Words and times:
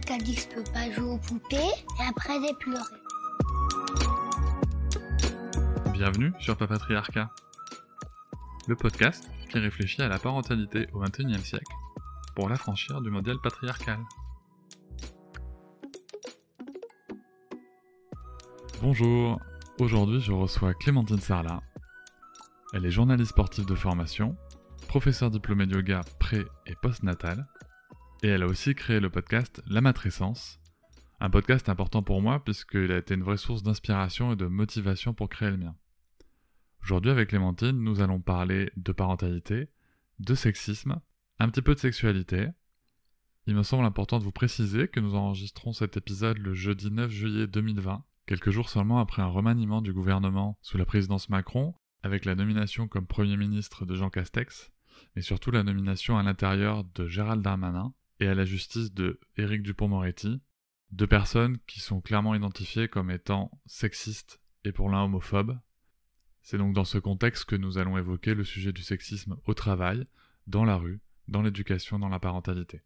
Quelqu'un 0.00 0.18
qui 0.18 0.38
a 0.38 0.54
peux 0.54 0.72
pas 0.72 0.90
jouer 0.90 1.10
aux 1.10 1.18
poupées 1.18 1.56
et 1.56 2.08
après 2.08 2.34
j'ai 2.40 2.54
pleuré. 2.54 2.82
Bienvenue 5.92 6.32
sur 6.40 6.56
Papatriarcat, 6.56 7.30
le 8.66 8.74
podcast 8.74 9.30
qui 9.50 9.58
réfléchit 9.58 10.02
à 10.02 10.08
la 10.08 10.18
parentalité 10.18 10.88
au 10.92 11.00
XXIe 11.00 11.38
siècle 11.44 11.72
pour 12.34 12.48
l'affranchir 12.48 13.00
du 13.02 13.10
modèle 13.10 13.36
patriarcal. 13.42 14.00
Bonjour, 18.82 19.38
aujourd'hui 19.78 20.20
je 20.20 20.32
reçois 20.32 20.74
Clémentine 20.74 21.20
Sarlat. 21.20 21.62
Elle 22.72 22.84
est 22.84 22.90
journaliste 22.90 23.30
sportive 23.30 23.66
de 23.66 23.76
formation, 23.76 24.36
professeure 24.88 25.30
diplômée 25.30 25.66
de 25.66 25.76
yoga 25.76 26.00
pré- 26.18 26.46
et 26.66 26.74
post-natal, 26.82 27.46
et 28.24 28.28
elle 28.28 28.42
a 28.42 28.46
aussi 28.46 28.74
créé 28.74 29.00
le 29.00 29.10
podcast 29.10 29.62
La 29.66 29.82
Matrescence, 29.82 30.58
un 31.20 31.28
podcast 31.28 31.68
important 31.68 32.02
pour 32.02 32.22
moi 32.22 32.42
puisqu'il 32.42 32.90
a 32.90 32.96
été 32.96 33.12
une 33.12 33.22
vraie 33.22 33.36
source 33.36 33.62
d'inspiration 33.62 34.32
et 34.32 34.36
de 34.36 34.46
motivation 34.46 35.12
pour 35.12 35.28
créer 35.28 35.50
le 35.50 35.58
mien. 35.58 35.76
Aujourd'hui 36.82 37.10
avec 37.10 37.28
Clémentine, 37.28 37.78
nous 37.78 38.00
allons 38.00 38.20
parler 38.20 38.72
de 38.78 38.92
parentalité, 38.92 39.68
de 40.20 40.34
sexisme, 40.34 41.02
un 41.38 41.50
petit 41.50 41.60
peu 41.60 41.74
de 41.74 41.78
sexualité. 41.78 42.48
Il 43.46 43.54
me 43.54 43.62
semble 43.62 43.84
important 43.84 44.18
de 44.18 44.24
vous 44.24 44.32
préciser 44.32 44.88
que 44.88 45.00
nous 45.00 45.16
enregistrons 45.16 45.74
cet 45.74 45.98
épisode 45.98 46.38
le 46.38 46.54
jeudi 46.54 46.90
9 46.90 47.10
juillet 47.10 47.46
2020, 47.46 48.04
quelques 48.24 48.48
jours 48.48 48.70
seulement 48.70 49.00
après 49.00 49.20
un 49.20 49.26
remaniement 49.26 49.82
du 49.82 49.92
gouvernement 49.92 50.56
sous 50.62 50.78
la 50.78 50.86
présidence 50.86 51.28
Macron, 51.28 51.74
avec 52.02 52.24
la 52.24 52.36
nomination 52.36 52.88
comme 52.88 53.06
Premier 53.06 53.36
ministre 53.36 53.84
de 53.84 53.94
Jean 53.94 54.08
Castex, 54.08 54.72
et 55.14 55.20
surtout 55.20 55.50
la 55.50 55.62
nomination 55.62 56.16
à 56.16 56.22
l'intérieur 56.22 56.84
de 56.84 57.06
Gérald 57.06 57.42
Darmanin 57.42 57.92
et 58.20 58.28
à 58.28 58.34
la 58.34 58.44
justice 58.44 58.92
de 58.92 59.20
Éric 59.36 59.62
Dupont-Moretti, 59.62 60.40
deux 60.90 61.06
personnes 61.06 61.58
qui 61.66 61.80
sont 61.80 62.00
clairement 62.00 62.34
identifiées 62.34 62.88
comme 62.88 63.10
étant 63.10 63.50
sexistes 63.66 64.40
et 64.64 64.72
pour 64.72 64.88
l'un 64.88 65.04
homophobes. 65.04 65.58
C'est 66.42 66.58
donc 66.58 66.74
dans 66.74 66.84
ce 66.84 66.98
contexte 66.98 67.46
que 67.46 67.56
nous 67.56 67.78
allons 67.78 67.98
évoquer 67.98 68.34
le 68.34 68.44
sujet 68.44 68.72
du 68.72 68.82
sexisme 68.82 69.36
au 69.46 69.54
travail, 69.54 70.06
dans 70.46 70.64
la 70.64 70.76
rue, 70.76 71.00
dans 71.26 71.42
l'éducation, 71.42 71.98
dans 71.98 72.08
la 72.08 72.20
parentalité. 72.20 72.82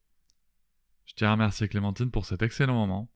Je 1.06 1.15
tiens 1.15 1.31
à 1.31 1.33
remercier 1.33 1.69
Clémentine 1.69 2.11
pour 2.11 2.25
cet 2.25 2.43
excellent 2.43 2.75
moment 2.75 3.11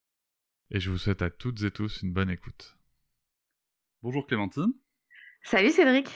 et 0.71 0.81
je 0.81 0.91
vous 0.91 0.99
souhaite 0.99 1.23
à 1.23 1.31
toutes 1.31 1.63
et 1.63 1.71
tous 1.71 2.03
une 2.03 2.13
bonne 2.13 2.31
écoute. 2.31 2.77
Bonjour 4.03 4.27
Clémentine. 4.27 4.73
Salut 5.43 5.71
Cédric. 5.71 6.09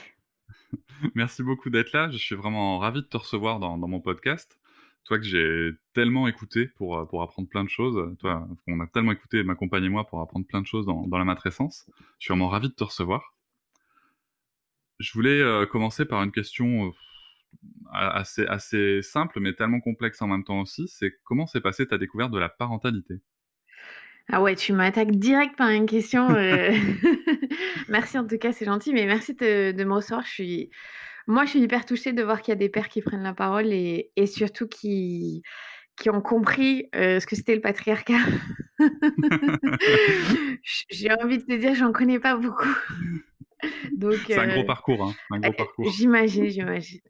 Merci 1.15 1.43
beaucoup 1.43 1.69
d'être 1.69 1.91
là. 1.93 2.09
Je 2.09 2.17
suis 2.17 2.35
vraiment 2.35 2.79
ravi 2.79 3.01
de 3.01 3.07
te 3.07 3.17
recevoir 3.17 3.59
dans, 3.59 3.77
dans 3.77 3.87
mon 3.87 4.01
podcast. 4.01 4.59
Toi 5.07 5.19
que 5.19 5.25
j'ai 5.25 5.71
tellement 5.93 6.27
écouté 6.27 6.67
pour, 6.67 7.07
pour 7.07 7.23
apprendre 7.23 7.47
plein 7.47 7.63
de 7.63 7.69
choses. 7.69 8.13
Toi, 8.19 8.47
on 8.67 8.79
a 8.81 8.87
tellement 8.87 9.13
écouté, 9.13 9.41
ma 9.43 9.55
compagne 9.55 9.85
et 9.85 9.89
moi, 9.89 10.05
pour 10.05 10.19
apprendre 10.21 10.45
plein 10.45 10.61
de 10.61 10.67
choses 10.67 10.85
dans, 10.85 11.07
dans 11.07 11.17
la 11.17 11.23
matrescence. 11.23 11.85
Je 12.19 12.25
suis 12.25 12.31
vraiment 12.33 12.49
ravi 12.49 12.67
de 12.67 12.73
te 12.73 12.83
recevoir. 12.83 13.33
Je 14.99 15.13
voulais 15.13 15.41
euh, 15.41 15.65
commencer 15.65 16.05
par 16.05 16.21
une 16.23 16.31
question 16.31 16.87
euh, 16.87 16.91
assez, 17.93 18.45
assez 18.47 19.01
simple, 19.01 19.39
mais 19.39 19.53
tellement 19.53 19.79
complexe 19.79 20.21
en 20.21 20.27
même 20.27 20.43
temps 20.43 20.59
aussi. 20.61 20.87
C'est 20.87 21.13
comment 21.23 21.47
s'est 21.47 21.61
passée 21.61 21.87
ta 21.87 21.97
découverte 21.97 22.31
de 22.31 22.39
la 22.39 22.49
parentalité? 22.49 23.15
Ah 24.29 24.41
ouais, 24.41 24.55
tu 24.55 24.73
m'attaques 24.73 25.11
direct 25.11 25.55
par 25.55 25.69
une 25.69 25.85
question. 25.85 26.29
euh. 26.31 26.71
merci 27.87 28.17
en 28.17 28.27
tout 28.27 28.37
cas, 28.37 28.51
c'est 28.51 28.65
gentil, 28.65 28.93
mais 28.93 29.05
merci 29.05 29.33
de, 29.35 29.71
de 29.71 29.83
me 29.83 29.93
recevoir. 29.93 30.25
Je 30.25 30.31
suis... 30.31 30.69
Moi, 31.27 31.45
je 31.45 31.51
suis 31.51 31.59
hyper 31.59 31.85
touchée 31.85 32.13
de 32.13 32.23
voir 32.23 32.41
qu'il 32.41 32.53
y 32.53 32.53
a 32.53 32.55
des 32.55 32.69
pères 32.69 32.89
qui 32.89 33.01
prennent 33.01 33.23
la 33.23 33.33
parole 33.33 33.73
et, 33.73 34.11
et 34.15 34.25
surtout 34.25 34.67
qui, 34.67 35.43
qui 35.97 36.09
ont 36.09 36.21
compris 36.21 36.87
euh, 36.95 37.19
ce 37.19 37.27
que 37.27 37.35
c'était 37.35 37.55
le 37.55 37.61
patriarcat. 37.61 38.19
J'ai 40.89 41.11
envie 41.11 41.39
de 41.39 41.43
te 41.43 41.53
dire, 41.53 41.75
j'en 41.75 41.91
connais 41.91 42.19
pas 42.19 42.37
beaucoup. 42.37 42.69
Donc, 43.93 44.15
C'est 44.27 44.37
un 44.37 44.47
gros 44.47 44.61
euh, 44.61 44.65
parcours, 44.65 45.03
hein, 45.03 45.13
un 45.31 45.39
gros 45.39 45.53
parcours. 45.53 45.89
J'imagine, 45.91 46.47
j'imagine. 46.47 47.01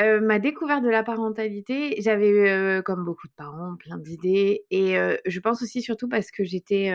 Euh, 0.00 0.20
ma 0.20 0.38
découverte 0.38 0.84
de 0.84 0.90
la 0.90 1.02
parentalité, 1.02 1.96
j'avais, 2.00 2.50
euh, 2.50 2.82
comme 2.82 3.04
beaucoup 3.04 3.26
de 3.26 3.32
parents, 3.32 3.74
plein 3.76 3.98
d'idées. 3.98 4.64
Et 4.70 4.98
euh, 4.98 5.16
je 5.24 5.40
pense 5.40 5.62
aussi 5.62 5.82
surtout 5.82 6.08
parce 6.08 6.30
que 6.30 6.44
j'étais... 6.44 6.92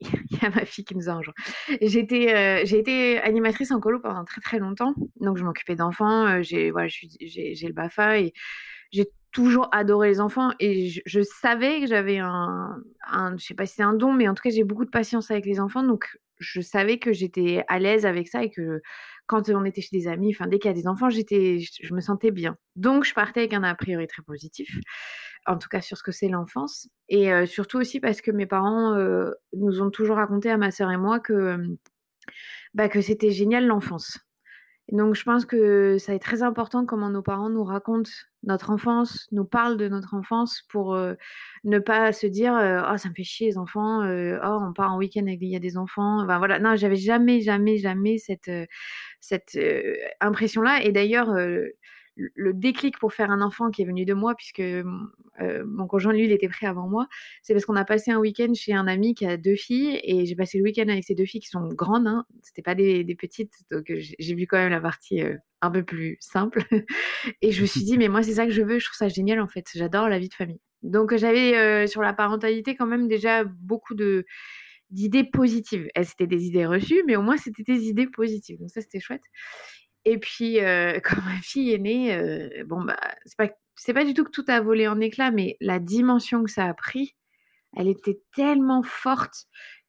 Il 0.30 0.38
y 0.42 0.44
a 0.44 0.50
ma 0.50 0.64
fille 0.64 0.84
qui 0.84 0.96
nous 0.96 1.08
a 1.08 1.14
rejoint. 1.14 1.34
Euh, 1.70 2.60
j'ai 2.64 2.78
été 2.78 3.18
animatrice 3.20 3.70
en 3.70 3.80
colo 3.80 4.00
pendant 4.00 4.24
très 4.24 4.40
très 4.40 4.58
longtemps. 4.58 4.94
Donc 5.20 5.36
je 5.36 5.44
m'occupais 5.44 5.76
d'enfants. 5.76 6.26
euh, 6.26 6.42
j'ai, 6.42 6.70
le 6.70 7.72
BAFA 7.72 8.18
et 8.18 8.32
j'ai 8.90 9.06
toujours 9.32 9.68
adoré 9.72 10.08
les 10.08 10.20
enfants. 10.20 10.50
Et 10.60 10.90
je, 11.04 11.22
savais 11.22 11.80
que 11.80 11.86
j'avais 11.86 12.18
un, 12.18 12.76
un, 13.06 13.36
je 13.36 13.44
sais 13.44 13.54
pas 13.54 13.66
si 13.66 13.76
c'est 13.76 13.82
un 13.82 13.94
don, 13.94 14.12
mais 14.12 14.28
en 14.28 14.34
tout 14.34 14.42
cas 14.42 14.50
j'ai 14.50 14.64
beaucoup 14.64 14.84
de 14.84 14.90
patience 14.90 15.30
avec 15.30 15.46
les 15.46 15.60
enfants. 15.60 15.82
Donc 15.82 16.06
je 16.38 16.60
savais 16.60 16.98
que 16.98 17.12
j'étais 17.12 17.64
à 17.68 17.78
l'aise 17.78 18.06
avec 18.06 18.28
ça 18.28 18.42
et 18.42 18.50
que 18.50 18.82
quand 19.26 19.48
on 19.48 19.64
était 19.64 19.80
chez 19.80 19.96
des 19.96 20.06
amis, 20.08 20.34
enfin 20.34 20.46
dès 20.46 20.58
qu'il 20.58 20.70
y 20.70 20.74
a 20.74 20.76
des 20.76 20.86
enfants, 20.86 21.08
j'étais, 21.08 21.58
je 21.58 21.94
me 21.94 22.00
sentais 22.00 22.30
bien. 22.30 22.56
Donc 22.76 23.04
je 23.04 23.14
partais 23.14 23.40
avec 23.40 23.54
un 23.54 23.62
a 23.62 23.74
priori 23.74 24.06
très 24.06 24.22
positif, 24.22 24.68
en 25.46 25.58
tout 25.58 25.68
cas 25.68 25.80
sur 25.80 25.96
ce 25.96 26.02
que 26.02 26.12
c'est 26.12 26.28
l'enfance, 26.28 26.88
et 27.08 27.32
euh, 27.32 27.46
surtout 27.46 27.78
aussi 27.78 28.00
parce 28.00 28.20
que 28.20 28.30
mes 28.30 28.46
parents 28.46 28.94
euh, 28.94 29.30
nous 29.56 29.82
ont 29.82 29.90
toujours 29.90 30.16
raconté 30.16 30.50
à 30.50 30.56
ma 30.56 30.70
sœur 30.70 30.90
et 30.90 30.96
moi 30.96 31.20
que 31.20 31.32
euh, 31.32 31.76
bah, 32.74 32.88
que 32.88 33.00
c'était 33.00 33.30
génial 33.30 33.66
l'enfance. 33.66 34.18
Donc 34.92 35.14
je 35.14 35.24
pense 35.24 35.46
que 35.46 35.96
ça 35.98 36.14
est 36.14 36.18
très 36.18 36.42
important 36.42 36.84
comment 36.84 37.08
nos 37.08 37.22
parents 37.22 37.48
nous 37.48 37.64
racontent 37.64 38.10
notre 38.42 38.70
enfance, 38.70 39.28
nous 39.32 39.46
parlent 39.46 39.78
de 39.78 39.88
notre 39.88 40.12
enfance 40.12 40.62
pour 40.68 40.94
ne 41.64 41.78
pas 41.78 42.12
se 42.12 42.26
dire 42.26 42.52
oh 42.52 42.96
ça 42.98 43.08
me 43.08 43.14
fait 43.14 43.24
chier 43.24 43.46
les 43.46 43.56
enfants, 43.56 44.02
oh 44.04 44.58
on 44.60 44.74
part 44.74 44.92
en 44.92 44.98
week-end 44.98 45.22
avec 45.22 45.38
il 45.40 45.48
y 45.48 45.56
a 45.56 45.60
des 45.60 45.78
enfants. 45.78 46.22
Enfin 46.22 46.36
voilà, 46.36 46.58
non 46.58 46.76
j'avais 46.76 46.96
jamais 46.96 47.40
jamais 47.40 47.78
jamais 47.78 48.18
cette 48.18 48.50
cette 49.20 49.58
impression 50.20 50.60
là. 50.60 50.82
Et 50.82 50.92
d'ailleurs 50.92 51.34
le- 52.16 52.52
déclic 52.52 52.98
pour 52.98 53.12
faire 53.12 53.30
un 53.30 53.40
enfant 53.40 53.70
qui 53.70 53.82
est 53.82 53.84
venu 53.84 54.04
de 54.04 54.14
moi 54.14 54.34
puisque 54.34 54.60
euh, 54.60 55.64
mon 55.66 55.86
conjoint 55.86 56.12
lui 56.12 56.24
il 56.24 56.32
était 56.32 56.48
prêt 56.48 56.66
avant 56.66 56.88
moi, 56.88 57.08
c'est 57.42 57.52
parce 57.54 57.64
qu'on 57.64 57.76
a 57.76 57.84
passé 57.84 58.10
un 58.10 58.18
week-end 58.18 58.52
chez 58.54 58.72
un 58.72 58.86
ami 58.86 59.14
qui 59.14 59.26
a 59.26 59.36
deux 59.36 59.56
filles 59.56 60.00
et 60.02 60.26
j'ai 60.26 60.36
passé 60.36 60.58
le 60.58 60.64
week-end 60.64 60.88
avec 60.88 61.04
ces 61.04 61.14
deux 61.14 61.24
filles 61.24 61.40
qui 61.40 61.48
sont 61.48 61.66
grandes, 61.68 62.06
hein, 62.06 62.24
c'était 62.42 62.62
pas 62.62 62.74
des, 62.74 63.04
petites, 63.18 63.52
donc 63.70 63.90
euh, 63.90 64.00
j'ai 64.18 64.34
vu 64.34 64.46
quand 64.46 64.58
même 64.58 64.70
la 64.70 64.80
partie 64.80 65.22
euh, 65.22 65.36
un 65.60 65.70
peu 65.70 65.82
plus 65.82 66.16
simple. 66.20 66.62
et 67.42 67.50
je 67.50 67.62
me 67.62 67.66
suis 67.66 67.82
dit, 67.82 67.98
mais 67.98 68.08
moi 68.08 68.22
c'est 68.22 68.34
ça 68.34 68.46
que 68.46 68.52
je 68.52 68.62
veux, 68.62 68.78
je 68.78 68.86
trouve 68.86 68.96
ça 68.96 69.08
génial 69.08 69.40
en 69.40 69.48
fait, 69.48 69.66
j'adore 69.74 70.08
la 70.08 70.18
vie 70.18 70.28
de 70.28 70.34
famille. 70.34 70.60
Donc 70.82 71.16
j'avais 71.16 71.86
sur 71.86 72.02
la 72.02 72.12
parentalité 72.12 72.76
quand 72.76 72.86
même 72.86 73.08
déjà 73.08 73.44
beaucoup 73.44 73.94
d'idées 73.94 75.24
positives. 75.24 75.88
Elles 75.94 76.04
c'était 76.06 76.26
des 76.26 76.44
idées 76.44 76.66
reçues, 76.66 77.02
mais 77.06 77.16
au 77.16 77.22
moins 77.22 77.38
c'était 77.38 77.62
des 77.62 77.86
idées 77.86 78.06
positives, 78.06 78.58
donc 78.58 78.70
ça 78.70 78.82
c'était 78.82 79.00
chouette. 79.00 79.24
Et 80.04 80.18
puis 80.18 80.60
euh, 80.60 81.00
quand 81.04 81.22
ma 81.22 81.40
fille 81.42 81.72
est 81.72 81.78
née, 81.78 82.14
euh, 82.14 82.64
bon 82.64 82.82
bah 82.82 82.98
c'est 83.24 83.36
pas 83.36 83.48
c'est 83.76 83.94
pas 83.94 84.04
du 84.04 84.14
tout 84.14 84.24
que 84.24 84.30
tout 84.30 84.44
a 84.48 84.60
volé 84.60 84.86
en 84.86 85.00
éclats, 85.00 85.30
mais 85.30 85.56
la 85.60 85.78
dimension 85.78 86.44
que 86.44 86.50
ça 86.50 86.66
a 86.66 86.74
pris, 86.74 87.16
elle 87.76 87.88
était 87.88 88.20
tellement 88.34 88.82
forte, 88.82 89.46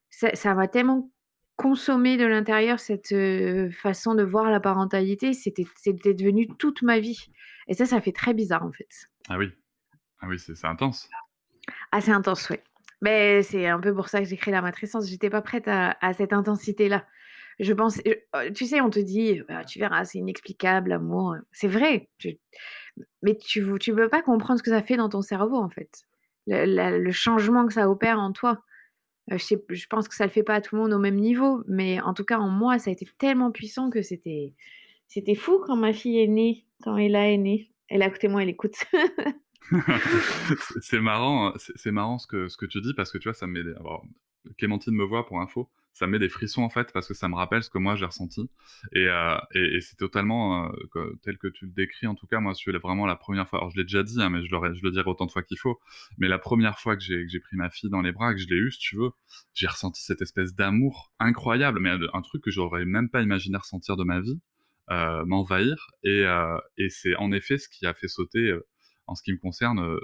ça 0.09 0.55
m'a 0.55 0.67
tellement 0.67 1.11
consommé 1.55 2.17
de 2.17 2.25
l'intérieur 2.25 2.79
cette 2.79 3.11
euh, 3.11 3.69
façon 3.71 4.15
de 4.15 4.23
voir 4.23 4.49
la 4.49 4.59
parentalité, 4.59 5.33
c'était 5.33 5.65
c'était 5.75 6.13
devenu 6.13 6.47
toute 6.57 6.81
ma 6.81 6.99
vie. 6.99 7.27
Et 7.67 7.73
ça, 7.73 7.85
ça 7.85 8.01
fait 8.01 8.11
très 8.11 8.33
bizarre 8.33 8.63
en 8.63 8.71
fait. 8.71 8.89
Ah 9.29 9.37
oui, 9.37 9.51
ah 10.21 10.27
oui, 10.27 10.39
c'est 10.39 10.55
c'est 10.55 10.67
intense. 10.67 11.09
Assez 11.91 12.11
intense, 12.11 12.49
oui. 12.49 12.57
Mais 13.01 13.43
c'est 13.43 13.67
un 13.67 13.79
peu 13.79 13.93
pour 13.93 14.09
ça 14.09 14.19
que 14.19 14.25
j'ai 14.25 14.37
créé 14.37 14.51
la 14.51 14.61
matrescence. 14.61 15.07
J'étais 15.09 15.29
pas 15.29 15.41
prête 15.41 15.67
à, 15.67 15.97
à 16.01 16.13
cette 16.13 16.33
intensité-là. 16.33 17.05
Je 17.59 17.73
pense, 17.73 18.01
tu 18.53 18.65
sais, 18.65 18.81
on 18.81 18.89
te 18.89 18.99
dit, 18.99 19.41
Ah, 19.47 19.63
tu 19.63 19.79
verras, 19.79 20.05
c'est 20.05 20.19
inexplicable, 20.19 20.89
l'amour. 20.89 21.35
C'est 21.51 21.67
vrai, 21.67 22.09
mais 23.21 23.35
tu 23.37 23.65
tu 23.79 23.93
peux 23.93 24.09
pas 24.09 24.21
comprendre 24.21 24.59
ce 24.59 24.63
que 24.63 24.71
ça 24.71 24.81
fait 24.81 24.97
dans 24.97 25.09
ton 25.09 25.21
cerveau 25.21 25.57
en 25.57 25.69
fait. 25.69 26.03
Le, 26.47 27.11
changement 27.11 27.65
que 27.65 27.73
ça 27.73 27.89
opère 27.89 28.19
en 28.19 28.31
toi. 28.31 28.61
Je, 29.31 29.55
je 29.69 29.87
pense 29.87 30.07
que 30.07 30.13
ça 30.13 30.25
le 30.25 30.31
fait 30.31 30.43
pas 30.43 30.55
à 30.55 30.61
tout 30.61 30.75
le 30.75 30.81
monde 30.83 30.93
au 30.93 30.99
même 30.99 31.15
niveau, 31.15 31.63
mais 31.67 31.99
en 32.01 32.13
tout 32.13 32.23
cas 32.23 32.37
en 32.37 32.49
moi, 32.49 32.77
ça 32.77 32.91
a 32.91 32.93
été 32.93 33.07
tellement 33.17 33.51
puissant 33.51 33.89
que 33.89 34.03
c'était 34.03 34.53
c'était 35.07 35.35
fou 35.35 35.61
quand 35.65 35.75
ma 35.75 35.93
fille 35.93 36.19
est 36.19 36.27
née, 36.27 36.65
quand 36.83 36.97
Ella 36.97 37.31
est 37.31 37.37
née. 37.37 37.71
Elle 37.87 38.01
a 38.01 38.07
écouté 38.07 38.27
moi, 38.27 38.43
elle 38.43 38.49
écoute. 38.49 38.75
c'est 40.81 40.99
marrant, 40.99 41.53
c'est 41.57 41.91
marrant 41.91 42.17
ce 42.17 42.27
que, 42.27 42.47
ce 42.47 42.57
que 42.57 42.65
tu 42.65 42.81
dis 42.81 42.93
parce 42.93 43.11
que 43.11 43.17
tu 43.17 43.29
vois, 43.29 43.33
ça 43.33 43.45
alors, 43.45 44.05
Clémentine 44.57 44.93
me 44.93 45.03
voit 45.03 45.25
pour 45.25 45.41
info, 45.41 45.69
ça 45.95 46.07
met 46.07 46.19
des 46.19 46.29
frissons 46.29 46.61
en 46.61 46.69
fait 46.69 46.91
parce 46.93 47.07
que 47.07 47.13
ça 47.13 47.29
me 47.29 47.35
rappelle 47.35 47.63
ce 47.63 47.69
que 47.69 47.77
moi 47.77 47.95
j'ai 47.95 48.05
ressenti. 48.05 48.49
Et, 48.93 49.07
euh, 49.07 49.37
et, 49.53 49.79
c'est 49.81 49.95
totalement 49.95 50.69
euh, 50.95 51.19
tel 51.23 51.37
que 51.37 51.47
tu 51.47 51.65
le 51.65 51.71
décris 51.71 52.05
en 52.05 52.15
tout 52.15 52.27
cas 52.27 52.39
moi 52.39 52.53
c'est 52.53 52.71
vraiment 52.71 53.05
la 53.05 53.15
première 53.15 53.47
fois. 53.47 53.59
Alors 53.59 53.71
je 53.71 53.77
l'ai 53.77 53.85
déjà 53.85 54.03
dit 54.03 54.21
hein, 54.21 54.29
mais 54.29 54.45
je, 54.45 54.53
le 54.53 54.91
dirai 54.91 55.09
autant 55.09 55.25
de 55.25 55.31
fois 55.31 55.41
qu'il 55.41 55.57
faut. 55.57 55.79
Mais 56.17 56.27
la 56.27 56.37
première 56.37 56.79
fois 56.79 56.97
que 56.97 57.01
j'ai 57.01 57.39
pris 57.39 57.55
ma 57.55 57.69
fille 57.69 57.89
dans 57.89 58.01
les 58.01 58.11
bras 58.11 58.33
que 58.33 58.39
je 58.39 58.47
l'ai 58.47 58.57
eue 58.57 58.71
si 58.71 58.79
tu 58.79 58.97
veux 58.97 59.11
j'ai 59.53 59.67
ressenti 59.67 60.03
cette 60.03 60.21
espèce 60.21 60.53
d'amour 60.53 61.13
incroyable 61.19 61.79
mais 61.79 61.91
un 62.13 62.21
truc 62.21 62.43
que 62.43 62.51
j'aurais 62.51 62.85
même 62.85 63.09
pas 63.09 63.21
imaginé 63.21 63.57
ressentir 63.57 63.95
de 63.95 64.03
ma 64.03 64.19
vie 64.19 64.39
euh, 64.91 65.25
m'envahir. 65.25 65.91
Et, 66.03 66.25
euh, 66.25 66.59
et 66.77 66.89
c'est 66.89 67.15
en 67.15 67.31
effet 67.31 67.57
ce 67.57 67.67
qui 67.69 67.87
a 67.87 67.93
fait 67.95 68.07
sauter 68.07 68.51
euh, 68.51 68.67
en 69.07 69.15
ce 69.15 69.23
qui 69.23 69.31
me 69.31 69.37
concerne 69.37 69.97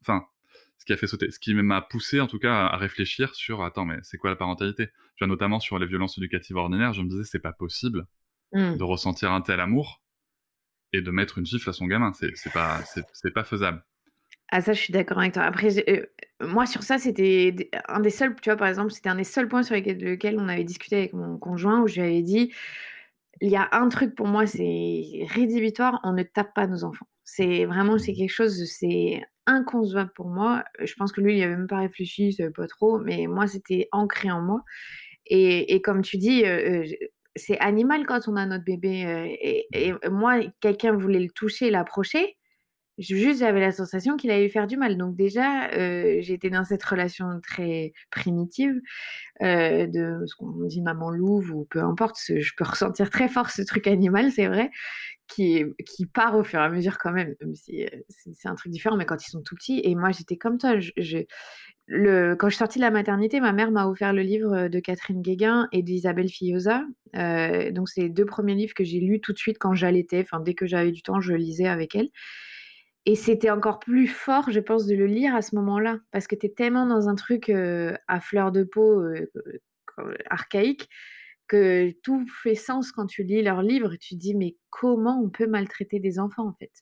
enfin 0.00 0.24
ce 0.78 0.84
qui 0.84 0.92
a 0.92 0.96
fait 0.96 1.06
sauter, 1.06 1.30
ce 1.30 1.38
qui 1.38 1.54
m'a 1.54 1.82
poussé 1.82 2.20
en 2.20 2.26
tout 2.26 2.38
cas 2.38 2.66
à 2.66 2.76
réfléchir 2.76 3.34
sur 3.34 3.62
attends 3.62 3.84
mais 3.84 3.98
c'est 4.02 4.18
quoi 4.18 4.30
la 4.30 4.36
parentalité? 4.36 4.88
Tu 5.16 5.24
vois 5.24 5.28
notamment 5.28 5.60
sur 5.60 5.78
les 5.78 5.86
violences 5.86 6.18
éducatives 6.18 6.56
ordinaires, 6.56 6.92
je 6.92 7.02
me 7.02 7.08
disais 7.08 7.24
c'est 7.24 7.40
pas 7.40 7.52
possible 7.52 8.06
mmh. 8.52 8.76
de 8.76 8.82
ressentir 8.82 9.32
un 9.32 9.40
tel 9.40 9.60
amour 9.60 10.02
et 10.92 11.00
de 11.00 11.10
mettre 11.10 11.38
une 11.38 11.46
gifle 11.46 11.70
à 11.70 11.72
son 11.72 11.86
gamin, 11.86 12.12
c'est 12.12 12.30
c'est 12.36 12.52
pas 12.52 12.80
c'est 13.12 13.30
pas 13.32 13.44
faisable. 13.44 13.84
Ah 14.50 14.60
ça 14.60 14.72
je 14.72 14.80
suis 14.80 14.92
d'accord 14.92 15.18
avec 15.18 15.34
toi. 15.34 15.42
Après 15.42 15.76
euh, 15.88 16.06
moi 16.40 16.66
sur 16.66 16.82
ça 16.82 16.98
c'était 16.98 17.70
un 17.88 18.00
des 18.00 18.10
seuls 18.10 18.34
tu 18.40 18.48
vois 18.48 18.56
par 18.56 18.68
exemple 18.68 18.92
c'était 18.92 19.08
un 19.08 19.16
des 19.16 19.24
seuls 19.24 19.48
points 19.48 19.62
sur 19.62 19.74
lesquels, 19.74 20.38
on 20.38 20.48
avait 20.48 20.64
discuté 20.64 20.96
avec 20.96 21.12
mon 21.14 21.38
conjoint 21.38 21.82
où 21.82 21.88
je 21.88 21.96
lui 21.96 22.02
avais 22.02 22.22
dit 22.22 22.52
il 23.40 23.50
y 23.50 23.56
a 23.56 23.68
un 23.72 23.88
truc 23.88 24.14
pour 24.14 24.28
moi 24.28 24.46
c'est 24.46 25.26
rédhibitoire, 25.28 26.00
on 26.04 26.12
ne 26.12 26.22
tape 26.22 26.54
pas 26.54 26.66
nos 26.66 26.84
enfants. 26.84 27.06
C'est 27.24 27.64
vraiment 27.64 27.98
c'est 27.98 28.14
quelque 28.14 28.32
chose 28.32 28.64
c'est 28.66 29.22
inconcevable 29.46 30.10
pour 30.14 30.28
moi. 30.28 30.64
Je 30.80 30.94
pense 30.94 31.12
que 31.12 31.20
lui, 31.20 31.34
il 31.34 31.36
n'y 31.36 31.42
avait 31.44 31.56
même 31.56 31.66
pas 31.66 31.78
réfléchi, 31.80 32.28
il 32.28 32.32
savait 32.32 32.50
pas 32.50 32.66
trop, 32.66 32.98
mais 32.98 33.26
moi, 33.26 33.46
c'était 33.46 33.88
ancré 33.92 34.30
en 34.30 34.40
moi. 34.42 34.62
Et, 35.26 35.74
et 35.74 35.82
comme 35.82 36.02
tu 36.02 36.18
dis, 36.18 36.44
euh, 36.44 36.82
euh, 36.82 36.84
c'est 37.36 37.58
animal 37.60 38.06
quand 38.06 38.28
on 38.28 38.36
a 38.36 38.46
notre 38.46 38.64
bébé. 38.64 39.04
Euh, 39.06 39.26
et, 39.40 39.66
et, 39.72 39.92
moi, 40.10 40.40
quelqu'un 40.60 40.92
voulait 40.92 41.20
le 41.20 41.30
toucher, 41.30 41.70
l'approcher. 41.70 42.36
Juste, 42.98 43.40
j'avais 43.40 43.60
la 43.60 43.72
sensation 43.72 44.16
qu'il 44.16 44.30
allait 44.30 44.44
lui 44.44 44.50
faire 44.50 44.66
du 44.66 44.78
mal. 44.78 44.96
Donc 44.96 45.16
déjà, 45.16 45.68
j'étais 46.22 46.48
dans 46.48 46.64
cette 46.64 46.82
relation 46.82 47.26
très 47.42 47.92
primitive 48.10 48.80
de 49.42 50.24
ce 50.26 50.34
qu'on 50.36 50.64
dit 50.64 50.80
maman 50.80 51.10
louve 51.10 51.50
ou 51.52 51.66
peu 51.68 51.80
importe. 51.80 52.16
Je 52.26 52.52
peux 52.56 52.64
ressentir 52.64 53.10
très 53.10 53.28
fort 53.28 53.50
ce 53.50 53.60
truc 53.60 53.86
animal, 53.86 54.32
c'est 54.32 54.46
vrai 54.46 54.70
qui, 55.28 55.64
qui 55.84 56.06
part 56.06 56.36
au 56.36 56.44
fur 56.44 56.60
et 56.60 56.62
à 56.62 56.68
mesure 56.68 56.98
quand 56.98 57.12
même, 57.12 57.34
euh, 57.42 57.52
c'est 58.08 58.48
un 58.48 58.54
truc 58.54 58.72
différent, 58.72 58.96
mais 58.96 59.06
quand 59.06 59.26
ils 59.26 59.30
sont 59.30 59.42
tout 59.42 59.54
petits. 59.54 59.80
Et 59.84 59.94
moi, 59.94 60.10
j'étais 60.10 60.36
comme 60.36 60.58
toi. 60.58 60.78
Je, 60.78 61.24
le, 61.86 62.34
quand 62.34 62.48
je 62.48 62.54
suis 62.54 62.58
sortie 62.58 62.78
de 62.78 62.84
la 62.84 62.90
maternité, 62.90 63.40
ma 63.40 63.52
mère 63.52 63.70
m'a 63.70 63.86
offert 63.86 64.12
le 64.12 64.22
livre 64.22 64.68
de 64.68 64.80
Catherine 64.80 65.22
Guéguin 65.22 65.68
et 65.72 65.82
d'Isabelle 65.82 66.28
Fillosa. 66.28 66.84
Euh, 67.14 67.70
donc, 67.70 67.88
c'est 67.88 68.02
les 68.02 68.08
deux 68.08 68.24
premiers 68.24 68.54
livres 68.54 68.74
que 68.74 68.84
j'ai 68.84 69.00
lus 69.00 69.20
tout 69.20 69.32
de 69.32 69.38
suite 69.38 69.58
quand 69.58 69.74
j'allaitais. 69.74 70.20
Enfin, 70.20 70.40
dès 70.40 70.54
que 70.54 70.66
j'avais 70.66 70.92
du 70.92 71.02
temps, 71.02 71.20
je 71.20 71.34
lisais 71.34 71.68
avec 71.68 71.94
elle. 71.94 72.08
Et 73.04 73.14
c'était 73.14 73.50
encore 73.50 73.78
plus 73.78 74.08
fort, 74.08 74.50
je 74.50 74.58
pense, 74.58 74.86
de 74.86 74.96
le 74.96 75.06
lire 75.06 75.34
à 75.36 75.42
ce 75.42 75.54
moment-là, 75.54 75.98
parce 76.10 76.26
que 76.26 76.34
tu 76.34 76.46
es 76.46 76.48
tellement 76.48 76.86
dans 76.86 77.08
un 77.08 77.14
truc 77.14 77.50
euh, 77.50 77.96
à 78.08 78.20
fleur 78.20 78.50
de 78.50 78.64
peau 78.64 79.04
archaïque 80.28 80.88
que 81.48 81.92
tout 82.02 82.24
fait 82.42 82.54
sens 82.54 82.92
quand 82.92 83.06
tu 83.06 83.22
lis 83.24 83.42
leurs 83.42 83.62
livres. 83.62 83.96
Tu 83.96 84.14
te 84.14 84.20
dis, 84.20 84.34
mais 84.34 84.56
comment 84.70 85.20
on 85.22 85.30
peut 85.30 85.46
maltraiter 85.46 86.00
des 86.00 86.18
enfants, 86.18 86.48
en 86.48 86.54
fait? 86.58 86.72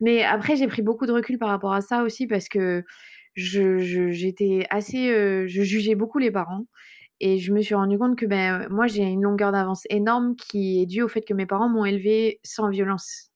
Mais 0.00 0.22
après, 0.24 0.56
j'ai 0.56 0.66
pris 0.68 0.82
beaucoup 0.82 1.06
de 1.06 1.12
recul 1.12 1.38
par 1.38 1.48
rapport 1.48 1.72
à 1.72 1.80
ça 1.80 2.02
aussi, 2.02 2.26
parce 2.26 2.48
que 2.48 2.84
j'étais 3.34 4.66
assez. 4.70 5.10
Euh, 5.10 5.46
je 5.48 5.62
jugeais 5.62 5.94
beaucoup 5.94 6.18
les 6.18 6.30
parents. 6.30 6.66
Et 7.20 7.38
je 7.38 7.52
me 7.52 7.62
suis 7.62 7.76
rendu 7.76 7.98
compte 7.98 8.18
que 8.18 8.26
ben, 8.26 8.68
moi, 8.68 8.88
j'ai 8.88 9.04
une 9.04 9.22
longueur 9.22 9.52
d'avance 9.52 9.84
énorme 9.90 10.34
qui 10.36 10.82
est 10.82 10.86
due 10.86 11.02
au 11.02 11.08
fait 11.08 11.22
que 11.22 11.34
mes 11.34 11.46
parents 11.46 11.68
m'ont 11.68 11.84
élevée 11.84 12.40
sans 12.42 12.68
violence. 12.68 13.30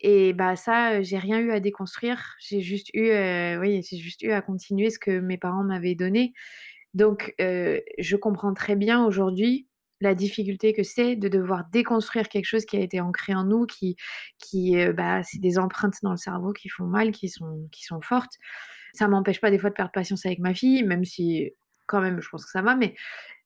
Et 0.00 0.32
bah 0.32 0.56
ça, 0.56 1.02
j'ai 1.02 1.18
rien 1.18 1.40
eu 1.40 1.50
à 1.50 1.60
déconstruire. 1.60 2.36
J'ai 2.40 2.60
juste 2.60 2.88
eu, 2.94 3.10
euh, 3.10 3.60
oui, 3.60 3.82
j'ai 3.82 3.98
juste 3.98 4.22
eu 4.22 4.32
à 4.32 4.40
continuer 4.42 4.90
ce 4.90 4.98
que 4.98 5.20
mes 5.20 5.38
parents 5.38 5.64
m'avaient 5.64 5.94
donné. 5.94 6.32
Donc, 6.94 7.34
euh, 7.40 7.80
je 7.98 8.16
comprends 8.16 8.54
très 8.54 8.76
bien 8.76 9.04
aujourd'hui 9.04 9.68
la 10.00 10.14
difficulté 10.14 10.72
que 10.72 10.82
c'est 10.82 11.16
de 11.16 11.28
devoir 11.28 11.64
déconstruire 11.72 12.28
quelque 12.28 12.46
chose 12.46 12.64
qui 12.64 12.76
a 12.76 12.80
été 12.80 13.00
ancré 13.00 13.34
en 13.34 13.44
nous, 13.44 13.66
qui, 13.66 13.96
qui 14.38 14.78
euh, 14.78 14.92
bah, 14.92 15.22
c'est 15.22 15.40
des 15.40 15.58
empreintes 15.58 15.96
dans 16.02 16.10
le 16.10 16.16
cerveau 16.16 16.52
qui 16.52 16.68
font 16.68 16.86
mal, 16.86 17.12
qui 17.12 17.28
sont, 17.28 17.68
qui 17.72 17.84
sont 17.84 18.00
fortes. 18.00 18.32
Ça 18.94 19.08
m'empêche 19.08 19.40
pas 19.40 19.50
des 19.50 19.58
fois 19.58 19.70
de 19.70 19.74
perdre 19.74 19.92
patience 19.92 20.26
avec 20.26 20.38
ma 20.38 20.54
fille, 20.54 20.82
même 20.84 21.04
si 21.04 21.52
quand 21.86 22.00
même 22.00 22.20
je 22.20 22.28
pense 22.28 22.44
que 22.44 22.50
ça 22.50 22.62
va, 22.62 22.76
mais, 22.76 22.94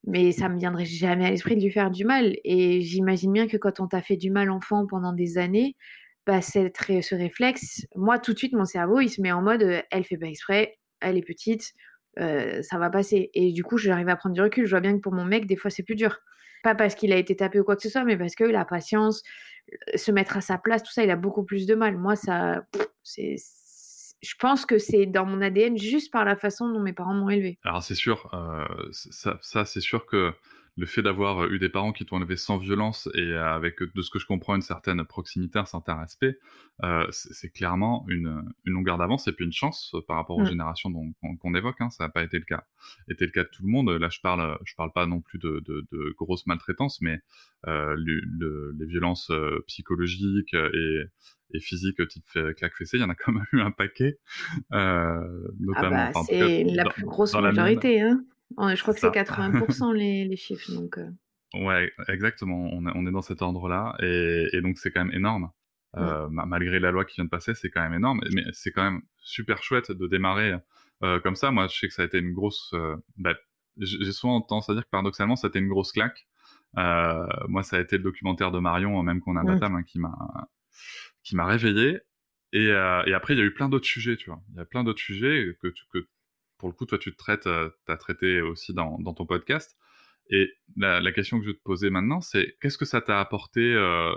mais 0.07 0.33
ça 0.33 0.49
me 0.49 0.59
viendrait 0.59 0.85
jamais 0.85 1.27
à 1.27 1.31
l'esprit 1.31 1.57
de 1.57 1.63
lui 1.63 1.71
faire 1.71 1.91
du 1.91 2.05
mal. 2.05 2.37
Et 2.45 2.81
j'imagine 2.83 3.33
bien 3.33 3.47
que 3.49 3.57
quand 3.57 3.81
on 3.81 3.89
t'a 3.89 4.03
fait 4.03 4.17
du 4.17 4.31
mal 4.31 4.51
enfant 4.51 4.87
pendant 4.87 5.13
des 5.13 5.39
années, 5.39 5.77
bah, 6.27 6.41
ce 6.41 7.15
réflexe, 7.15 7.87
moi 7.97 8.19
tout 8.19 8.33
de 8.33 8.39
suite 8.39 8.55
mon 8.55 8.65
cerveau 8.65 9.01
il 9.01 9.11
se 9.11 9.21
met 9.21 9.33
en 9.33 9.43
mode 9.43 9.83
elle 9.91 10.05
fait 10.05 10.17
pas 10.17 10.27
exprès, 10.27 10.79
elle 11.01 11.19
est 11.19 11.23
petite, 11.23 11.75
euh, 12.19 12.63
ça 12.63 12.79
va 12.79 12.91
passer. 12.91 13.31
Et 13.35 13.53
du 13.53 13.65
coup, 13.65 13.79
j'arrive 13.79 14.09
à 14.09 14.17
prendre 14.17 14.35
du 14.35 14.41
recul. 14.41 14.67
Je 14.67 14.71
vois 14.71 14.81
bien 14.81 14.95
que 14.95 15.01
pour 15.01 15.13
mon 15.13 15.25
mec, 15.25 15.47
des 15.47 15.57
fois, 15.57 15.71
c'est 15.71 15.83
plus 15.83 15.97
dur. 15.97 16.19
Pas 16.65 16.75
parce 16.75 16.95
qu'il 16.97 17.13
a 17.13 17.17
été 17.17 17.37
tapé 17.37 17.61
ou 17.61 17.65
quoi 17.65 17.77
que 17.77 17.83
ce 17.83 17.91
soit, 17.91 18.05
mais 18.05 18.17
parce 18.17 18.35
que 18.35 18.43
la 18.43 18.65
patience, 18.65 19.23
euh, 19.71 19.97
se 19.97 20.11
mettre 20.11 20.39
à 20.39 20.41
sa 20.41 20.59
place, 20.59 20.83
tout 20.83 20.93
ça, 20.93 21.05
il 21.05 21.11
a 21.11 21.17
beaucoup 21.17 21.45
plus 21.45 21.67
de 21.67 21.75
mal. 21.75 21.97
Moi, 21.99 22.17
ça, 22.17 22.65
c'est, 23.03 23.37
je 24.23 24.35
pense 24.39 24.65
que 24.65 24.79
c'est 24.79 25.05
dans 25.05 25.27
mon 25.27 25.43
ADN 25.43 25.77
juste 25.77 26.11
par 26.11 26.25
la 26.25 26.37
façon 26.37 26.69
dont 26.73 26.81
mes 26.81 26.95
parents 26.95 27.15
m'ont 27.15 27.29
élevé. 27.29 27.59
Alors 27.65 27.83
c'est 27.83 27.95
sûr, 27.95 28.31
euh, 28.33 28.65
ça, 28.93 29.39
ça 29.43 29.67
c'est 29.67 29.83
sûr 29.83 30.07
que 30.07 30.33
le 30.77 30.87
fait 30.87 31.03
d'avoir 31.03 31.47
eu 31.47 31.59
des 31.59 31.69
parents 31.69 31.93
qui 31.93 32.05
t'ont 32.05 32.19
élevé 32.19 32.37
sans 32.37 32.59
violence 32.59 33.09
et 33.15 33.33
avec, 33.33 33.81
de 33.81 34.03
ce 34.03 34.11
que 34.11 34.19
je 34.19 34.27
comprends, 34.27 34.57
une 34.57 34.63
certaine 34.63 35.05
proximité, 35.05 35.59
un 35.59 35.65
certain 35.65 35.95
respect, 35.95 36.39
euh, 36.83 37.07
c'est 37.11 37.51
clairement 37.51 38.05
une, 38.09 38.45
une 38.65 38.73
longueur 38.73 38.99
d'avance 38.99 39.29
et 39.29 39.33
puis 39.33 39.45
une 39.45 39.53
chance 39.53 39.95
par 40.09 40.17
rapport 40.17 40.37
aux 40.37 40.43
mmh. 40.43 40.49
générations 40.49 40.93
qu'on 41.39 41.55
évoque. 41.55 41.81
Hein, 41.81 41.91
ça 41.91 42.05
n'a 42.05 42.11
pas 42.11 42.25
été 42.25 42.39
le 42.39 42.45
cas, 42.45 42.65
été 43.09 43.25
le 43.25 43.31
cas 43.31 43.45
de 43.45 43.49
tout 43.49 43.63
le 43.63 43.71
monde. 43.71 43.89
Là, 43.91 44.09
je 44.09 44.21
parle, 44.21 44.59
je 44.65 44.75
parle 44.75 44.93
pas 44.93 45.07
non 45.07 45.21
plus 45.21 45.39
de, 45.39 45.63
de, 45.65 45.87
de 45.93 46.15
grosses 46.19 46.47
maltraitances, 46.47 47.01
mais 47.01 47.21
euh, 47.69 47.95
le, 47.97 48.75
les 48.77 48.87
violences 48.87 49.31
euh, 49.31 49.63
psychologiques 49.69 50.55
et, 50.55 51.05
et 51.53 51.61
physiques 51.61 52.07
type 52.09 52.25
claque 52.57 52.75
fessée, 52.75 52.97
il 52.97 53.01
y 53.01 53.05
en 53.05 53.11
a 53.11 53.15
quand 53.15 53.33
même 53.33 53.47
eu 53.53 53.61
un 53.61 53.71
paquet, 53.71 54.19
euh, 54.73 55.49
notamment. 55.61 55.97
Ah 55.97 56.11
bah, 56.13 56.21
c'est 56.27 56.65
la 56.65 56.85
plus 56.87 57.05
grosse 57.05 57.35
majorité. 57.35 58.01
Hein 58.01 58.25
je 58.59 58.83
crois 58.83 58.95
que 58.95 59.01
c'est 59.01 59.09
80% 59.09 59.93
les, 59.95 60.25
les, 60.25 60.37
chiffres. 60.37 60.73
Donc, 60.73 60.99
euh. 60.99 61.11
Ouais, 61.55 61.93
exactement. 62.09 62.69
On, 62.73 62.85
on, 62.87 63.07
est 63.07 63.13
dans 63.13 63.23
cet 63.23 63.43
ordre-là. 63.43 63.97
Et, 64.01 64.49
et, 64.53 64.61
donc, 64.61 64.79
c'est 64.79 64.91
quand 64.91 65.05
même 65.05 65.15
énorme. 65.15 65.51
Euh, 65.97 66.27
malgré 66.29 66.81
la 66.81 66.91
loi 66.91 67.05
qui 67.05 67.17
vient 67.17 67.25
de 67.25 67.31
passer, 67.31 67.55
c'est 67.55 67.71
quand 67.71 67.83
même 67.83 67.95
énorme. 67.95 68.21
Mais 68.33 68.45
c'est 68.53 68.73
quand 68.73 68.83
même 68.83 69.03
super 69.19 69.63
chouette 69.63 69.93
de 69.93 70.07
démarrer 70.07 70.55
euh, 71.03 71.21
comme 71.21 71.37
ça. 71.37 71.51
Moi, 71.51 71.69
je 71.69 71.79
sais 71.79 71.89
que 71.89 71.95
ça 71.95 72.03
a 72.03 72.05
été 72.07 72.19
une 72.19 72.33
grosse. 72.33 72.73
Euh, 72.75 72.97
bah, 73.17 73.35
J'ai 73.79 74.13
souvent 74.13 74.41
tendance 74.41 74.69
à 74.71 74.75
dire 74.75 74.85
que 74.85 74.91
paradoxalement, 74.91 75.37
ça 75.37 75.47
a 75.47 75.51
été 75.51 75.59
une 75.59 75.69
grosse 75.69 75.93
claque. 75.93 76.27
Moi, 76.75 77.63
ça 77.63 77.77
a 77.77 77.81
été 77.81 77.97
le 77.97 78.03
documentaire 78.03 78.51
de 78.51 78.59
Marion, 78.59 79.01
même 79.03 79.21
qu'on 79.21 79.37
a 79.37 79.41
à 79.49 79.59
table, 79.59 79.77
hein, 79.77 79.83
qui 79.85 79.99
m'a 80.01 80.17
qui 81.23 81.37
m'a 81.37 81.47
réveillé. 81.47 82.01
Et, 82.53 82.67
et, 82.67 83.15
après, 83.15 83.35
il 83.35 83.39
y 83.39 83.43
a 83.43 83.45
eu 83.45 83.55
plein 83.55 83.69
d'autres 83.69 83.87
sujets, 83.87 84.17
tu 84.17 84.31
vois. 84.31 84.41
Il 84.53 84.59
y 84.59 84.61
a 84.61 84.65
plein 84.65 84.85
d'autres 84.85 85.01
sujets 85.01 85.57
que, 85.63 85.69
que 85.93 86.07
pour 86.65 86.71
le 86.71 86.75
coup, 86.77 86.87
toi, 86.87 86.97
tu 86.97 87.13
te 87.13 87.19
traites, 87.19 87.47
euh, 87.47 87.69
as 87.89 87.99
traité 87.99 88.41
aussi 88.41 88.73
dans, 88.73 88.97
ton 88.97 89.27
podcast. 89.27 89.77
Et 90.31 90.51
la, 90.79 91.13
question 91.13 91.39
que 91.39 91.45
je 91.45 91.51
vais 91.51 91.57
te 91.59 91.63
poser 91.63 91.91
maintenant, 91.91 92.23
c'est 92.23 92.57
qu'est-ce 92.63 92.79
que 92.79 92.87
ça 92.87 93.03
t'a 93.03 93.21
apporté 93.21 93.61
euh, 93.61 94.15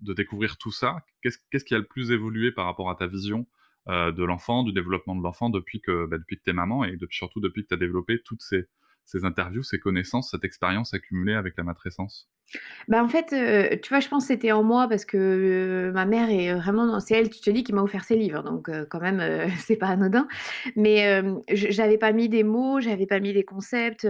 de 0.00 0.12
découvrir 0.12 0.58
tout 0.58 0.72
ça? 0.72 0.96
Qu'est-ce 1.22 1.64
qui 1.64 1.72
a 1.72 1.78
le 1.78 1.84
plus 1.84 2.10
évolué 2.10 2.50
par 2.50 2.64
rapport 2.64 2.90
à 2.90 2.96
ta 2.96 3.06
vision 3.06 3.46
euh, 3.86 4.10
de 4.10 4.24
l'enfant, 4.24 4.64
du 4.64 4.72
développement 4.72 5.14
de 5.14 5.22
l'enfant 5.22 5.50
depuis 5.50 5.80
que, 5.80 6.06
bah, 6.06 6.18
depuis 6.18 6.36
que 6.36 6.42
tu 6.42 6.50
es 6.50 6.52
maman 6.52 6.84
et 6.84 6.98
surtout 7.10 7.38
depuis 7.38 7.62
que 7.62 7.68
tu 7.68 7.74
as 7.74 7.76
développé 7.76 8.20
toutes 8.24 8.42
ces, 8.42 8.64
ces 9.04 9.24
interviews, 9.24 9.62
ces 9.62 9.78
connaissances, 9.78 10.32
cette 10.32 10.42
expérience 10.42 10.94
accumulée 10.94 11.34
avec 11.34 11.56
la 11.56 11.62
matrescence? 11.62 12.28
Bah, 12.88 13.02
en 13.02 13.08
fait, 13.08 13.32
euh, 13.32 13.76
tu 13.82 13.88
vois, 13.88 14.00
je 14.00 14.08
pense 14.08 14.24
que 14.24 14.34
c'était 14.34 14.52
en 14.52 14.62
moi 14.62 14.88
parce 14.88 15.04
que 15.04 15.16
euh, 15.16 15.92
ma 15.92 16.04
mère 16.04 16.30
est 16.30 16.52
vraiment 16.54 17.00
c'est 17.00 17.14
elle, 17.14 17.30
tu 17.30 17.40
te 17.40 17.50
dis, 17.50 17.64
qui 17.64 17.72
m'a 17.72 17.82
offert 17.82 18.04
ses 18.04 18.16
livres, 18.16 18.42
donc 18.42 18.68
euh, 18.68 18.84
quand 18.88 19.00
même, 19.00 19.22
c'est 19.58 19.76
pas 19.76 19.88
anodin. 19.88 20.28
Mais 20.76 21.22
j'avais 21.50 21.98
pas 21.98 22.12
mis 22.12 22.28
des 22.28 22.44
mots, 22.44 22.80
j'avais 22.80 23.06
pas 23.06 23.20
mis 23.20 23.32
des 23.32 23.44
concepts. 23.44 24.06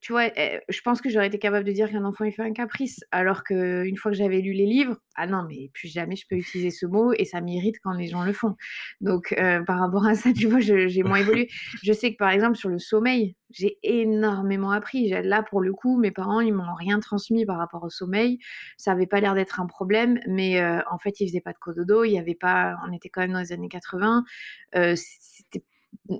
tu 0.00 0.12
vois, 0.12 0.26
eh, 0.36 0.60
je 0.68 0.80
pense 0.82 1.00
que 1.00 1.08
j'aurais 1.08 1.28
été 1.28 1.38
capable 1.38 1.64
de 1.64 1.72
dire 1.72 1.90
qu'un 1.90 2.04
enfant 2.04 2.24
il 2.24 2.32
fait 2.32 2.42
un 2.42 2.52
caprice, 2.52 3.00
alors 3.12 3.44
qu'une 3.44 3.96
fois 3.96 4.10
que 4.10 4.16
j'avais 4.16 4.40
lu 4.40 4.52
les 4.52 4.66
livres, 4.66 4.96
ah 5.16 5.26
non, 5.26 5.44
mais 5.48 5.70
plus 5.74 5.88
jamais 5.88 6.16
je 6.16 6.26
peux 6.28 6.36
utiliser 6.36 6.70
ce 6.70 6.86
mot 6.86 7.12
et 7.12 7.24
ça 7.24 7.40
m'irrite 7.40 7.76
quand 7.82 7.92
les 7.92 8.06
gens 8.06 8.24
le 8.24 8.32
font. 8.32 8.56
Donc 9.00 9.34
par 9.66 9.78
rapport 9.78 10.06
à 10.06 10.14
ça, 10.14 10.32
tu 10.36 10.46
vois, 10.48 10.60
j'ai 10.60 11.02
moins 11.02 11.18
évolué. 11.18 11.48
Je 11.82 11.92
sais 11.92 12.12
que 12.12 12.16
par 12.18 12.30
exemple 12.30 12.56
sur 12.56 12.68
le 12.68 12.78
sommeil, 12.78 13.36
j'ai 13.50 13.78
énormément 13.82 14.70
appris. 14.70 15.08
Là, 15.10 15.42
pour 15.42 15.60
le 15.60 15.72
coup, 15.72 15.98
mes 15.98 16.10
parents, 16.10 16.40
ils 16.40 16.54
m'ont 16.54 16.74
rien 16.74 17.00
transmis 17.00 17.44
par 17.44 17.58
rapport 17.58 17.82
au 17.82 17.90
sommeil. 17.90 18.38
Ça 18.76 18.92
avait 18.92 19.06
pas 19.06 19.20
l'air 19.20 19.34
d'être 19.34 19.60
un 19.60 19.66
problème, 19.66 20.20
mais 20.26 20.60
euh, 20.60 20.80
en 20.90 20.98
fait, 20.98 21.20
ils 21.20 21.28
faisaient 21.28 21.40
pas 21.40 21.52
de 21.52 21.58
cododo. 21.58 22.04
Il 22.04 22.12
y 22.12 22.18
avait 22.18 22.34
pas, 22.34 22.76
on 22.88 22.92
était 22.92 23.08
quand 23.08 23.22
même 23.22 23.32
dans 23.32 23.40
les 23.40 23.52
années 23.52 23.68
80. 23.68 24.24
Euh, 24.76 24.94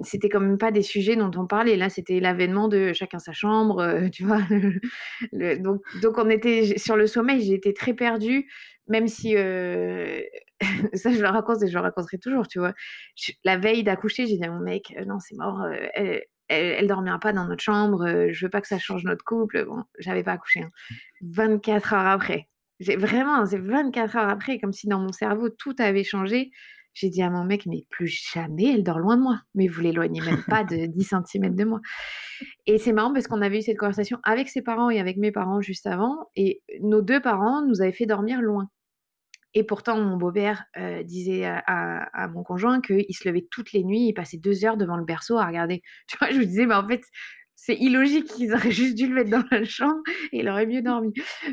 c'était 0.03 0.29
quand 0.29 0.41
même 0.41 0.59
pas 0.59 0.73
des 0.73 0.83
sujets 0.83 1.17
dont 1.17 1.31
on 1.37 1.47
parlait. 1.47 1.77
Là, 1.77 1.89
c'était 1.89 2.21
l'avènement 2.21 2.69
de 2.69 2.93
chacun 2.93 3.19
sa 3.19 3.33
chambre, 3.33 3.81
euh, 3.81 4.09
tu 4.09 4.25
vois. 4.25 4.41
donc, 5.33 5.81
donc, 6.03 6.19
on 6.19 6.29
était 6.29 6.79
sur 6.79 6.97
le 6.97 7.07
sommeil, 7.07 7.53
été 7.53 7.73
très 7.75 7.95
perdue, 7.95 8.51
même 8.89 9.09
si 9.09 9.37
euh, 9.37 10.21
ça, 10.95 11.13
je 11.13 11.21
le 11.21 11.29
raconte 11.29 11.63
et 11.63 11.69
je 11.69 11.75
le 11.75 11.81
raconterai 11.81 12.19
toujours, 12.19 12.49
tu 12.49 12.59
vois. 12.59 12.75
la 13.45 13.57
veille 13.59 13.85
d'accoucher, 13.85 14.27
j'ai 14.27 14.37
dit 14.37 14.45
à 14.45 14.51
mon 14.51 14.61
mec, 14.61 14.95
non, 15.07 15.19
c'est 15.21 15.37
mort, 15.37 15.65
elle, 16.51 16.87
dormira 16.87 17.19
pas 17.19 17.33
dans 17.33 17.47
notre 17.47 17.63
chambre, 17.63 18.29
je 18.31 18.45
veux 18.45 18.51
pas 18.51 18.61
que 18.61 18.67
ça 18.67 18.79
change 18.79 19.05
notre 19.05 19.25
couple. 19.25 19.65
Bon, 19.65 19.85
j'avais 19.99 20.23
pas 20.23 20.33
accouché. 20.33 20.65
24 21.23 21.95
hein. 21.95 21.99
heures 21.99 22.07
après. 22.07 22.49
J'ai 22.81 22.97
vraiment, 22.97 23.45
c'est 23.47 23.59
24 23.59 24.17
heures 24.17 24.29
après, 24.29 24.59
comme 24.59 24.73
si 24.73 24.89
dans 24.89 25.01
mon 25.01 25.13
cerveau 25.13 25.49
tout 25.49 25.75
avait 25.79 26.05
changé. 26.05 26.51
J'ai 26.93 27.09
dit 27.09 27.23
à 27.23 27.31
mon 27.31 27.45
mec, 27.45 27.67
mais 27.67 27.87
plus 27.89 28.09
jamais 28.33 28.75
elle 28.75 28.83
dort 28.83 28.99
loin 28.99 29.17
de 29.17 29.23
moi. 29.23 29.41
Mais 29.55 29.69
vous 29.69 29.81
l'éloignez 29.81 30.21
même 30.21 30.43
pas 30.49 30.65
de 30.65 30.87
10 30.87 31.15
cm 31.25 31.55
de 31.55 31.65
moi. 31.65 31.81
Et 32.67 32.79
c'est 32.79 32.93
marrant 32.93 33.13
parce 33.13 33.29
qu'on 33.29 33.43
avait 33.43 33.59
eu 33.59 33.63
cette 33.63 33.79
conversation 33.79 34.19
avec 34.25 34.49
ses 34.49 34.63
parents 34.63 34.91
et 34.91 34.99
avec 34.99 35.17
mes 35.19 35.31
parents 35.31 35.61
juste 35.61 35.87
avant. 35.87 36.31
Et 36.35 36.63
nos 36.81 37.03
deux 37.03 37.21
parents 37.21 37.65
nous 37.65 37.81
avaient 37.81 37.93
fait 37.93 38.07
dormir 38.07 38.41
loin. 38.41 38.69
Et 39.55 39.65
pourtant, 39.65 40.01
mon 40.01 40.17
beau-père 40.17 40.65
euh, 40.77 41.03
disait 41.03 41.45
à, 41.45 42.29
mon 42.29 42.43
conjoint 42.43 42.81
qu'il 42.81 43.15
se 43.15 43.29
levait 43.29 43.47
toutes 43.51 43.73
les 43.73 43.83
nuits, 43.83 44.07
il 44.09 44.15
passait 44.15 44.39
deux 44.39 44.65
heures 44.65 44.77
devant 44.77 44.97
le 44.97 45.05
berceau 45.05 45.39
à 45.39 45.47
regarder. 45.47 45.83
Tu 46.09 46.17
vois, 46.19 46.31
je 46.31 46.39
lui 46.39 46.47
disais, 46.47 46.67
mais 46.67 46.75
en 46.75 46.87
fait, 46.87 47.03
c'est 47.57 47.75
illogique 47.75 48.27
qu'ils 48.27 48.55
auraient 48.55 48.71
juste 48.71 48.97
dû 48.97 49.07
le 49.07 49.15
mettre 49.15 49.31
dans 49.31 49.45
la 49.51 49.65
chambre 49.65 50.01
et 50.33 50.39
il 50.39 50.49
aurait 50.49 50.67
mieux 50.67 50.83
dormi. 50.83 51.13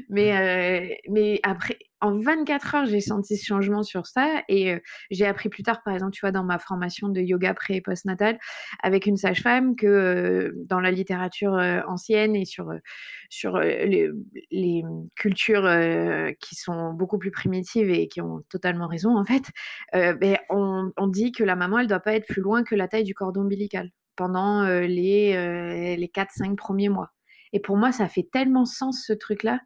Mais, 0.09 0.37
euh, 0.37 0.95
mais 1.09 1.39
après, 1.43 1.77
en 2.01 2.17
24 2.17 2.75
heures, 2.75 2.85
j'ai 2.85 3.01
senti 3.01 3.37
ce 3.37 3.45
changement 3.45 3.83
sur 3.83 4.05
ça 4.05 4.43
et 4.47 4.73
euh, 4.73 4.79
j'ai 5.09 5.25
appris 5.25 5.49
plus 5.49 5.63
tard, 5.63 5.81
par 5.83 5.93
exemple, 5.93 6.11
tu 6.11 6.21
vois, 6.21 6.31
dans 6.31 6.43
ma 6.43 6.59
formation 6.59 7.09
de 7.09 7.21
yoga 7.21 7.53
pré 7.53 7.75
et 7.75 7.81
post-natal 7.81 8.37
avec 8.83 9.05
une 9.05 9.17
sage-femme 9.17 9.75
que 9.75 9.87
euh, 9.87 10.51
dans 10.65 10.79
la 10.79 10.91
littérature 10.91 11.53
ancienne 11.87 12.35
et 12.35 12.45
sur, 12.45 12.71
sur 13.29 13.59
les, 13.59 14.09
les, 14.51 14.83
cultures 15.15 15.67
qui 16.39 16.55
sont 16.55 16.93
beaucoup 16.93 17.17
plus 17.17 17.31
primitives 17.31 17.89
et 17.89 18.07
qui 18.07 18.21
ont 18.21 18.43
totalement 18.49 18.87
raison, 18.87 19.17
en 19.17 19.25
fait, 19.25 19.43
ben, 19.93 20.37
on, 20.49 20.91
on, 20.97 21.07
dit 21.07 21.31
que 21.31 21.43
la 21.43 21.55
maman, 21.55 21.79
elle 21.79 21.87
doit 21.87 21.99
pas 21.99 22.13
être 22.13 22.27
plus 22.27 22.41
loin 22.41 22.63
que 22.63 22.75
la 22.75 22.87
taille 22.87 23.03
du 23.03 23.13
cordon 23.13 23.41
ombilical 23.41 23.91
pendant 24.15 24.63
les, 24.63 25.97
les 25.97 26.07
4-5 26.07 26.55
premiers 26.55 26.89
mois. 26.89 27.11
Et 27.53 27.59
pour 27.59 27.77
moi, 27.77 27.91
ça 27.91 28.07
fait 28.07 28.27
tellement 28.31 28.65
sens 28.65 29.03
ce 29.05 29.13
truc-là, 29.13 29.59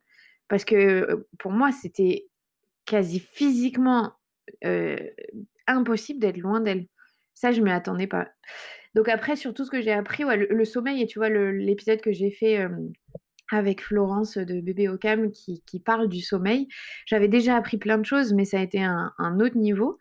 parce 0.52 0.66
que 0.66 1.26
pour 1.40 1.54
moi, 1.54 1.72
c'était 1.72 2.28
quasi 2.86 3.22
physiquement 3.22 4.12
impossible 5.66 6.20
d'être 6.20 6.40
loin 6.40 6.60
d'elle. 6.60 6.88
Ça, 7.34 7.54
je 7.54 7.62
ne 7.62 7.66
m'y 7.66 7.72
attendais 7.72 8.06
pas. 8.06 8.28
Donc 8.94 9.08
après, 9.08 9.38
sur 9.38 9.54
tout 9.54 9.64
ce 9.64 9.72
que 9.72 9.80
j'ai 9.80 9.94
appris, 9.94 10.26
le, 10.26 10.66
sommeil, 10.66 11.02
et 11.02 11.08
tu 11.08 11.20
vois, 11.20 11.30
l'épisode 11.30 12.02
que 12.02 12.12
j'ai 12.12 12.32
fait 12.32 12.68
avec 13.50 13.82
Florence 13.82 14.38
de 14.38 14.60
Bébé 14.60 14.90
Ocam 14.90 15.32
qui, 15.32 15.80
parle 15.80 16.10
du 16.10 16.20
sommeil, 16.20 16.68
j'avais 17.06 17.30
déjà 17.30 17.56
appris 17.56 17.78
plein 17.78 17.98
de 17.98 18.06
choses, 18.06 18.34
mais 18.34 18.44
ça 18.44 18.60
a 18.60 18.62
été 18.62 18.84
un, 18.84 19.40
autre 19.40 19.58
niveau. 19.58 20.00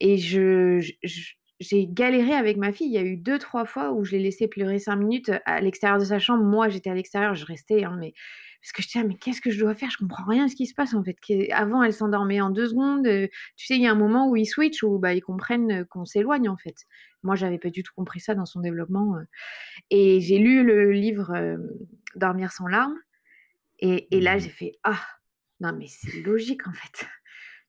Et 0.00 0.16
j'ai 0.16 1.86
galéré 1.88 2.32
avec 2.32 2.56
ma 2.56 2.72
fille. 2.72 2.86
Il 2.86 2.94
y 2.94 2.98
a 2.98 3.02
eu 3.02 3.18
deux, 3.18 3.38
trois 3.38 3.66
fois 3.66 3.92
où 3.92 4.02
je 4.02 4.12
l'ai 4.12 4.22
laissé 4.22 4.48
pleurer 4.48 4.78
cinq 4.78 4.96
minutes 4.96 5.30
à 5.44 5.60
l'extérieur 5.60 5.98
de 5.98 6.06
sa 6.06 6.18
chambre. 6.18 6.42
Moi, 6.42 6.70
j'étais 6.70 6.88
à 6.88 6.94
l'extérieur, 6.94 7.34
je 7.34 7.44
restais, 7.44 7.84
hein, 7.84 7.98
mais 8.00 8.14
parce 8.60 8.72
que 8.72 8.82
je 8.82 8.88
disais, 8.88 9.04
mais 9.04 9.16
qu'est-ce 9.16 9.40
que 9.40 9.50
je 9.50 9.58
dois 9.58 9.74
faire? 9.74 9.90
Je 9.90 9.96
comprends 9.96 10.26
rien 10.26 10.44
à 10.44 10.48
ce 10.48 10.54
qui 10.54 10.66
se 10.66 10.74
passe 10.74 10.94
en 10.94 11.02
fait. 11.02 11.16
Avant, 11.52 11.82
elle 11.82 11.94
s'endormait 11.94 12.40
en 12.40 12.50
deux 12.50 12.68
secondes. 12.68 13.04
Tu 13.56 13.66
sais, 13.66 13.76
il 13.76 13.82
y 13.82 13.86
a 13.86 13.92
un 13.92 13.96
moment 13.96 14.28
où 14.28 14.36
ils 14.36 14.46
switchent, 14.46 14.82
où 14.82 14.98
bah, 14.98 15.14
ils 15.14 15.22
comprennent 15.22 15.86
qu'on 15.86 16.04
s'éloigne 16.04 16.48
en 16.48 16.56
fait. 16.56 16.76
Moi, 17.22 17.36
j'avais 17.36 17.58
pas 17.58 17.70
du 17.70 17.82
tout 17.82 17.92
compris 17.94 18.20
ça 18.20 18.34
dans 18.34 18.46
son 18.46 18.60
développement. 18.60 19.16
Et 19.90 20.20
j'ai 20.20 20.38
lu 20.38 20.62
le 20.64 20.92
livre 20.92 21.32
euh, 21.34 21.56
Dormir 22.16 22.52
sans 22.52 22.66
larmes. 22.66 22.98
Et, 23.78 24.14
et 24.14 24.20
là, 24.20 24.36
mmh. 24.36 24.40
j'ai 24.40 24.48
fait, 24.50 24.72
ah, 24.84 25.00
non, 25.60 25.72
mais 25.76 25.86
c'est 25.86 26.20
logique 26.20 26.66
en 26.66 26.72
fait. 26.72 27.06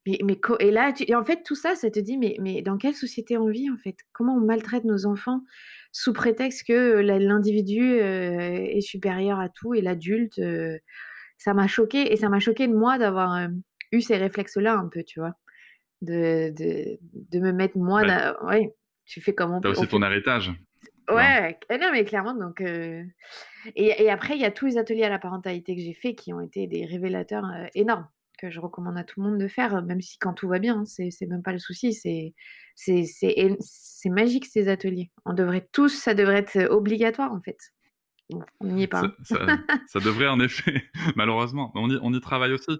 Mais, 0.08 0.17
mais 0.24 0.39
et 0.60 0.72
là, 0.72 0.93
et 1.00 1.15
en 1.15 1.24
fait, 1.24 1.43
tout 1.43 1.55
ça, 1.55 1.75
ça 1.75 1.91
te 1.91 2.00
dit, 2.00 2.17
mais, 2.17 2.36
mais 2.39 2.62
dans 2.62 2.77
quelle 2.77 2.96
société 2.96 3.38
on 3.38 3.48
vit, 3.48 3.70
en 3.70 3.77
fait? 3.77 3.96
Comment 4.13 4.36
on 4.36 4.39
maltraite 4.39 4.84
nos 4.84 5.05
enfants 5.05 5.41
sous 5.91 6.13
prétexte 6.13 6.67
que 6.67 7.01
l'individu 7.01 7.98
est 7.98 8.81
supérieur 8.81 9.39
à 9.39 9.50
tout 9.50 9.75
et 9.75 9.81
l'adulte 9.81 10.41
Ça 11.38 11.53
m'a 11.53 11.67
choqué, 11.67 12.12
et 12.12 12.15
ça 12.15 12.29
m'a 12.29 12.39
choqué 12.39 12.67
de 12.67 12.74
moi 12.74 12.98
d'avoir 12.98 13.48
eu 13.91 14.01
ces 14.01 14.17
réflexes-là 14.17 14.75
un 14.75 14.88
peu, 14.88 15.03
tu 15.03 15.20
vois? 15.20 15.36
De, 16.01 16.50
de, 16.50 16.98
de 17.13 17.39
me 17.39 17.51
mettre 17.51 17.77
moi. 17.77 18.01
Ouais. 18.43 18.74
tu 19.05 19.22
fais 19.22 19.36
comment 19.36 19.62
T'as 19.62 19.70
aussi 19.70 19.88
ton 19.88 20.01
héritage. 20.01 20.51
Ouais, 21.12 21.60
eh 21.70 21.77
non, 21.77 21.89
mais 21.91 22.05
clairement, 22.05 22.34
donc. 22.34 22.62
Et, 22.62 23.03
et, 23.75 24.10
après, 24.10 24.36
il 24.36 24.41
y 24.41 24.46
a 24.46 24.51
tous 24.51 24.65
les 24.65 24.77
ateliers 24.79 25.03
à 25.03 25.10
la 25.10 25.20
parentalité 25.20 25.75
que 25.75 25.81
j'ai 25.81 25.93
fait 25.93 26.15
qui 26.15 26.34
ont 26.34 26.41
été 26.41 26.65
des 26.65 26.86
révélateurs 26.86 27.46
énormes 27.75 28.08
que 28.42 28.50
je 28.50 28.60
recommande 28.60 28.98
à 28.98 29.04
tout 29.04 29.22
le 29.22 29.30
monde 29.30 29.40
de 29.40 29.48
faire, 29.48 29.82
même 29.84 30.02
si 30.02 30.18
quand 30.18 30.34
tout 30.34 30.48
va 30.48 30.60
bien, 30.60 30.80
hein, 30.80 30.86
c'est 30.86 31.28
même 31.28 31.44
pas 31.44 31.54
le 31.54 31.60
souci. 31.60 31.94
C'est 31.94 32.34
magique 34.06 34.46
ces 34.46 34.68
ateliers. 34.68 35.12
On 35.26 35.34
devrait 35.34 35.68
tous, 35.72 35.90
ça 35.90 36.14
devrait 36.14 36.40
être 36.40 36.70
obligatoire 36.72 37.32
en 37.32 37.42
fait. 37.42 37.58
on 38.60 38.68
n'y 38.68 38.84
est 38.84 38.88
pas. 38.88 39.04
Ça, 39.24 40.00
devrait 40.00 40.28
en 40.28 40.40
effet, 40.40 40.84
malheureusement, 41.16 41.72
on 41.76 41.90
y, 41.90 42.00
on 42.02 42.14
y 42.14 42.22
travaille 42.22 42.54
aussi. 42.54 42.80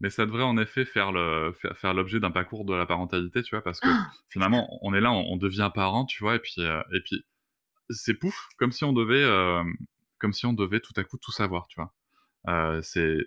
Mais 0.00 0.10
ça 0.10 0.26
devrait 0.26 0.42
en 0.42 0.58
effet 0.58 0.84
faire 0.84 1.12
le 1.12 1.54
faire, 1.76 1.94
l'objet 1.94 2.18
d'un 2.18 2.32
parcours 2.32 2.64
de 2.64 2.74
la 2.74 2.86
parentalité, 2.86 3.40
tu 3.44 3.54
vois, 3.54 3.62
parce 3.62 3.78
que 3.78 3.88
ah! 3.88 4.10
finalement, 4.30 4.66
on 4.82 4.92
est 4.94 5.00
là, 5.00 5.12
on, 5.12 5.36
devient 5.36 5.70
parent, 5.72 6.06
tu 6.06 6.24
vois, 6.24 6.34
et 6.34 6.38
puis 6.40 6.56
euh, 6.58 6.82
et 6.92 7.00
puis 7.00 7.24
c'est 7.88 8.14
pouf, 8.14 8.48
comme 8.56 8.72
si 8.72 8.82
on 8.82 8.92
devait 8.92 9.22
euh, 9.22 9.62
comme 10.18 10.32
si 10.32 10.44
on 10.44 10.54
devait 10.54 10.80
tout 10.80 10.92
à 10.96 11.04
coup 11.04 11.18
tout 11.18 11.30
savoir, 11.30 11.68
tu 11.68 11.80
vois. 11.80 11.92
Euh, 12.48 12.80
c'est 12.82 13.24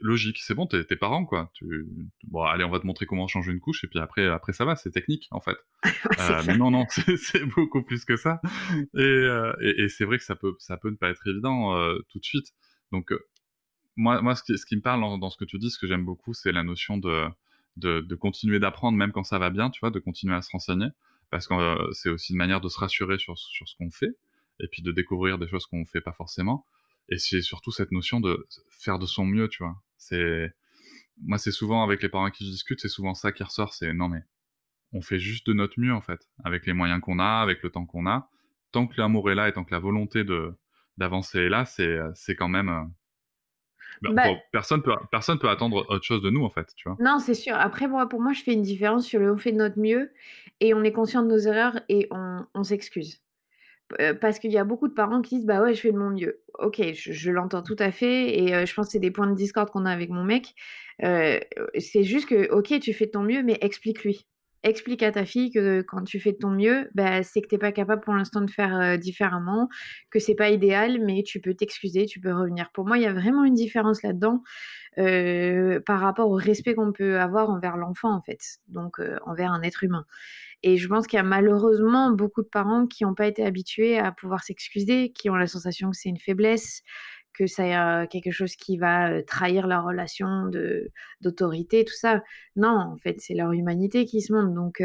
logique, 0.00 0.38
c'est 0.38 0.54
bon, 0.54 0.66
t'es 0.66 0.96
parents 0.96 1.24
quoi. 1.24 1.50
Tu... 1.54 1.86
Bon, 2.24 2.42
allez, 2.42 2.64
on 2.64 2.70
va 2.70 2.80
te 2.80 2.86
montrer 2.86 3.06
comment 3.06 3.28
changer 3.28 3.52
une 3.52 3.60
couche 3.60 3.84
et 3.84 3.86
puis 3.86 4.00
après, 4.00 4.26
après 4.26 4.52
ça 4.52 4.64
va, 4.64 4.74
c'est 4.74 4.90
technique 4.90 5.28
en 5.30 5.40
fait. 5.40 5.56
euh, 6.18 6.42
mais 6.46 6.56
non, 6.56 6.70
non, 6.70 6.84
c'est 6.90 7.44
beaucoup 7.44 7.82
plus 7.82 8.04
que 8.04 8.16
ça. 8.16 8.40
Et, 8.94 9.00
euh, 9.00 9.52
et, 9.60 9.82
et 9.82 9.88
c'est 9.88 10.04
vrai 10.04 10.18
que 10.18 10.24
ça 10.24 10.34
peut, 10.34 10.54
ça 10.58 10.76
peut 10.76 10.90
ne 10.90 10.96
pas 10.96 11.10
être 11.10 11.26
évident 11.28 11.76
tout 12.08 12.18
de 12.18 12.24
suite. 12.24 12.48
Donc 12.90 13.12
moi, 13.96 14.20
moi, 14.20 14.34
ce 14.34 14.42
qui, 14.42 14.58
ce 14.58 14.66
qui 14.66 14.76
me 14.76 14.82
parle 14.82 15.00
dans, 15.00 15.16
dans, 15.18 15.30
ce 15.30 15.36
que 15.36 15.44
tu 15.44 15.58
dis, 15.58 15.70
ce 15.70 15.78
que 15.78 15.86
j'aime 15.86 16.04
beaucoup, 16.04 16.34
c'est 16.34 16.52
la 16.52 16.64
notion 16.64 16.98
de, 16.98 17.26
de, 17.76 18.00
de 18.00 18.14
continuer 18.16 18.58
d'apprendre 18.58 18.98
même 18.98 19.12
quand 19.12 19.24
ça 19.24 19.38
va 19.38 19.50
bien, 19.50 19.70
tu 19.70 19.78
vois, 19.78 19.90
de 19.90 20.00
continuer 20.00 20.34
à 20.34 20.42
se 20.42 20.50
renseigner, 20.50 20.88
parce 21.30 21.46
que 21.46 21.54
c'est 21.92 22.08
aussi 22.08 22.32
une 22.32 22.38
manière 22.38 22.60
de 22.60 22.68
se 22.68 22.78
rassurer 22.80 23.18
sur, 23.18 23.38
sur 23.38 23.68
ce 23.68 23.76
qu'on 23.76 23.90
fait 23.90 24.16
et 24.58 24.66
puis 24.66 24.82
de 24.82 24.90
découvrir 24.92 25.38
des 25.38 25.48
choses 25.48 25.66
qu'on 25.66 25.84
fait 25.84 26.00
pas 26.00 26.12
forcément. 26.12 26.66
Et 27.10 27.18
c'est 27.18 27.42
surtout 27.42 27.72
cette 27.72 27.92
notion 27.92 28.20
de 28.20 28.46
faire 28.70 28.98
de 28.98 29.06
son 29.06 29.24
mieux, 29.24 29.48
tu 29.48 29.62
vois. 29.62 29.76
C'est 29.98 30.52
moi, 31.22 31.38
c'est 31.38 31.50
souvent 31.50 31.82
avec 31.82 32.02
les 32.02 32.08
parents 32.08 32.24
avec 32.24 32.34
qui 32.34 32.46
je 32.46 32.50
discute, 32.50 32.80
c'est 32.80 32.88
souvent 32.88 33.14
ça 33.14 33.32
qui 33.32 33.42
ressort. 33.42 33.74
C'est 33.74 33.92
non 33.92 34.08
mais 34.08 34.22
on 34.92 35.02
fait 35.02 35.18
juste 35.18 35.46
de 35.46 35.52
notre 35.52 35.78
mieux 35.78 35.92
en 35.92 36.00
fait, 36.00 36.28
avec 36.44 36.66
les 36.66 36.72
moyens 36.72 37.00
qu'on 37.00 37.18
a, 37.18 37.40
avec 37.42 37.62
le 37.62 37.70
temps 37.70 37.86
qu'on 37.86 38.06
a. 38.06 38.28
Tant 38.72 38.86
que 38.86 38.94
l'amour 38.98 39.30
est 39.30 39.34
là 39.34 39.48
et 39.48 39.52
tant 39.52 39.64
que 39.64 39.72
la 39.72 39.80
volonté 39.80 40.24
de 40.24 40.54
d'avancer 40.98 41.40
est 41.40 41.48
là, 41.48 41.64
c'est 41.64 41.98
c'est 42.14 42.36
quand 42.36 42.48
même 42.48 42.68
euh, 42.68 42.84
ben, 44.02 44.14
bah 44.14 44.24
personne 44.52 44.82
peut 44.82 44.94
personne 45.10 45.38
peut 45.38 45.48
attendre 45.48 45.84
autre 45.88 46.04
chose 46.04 46.22
de 46.22 46.30
nous 46.30 46.44
en 46.44 46.50
fait, 46.50 46.72
tu 46.76 46.88
vois. 46.88 46.96
Non, 47.00 47.18
c'est 47.18 47.34
sûr. 47.34 47.54
Après 47.56 47.88
moi, 47.88 48.08
pour 48.08 48.20
moi, 48.20 48.32
je 48.32 48.42
fais 48.42 48.52
une 48.52 48.62
différence 48.62 49.04
sur 49.04 49.20
le 49.20 49.32
on 49.32 49.36
fait 49.36 49.52
de 49.52 49.58
notre 49.58 49.78
mieux 49.78 50.12
et 50.60 50.74
on 50.74 50.82
est 50.84 50.92
conscient 50.92 51.22
de 51.22 51.28
nos 51.28 51.38
erreurs 51.38 51.80
et 51.88 52.06
on, 52.10 52.46
on 52.54 52.62
s'excuse 52.62 53.20
parce 54.20 54.38
qu'il 54.38 54.52
y 54.52 54.58
a 54.58 54.64
beaucoup 54.64 54.88
de 54.88 54.94
parents 54.94 55.22
qui 55.22 55.36
disent 55.36 55.46
bah 55.46 55.62
ouais 55.62 55.74
je 55.74 55.80
fais 55.80 55.92
de 55.92 55.98
mon 55.98 56.10
mieux. 56.10 56.42
Ok, 56.58 56.80
je, 56.94 57.30
l'entends 57.30 57.62
tout 57.62 57.76
à 57.78 57.90
fait 57.90 58.38
et 58.38 58.66
je 58.66 58.74
pense 58.74 58.86
que 58.86 58.92
c'est 58.92 58.98
des 58.98 59.10
points 59.10 59.26
de 59.26 59.34
discorde 59.34 59.70
qu'on 59.70 59.86
a 59.86 59.90
avec 59.90 60.10
mon 60.10 60.24
mec. 60.24 60.54
c'est 61.00 62.02
juste 62.02 62.28
que 62.28 62.50
ok 62.50 62.78
tu 62.80 62.92
fais 62.92 63.06
de 63.06 63.10
ton 63.10 63.22
mieux 63.22 63.42
mais 63.42 63.58
explique-lui. 63.60 64.26
Explique 64.62 65.02
à 65.02 65.10
ta 65.10 65.24
fille 65.24 65.50
que 65.50 65.80
quand 65.80 66.04
tu 66.04 66.20
fais 66.20 66.32
de 66.32 66.36
ton 66.36 66.50
mieux, 66.50 66.90
bah, 66.94 67.22
c'est 67.22 67.40
que 67.40 67.48
tu 67.48 67.54
n'es 67.54 67.58
pas 67.58 67.72
capable 67.72 68.02
pour 68.02 68.12
l'instant 68.12 68.42
de 68.42 68.50
faire 68.50 68.98
différemment, 68.98 69.70
que 70.10 70.18
c'est 70.18 70.34
pas 70.34 70.50
idéal, 70.50 70.98
mais 71.02 71.22
tu 71.22 71.40
peux 71.40 71.54
t'excuser, 71.54 72.04
tu 72.04 72.20
peux 72.20 72.34
revenir. 72.34 72.70
Pour 72.74 72.84
moi, 72.84 72.98
il 72.98 73.02
y 73.04 73.06
a 73.06 73.12
vraiment 73.14 73.44
une 73.44 73.54
différence 73.54 74.02
là-dedans 74.02 74.42
par 74.96 76.00
rapport 76.00 76.28
au 76.30 76.34
respect 76.34 76.74
qu'on 76.74 76.92
peut 76.92 77.18
avoir 77.18 77.48
envers 77.48 77.78
l'enfant 77.78 78.12
en 78.12 78.20
fait, 78.20 78.58
donc 78.68 79.00
envers 79.24 79.50
un 79.50 79.62
être 79.62 79.82
humain. 79.82 80.04
Et 80.62 80.76
je 80.76 80.88
pense 80.88 81.06
qu'il 81.06 81.16
y 81.16 81.20
a 81.20 81.24
malheureusement 81.24 82.10
beaucoup 82.10 82.42
de 82.42 82.48
parents 82.48 82.86
qui 82.86 83.04
n'ont 83.04 83.14
pas 83.14 83.26
été 83.26 83.44
habitués 83.44 83.98
à 83.98 84.12
pouvoir 84.12 84.44
s'excuser, 84.44 85.10
qui 85.12 85.30
ont 85.30 85.36
la 85.36 85.46
sensation 85.46 85.90
que 85.90 85.96
c'est 85.96 86.08
une 86.08 86.18
faiblesse, 86.18 86.82
que 87.32 87.46
c'est 87.46 87.72
quelque 88.10 88.32
chose 88.32 88.56
qui 88.56 88.76
va 88.76 89.22
trahir 89.22 89.66
leur 89.66 89.84
relation 89.84 90.46
de 90.46 90.90
d'autorité, 91.22 91.84
tout 91.84 91.94
ça. 91.94 92.22
Non, 92.56 92.76
en 92.76 92.96
fait, 92.98 93.16
c'est 93.20 93.34
leur 93.34 93.52
humanité 93.52 94.04
qui 94.04 94.20
se 94.20 94.32
montre. 94.32 94.52
Donc, 94.52 94.82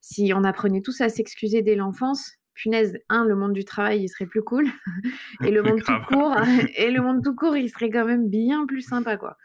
si 0.00 0.32
on 0.34 0.44
apprenait 0.44 0.82
tous 0.82 1.00
à 1.00 1.08
s'excuser 1.08 1.62
dès 1.62 1.74
l'enfance, 1.74 2.40
punaise, 2.60 2.98
un, 3.08 3.24
le 3.24 3.34
monde 3.34 3.52
du 3.52 3.64
travail, 3.64 4.02
il 4.02 4.08
serait 4.08 4.26
plus 4.26 4.42
cool, 4.42 4.66
et 5.44 5.50
le 5.50 5.62
monde 5.64 5.82
tout 5.82 6.00
court, 6.08 6.36
et 6.76 6.90
le 6.90 7.00
monde 7.00 7.22
tout 7.24 7.34
court, 7.34 7.56
il 7.56 7.68
serait 7.68 7.90
quand 7.90 8.04
même 8.04 8.28
bien 8.28 8.66
plus 8.66 8.82
sympa, 8.82 9.16
quoi. 9.16 9.36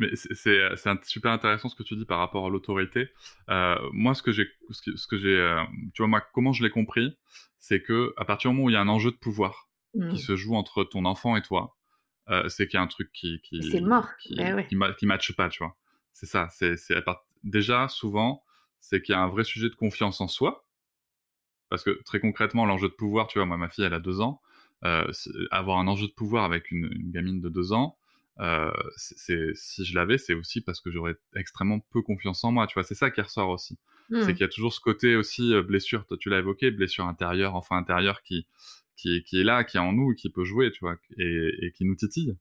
Mais 0.00 0.16
c'est 0.16 0.58
super 1.04 1.30
intéressant 1.32 1.68
ce 1.68 1.76
que 1.76 1.84
tu 1.84 1.94
dis 1.96 2.06
par 2.06 2.18
rapport 2.18 2.46
à 2.46 2.50
l'autorité. 2.50 3.10
Euh, 3.50 3.76
moi, 3.92 4.14
ce 4.14 4.22
que 4.22 4.32
j'ai, 4.32 4.48
ce 4.70 5.06
que, 5.06 5.18
j'ai, 5.18 5.36
euh, 5.38 5.62
tu 5.94 6.02
vois, 6.02 6.08
moi, 6.08 6.22
comment 6.34 6.52
je 6.52 6.64
l'ai 6.64 6.70
compris, 6.70 7.18
c'est 7.58 7.82
que 7.82 8.14
à 8.16 8.24
partir 8.24 8.50
du 8.50 8.56
moment 8.56 8.66
où 8.66 8.70
il 8.70 8.74
y 8.74 8.76
a 8.76 8.80
un 8.80 8.88
enjeu 8.88 9.12
de 9.12 9.16
pouvoir 9.16 9.68
qui 10.10 10.16
Mmh. 10.16 10.16
se 10.18 10.36
joue 10.36 10.54
entre 10.56 10.84
ton 10.84 11.04
enfant 11.04 11.36
et 11.36 11.42
toi, 11.42 11.76
euh, 12.30 12.48
c'est 12.48 12.66
qu'il 12.68 12.78
y 12.78 12.80
a 12.80 12.82
un 12.82 12.88
truc 12.88 13.10
qui 13.12 13.40
qui 13.42 13.62
C'est 13.62 13.80
mort. 13.80 14.08
qui, 14.20 14.34
Eh 14.38 14.52
ouais. 14.54 14.66
qui, 14.68 14.76
ma- 14.76 14.92
qui 14.94 15.06
matche 15.06 15.32
pas, 15.36 15.48
tu 15.50 15.64
vois. 15.64 15.76
C'est 16.12 16.26
ça. 16.26 16.48
C'est 16.50 16.76
part- 17.04 17.24
déjà 17.44 17.88
souvent, 17.88 18.44
c'est 18.80 19.02
qu'il 19.02 19.14
y 19.14 19.16
a 19.16 19.20
un 19.22 19.28
vrai 19.28 19.44
sujet 19.44 19.68
de 19.70 19.74
confiance 19.74 20.20
en 20.20 20.28
soi. 20.28 20.64
Parce 21.68 21.84
que 21.84 22.02
très 22.04 22.20
concrètement, 22.20 22.66
l'enjeu 22.66 22.88
de 22.88 22.94
pouvoir, 22.94 23.26
tu 23.28 23.38
vois, 23.38 23.46
moi, 23.46 23.56
ma 23.56 23.68
fille, 23.68 23.84
elle 23.84 23.94
a 23.94 24.00
deux 24.00 24.20
ans. 24.20 24.40
Euh, 24.84 25.10
avoir 25.50 25.78
un 25.78 25.86
enjeu 25.88 26.06
de 26.08 26.12
pouvoir 26.12 26.44
avec 26.44 26.70
une, 26.70 26.88
une 26.92 27.10
gamine 27.12 27.40
de 27.40 27.48
deux 27.48 27.72
ans, 27.72 27.96
euh, 28.38 28.70
c'est, 28.96 29.54
si 29.54 29.84
je 29.84 29.94
l'avais, 29.94 30.16
c'est 30.18 30.34
aussi 30.34 30.60
parce 30.62 30.80
que 30.80 30.90
j'aurais 30.90 31.14
extrêmement 31.36 31.80
peu 31.90 32.00
confiance 32.02 32.42
en 32.44 32.52
moi. 32.52 32.66
Tu 32.66 32.74
vois, 32.74 32.84
c'est 32.84 32.94
ça 32.94 33.10
qui 33.10 33.20
ressort 33.20 33.50
aussi. 33.50 33.78
Mmh. 34.08 34.20
C'est 34.22 34.32
qu'il 34.32 34.40
y 34.40 34.44
a 34.44 34.48
toujours 34.48 34.72
ce 34.72 34.80
côté 34.80 35.16
aussi 35.16 35.52
euh, 35.52 35.62
blessure. 35.62 36.06
Toi, 36.06 36.16
tu 36.18 36.30
l'as 36.30 36.38
évoqué, 36.38 36.70
blessure 36.70 37.04
intérieure, 37.06 37.54
enfant 37.54 37.76
intérieur 37.76 38.22
qui, 38.22 38.46
qui, 38.96 39.16
est- 39.16 39.22
qui 39.22 39.40
est 39.40 39.44
là, 39.44 39.64
qui 39.64 39.76
est 39.76 39.80
en 39.80 39.92
nous, 39.92 40.14
qui 40.14 40.30
peut 40.30 40.44
jouer, 40.44 40.70
tu 40.70 40.80
vois, 40.80 40.96
et, 41.18 41.50
et 41.62 41.72
qui 41.72 41.84
nous 41.84 41.96
titille 41.96 42.36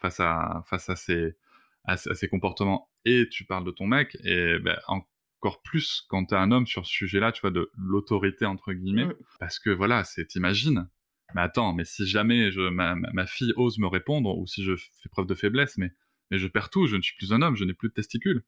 face 0.00 0.20
à, 0.20 0.64
face 0.68 0.88
à 0.88 0.96
ces, 0.96 1.36
à, 1.84 1.96
ces- 1.96 2.10
à 2.10 2.14
ces 2.14 2.28
comportements. 2.28 2.90
Et 3.04 3.28
tu 3.30 3.44
parles 3.44 3.64
de 3.64 3.70
ton 3.70 3.86
mec, 3.86 4.16
et 4.24 4.58
ben, 4.60 4.76
encore 4.88 5.60
plus 5.62 6.04
quand 6.08 6.24
t'es 6.26 6.36
un 6.36 6.50
homme 6.52 6.66
sur 6.66 6.86
ce 6.86 6.92
sujet-là, 6.92 7.32
tu 7.32 7.42
vois, 7.42 7.50
de 7.50 7.70
l'autorité, 7.76 8.46
entre 8.46 8.72
guillemets, 8.72 9.06
Mm. 9.06 9.14
parce 9.40 9.58
que 9.58 9.68
voilà, 9.70 10.02
c'est, 10.04 10.24
t'imagines, 10.26 10.88
mais 11.34 11.42
attends, 11.42 11.72
mais 11.72 11.84
si 11.84 12.06
jamais 12.06 12.50
ma, 12.70 13.26
fille 13.26 13.52
ose 13.56 13.78
me 13.78 13.86
répondre, 13.86 14.36
ou 14.38 14.46
si 14.46 14.64
je 14.64 14.76
fais 14.76 15.08
preuve 15.10 15.26
de 15.26 15.34
faiblesse, 15.34 15.76
mais, 15.76 15.92
je 16.30 16.46
perds 16.48 16.70
tout, 16.70 16.86
je 16.86 16.96
ne 16.96 17.02
suis 17.02 17.14
plus 17.16 17.32
un 17.32 17.42
homme, 17.42 17.56
je 17.56 17.64
n'ai 17.64 17.74
plus 17.74 17.88
de 17.88 17.94
testicules. 17.94 18.42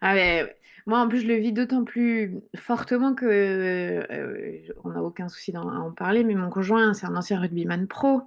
Ah 0.00 0.14
moi 0.86 0.98
en 0.98 1.08
plus 1.08 1.20
je 1.20 1.28
le 1.28 1.36
vis 1.36 1.52
d'autant 1.52 1.84
plus 1.84 2.40
fortement 2.56 3.14
que 3.14 3.24
euh, 3.24 4.72
on 4.82 4.90
n'a 4.90 5.02
aucun 5.02 5.28
souci 5.28 5.52
d'en 5.52 5.68
en 5.68 5.92
parler, 5.92 6.24
mais 6.24 6.34
mon 6.34 6.50
conjoint 6.50 6.92
c'est 6.92 7.06
un 7.06 7.14
ancien 7.14 7.38
rugbyman 7.38 7.86
pro, 7.86 8.22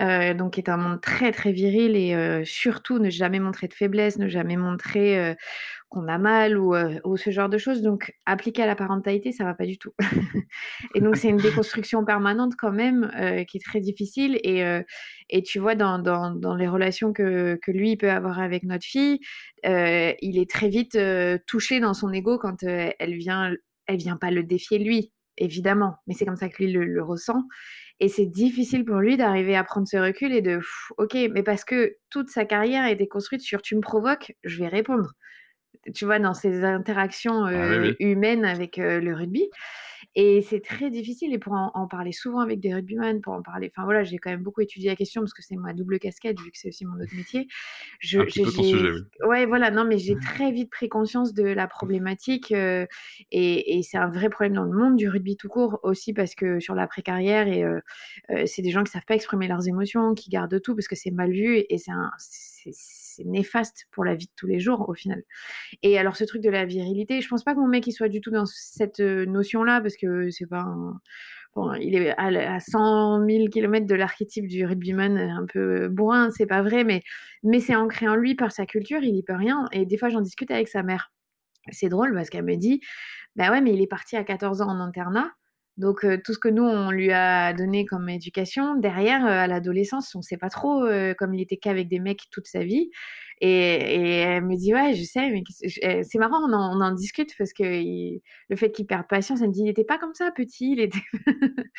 euh, 0.00 0.32
donc 0.32 0.58
est 0.58 0.68
un 0.68 0.76
monde 0.76 1.00
très 1.00 1.32
très 1.32 1.50
viril 1.50 1.96
et 1.96 2.14
euh, 2.14 2.44
surtout 2.44 3.00
ne 3.00 3.10
jamais 3.10 3.40
montrer 3.40 3.66
de 3.66 3.74
faiblesse, 3.74 4.18
ne 4.18 4.28
jamais 4.28 4.56
montrer 4.56 5.36
qu'on 5.88 6.06
a 6.08 6.18
mal 6.18 6.58
ou, 6.58 6.74
ce 7.16 7.30
genre 7.30 7.48
de 7.48 7.58
choses. 7.58 7.82
Donc 7.82 8.12
appliqué 8.26 8.62
à 8.62 8.66
la 8.66 8.76
parentalité, 8.76 9.32
ça 9.32 9.44
va 9.44 9.54
pas 9.54 9.66
du 9.66 9.78
tout. 9.78 9.92
et 10.94 11.00
donc 11.00 11.16
c'est 11.16 11.28
une 11.28 11.38
déconstruction 11.38 12.04
permanente 12.04 12.54
quand 12.56 12.72
même 12.72 13.10
qui 13.48 13.56
est 13.56 13.64
très 13.64 13.80
difficile 13.80 14.38
et, 14.42 14.62
et 15.30 15.42
tu 15.42 15.58
vois 15.58 15.74
dans, 15.74 15.98
dans, 15.98 16.54
les 16.54 16.68
relations 16.68 17.12
que, 17.12 17.58
que 17.62 17.70
lui 17.70 17.96
peut 17.96 18.10
avoir 18.10 18.38
avec 18.40 18.64
notre 18.64 18.84
fille, 18.84 19.20
il 19.64 20.38
est 20.38 20.50
très 20.50 20.68
vite 20.68 20.98
touché 21.46 21.80
dans 21.80 21.94
son 21.94 22.12
ego 22.12 22.38
quand 22.38 22.62
elle 22.62 23.14
vient, 23.14 23.52
elle 23.86 23.96
vient 23.96 24.16
pas 24.16 24.30
le 24.30 24.42
défier 24.42 24.78
lui, 24.78 25.12
évidemment, 25.38 25.96
mais 26.06 26.14
c'est 26.14 26.26
comme 26.26 26.36
ça 26.36 26.48
que 26.48 26.62
lui 26.62 26.72
le, 26.72 27.02
ressent. 27.02 27.42
Et 28.00 28.08
c'est 28.08 28.26
difficile 28.26 28.84
pour 28.84 28.96
lui 28.96 29.16
d'arriver 29.16 29.56
à 29.56 29.64
prendre 29.64 29.88
ce 29.88 29.96
recul 29.96 30.32
et 30.32 30.42
de, 30.42 30.60
ok, 30.98 31.14
mais 31.32 31.42
parce 31.42 31.64
que 31.64 31.96
toute 32.10 32.28
sa 32.28 32.44
carrière 32.44 32.84
a 32.84 32.92
été 32.92 33.08
construite 33.08 33.40
sur 33.40 33.60
tu 33.60 33.74
me 33.74 33.80
provoques, 33.80 34.34
je 34.44 34.58
vais 34.58 34.68
répondre. 34.68 35.12
Tu 35.94 36.04
vois, 36.04 36.18
dans 36.18 36.34
ces 36.34 36.64
interactions 36.64 37.44
Ah 37.44 37.68
oui, 37.70 37.78
oui. 37.90 37.96
humaines 38.00 38.44
avec 38.44 38.78
euh, 38.78 39.00
le 39.00 39.14
rugby. 39.14 39.48
Et 40.14 40.42
c'est 40.42 40.60
très 40.60 40.90
difficile, 40.90 41.32
et 41.32 41.38
pour 41.38 41.52
en, 41.52 41.70
en 41.74 41.86
parler 41.86 42.12
souvent 42.12 42.40
avec 42.40 42.58
des 42.58 42.74
rugbyman, 42.74 43.20
pour 43.20 43.34
en 43.34 43.42
parler, 43.42 43.70
enfin 43.72 43.84
voilà, 43.84 44.02
j'ai 44.02 44.16
quand 44.18 44.30
même 44.30 44.42
beaucoup 44.42 44.62
étudié 44.62 44.88
la 44.88 44.96
question 44.96 45.20
parce 45.20 45.34
que 45.34 45.42
c'est 45.42 45.54
ma 45.54 45.74
double 45.74 45.98
casquette, 46.00 46.40
vu 46.40 46.50
que 46.50 46.58
c'est 46.58 46.68
aussi 46.68 46.84
mon 46.86 46.94
autre 47.00 47.14
métier. 47.14 47.46
Je, 48.00 48.18
Un 48.18 48.24
petit 48.24 48.42
peu 48.42 48.50
ton 48.50 48.62
sujet, 48.62 48.90
oui. 48.90 49.00
Ouais, 49.28 49.46
voilà, 49.46 49.70
non, 49.70 49.84
mais 49.84 49.98
j'ai 49.98 50.16
très 50.20 50.50
vite 50.50 50.70
pris 50.70 50.88
conscience 50.88 51.34
de 51.34 51.44
la 51.44 51.68
problématique, 51.68 52.50
euh, 52.52 52.86
et, 53.30 53.78
et 53.78 53.82
c'est 53.82 53.98
un 53.98 54.08
vrai 54.08 54.28
problème 54.28 54.54
dans 54.54 54.64
le 54.64 54.76
monde 54.76 54.96
du 54.96 55.08
rugby 55.08 55.36
tout 55.36 55.48
court 55.48 55.78
aussi, 55.84 56.12
parce 56.12 56.34
que 56.34 56.58
sur 56.58 56.74
l'après-carrière, 56.74 57.46
et 57.46 57.64
c'est 58.46 58.62
des 58.62 58.70
gens 58.70 58.82
qui 58.82 58.90
savent 58.90 59.06
pas 59.06 59.14
exprimer 59.14 59.46
leurs 59.46 59.68
émotions, 59.68 60.14
qui 60.14 60.30
gardent 60.30 60.60
tout 60.60 60.74
parce 60.74 60.88
que 60.88 60.96
c'est 60.96 61.10
mal 61.12 61.30
vu, 61.30 61.58
et 61.68 61.78
c'est 61.78 61.92
c'est 62.72 63.24
néfaste 63.24 63.86
pour 63.92 64.04
la 64.04 64.14
vie 64.14 64.26
de 64.26 64.32
tous 64.36 64.46
les 64.46 64.60
jours 64.60 64.88
au 64.88 64.94
final. 64.94 65.22
Et 65.82 65.98
alors, 65.98 66.16
ce 66.16 66.24
truc 66.24 66.42
de 66.42 66.50
la 66.50 66.64
virilité, 66.66 67.20
je 67.20 67.28
pense 67.28 67.44
pas 67.44 67.54
que 67.54 67.60
mon 67.60 67.68
mec 67.68 67.86
il 67.86 67.92
soit 67.92 68.08
du 68.08 68.20
tout 68.20 68.30
dans 68.30 68.46
cette 68.46 69.00
euh, 69.00 69.26
notion-là, 69.26 69.80
parce 69.80 69.96
que 69.96 70.30
c'est 70.30 70.46
pas 70.46 70.60
un- 70.60 71.00
Bon, 71.54 71.72
il 71.74 71.94
est 71.96 72.10
à, 72.18 72.54
à 72.56 72.60
100 72.60 73.20
000 73.20 73.50
km 73.50 73.86
de 73.86 73.94
l'archétype 73.94 74.46
du 74.48 74.64
rugbyman 74.66 75.18
un 75.18 75.46
peu 75.46 75.88
bourrin, 75.88 76.30
c'est 76.30 76.46
pas 76.46 76.62
vrai, 76.62 76.84
mais, 76.84 77.02
mais 77.42 77.60
c'est 77.60 77.74
ancré 77.76 78.08
en 78.08 78.14
lui 78.16 78.34
par 78.34 78.52
sa 78.52 78.66
culture, 78.66 79.00
il 79.02 79.16
y 79.16 79.22
peut 79.22 79.34
rien. 79.34 79.66
Et 79.72 79.86
des 79.86 79.98
fois, 79.98 80.08
j'en 80.10 80.20
discute 80.20 80.50
avec 80.50 80.68
sa 80.68 80.82
mère. 80.82 81.12
C'est 81.72 81.88
drôle 81.90 82.14
parce 82.14 82.30
qu'elle 82.30 82.44
me 82.44 82.56
dit, 82.56 82.80
bah 83.36 83.50
ouais, 83.50 83.60
mais 83.62 83.74
il 83.74 83.82
est 83.82 83.86
parti 83.88 84.16
à 84.16 84.24
14 84.24 84.62
ans 84.62 84.68
en 84.70 84.80
internat. 84.80 85.30
Donc, 85.78 86.04
euh, 86.04 86.18
tout 86.22 86.32
ce 86.34 86.40
que 86.40 86.48
nous, 86.48 86.64
on 86.64 86.90
lui 86.90 87.12
a 87.12 87.52
donné 87.52 87.86
comme 87.86 88.08
éducation, 88.08 88.74
derrière, 88.74 89.24
euh, 89.24 89.30
à 89.30 89.46
l'adolescence, 89.46 90.12
on 90.16 90.22
sait 90.22 90.36
pas 90.36 90.50
trop, 90.50 90.84
euh, 90.84 91.14
comme 91.14 91.34
il 91.34 91.40
était 91.40 91.56
qu'avec 91.56 91.88
des 91.88 92.00
mecs 92.00 92.22
toute 92.32 92.48
sa 92.48 92.64
vie. 92.64 92.90
Et, 93.40 94.22
elle 94.22 94.44
me 94.44 94.56
dit, 94.56 94.74
ouais, 94.74 94.94
je 94.94 95.04
sais, 95.04 95.30
mais 95.30 95.44
c'est 96.02 96.18
marrant, 96.18 96.40
on 96.42 96.80
en, 96.80 96.90
discute 96.90 97.30
parce 97.38 97.52
que 97.52 97.62
le 97.62 98.56
fait 98.56 98.72
qu'il 98.72 98.86
perde 98.86 99.06
patience, 99.08 99.40
elle 99.40 99.48
me 99.48 99.52
dit, 99.52 99.60
il 99.60 99.66
n'était 99.66 99.84
pas 99.84 99.98
comme 99.98 100.14
ça, 100.14 100.32
petit, 100.32 100.72
il 100.72 100.80
était... 100.80 100.98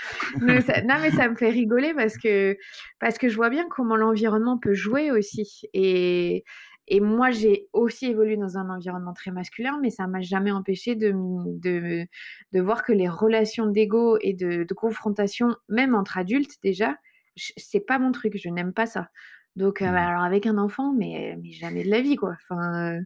Non, 0.86 0.96
mais 1.02 1.12
ça 1.12 1.28
me 1.28 1.36
fait 1.36 1.50
rigoler 1.50 1.94
parce 1.94 2.18
que, 2.18 2.58
parce 3.02 3.18
que 3.18 3.28
je 3.28 3.36
vois 3.36 3.50
bien 3.50 3.68
comment 3.70 3.98
l'environnement 3.98 4.58
peut 4.58 4.74
jouer 4.74 5.12
aussi. 5.12 5.64
Et, 5.74 6.46
et 6.90 7.00
moi, 7.02 7.32
j'ai 7.32 7.68
aussi 7.74 8.08
évolué 8.08 8.38
dans 8.38 8.58
un 8.58 8.70
environnement 8.70 9.14
très 9.14 9.32
masculin, 9.32 9.80
mais 9.82 9.90
ça 9.92 10.08
m'a 10.08 10.22
jamais 10.22 10.52
empêché 10.52 10.96
de, 10.96 11.14
de, 11.16 12.06
de 12.54 12.62
voir 12.62 12.84
que 12.84 12.92
les 12.94 13.08
relations 13.10 13.68
d'ego 13.68 14.18
et 14.22 14.34
de, 14.34 14.64
de 14.64 14.74
confrontation, 14.74 15.56
même 15.70 15.96
entre 15.96 16.18
adultes 16.18 16.58
déjà, 16.64 16.98
c'est 17.36 17.80
pas 17.86 18.00
mon 18.00 18.12
truc, 18.12 18.38
je 18.38 18.50
n'aime 18.50 18.74
pas 18.74 18.86
ça. 18.86 19.10
Donc, 19.56 19.82
euh, 19.82 19.88
Mhm. 19.88 19.96
alors 19.96 20.24
avec 20.24 20.46
un 20.46 20.58
enfant, 20.58 20.94
mais, 20.94 21.38
mais 21.42 21.52
jamais 21.52 21.84
de 21.84 21.90
la 21.90 22.02
vie, 22.02 22.16
quoi. 22.16 22.36
Enfin, 22.50 22.98
euh, 22.98 23.02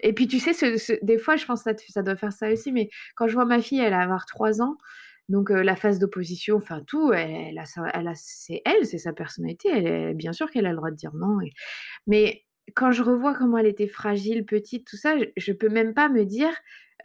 Et 0.00 0.12
puis, 0.12 0.26
tu 0.28 0.38
sais, 0.40 0.52
ce- 0.52 0.76
ce- 0.78 0.98
des 1.04 1.18
fois, 1.18 1.36
je 1.36 1.44
pense 1.46 1.62
que 1.64 1.70
ça, 1.88 2.02
doit 2.02 2.16
faire 2.16 2.32
ça 2.32 2.50
aussi, 2.52 2.72
mais 2.72 2.90
quand 3.16 3.28
je 3.28 3.34
vois 3.34 3.44
ma 3.44 3.60
fille, 3.62 3.78
elle 3.80 3.92
a 3.94 4.00
avoir 4.00 4.26
3 4.26 4.60
ans, 4.62 4.76
donc 5.28 5.50
euh, 5.50 5.62
la 5.62 5.76
phase 5.76 5.98
d'opposition, 5.98 6.56
enfin 6.56 6.82
tout, 6.86 7.12
elle, 7.12 7.30
elle 7.30 7.58
a, 7.58 7.64
sa- 7.66 7.88
elle 7.94 8.08
a, 8.08 8.12
c'est 8.16 8.62
elle, 8.64 8.84
c'est 8.86 8.98
sa 8.98 9.12
personnalité. 9.12 9.68
Elle 9.70 10.14
bien 10.16 10.32
sûr 10.32 10.50
qu'elle 10.50 10.66
a 10.66 10.70
le 10.70 10.76
droit 10.76 10.90
de 10.90 10.96
dire 10.96 11.14
non. 11.14 11.40
et- 11.40 11.52
Mais 12.06 12.44
quand 12.74 12.92
je 12.92 13.02
revois 13.02 13.34
comment 13.34 13.58
elle 13.58 13.66
était 13.66 13.88
fragile, 13.88 14.44
petite, 14.44 14.86
tout 14.86 14.96
ça, 14.96 15.18
je, 15.18 15.24
je 15.36 15.52
peux 15.52 15.68
même 15.68 15.94
pas 15.94 16.08
me 16.08 16.24
dire, 16.24 16.52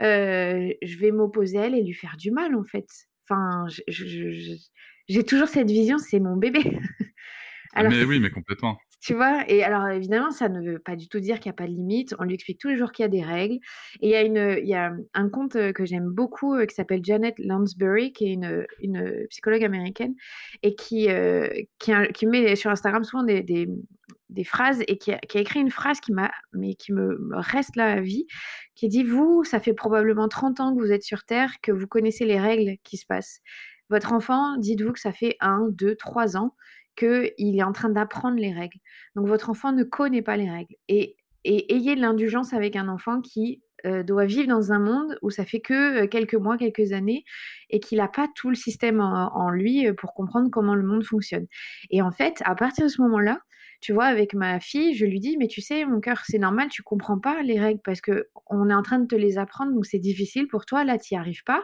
euh, 0.01 0.71
je 0.81 0.97
vais 0.99 1.11
m'opposer 1.11 1.57
à 1.57 1.65
elle 1.65 1.75
et 1.75 1.83
lui 1.83 1.93
faire 1.93 2.17
du 2.17 2.31
mal 2.31 2.55
en 2.55 2.63
fait. 2.63 2.87
Enfin, 3.29 3.65
j'ai 3.87 5.23
toujours 5.23 5.47
cette 5.47 5.69
vision, 5.69 5.97
c'est 5.97 6.19
mon 6.19 6.35
bébé. 6.35 6.61
Alors, 7.73 7.91
mais 7.91 8.05
oui, 8.05 8.19
mais 8.19 8.31
complètement. 8.31 8.77
tu 9.01 9.13
vois, 9.13 9.43
et 9.47 9.61
alors 9.61 9.87
évidemment, 9.89 10.31
ça 10.31 10.49
ne 10.49 10.61
veut 10.61 10.79
pas 10.79 10.95
du 10.95 11.07
tout 11.09 11.19
dire 11.19 11.39
qu'il 11.39 11.49
n'y 11.49 11.53
a 11.53 11.57
pas 11.57 11.67
de 11.67 11.73
limite. 11.73 12.15
On 12.17 12.23
lui 12.23 12.33
explique 12.33 12.59
tous 12.59 12.69
les 12.69 12.77
jours 12.77 12.91
qu'il 12.91 13.03
y 13.03 13.05
a 13.05 13.09
des 13.09 13.21
règles. 13.21 13.59
Et 14.01 14.07
il 14.07 14.09
y 14.09 14.15
a, 14.15 14.23
une, 14.23 14.57
il 14.59 14.67
y 14.67 14.73
a 14.73 14.93
un 15.13 15.29
conte 15.29 15.73
que 15.73 15.85
j'aime 15.85 16.09
beaucoup 16.09 16.55
euh, 16.55 16.65
qui 16.65 16.73
s'appelle 16.73 17.01
Janet 17.03 17.35
Lansbury, 17.37 18.13
qui 18.13 18.29
est 18.29 18.33
une, 18.33 18.65
une 18.81 19.27
psychologue 19.29 19.63
américaine, 19.63 20.15
et 20.63 20.73
qui, 20.73 21.09
euh, 21.09 21.49
qui, 21.77 22.25
met 22.25 22.55
sur 22.55 22.71
Instagram 22.71 23.03
souvent 23.03 23.23
des, 23.23 23.43
des, 23.43 23.67
des 24.29 24.43
phrases, 24.43 24.81
et 24.87 24.97
qui 24.97 25.11
a, 25.11 25.19
écrit 25.33 25.59
une 25.59 25.71
phrase 25.71 25.99
qui, 25.99 26.11
m'a, 26.11 26.31
mais 26.53 26.75
qui 26.75 26.93
me, 26.93 27.17
reste 27.31 27.75
là 27.75 27.91
à 27.91 28.01
vie, 28.01 28.27
qui 28.75 28.87
dit, 28.87 29.03
vous, 29.03 29.43
ça 29.43 29.59
fait 29.59 29.73
probablement 29.73 30.27
30 30.27 30.59
ans 30.59 30.75
que 30.75 30.79
vous 30.79 30.91
êtes 30.91 31.03
sur 31.03 31.23
Terre, 31.23 31.51
que 31.61 31.71
vous 31.71 31.87
connaissez 31.87 32.25
les 32.25 32.39
règles 32.39 32.77
qui 32.83 32.97
se 32.97 33.05
passent. 33.05 33.41
Votre 33.89 34.13
enfant, 34.13 34.57
dites-vous 34.57 34.93
que 34.93 34.99
ça 34.99 35.13
fait 35.13 35.37
1, 35.39 35.69
2, 35.71 35.95
3 35.95 36.37
ans 36.37 36.55
qu'il 36.97 37.31
est 37.37 37.63
en 37.63 37.71
train 37.71 37.89
d'apprendre 37.89 38.37
les 38.37 38.51
règles. 38.51 38.79
Donc 39.15 39.27
votre 39.27 39.49
enfant 39.49 39.71
ne 39.71 39.83
connaît 39.83 40.23
pas 40.23 40.35
les 40.35 40.49
règles. 40.49 40.75
Et, 40.87 41.15
et 41.43 41.73
ayez 41.73 41.95
de 41.95 42.01
l'indulgence 42.01 42.53
avec 42.53 42.75
un 42.75 42.89
enfant 42.89 43.21
qui 43.21 43.61
euh, 43.85 44.01
doit 44.01 44.25
vivre 44.25 44.47
dans 44.47 44.71
un 44.71 44.79
monde 44.79 45.17
où 45.21 45.29
ça 45.29 45.45
fait 45.45 45.61
que 45.61 46.03
euh, 46.03 46.07
quelques 46.07 46.33
mois, 46.33 46.57
quelques 46.57 46.93
années, 46.93 47.23
et 47.69 47.79
qu'il 47.79 47.99
n'a 47.99 48.07
pas 48.07 48.27
tout 48.35 48.49
le 48.49 48.55
système 48.55 48.99
en, 48.99 49.31
en 49.35 49.51
lui 49.51 49.87
euh, 49.87 49.93
pour 49.93 50.15
comprendre 50.15 50.49
comment 50.51 50.73
le 50.73 50.83
monde 50.83 51.03
fonctionne. 51.03 51.45
Et 51.91 52.01
en 52.01 52.11
fait, 52.11 52.41
à 52.43 52.55
partir 52.55 52.85
de 52.85 52.89
ce 52.89 53.01
moment-là, 53.03 53.39
tu 53.79 53.93
vois, 53.93 54.05
avec 54.05 54.33
ma 54.33 54.59
fille, 54.59 54.95
je 54.95 55.05
lui 55.05 55.19
dis, 55.19 55.37
mais 55.37 55.47
tu 55.47 55.61
sais, 55.61 55.85
mon 55.85 55.99
cœur, 55.99 56.23
c'est 56.25 56.39
normal, 56.39 56.69
tu 56.69 56.81
comprends 56.81 57.19
pas 57.19 57.43
les 57.43 57.59
règles 57.59 57.81
parce 57.83 58.01
que 58.01 58.27
on 58.47 58.69
est 58.69 58.73
en 58.73 58.81
train 58.81 58.99
de 58.99 59.07
te 59.07 59.15
les 59.15 59.37
apprendre, 59.37 59.73
donc 59.73 59.85
c'est 59.85 59.99
difficile 59.99 60.47
pour 60.47 60.65
toi, 60.65 60.83
là, 60.83 60.97
tu 60.97 61.13
n'y 61.13 61.19
arrives 61.19 61.43
pas, 61.43 61.63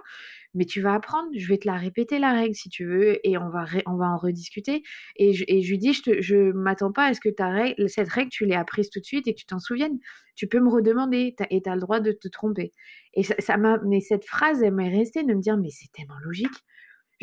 mais 0.54 0.66
tu 0.66 0.82
vas 0.82 0.94
apprendre, 0.94 1.30
je 1.36 1.48
vais 1.48 1.58
te 1.58 1.68
la 1.68 1.76
répéter, 1.76 2.20
la 2.20 2.34
règle, 2.34 2.56
si 2.56 2.70
tu 2.70 2.86
veux, 2.86 3.20
et 3.28 3.38
on 3.38 3.50
va, 3.50 3.66
on 3.88 3.96
va 3.98 4.06
en 4.06 4.18
rediscuter. 4.18 4.84
Et 5.16 5.34
je, 5.34 5.44
et 5.48 5.62
je 5.64 5.70
lui 5.72 5.78
dis, 5.80 5.94
je, 5.94 6.04
te, 6.04 6.22
je 6.22 6.52
m'attends 6.52 6.92
pas 6.92 7.06
à 7.06 7.14
ce 7.14 7.20
que 7.20 7.30
ta 7.30 7.50
règle, 7.50 7.90
cette 7.90 8.10
règle, 8.10 8.30
tu 8.30 8.46
l'aies 8.46 8.56
apprise 8.56 8.90
tout 8.90 9.00
de 9.00 9.06
suite 9.06 9.28
et 9.28 9.34
que 9.34 9.40
tu 9.40 9.46
t'en 9.46 9.60
souviennes. 9.60 9.98
Tu 10.36 10.48
peux 10.48 10.60
me 10.60 10.70
redemander 10.70 11.36
et 11.50 11.62
tu 11.62 11.70
as 11.70 11.76
le 11.76 11.82
droit 11.82 12.00
de 12.00 12.12
te 12.12 12.28
tromper. 12.28 12.72
Et 13.14 13.24
ça, 13.24 13.36
ça 13.40 13.58
m'a, 13.58 13.80
mais 13.86 14.00
cette 14.02 14.26
phrase, 14.26 14.62
elle 14.64 14.74
m'est 14.74 14.90
restée 14.90 15.24
de 15.24 15.34
me 15.34 15.42
dire, 15.42 15.58
mais 15.58 15.70
c'est 15.70 15.92
tellement 15.92 16.20
logique. 16.24 16.54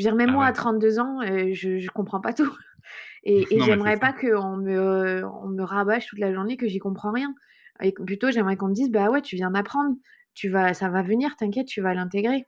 Je 0.00 0.04
veux 0.04 0.10
dire, 0.10 0.16
même 0.16 0.30
Ah 0.30 0.32
moi, 0.32 0.44
ouais. 0.44 0.50
à 0.50 0.52
32 0.52 0.98
ans, 0.98 1.20
euh, 1.22 1.50
je, 1.52 1.78
je 1.78 1.90
comprends 1.90 2.20
pas 2.20 2.32
tout. 2.32 2.50
Et, 3.24 3.46
j'aimerais 3.60 3.98
pas 3.98 4.12
qu'on 4.14 4.56
me, 4.56 5.24
on 5.26 5.48
me 5.48 5.62
rabâche 5.62 6.06
toute 6.06 6.18
la 6.18 6.32
journée 6.32 6.56
que 6.56 6.66
j'y 6.66 6.78
comprends 6.78 7.12
rien. 7.12 7.34
Et 7.82 7.92
plutôt, 7.92 8.30
j'aimerais 8.30 8.56
qu'on 8.56 8.68
te 8.68 8.72
dise, 8.72 8.90
bah 8.90 9.10
ouais, 9.10 9.20
tu 9.20 9.36
viens 9.36 9.50
d'apprendre, 9.50 9.94
tu 10.34 10.48
vas, 10.48 10.72
ça 10.74 10.88
va 10.88 11.02
venir, 11.02 11.36
t'inquiète, 11.36 11.66
tu 11.66 11.82
vas 11.82 11.92
l'intégrer. 11.94 12.46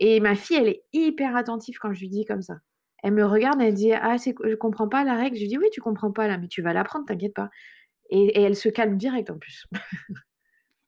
Et 0.00 0.20
ma 0.20 0.34
fille, 0.34 0.56
elle 0.56 0.68
est 0.68 0.84
hyper 0.92 1.34
attentive 1.36 1.78
quand 1.80 1.92
je 1.94 2.00
lui 2.00 2.08
dis 2.08 2.24
comme 2.26 2.42
ça. 2.42 2.56
Elle 3.02 3.14
me 3.14 3.24
regarde, 3.24 3.60
elle 3.60 3.74
dit, 3.74 3.92
ah, 3.94 4.16
je 4.18 4.54
comprends 4.54 4.88
pas 4.88 5.04
la 5.04 5.16
règle. 5.16 5.36
Je 5.36 5.42
lui 5.42 5.48
dis, 5.48 5.58
oui, 5.58 5.68
tu 5.72 5.80
comprends 5.80 6.12
pas 6.12 6.28
là, 6.28 6.38
mais 6.38 6.48
tu 6.48 6.62
vas 6.62 6.72
l'apprendre, 6.72 7.06
t'inquiète 7.06 7.34
pas. 7.34 7.50
Et, 8.10 8.38
et 8.38 8.42
elle 8.42 8.56
se 8.56 8.68
calme 8.68 8.96
direct 8.98 9.30
en 9.30 9.38
plus. 9.38 9.66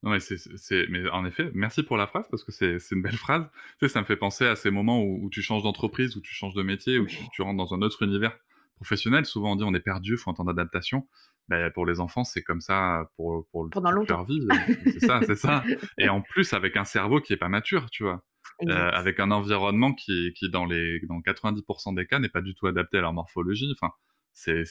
Ouais, 0.04 0.20
c'est, 0.20 0.36
c'est, 0.36 0.86
mais 0.90 1.08
en 1.08 1.24
effet, 1.24 1.50
merci 1.54 1.82
pour 1.82 1.96
la 1.96 2.06
phrase 2.06 2.26
parce 2.30 2.44
que 2.44 2.52
c'est, 2.52 2.78
une 2.92 3.02
belle 3.02 3.16
phrase. 3.16 3.44
Tu 3.78 3.86
sais, 3.86 3.88
ça 3.88 4.00
me 4.00 4.06
fait 4.06 4.16
penser 4.16 4.46
à 4.46 4.54
ces 4.54 4.70
moments 4.70 5.02
où, 5.02 5.24
où 5.24 5.30
tu 5.30 5.42
changes 5.42 5.62
d'entreprise, 5.62 6.16
où 6.16 6.20
tu 6.20 6.34
changes 6.34 6.54
de 6.54 6.62
métier, 6.62 6.98
où 6.98 7.06
tu, 7.06 7.18
tu 7.32 7.42
rentres 7.42 7.56
dans 7.56 7.74
un 7.74 7.82
autre 7.82 8.02
univers 8.02 8.36
professionnel. 8.76 9.24
Souvent, 9.24 9.52
on 9.52 9.56
dit 9.56 9.64
on 9.64 9.74
est 9.74 9.80
perdu, 9.80 10.16
faut 10.16 10.30
un 10.30 10.34
temps 10.34 10.44
d'adaptation. 10.44 11.08
Ben, 11.48 11.70
pour 11.70 11.84
les 11.84 12.00
enfants, 12.00 12.24
c'est 12.24 12.42
comme 12.42 12.60
ça 12.60 13.10
pour, 13.16 13.46
pour, 13.50 13.68
Pendant 13.70 13.90
toute 13.90 13.98
longtemps. 13.98 14.16
leur 14.16 14.24
vie. 14.24 14.46
C'est 14.84 15.00
ça, 15.00 15.20
c'est 15.26 15.36
ça. 15.36 15.62
Et 15.98 16.08
en 16.08 16.22
plus, 16.22 16.52
avec 16.54 16.76
un 16.76 16.84
cerveau 16.84 17.20
qui 17.20 17.32
est 17.32 17.38
pas 17.38 17.48
mature, 17.48 17.90
tu 17.90 18.02
vois. 18.02 18.24
Euh, 18.62 18.90
avec 18.92 19.18
un 19.18 19.30
environnement 19.32 19.92
qui, 19.92 20.32
qui 20.34 20.48
dans 20.48 20.64
les 20.64 21.00
dans 21.08 21.20
90% 21.20 21.96
des 21.96 22.06
cas 22.06 22.20
n'est 22.20 22.28
pas 22.28 22.40
du 22.40 22.54
tout 22.54 22.66
adapté 22.66 22.98
à 22.98 23.00
leur 23.00 23.12
morphologie. 23.12 23.74
Enfin, 23.76 23.92
c'est 24.32 24.62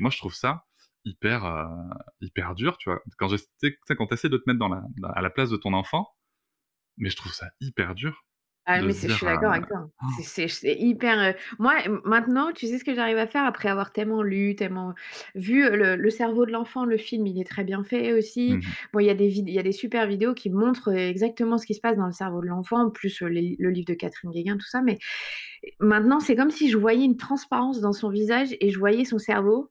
moi 0.00 0.10
je 0.10 0.18
trouve 0.18 0.34
ça 0.34 0.64
hyper 1.04 1.44
euh, 1.44 1.66
hyper 2.20 2.54
dur, 2.54 2.76
tu 2.78 2.90
vois. 2.90 3.02
Quand 3.18 3.28
je 3.28 3.36
tu 3.62 3.78
quand 3.96 4.12
essaies 4.12 4.28
de 4.28 4.38
te 4.38 4.44
mettre 4.46 4.58
dans 4.60 4.68
la 4.68 4.82
à 5.14 5.22
la 5.22 5.30
place 5.30 5.50
de 5.50 5.56
ton 5.56 5.72
enfant, 5.74 6.08
mais 6.98 7.10
je 7.10 7.16
trouve 7.16 7.32
ça 7.34 7.50
hyper 7.60 7.94
dur 7.94 8.24
Ah, 8.66 8.80
mais 8.82 8.94
c'est, 8.94 9.08
je 9.10 9.14
suis 9.14 9.26
d'accord 9.26 9.50
euh, 9.50 9.52
avec 9.52 9.66
toi. 9.66 9.90
C'est, 10.06 10.48
c'est- 10.48 10.74
hyper. 10.78 11.18
euh, 11.20 11.32
Moi, 11.58 11.74
maintenant, 12.04 12.50
tu 12.52 12.66
sais 12.66 12.78
ce 12.78 12.84
que 12.84 12.94
j'arrive 12.94 13.18
à 13.18 13.26
faire 13.26 13.44
après 13.44 13.68
avoir 13.68 13.92
tellement 13.92 14.22
lu, 14.22 14.56
tellement 14.56 14.94
vu 15.34 15.66
euh, 15.66 15.76
le, 15.76 15.96
le 15.96 16.10
cerveau 16.10 16.46
de 16.46 16.50
l'enfant, 16.52 16.86
le 16.86 16.96
film, 16.96 17.26
il 17.26 17.38
est 17.38 17.44
très 17.44 17.62
bien 17.64 17.84
fait 17.84 18.14
aussi. 18.14 18.58
mhm. 18.58 18.74
Bon, 18.94 19.00
il 19.00 19.06
y 19.06 19.10
a 19.10 19.14
des 19.14 19.38
il 19.38 19.50
y 19.50 19.58
a 19.58 19.62
des 19.62 19.72
super 19.72 20.06
vidéos 20.06 20.32
qui 20.32 20.48
montrent 20.48 20.88
euh, 20.92 21.10
exactement 21.10 21.58
ce 21.58 21.66
qui 21.66 21.74
se 21.74 21.80
passe 21.82 21.98
dans 21.98 22.06
le 22.06 22.12
cerveau 22.12 22.40
de 22.40 22.46
l'enfant, 22.46 22.88
plus 22.90 23.22
euh, 23.22 23.26
les- 23.28 23.56
le 23.58 23.68
livre 23.68 23.86
de 23.88 23.94
Catherine 23.94 24.30
Guéguin, 24.30 24.56
tout 24.56 24.66
ça. 24.66 24.80
Mais 24.80 24.98
maintenant, 25.80 26.20
c'est 26.20 26.36
comme 26.36 26.50
si 26.50 26.70
je 26.70 26.78
voyais 26.78 27.04
une 27.04 27.16
transparence 27.16 27.80
dans 27.80 27.92
son 27.92 28.10
visage 28.10 28.56
et 28.60 28.70
je 28.70 28.78
voyais 28.78 29.04
son 29.04 29.18
cerveau 29.18 29.70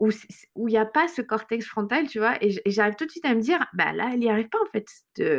où 0.00 0.68
il 0.68 0.72
n'y 0.72 0.78
a 0.78 0.86
pas 0.86 1.06
ce 1.08 1.22
cortex 1.22 1.66
frontal, 1.66 2.08
tu 2.08 2.18
vois, 2.18 2.42
et 2.42 2.58
j'arrive 2.66 2.94
tout 2.96 3.04
de 3.06 3.10
suite 3.10 3.26
à 3.26 3.34
me 3.34 3.40
dire, 3.40 3.66
bah 3.74 3.92
là, 3.92 4.10
elle 4.12 4.20
n'y 4.20 4.30
arrive 4.30 4.48
pas 4.48 4.58
en 4.62 4.70
fait. 4.72 4.86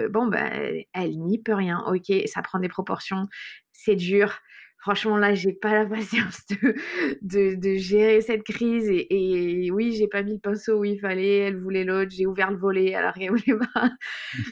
Bon, 0.10 0.28
bah, 0.28 0.50
elle 0.94 1.20
n'y 1.20 1.40
peut 1.40 1.56
rien. 1.56 1.84
Ok, 1.88 2.14
ça 2.28 2.42
prend 2.42 2.60
des 2.60 2.70
proportions, 2.70 3.28
c'est 3.74 3.96
dur. 3.96 4.38
Franchement, 4.82 5.18
là, 5.18 5.34
j'ai 5.36 5.54
pas 5.54 5.74
la 5.74 5.86
patience 5.88 6.46
de, 6.48 6.76
de, 7.22 7.56
de 7.56 7.76
gérer 7.78 8.22
cette 8.22 8.44
crise. 8.44 8.90
Et, 8.90 9.66
et 9.66 9.72
oui, 9.72 9.94
j'ai 9.94 10.08
pas 10.08 10.24
mis 10.24 10.34
le 10.34 10.40
pinceau 10.40 10.80
où 10.80 10.86
il 10.86 11.00
fallait. 11.00 11.38
Elle 11.38 11.58
voulait 11.58 11.84
l'autre. 11.84 12.12
J'ai 12.12 12.26
ouvert 12.26 12.52
le 12.52 12.58
volet 12.58 12.96
alors 12.96 13.14
qu'elle 13.14 13.30
voulait 13.30 13.60
pas. 13.74 13.92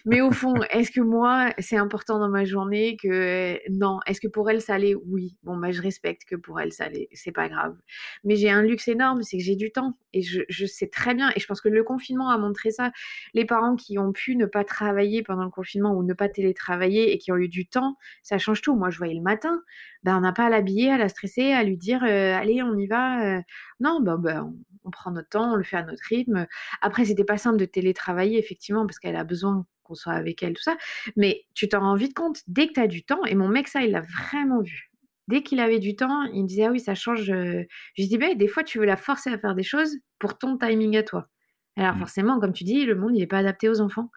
Mais 0.06 0.22
au 0.22 0.32
fond, 0.32 0.54
est-ce 0.72 0.92
que 0.92 1.02
moi, 1.02 1.52
c'est 1.60 1.78
important 1.78 2.20
dans 2.20 2.30
ma 2.30 2.46
journée 2.46 2.98
que 3.02 3.60
non 3.72 4.00
Est-ce 4.06 4.22
que 4.22 4.28
pour 4.28 4.50
elle, 4.50 4.62
ça 4.62 4.76
allait? 4.76 4.96
Oui. 4.96 5.36
Bon, 5.44 5.58
bah, 5.58 5.72
je 5.72 5.82
respecte 5.82 6.24
que 6.26 6.36
pour 6.36 6.60
elle, 6.60 6.72
ça 6.74 6.86
allait. 6.86 7.10
C'est 7.14 7.32
pas 7.32 7.50
grave. 7.50 7.76
Mais 8.24 8.36
j'ai 8.36 8.50
un 8.50 8.62
luxe 8.62 8.88
énorme, 8.88 9.24
c'est 9.24 9.38
que 9.38 9.44
j'ai 9.44 9.56
du 9.56 9.72
temps. 9.72 9.98
Et 10.14 10.22
je, 10.22 10.42
je 10.50 10.66
sais 10.66 10.88
très 10.88 11.16
bien. 11.16 11.32
Et 11.36 11.40
je 11.40 11.48
pense 11.48 11.62
que 11.62 11.70
le 11.70 11.84
confinement 11.84 12.30
a 12.30 12.38
montré 12.38 12.72
ça. 12.72 12.92
Les 13.34 13.46
parents 13.46 13.76
qui 13.76 13.98
ont 13.98 14.12
pu 14.12 14.36
ne 14.36 14.46
pas 14.46 14.64
travailler 14.64 15.24
pendant 15.24 15.44
le 15.44 15.50
confinement 15.50 15.94
ou 15.96 16.04
ne 16.04 16.14
pas 16.14 16.30
télétravailler 16.30 17.14
et 17.14 17.18
qui 17.18 17.32
ont 17.32 17.38
eu 17.38 17.48
du 17.50 17.68
temps, 17.68 17.96
ça 18.24 18.38
change 18.38 18.62
tout. 18.62 18.76
Moi, 18.76 18.90
je 18.90 18.98
voyais 18.98 19.16
le 19.16 19.22
matin. 19.22 19.62
Ben, 20.04 20.18
on 20.18 20.22
n'a 20.22 20.32
pas 20.34 20.46
à 20.46 20.50
l'habiller, 20.50 20.92
à 20.92 20.98
la 20.98 21.10
stresser, 21.10 21.52
à 21.52 21.64
lui 21.64 21.78
dire 21.78 22.04
euh, 22.04 22.36
allez, 22.38 22.62
on 22.64 22.78
y 22.78 22.88
va. 22.88 23.38
euh. 23.38 23.42
Non, 23.80 24.00
ben, 24.02 24.18
ben, 24.18 24.54
on, 24.86 24.92
prend 24.92 25.12
notre 25.12 25.30
temps, 25.30 25.54
on 25.54 25.56
le 25.56 25.64
fait 25.64 25.78
à 25.78 25.84
notre 25.84 26.04
rythme. 26.08 26.48
Après, 26.82 27.06
c'était 27.06 27.24
pas 27.26 27.38
simple 27.38 27.58
de 27.58 27.66
télétravailler, 27.66 28.38
effectivement, 28.40 28.86
parce 28.86 29.00
qu'elle 29.00 29.16
a 29.18 29.24
besoin 29.24 29.66
qu'on 29.84 29.96
soit 29.96 30.14
avec 30.14 30.42
elle, 30.44 30.54
tout 30.54 30.64
ça. 30.64 30.78
Mais 31.18 31.44
tu 31.54 31.68
t'en 31.70 31.82
rends 31.82 31.96
vite 31.96 32.14
compte 32.16 32.42
dès 32.48 32.68
que 32.68 32.74
tu 32.74 32.80
as 32.80 32.88
du 32.88 33.04
temps. 33.04 33.24
Et 33.26 33.36
mon 33.36 33.48
mec, 33.50 33.68
ça, 33.68 33.82
il 33.84 33.92
l'a 33.92 34.02
vraiment 34.02 34.62
vu. 34.62 34.92
Dès 35.28 35.44
qu'il 35.44 35.60
avait 35.60 35.80
du 35.80 35.96
temps, 35.96 36.24
il 36.34 36.44
me 36.44 36.48
disait 36.48 36.66
ah 36.66 36.72
oui, 36.72 36.80
ça 36.80 36.96
change. 36.96 37.30
euh. 37.30 37.64
Je 37.96 38.02
lui 38.04 38.08
dis 38.10 38.18
ben, 38.18 38.36
des 38.38 38.48
fois, 38.48 38.64
tu 38.64 38.80
veux 38.80 38.86
la 38.86 38.98
forcer 38.98 39.30
à 39.32 39.38
faire 39.38 39.56
des 39.56 39.64
choses 39.64 39.98
pour 40.20 40.38
ton 40.38 40.58
timing 40.58 40.98
à 40.98 41.04
toi. 41.04 41.28
Alors 41.80 41.96
Mm. 41.96 42.00
forcément, 42.00 42.40
comme 42.40 42.54
tu 42.54 42.64
dis, 42.64 42.86
le 42.86 42.96
monde, 42.96 43.14
n'est 43.14 43.28
pas 43.28 43.40
adapté 43.40 43.70
aux 43.70 43.82
enfants. 43.82 44.12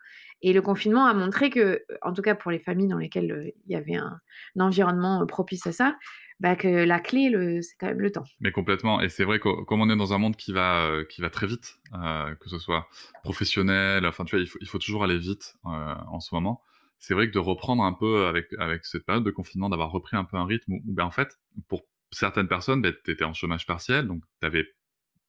Et 0.44 0.52
le 0.52 0.60
confinement 0.60 1.06
a 1.06 1.14
montré 1.14 1.50
que, 1.50 1.84
en 2.02 2.12
tout 2.12 2.22
cas 2.22 2.34
pour 2.34 2.50
les 2.50 2.58
familles 2.58 2.88
dans 2.88 2.98
lesquelles 2.98 3.30
euh, 3.30 3.50
il 3.66 3.72
y 3.72 3.76
avait 3.76 3.94
un, 3.94 4.18
un 4.56 4.64
environnement 4.64 5.22
euh, 5.22 5.26
propice 5.26 5.66
à 5.68 5.72
ça, 5.72 5.96
bah, 6.40 6.56
que 6.56 6.66
la 6.84 6.98
clé, 6.98 7.30
c'est 7.62 7.76
quand 7.78 7.86
même 7.86 8.00
le 8.00 8.10
temps. 8.10 8.24
Mais 8.40 8.50
complètement. 8.50 9.00
Et 9.00 9.08
c'est 9.08 9.22
vrai 9.22 9.38
que 9.38 9.62
comme 9.62 9.80
on 9.80 9.88
est 9.88 9.96
dans 9.96 10.12
un 10.12 10.18
monde 10.18 10.34
qui 10.34 10.52
va 10.52 10.86
euh, 10.86 11.04
qui 11.04 11.20
va 11.20 11.30
très 11.30 11.46
vite, 11.46 11.76
euh, 11.94 12.34
que 12.34 12.48
ce 12.48 12.58
soit 12.58 12.88
professionnel, 13.22 14.04
enfin 14.04 14.24
tu 14.24 14.34
vois, 14.34 14.42
il 14.42 14.48
faut 14.48 14.58
il 14.60 14.66
faut 14.66 14.78
toujours 14.78 15.04
aller 15.04 15.18
vite 15.18 15.54
euh, 15.66 15.94
en 16.08 16.18
ce 16.18 16.34
moment. 16.34 16.60
C'est 16.98 17.14
vrai 17.14 17.28
que 17.28 17.32
de 17.32 17.38
reprendre 17.38 17.84
un 17.84 17.92
peu 17.92 18.26
avec 18.26 18.52
avec 18.58 18.84
cette 18.84 19.06
période 19.06 19.22
de 19.24 19.30
confinement, 19.30 19.68
d'avoir 19.68 19.92
repris 19.92 20.16
un 20.16 20.24
peu 20.24 20.36
un 20.36 20.44
rythme 20.46 20.72
où, 20.72 20.76
où, 20.84 20.92
ben 20.92 21.04
en 21.04 21.12
fait 21.12 21.38
pour 21.68 21.82
certaines 22.10 22.48
personnes, 22.48 22.82
ben, 22.82 22.92
t'étais 23.04 23.24
en 23.24 23.32
chômage 23.32 23.64
partiel, 23.66 24.08
donc 24.08 24.24
t'avais 24.40 24.66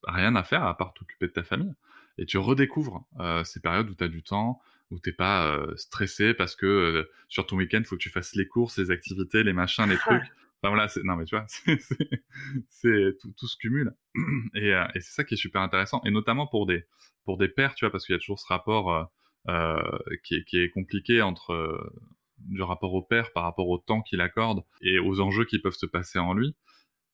rien 0.08 0.36
à 0.36 0.44
faire 0.44 0.64
à 0.64 0.76
part 0.76 0.94
t'occuper 0.94 1.28
de 1.28 1.32
ta 1.32 1.44
famille. 1.44 1.74
Et 2.18 2.26
tu 2.26 2.38
redécouvres 2.38 3.06
euh, 3.20 3.44
ces 3.44 3.60
périodes 3.60 3.90
où 3.90 3.96
tu 3.96 4.04
as 4.04 4.08
du 4.08 4.24
temps, 4.24 4.62
où 4.92 5.00
t'es 5.00 5.12
pas 5.12 5.48
euh, 5.48 5.76
stressé 5.76 6.34
parce 6.34 6.56
que 6.56 6.66
euh, 6.66 7.10
sur 7.28 7.46
ton 7.46 7.58
week-end, 7.58 7.80
il 7.80 7.86
faut 7.86 7.96
que 7.96 8.02
tu 8.02 8.10
fasses 8.10 8.36
les 8.36 8.48
courses, 8.48 8.78
les 8.78 8.92
activités, 8.92 9.44
les 9.44 9.54
machins, 9.54 9.88
les 9.88 9.98
trucs. 9.98 10.24
Enfin 10.66 10.70
voilà, 10.76 10.88
c'est... 10.88 11.04
non 11.04 11.18
mais 11.18 11.26
tu 11.26 11.36
vois, 11.36 11.44
c'est, 11.50 11.78
c'est, 11.82 12.24
c'est 12.70 13.18
tout, 13.20 13.34
tout 13.38 13.48
se 13.48 13.58
cumule. 13.58 13.94
Et, 14.56 14.74
euh, 14.74 14.86
et 14.96 15.02
c'est 15.02 15.12
ça 15.12 15.26
qui 15.26 15.34
est 15.34 15.38
super 15.38 15.62
intéressant. 15.62 16.02
Et 16.06 16.10
notamment 16.10 16.48
pour 16.48 16.66
des, 16.66 16.86
pour 17.26 17.38
des 17.38 17.50
pères, 17.50 17.76
tu 17.76 17.84
vois, 17.84 17.92
parce 17.92 18.06
qu'il 18.06 18.14
y 18.14 18.16
a 18.16 18.20
toujours 18.20 18.40
ce 18.40 18.48
rapport 18.48 18.90
euh, 18.94 19.04
euh, 19.50 19.84
qui, 20.24 20.36
est, 20.36 20.44
qui 20.46 20.58
est 20.58 20.70
compliqué 20.70 21.22
entre 21.22 21.52
euh, 21.52 21.94
du 22.38 22.62
rapport 22.62 22.94
au 22.94 23.02
père 23.02 23.34
par 23.34 23.44
rapport 23.44 23.68
au 23.68 23.78
temps 23.78 24.02
qu'il 24.02 24.22
accorde 24.22 24.64
et 24.82 25.00
aux 25.00 25.20
enjeux 25.20 25.44
qui 25.44 25.60
peuvent 25.60 25.76
se 25.76 25.86
passer 25.86 26.18
en 26.18 26.34
lui. 26.34 26.56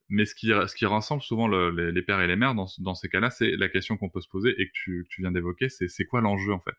Mais 0.09 0.25
ce 0.25 0.33
qui, 0.35 0.47
ce 0.47 0.75
qui 0.75 0.85
rassemble 0.85 1.21
souvent 1.21 1.47
le, 1.47 1.69
les, 1.69 1.91
les, 1.91 2.01
pères 2.01 2.19
et 2.19 2.27
les 2.27 2.35
mères 2.35 2.55
dans, 2.55 2.67
dans 2.79 2.95
ces 2.95 3.09
cas-là, 3.09 3.29
c'est 3.29 3.51
la 3.51 3.69
question 3.69 3.95
qu'on 3.95 4.09
peut 4.09 4.21
se 4.21 4.27
poser 4.27 4.49
et 4.57 4.67
que 4.67 4.71
tu, 4.73 5.03
que 5.03 5.13
tu 5.13 5.21
viens 5.21 5.31
d'évoquer, 5.31 5.69
c'est 5.69 5.87
c'est 5.87 6.05
quoi 6.05 6.21
l'enjeu 6.21 6.51
en 6.51 6.59
fait? 6.59 6.75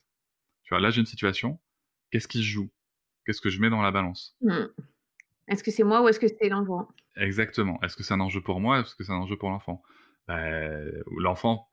Tu 0.65 0.75
vois, 0.75 0.81
là 0.81 0.91
j'ai 0.91 1.01
une 1.01 1.07
situation, 1.07 1.61
qu'est-ce 2.11 2.29
qui 2.29 2.39
se 2.39 2.45
joue? 2.45 2.71
Qu'est-ce 3.25 3.41
que 3.41 3.51
je 3.51 3.61
mets 3.61 3.71
dans 3.71 3.83
la 3.83 3.93
balance? 3.93 4.37
Mmh. 4.41 4.65
Est-ce 5.49 5.63
que 5.63 5.71
c'est 5.71 5.85
moi 5.85 6.03
ou 6.03 6.09
est-ce 6.09 6.21
que 6.21 6.29
c'est 6.29 6.49
l'enfant? 6.49 6.89
Exactement. 7.17 7.81
Est-ce 7.83 7.97
que 7.97 8.03
c'est 8.03 8.15
un 8.15 8.21
enjeu 8.21 8.41
pour 8.41 8.61
moi 8.61 8.81
Est-ce 8.81 8.95
que 8.95 9.05
c'est 9.05 9.13
un 9.13 9.17
enjeu 9.17 9.37
pour 9.37 9.51
l'enfant? 9.51 9.83
Ben, 10.29 10.91
L'enfant, 11.19 11.69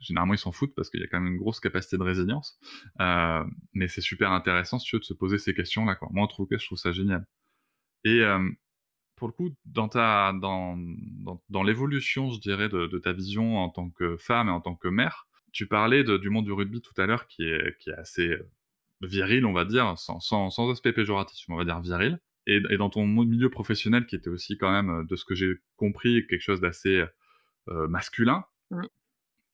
généralement, 0.00 0.34
ils 0.34 0.38
s'en 0.38 0.52
foutent 0.52 0.74
parce 0.74 0.90
qu'il 0.90 1.00
y 1.00 1.04
a 1.04 1.06
quand 1.06 1.20
même 1.20 1.32
une 1.32 1.38
grosse 1.38 1.60
capacité 1.60 1.96
de 1.96 2.02
résilience. 2.02 2.58
Euh, 3.00 3.44
mais 3.72 3.88
c'est 3.88 4.00
super 4.00 4.32
intéressant, 4.32 4.78
si 4.78 4.86
tu 4.86 4.96
veux, 4.96 5.00
de 5.00 5.04
se 5.04 5.14
poser 5.14 5.38
ces 5.38 5.54
questions-là. 5.54 5.94
Quoi. 5.94 6.08
Moi, 6.10 6.24
en 6.24 6.26
tout 6.26 6.46
cas, 6.46 6.58
je 6.58 6.66
trouve 6.66 6.78
ça 6.78 6.92
génial. 6.92 7.24
Et 8.04 8.20
euh, 8.20 8.48
pour 9.16 9.28
le 9.28 9.32
coup, 9.32 9.50
dans, 9.64 9.88
ta, 9.88 10.32
dans, 10.32 10.76
dans, 10.76 11.42
dans 11.48 11.62
l'évolution, 11.62 12.30
je 12.30 12.40
dirais, 12.40 12.68
de, 12.68 12.86
de, 12.86 12.98
ta 12.98 13.12
vision 13.12 13.58
en 13.58 13.70
tant 13.70 13.90
que 13.90 14.16
femme 14.16 14.48
et 14.48 14.52
en 14.52 14.60
tant 14.60 14.74
que 14.74 14.88
mère, 14.88 15.26
tu 15.52 15.66
parlais 15.66 16.04
de, 16.04 16.16
du 16.16 16.30
monde 16.30 16.44
du 16.44 16.52
rugby 16.52 16.80
tout 16.80 17.00
à 17.00 17.06
l'heure 17.06 17.26
qui 17.26 17.44
est, 17.44 17.78
qui 17.78 17.90
est 17.90 17.94
assez 17.94 18.36
viril, 19.00 19.44
on 19.46 19.52
va 19.52 19.64
dire, 19.64 19.96
sans, 19.98 20.20
sans, 20.20 20.50
sans 20.50 20.70
aspect 20.70 20.92
péjoratif, 20.92 21.46
on 21.48 21.56
va 21.56 21.64
dire 21.64 21.80
viril. 21.80 22.18
Et, 22.46 22.60
et, 22.70 22.76
dans 22.76 22.90
ton 22.90 23.06
milieu 23.06 23.48
professionnel 23.48 24.06
qui 24.06 24.16
était 24.16 24.28
aussi 24.28 24.58
quand 24.58 24.70
même, 24.70 25.06
de 25.06 25.16
ce 25.16 25.24
que 25.24 25.34
j'ai 25.34 25.54
compris, 25.76 26.26
quelque 26.26 26.42
chose 26.42 26.60
d'assez 26.60 27.04
euh, 27.68 27.88
masculin, 27.88 28.44
ouais. 28.70 28.86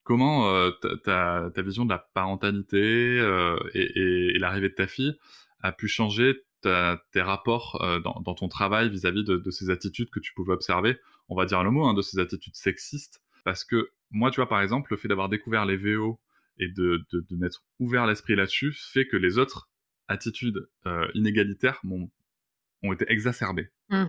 comment 0.03 0.49
euh, 0.49 0.71
ta, 1.05 1.51
ta, 1.55 1.63
vision 1.63 1.85
de 1.85 1.91
la 1.91 1.99
parentalité 1.99 3.21
euh, 3.21 3.57
et, 3.75 3.83
et, 3.83 4.37
et 4.37 4.39
l'arrivée 4.39 4.71
de 4.71 4.75
ta 4.75 4.89
fille 4.89 5.17
a 5.61 5.71
pu 5.71 5.87
changer 5.87 6.43
tes 6.63 7.23
rapports 7.23 7.81
euh, 7.83 8.01
dans, 8.01 8.35
ton 8.35 8.49
travail 8.49 8.91
vis-à-vis 8.91 9.23
-vis 9.23 9.43
de, 9.43 9.51
ces 9.51 9.71
attitudes 9.71 10.11
que 10.11 10.21
tu 10.21 10.33
pouvais 10.35 10.53
observer, 10.53 10.99
on 11.29 11.37
va 11.37 11.47
dire 11.47 11.63
le 11.63 11.71
mot, 11.71 11.87
hein, 11.87 11.95
de 11.95 12.03
ces 12.03 12.19
attitudes 12.19 12.57
sexistes. 12.57 13.23
Parce 13.45 13.65
que 13.65 13.91
moi, 14.11 14.31
tu 14.31 14.37
vois, 14.37 14.49
par 14.49 14.61
exemple, 14.61 14.93
le 14.93 14.97
fait 14.97 15.09
d'avoir 15.09 15.29
découvert 15.29 15.65
les 15.65 15.77
VO 15.77 16.21
et 16.59 16.69
de, 16.69 17.05
de, 17.13 17.21
de 17.29 17.37
m'être 17.37 17.65
ouvert 17.79 18.07
l'esprit 18.07 18.37
là-dessus 18.37 18.73
fait 18.73 19.07
que 19.07 19.17
les 19.17 19.39
autres 19.39 19.71
attitudes 20.11 20.69
euh, 20.87 21.09
inégalitaires 21.15 21.81
ont, 21.85 22.93
été 22.93 23.05
exacerbées. 23.09 23.71
Mmh. 23.89 24.05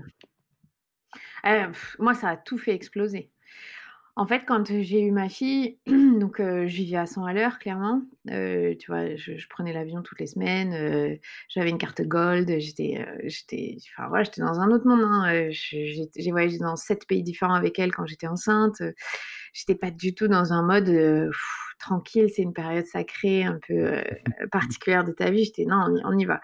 Euh, 1.46 1.72
moi, 2.00 2.14
ça 2.14 2.30
a 2.30 2.38
tout 2.38 2.58
fait 2.58 2.74
exploser. 2.74 3.32
En 4.18 4.28
fait, 4.28 4.44
quand 4.46 4.68
j'ai 4.68 5.00
eu 5.02 5.12
ma 5.12 5.30
fille, 5.30 5.80
donc 5.88 6.40
euh, 6.42 6.68
je 6.68 6.76
vivais 6.76 6.98
à 6.98 7.06
100 7.06 7.26
à 7.26 7.34
l'heure, 7.34 7.60
clairement. 7.60 8.02
Euh, 8.30 8.76
tu 8.78 8.92
vois, 8.92 9.16
je, 9.16 9.38
je 9.38 9.48
prenais 9.48 9.72
l'avion 9.72 10.02
toutes 10.02 10.20
les 10.20 10.28
semaines. 10.28 10.74
Euh, 10.74 11.16
j'avais 11.48 11.70
une 11.70 11.78
carte 11.78 12.02
gold. 12.02 12.60
J'étais, 12.60 13.06
j'étais, 13.24 13.78
enfin 13.96 14.10
voilà, 14.10 14.24
j'étais 14.26 14.42
dans 14.42 14.60
un 14.60 14.70
autre 14.72 14.86
monde. 14.86 15.02
Hein. 15.04 15.50
J'ai 15.52 16.32
voyagé 16.32 16.58
dans 16.58 16.76
sept 16.76 17.08
pays 17.08 17.24
différents 17.24 17.54
avec 17.54 17.80
elle 17.80 17.94
quand 17.94 18.06
j'étais 18.06 18.28
enceinte. 18.28 18.82
J'étais 19.54 19.76
pas 19.76 19.92
du 19.92 20.14
tout 20.14 20.28
dans 20.28 20.52
un 20.52 20.64
mode 20.64 20.88
pff, 20.88 21.76
tranquille. 21.80 22.28
C'est 22.36 22.42
une 22.42 22.54
période 22.54 22.86
sacrée, 22.86 23.44
un 23.44 23.60
peu 23.66 23.94
particulière 24.52 25.06
de 25.06 25.14
ta 25.14 25.32
vie. 25.32 25.46
J'étais 25.46 25.66
non, 25.66 25.86
on 25.88 25.96
y, 25.96 26.02
on 26.04 26.18
y 26.18 26.26
va. 26.26 26.42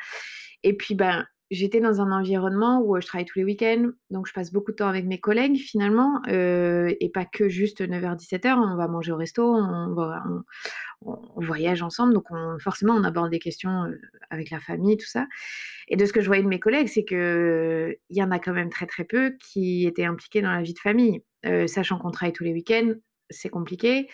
Et 0.64 0.76
puis 0.76 0.96
ben 0.96 1.26
j'étais 1.52 1.80
dans 1.80 2.02
un 2.02 2.12
environnement 2.12 2.82
où 2.84 3.00
je 3.00 3.06
travaille 3.06 3.26
tous 3.26 3.40
les 3.40 3.46
week-ends, 3.46 3.90
donc 4.10 4.28
je 4.28 4.34
passe 4.34 4.52
beaucoup 4.52 4.72
de 4.72 4.78
temps 4.78 4.88
avec 4.88 5.06
mes 5.06 5.20
collègues 5.20 5.58
finalement, 5.58 6.22
et 6.28 7.12
pas 7.14 7.26
que 7.26 7.50
juste 7.50 7.82
9h-17h. 7.82 8.56
On 8.56 8.76
va 8.76 8.88
manger 8.88 9.12
au 9.12 9.18
resto, 9.18 9.56
on, 9.56 10.44
voyage 11.38 11.82
ensemble, 11.82 12.14
donc 12.14 12.26
forcément 12.60 12.94
on 12.96 13.04
aborde 13.04 13.32
des 13.32 13.40
questions 13.40 13.86
avec 14.30 14.50
la 14.50 14.60
famille, 14.60 14.98
tout 14.98 15.08
ça. 15.08 15.28
Et 15.88 15.96
de 15.96 16.06
ce 16.06 16.14
que 16.14 16.22
je 16.22 16.28
voyais 16.28 16.44
de 16.44 16.48
mes 16.48 16.60
collègues, 16.60 16.88
c'est 16.88 17.06
que 17.06 17.98
il 18.10 18.18
y 18.18 18.24
en 18.24 18.32
a 18.32 18.40
quand 18.40 18.54
même 18.54 18.70
très 18.70 18.86
très 18.86 19.04
peu 19.04 19.36
qui 19.40 19.86
étaient 19.86 20.06
impliqués 20.06 20.42
dans 20.42 20.52
la 20.52 20.62
vie 20.62 20.74
de 20.74 20.80
famille, 20.80 21.24
sachant 21.68 21.98
qu'on 21.98 22.12
travaille 22.12 22.34
tous 22.34 22.44
les 22.44 22.54
week-ends, 22.54 22.94
c'est 23.30 23.50
compliqué. 23.50 24.08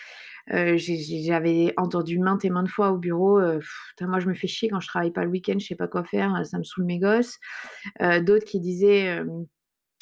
J'avais 0.47 1.73
entendu 1.77 2.19
maintes 2.19 2.45
et 2.45 2.49
maintes 2.49 2.69
fois 2.69 2.91
au 2.91 2.97
bureau, 2.97 3.39
moi 4.01 4.19
je 4.19 4.27
me 4.27 4.33
fais 4.33 4.47
chier 4.47 4.69
quand 4.69 4.79
je 4.79 4.87
travaille 4.87 5.11
pas 5.11 5.23
le 5.23 5.29
week-end, 5.29 5.55
je 5.59 5.67
sais 5.67 5.75
pas 5.75 5.87
quoi 5.87 6.03
faire, 6.03 6.45
ça 6.45 6.57
me 6.57 6.63
saoule 6.63 6.85
mes 6.85 6.99
gosses. 6.99 7.37
D'autres 7.99 8.45
qui 8.45 8.59
disaient, 8.59 9.23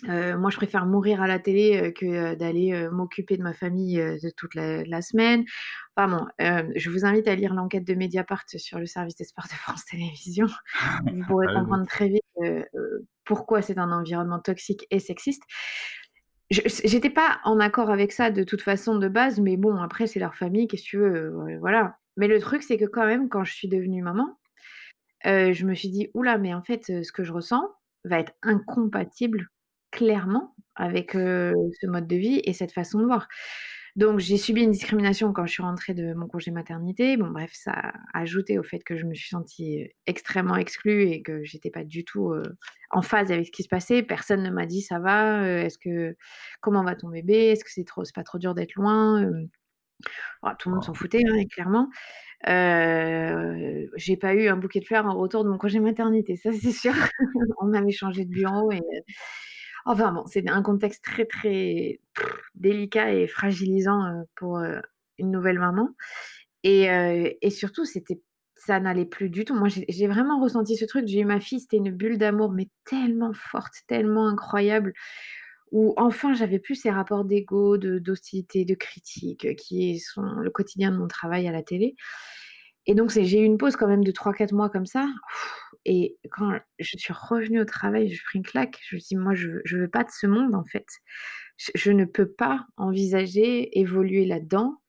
moi 0.08 0.50
je 0.50 0.58
préfère 0.58 0.86
mourir 0.86 1.22
à 1.22 1.28
la 1.28 1.38
télé 1.38 1.94
que 1.94 2.36
d'aller 2.36 2.90
m'occuper 2.92 3.38
de 3.38 3.44
ma 3.44 3.54
famille 3.54 3.98
de 3.98 4.30
toute 4.36 4.56
la, 4.56 5.02
semaine. 5.02 5.44
Enfin 5.96 6.18
bon, 6.18 6.26
je 6.76 6.90
vous 6.90 7.06
invite 7.06 7.28
à 7.28 7.36
lire 7.36 7.54
l'enquête 7.54 7.86
de 7.86 7.94
Mediapart 7.94 8.44
sur 8.48 8.80
le 8.80 8.88
service 8.88 9.16
des 9.16 9.26
sports 9.26 9.46
de 9.46 9.54
France 9.54 9.86
Télévisions. 9.86 10.50
Vous 11.14 11.24
pourrez 11.28 11.54
comprendre 11.54 11.86
très 11.86 12.10
vite 12.10 12.24
pourquoi 13.26 13.62
c'est 13.62 13.78
un 13.78 13.92
environnement 13.92 14.40
toxique 14.40 14.88
et 14.90 15.00
sexiste. 15.00 15.44
J'étais 16.52 17.10
pas 17.10 17.40
en 17.46 17.60
accord 17.60 17.90
avec 17.90 18.12
ça 18.12 18.30
de 18.30 18.44
toute 18.44 18.62
façon 18.62 18.96
de 18.98 19.08
base, 19.08 19.40
mais 19.40 19.56
bon, 19.56 19.78
après, 19.78 20.06
c'est 20.06 20.20
leur 20.20 20.36
famille, 20.36 20.68
qu'est-ce 20.68 20.84
que 20.84 20.88
tu 20.90 20.98
veux, 20.98 21.16
euh, 21.16 21.58
voilà. 21.60 21.98
Mais 22.18 22.28
le 22.28 22.40
truc, 22.40 22.62
c'est 22.62 22.78
que 22.78 22.86
quand 22.86 23.06
même, 23.06 23.30
quand 23.30 23.46
je 23.46 23.54
suis 23.54 23.70
devenue 23.70 24.02
maman, 24.02 24.38
euh, 25.26 25.54
je 25.54 25.66
me 25.66 25.74
suis 25.74 25.90
dit, 25.90 26.10
oula, 26.14 26.38
mais 26.38 26.54
en 26.54 26.62
fait, 26.62 26.86
ce 27.04 27.12
que 27.12 27.24
je 27.24 27.32
ressens 27.32 27.64
va 28.04 28.20
être 28.20 28.34
incompatible 28.44 29.48
clairement 29.92 30.56
avec 30.76 31.12
ce 31.14 31.88
mode 31.88 32.08
de 32.08 32.16
vie 32.16 32.42
et 32.44 32.54
cette 32.54 32.72
façon 32.72 33.00
de 33.00 33.06
voir. 33.06 33.28
Donc 33.96 34.20
j'ai 34.20 34.38
subi 34.38 34.64
une 34.64 34.72
discrimination 34.72 35.34
quand 35.34 35.46
je 35.46 35.52
suis 35.52 35.64
rentrée 35.64 35.94
de 35.94 36.14
mon 36.14 36.28
congé 36.28 36.52
maternité. 36.52 37.18
Bon 37.18 37.30
bref, 37.30 37.52
ça 37.54 37.72
a 37.74 37.94
ajouté 38.14 38.58
au 38.58 38.64
fait 38.64 38.80
que 38.80 38.96
je 38.96 39.06
me 39.06 39.14
suis 39.14 39.30
sentie 39.30 39.90
extrêmement 40.08 40.56
exclue 40.56 41.10
et 41.10 41.22
que 41.22 41.44
j'étais 41.44 41.70
pas 41.70 41.84
du 41.84 42.06
tout 42.06 42.34
en 42.92 43.02
phase 43.02 43.32
avec 43.32 43.48
ce 43.48 43.52
qui 43.52 43.64
se 43.64 43.70
passait. 43.70 44.04
Personne 44.04 44.44
ne 44.44 44.50
m'a 44.50 44.66
dit 44.66 44.82
ça 44.82 45.00
va, 45.00 45.46
est-ce 45.46 45.78
que 45.78 46.16
comment 46.62 46.84
va 46.84 46.96
ton 46.96 47.10
bébé, 47.10 47.48
est-ce 47.48 47.64
que 47.64 47.72
c'est 47.72 47.86
trop, 47.86 48.06
c'est 48.06 48.16
pas 48.16 48.24
trop 48.24 48.38
dur 48.38 48.56
d'être 48.56 48.76
loin? 48.76 49.30
tout 50.60 50.70
le 50.70 50.76
monde 50.76 50.84
s'en 50.84 50.94
foutait 50.94 51.24
hein, 51.28 51.44
clairement. 51.52 51.90
j'ai 52.46 54.18
pas 54.18 54.34
eu 54.34 54.48
un 54.48 54.58
bouquet 54.58 54.80
de 54.80 54.86
fleurs 54.86 55.06
en 55.06 55.18
retour 55.18 55.44
de 55.44 55.50
mon 55.50 55.58
congé 55.58 55.80
maternité, 55.80 56.36
ça 56.36 56.52
c'est 56.52 56.72
sûr. 56.72 56.94
On 57.62 57.68
m'avait 57.68 57.92
changé 57.92 58.26
de 58.26 58.30
bureau 58.30 58.72
et 58.72 58.82
Enfin 59.86 60.12
bon, 60.12 60.26
c'est 60.28 60.48
un 60.50 60.62
contexte 60.62 61.04
très 61.04 61.26
très 61.26 62.00
délicat 62.56 63.14
et 63.14 63.28
fragilisant 63.28 64.26
pour 64.36 64.60
une 65.18 65.32
nouvelle 65.32 65.60
maman. 65.60 65.90
Et, 66.64 66.88
et 67.42 67.50
surtout, 67.50 67.86
ça 68.66 68.80
n'allait 68.80 69.06
plus 69.06 69.30
du 69.30 69.44
tout. 69.44 69.56
Moi, 69.56 69.70
j'ai 69.70 70.08
vraiment 70.08 70.40
ressenti 70.40 70.78
ce 70.78 70.86
truc. 70.86 71.08
J'ai 71.08 71.22
eu 71.22 71.26
ma 71.26 71.40
fille, 71.40 71.60
c'était 71.60 71.78
une 71.78 71.92
bulle 71.92 72.20
d'amour, 72.20 72.52
mais 72.52 72.70
tellement 72.86 73.34
forte, 73.34 73.74
tellement 73.88 74.28
incroyable, 74.28 74.94
où 75.72 75.94
enfin 75.98 76.34
j'avais 76.34 76.60
plus 76.60 76.76
ces 76.76 76.92
rapports 76.92 77.26
d'ego, 77.26 77.78
d'hostilité, 77.78 78.66
de, 78.66 78.76
critique, 78.76 79.56
qui 79.56 80.00
sont 80.00 80.22
le 80.22 80.52
quotidien 80.52 80.92
de 80.92 80.98
mon 80.98 81.08
travail 81.08 81.48
à 81.48 81.52
la 81.52 81.64
télé. 81.64 81.96
Et 82.86 82.94
donc, 82.94 83.12
j'ai 83.12 83.40
eu 83.40 83.46
une 83.46 83.58
pause 83.58 83.76
quand 83.76 83.88
même 83.88 84.04
de 84.04 84.12
3-4 84.12 84.54
mois 84.54 84.70
comme 84.70 84.86
ça. 84.86 85.08
Et 85.86 86.18
quand 86.32 86.60
je 86.80 86.98
suis 86.98 87.14
revenue 87.14 87.60
au 87.60 87.66
travail, 87.66 88.10
je 88.10 88.24
pris 88.24 88.40
une 88.40 88.46
claque. 88.46 88.80
Je 88.88 88.96
me 88.96 89.00
suis 89.00 89.16
dit, 89.16 89.22
moi, 89.22 89.34
je 89.34 89.48
ne 89.50 89.82
veux 89.82 89.90
pas 89.90 90.04
de 90.04 90.12
ce 90.12 90.28
monde, 90.28 90.56
en 90.56 90.64
fait. 90.64 90.86
Je, 91.76 91.92
ne 91.92 92.06
peux 92.06 92.30
pas 92.32 92.66
envisager 92.78 93.80
évoluer 93.80 94.26
là-dedans. 94.26 94.82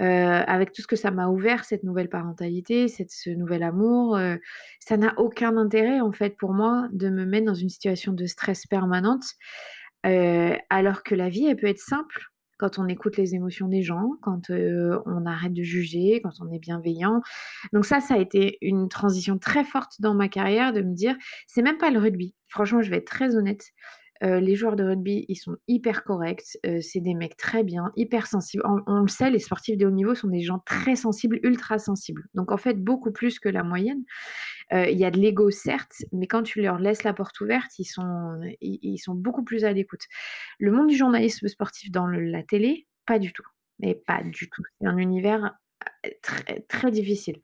Euh, 0.00 0.04
avec 0.46 0.72
tout 0.72 0.80
ce 0.80 0.86
que 0.86 0.96
ça 0.96 1.10
m'a 1.10 1.28
ouvert, 1.28 1.66
cette 1.66 1.82
nouvelle 1.82 2.08
parentalité, 2.08 2.88
cette, 2.88 3.10
ce 3.10 3.28
nouvel 3.28 3.62
amour, 3.62 4.16
euh, 4.16 4.36
ça 4.80 4.96
n'a 4.96 5.12
aucun 5.18 5.58
intérêt 5.58 6.00
en 6.00 6.12
fait 6.12 6.34
pour 6.38 6.54
moi 6.54 6.88
de 6.92 7.10
me 7.10 7.26
mettre 7.26 7.44
dans 7.44 7.54
une 7.54 7.68
situation 7.68 8.14
de 8.14 8.24
stress 8.24 8.66
permanente, 8.66 9.24
euh, 10.06 10.56
alors 10.70 11.02
que 11.02 11.14
la 11.14 11.28
vie, 11.28 11.44
elle 11.44 11.56
peut 11.56 11.66
être 11.66 11.78
simple 11.78 12.31
quand 12.62 12.78
on 12.78 12.86
écoute 12.86 13.16
les 13.16 13.34
émotions 13.34 13.66
des 13.66 13.82
gens, 13.82 14.12
quand 14.22 14.50
on 14.50 15.26
arrête 15.26 15.52
de 15.52 15.64
juger, 15.64 16.20
quand 16.22 16.30
on 16.40 16.52
est 16.52 16.60
bienveillant. 16.60 17.20
Donc 17.72 17.84
ça, 17.84 17.98
ça 17.98 18.14
a 18.14 18.18
été 18.18 18.56
une 18.60 18.88
transition 18.88 19.36
très 19.36 19.64
forte 19.64 19.94
dans 19.98 20.14
ma 20.14 20.28
carrière 20.28 20.72
de 20.72 20.80
me 20.80 20.94
dire, 20.94 21.16
c'est 21.48 21.62
même 21.62 21.76
pas 21.76 21.90
le 21.90 21.98
rugby. 21.98 22.36
Franchement, 22.46 22.80
je 22.80 22.88
vais 22.88 22.98
être 22.98 23.06
très 23.08 23.34
honnête. 23.34 23.72
Euh, 24.22 24.38
les 24.40 24.54
joueurs 24.54 24.76
de 24.76 24.84
rugby, 24.84 25.24
ils 25.28 25.36
sont 25.36 25.56
hyper 25.66 26.04
corrects. 26.04 26.56
Euh, 26.66 26.80
c'est 26.80 27.00
des 27.00 27.14
mecs 27.14 27.36
très 27.36 27.64
bien, 27.64 27.92
hyper 27.96 28.26
sensibles. 28.26 28.62
On, 28.86 29.00
le 29.00 29.08
sait, 29.08 29.30
les 29.30 29.40
sportifs 29.40 29.76
de 29.76 29.86
haut 29.86 29.90
niveau 29.90 30.14
sont 30.14 30.28
des 30.28 30.42
gens 30.42 30.60
très 30.60 30.94
sensibles, 30.94 31.40
ultra 31.42 31.78
sensibles. 31.78 32.24
Donc 32.34 32.52
en 32.52 32.56
fait, 32.56 32.74
beaucoup 32.74 33.10
plus 33.10 33.40
que 33.40 33.48
la 33.48 33.64
moyenne. 33.64 34.04
Euh, 34.72 34.86
il 34.88 34.98
y 34.98 35.04
a 35.04 35.10
de 35.10 35.18
l'ego, 35.18 35.50
certes, 35.50 36.04
mais 36.12 36.26
quand 36.26 36.42
tu 36.42 36.62
leur 36.62 36.78
laisses 36.78 37.02
la 37.02 37.12
porte 37.12 37.40
ouverte, 37.40 37.78
ils 37.78 37.84
sont, 37.84 38.40
ils, 38.60 38.98
sont 38.98 39.14
beaucoup 39.14 39.42
plus 39.42 39.64
à 39.64 39.72
l'écoute. 39.72 40.02
Le 40.58 40.70
monde 40.70 40.88
du 40.88 40.96
journalisme 40.96 41.48
sportif 41.48 41.90
dans 41.90 42.06
la 42.06 42.42
télé, 42.42 42.86
pas 43.06 43.18
du 43.18 43.32
tout. 43.32 43.46
Mais 43.80 43.94
pas 43.94 44.22
du 44.22 44.48
tout. 44.48 44.62
C'est 44.80 44.86
un 44.86 44.96
univers 44.96 45.54
très, 46.22 46.60
très 46.68 46.90
difficile. 46.90 47.40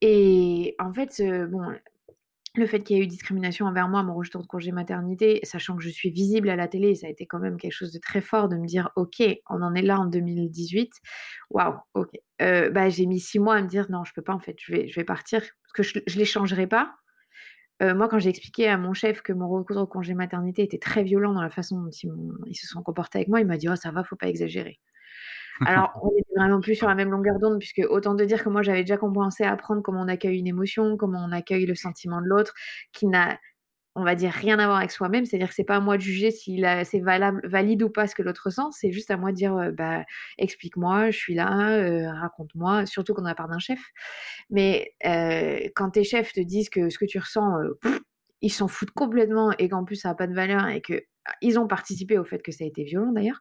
Et 0.00 0.76
en 0.78 0.92
fait, 0.94 1.20
bon, 1.48 1.74
le 2.58 2.66
fait 2.66 2.80
qu'il 2.80 2.96
y 2.96 3.00
ait 3.00 3.02
eu 3.02 3.06
discrimination 3.06 3.66
envers 3.66 3.88
moi 3.88 4.02
mon 4.02 4.14
retour 4.14 4.42
de 4.42 4.46
congé 4.46 4.72
maternité, 4.72 5.40
sachant 5.42 5.76
que 5.76 5.82
je 5.82 5.88
suis 5.88 6.10
visible 6.10 6.50
à 6.50 6.56
la 6.56 6.68
télé, 6.68 6.94
ça 6.94 7.06
a 7.06 7.10
été 7.10 7.26
quand 7.26 7.38
même 7.38 7.56
quelque 7.56 7.72
chose 7.72 7.92
de 7.92 7.98
très 7.98 8.20
fort 8.20 8.48
de 8.48 8.56
me 8.56 8.66
dire 8.66 8.90
ok, 8.96 9.22
on 9.48 9.62
en 9.62 9.74
est 9.74 9.82
là 9.82 9.98
en 9.98 10.06
2018. 10.06 10.92
Waouh, 11.50 11.76
ok. 11.94 12.10
Euh, 12.42 12.70
bah, 12.70 12.88
j'ai 12.88 13.06
mis 13.06 13.20
six 13.20 13.38
mois 13.38 13.56
à 13.56 13.62
me 13.62 13.68
dire 13.68 13.86
non, 13.90 14.04
je 14.04 14.12
peux 14.12 14.22
pas 14.22 14.34
en 14.34 14.40
fait, 14.40 14.56
je 14.58 14.72
vais, 14.72 15.04
partir 15.04 15.40
parce 15.40 15.72
que 15.74 15.82
je, 15.82 15.98
ne 15.98 16.18
les 16.18 16.24
changerai 16.24 16.66
pas. 16.66 16.94
Euh, 17.82 17.94
moi, 17.94 18.08
quand 18.08 18.18
j'ai 18.18 18.30
expliqué 18.30 18.68
à 18.68 18.76
mon 18.76 18.92
chef 18.92 19.22
que 19.22 19.32
mon 19.32 19.48
retour 19.48 19.80
de 19.80 19.84
congé 19.84 20.14
maternité 20.14 20.62
était 20.62 20.78
très 20.78 21.04
violent 21.04 21.32
dans 21.32 21.42
la 21.42 21.50
façon 21.50 21.80
dont 21.80 21.90
ils, 21.90 22.10
ils 22.46 22.56
se 22.56 22.66
sont 22.66 22.82
comportés 22.82 23.18
avec 23.18 23.28
moi, 23.28 23.40
il 23.40 23.46
m'a 23.46 23.56
dit 23.56 23.68
oh 23.68 23.76
ça 23.76 23.92
va, 23.92 24.04
faut 24.04 24.16
pas 24.16 24.28
exagérer. 24.28 24.78
Alors, 25.66 25.90
on 26.02 26.14
n'était 26.14 26.34
vraiment 26.36 26.60
plus 26.60 26.74
sur 26.74 26.88
la 26.88 26.94
même 26.94 27.10
longueur 27.10 27.38
d'onde, 27.38 27.58
puisque 27.58 27.82
autant 27.88 28.14
de 28.14 28.24
dire 28.24 28.42
que 28.42 28.48
moi, 28.48 28.62
j'avais 28.62 28.82
déjà 28.82 28.96
commencé 28.96 29.44
à 29.44 29.52
apprendre 29.52 29.82
comment 29.82 30.02
on 30.02 30.08
accueille 30.08 30.38
une 30.38 30.46
émotion, 30.46 30.96
comment 30.96 31.24
on 31.26 31.32
accueille 31.32 31.66
le 31.66 31.74
sentiment 31.74 32.20
de 32.20 32.26
l'autre, 32.26 32.54
qui 32.92 33.06
n'a, 33.06 33.38
on 33.94 34.04
va 34.04 34.14
dire, 34.14 34.32
rien 34.32 34.58
à 34.58 34.66
voir 34.66 34.78
avec 34.78 34.90
soi-même. 34.90 35.24
C'est-à-dire 35.24 35.48
que 35.48 35.54
c'est 35.54 35.64
pas 35.64 35.76
à 35.76 35.80
moi 35.80 35.96
de 35.96 36.02
juger 36.02 36.30
si 36.30 36.62
c'est 36.84 37.00
valide 37.00 37.82
ou 37.82 37.90
pas 37.90 38.06
ce 38.06 38.14
que 38.14 38.22
l'autre 38.22 38.42
ressent, 38.46 38.70
c'est 38.70 38.92
juste 38.92 39.10
à 39.10 39.16
moi 39.16 39.32
de 39.32 39.36
dire, 39.36 39.56
euh, 39.56 39.70
bah, 39.72 40.04
explique-moi, 40.38 41.10
je 41.10 41.18
suis 41.18 41.34
là, 41.34 41.72
euh, 41.72 42.10
raconte-moi, 42.12 42.86
surtout 42.86 43.14
quand 43.14 43.22
on 43.22 43.26
a 43.26 43.34
part 43.34 43.48
d'un 43.48 43.58
chef. 43.58 43.80
Mais 44.50 44.94
euh, 45.04 45.58
quand 45.74 45.90
tes 45.90 46.04
chefs 46.04 46.32
te 46.32 46.40
disent 46.40 46.70
que 46.70 46.90
ce 46.90 46.98
que 46.98 47.06
tu 47.06 47.18
ressens, 47.18 47.54
ils 48.40 48.52
s'en 48.52 48.68
foutent 48.68 48.92
complètement 48.92 49.52
et 49.58 49.68
qu'en 49.68 49.84
plus 49.84 49.96
ça 49.96 50.10
n'a 50.10 50.14
pas 50.14 50.26
de 50.26 50.34
valeur 50.34 50.68
et 50.68 50.80
qu'ils 50.80 51.58
ont 51.58 51.66
participé 51.66 52.18
au 52.18 52.24
fait 52.24 52.40
que 52.42 52.52
ça 52.52 52.64
a 52.64 52.66
été 52.66 52.84
violent 52.84 53.12
d'ailleurs. 53.12 53.40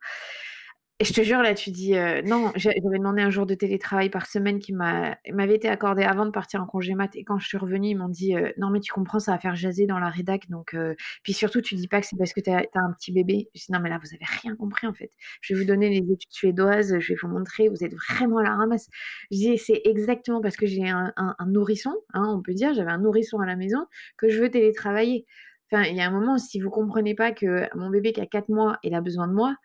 Et 0.99 1.05
je 1.05 1.13
te 1.13 1.21
jure, 1.21 1.43
là, 1.43 1.53
tu 1.53 1.69
dis, 1.69 1.95
euh, 1.95 2.23
non, 2.23 2.51
j'avais 2.55 2.79
demandé 2.79 3.21
un 3.21 3.29
jour 3.29 3.45
de 3.45 3.53
télétravail 3.53 4.10
par 4.10 4.25
semaine 4.25 4.57
qui 4.57 4.73
m'avait 4.73 5.53
été 5.53 5.69
accordé 5.69 6.01
avant 6.01 6.25
de 6.25 6.31
partir 6.31 6.60
en 6.63 6.65
congé 6.65 6.95
mat. 6.95 7.15
Et 7.15 7.23
quand 7.23 7.38
je 7.38 7.47
suis 7.47 7.57
revenue, 7.60 7.89
ils 7.89 7.95
m'ont 7.95 8.10
dit, 8.10 8.36
euh, 8.36 8.51
non, 8.57 8.71
mais 8.71 8.79
tu 8.79 8.91
comprends, 8.91 9.19
ça 9.19 9.33
va 9.33 9.38
faire 9.38 9.55
jaser 9.55 9.86
dans 9.86 9.99
la 9.99 10.10
rédac. 10.10 10.49
Donc, 10.49 10.73
euh, 10.73 10.95
puis 11.21 11.33
surtout, 11.33 11.62
tu 11.62 11.75
dis 11.75 11.88
pas 11.88 12.01
que 12.01 12.07
c'est 12.07 12.17
parce 12.17 12.33
que 12.33 12.39
tu 12.39 12.49
as, 12.49 12.63
un 12.73 12.93
petit 12.93 13.12
bébé. 13.12 13.47
Je 13.53 13.65
dis, 13.65 13.71
non, 13.71 13.79
mais 13.79 13.89
là, 13.89 13.99
vous 14.01 14.12
avez 14.12 14.25
rien 14.41 14.55
compris, 14.55 14.88
en 14.88 14.93
fait. 14.93 15.12
Je 15.41 15.53
vais 15.53 15.60
vous 15.60 15.67
donner 15.67 15.89
les 15.89 16.12
études 16.12 16.31
suédoises, 16.31 16.97
je 16.97 17.13
vais 17.13 17.19
vous 17.21 17.27
montrer, 17.27 17.69
vous 17.69 17.83
êtes 17.83 17.93
vraiment 17.93 18.39
à 18.39 18.43
la 18.43 18.55
ramasse. 18.55 18.89
Je 19.29 19.38
dis, 19.38 19.57
c'est 19.60 19.81
exactement 19.86 20.41
parce 20.41 20.57
que 20.57 20.65
j'ai 20.65 20.89
un, 20.89 21.13
nourrisson, 21.45 21.93
hein, 22.15 22.23
on 22.27 22.41
peut 22.41 22.55
dire, 22.55 22.73
j'avais 22.73 22.91
un 22.91 22.97
nourrisson 22.97 23.38
à 23.39 23.45
la 23.45 23.55
maison, 23.55 23.86
que 24.17 24.29
je 24.29 24.41
veux 24.41 24.49
télétravailler. 24.49 25.27
Enfin, 25.71 25.83
il 25.83 25.95
y 25.95 26.01
a 26.01 26.07
un 26.07 26.12
moment, 26.12 26.39
si 26.39 26.60
vous 26.60 26.71
comprenez 26.71 27.13
pas 27.13 27.31
que 27.33 27.67
mon 27.75 27.91
bébé 27.91 28.13
qui 28.13 28.21
a 28.21 28.25
4 28.25 28.49
mois, 28.49 28.79
il 28.81 28.95
a 28.95 29.01
besoin 29.01 29.27
de 29.27 29.33
moi, 29.33 29.55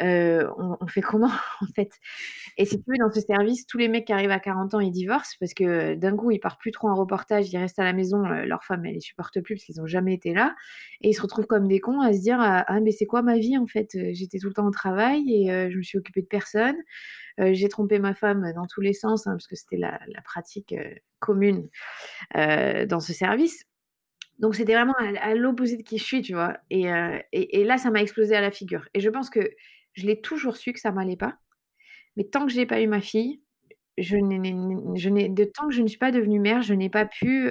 on, 0.00 0.86
fait 0.86 1.00
comment 1.00 1.30
en 1.60 1.66
fait? 1.74 1.90
Et 2.58 2.64
si 2.64 2.78
tu 2.78 2.84
veux, 2.90 2.96
dans 2.98 3.10
ce 3.10 3.20
service, 3.20 3.66
tous 3.66 3.78
les 3.78 3.88
mecs 3.88 4.06
qui 4.06 4.12
arrivent 4.12 4.30
à 4.30 4.40
40 4.40 4.74
ans, 4.74 4.80
ils 4.80 4.90
divorcent 4.90 5.36
parce 5.38 5.54
que 5.54 5.94
d'un 5.94 6.16
coup, 6.16 6.30
ils 6.30 6.38
partent 6.38 6.60
plus 6.60 6.70
trop 6.70 6.88
en 6.88 6.94
reportage, 6.94 7.52
ils 7.52 7.58
restent 7.58 7.78
à 7.78 7.84
la 7.84 7.92
maison, 7.92 8.22
leur 8.22 8.64
femme, 8.64 8.84
elle 8.86 8.94
les 8.94 9.00
supporte 9.00 9.40
plus 9.40 9.56
parce 9.56 9.64
qu'ils 9.64 9.76
n'ont 9.76 9.86
jamais 9.86 10.14
été 10.14 10.32
là, 10.32 10.54
et 11.02 11.10
ils 11.10 11.14
se 11.14 11.22
retrouvent 11.22 11.46
comme 11.46 11.68
des 11.68 11.80
cons 11.80 12.00
à 12.00 12.12
se 12.12 12.20
dire 12.20 12.38
ah, 12.40 12.64
ah 12.66 12.80
mais 12.80 12.92
c'est 12.92 13.06
quoi 13.06 13.22
ma 13.22 13.38
vie 13.38 13.58
en 13.58 13.66
fait? 13.66 13.96
J'étais 14.12 14.38
tout 14.38 14.48
le 14.48 14.54
temps 14.54 14.66
au 14.66 14.70
travail 14.70 15.22
et 15.28 15.70
je 15.70 15.76
me 15.76 15.82
suis 15.82 15.98
occupée 15.98 16.22
de 16.22 16.26
personne. 16.26 16.76
j'ai 17.38 17.68
trompé 17.68 17.98
ma 17.98 18.14
femme 18.14 18.52
dans 18.54 18.66
tous 18.66 18.80
les 18.80 18.92
sens, 18.92 19.26
hein, 19.26 19.32
parce 19.32 19.46
que 19.46 19.56
c'était 19.56 19.76
la, 19.76 19.98
pratique 20.24 20.74
commune 21.18 21.68
dans 22.34 23.00
ce 23.00 23.12
service. 23.12 23.64
Donc 24.38 24.54
c'était 24.54 24.74
vraiment 24.74 24.94
à, 24.98 25.34
l'opposé 25.34 25.76
de 25.76 25.82
qui 25.82 25.98
je 25.98 26.04
suis, 26.04 26.22
tu 26.22 26.34
vois. 26.34 26.58
Et, 26.70 26.86
et 27.32 27.64
là, 27.64 27.78
ça 27.78 27.90
m'a 27.90 28.02
explosé 28.02 28.36
à 28.36 28.40
la 28.40 28.50
figure. 28.50 28.86
Et 28.94 29.00
je 29.00 29.08
pense 29.08 29.30
que 29.30 29.40
je 29.96 30.06
l'ai 30.06 30.20
toujours 30.20 30.56
su 30.56 30.72
que 30.72 30.80
ça 30.80 30.92
m'allait 30.92 31.16
pas. 31.16 31.36
Mais 32.16 32.24
tant 32.24 32.46
que 32.46 32.52
je 32.52 32.56
n'ai 32.58 32.66
pas 32.66 32.80
eu 32.82 32.86
ma 32.88 33.00
fille, 33.00 33.42
je 33.98 34.16
n'ai 34.16 35.28
de 35.28 35.44
tant 35.44 35.68
que 35.68 35.74
je 35.74 35.82
ne 35.82 35.88
suis 35.88 35.98
pas 35.98 36.12
devenue 36.12 36.40
mère, 36.40 36.62
je 36.62 36.74
n'ai 36.74 36.90
pas 36.90 37.06
pu, 37.06 37.50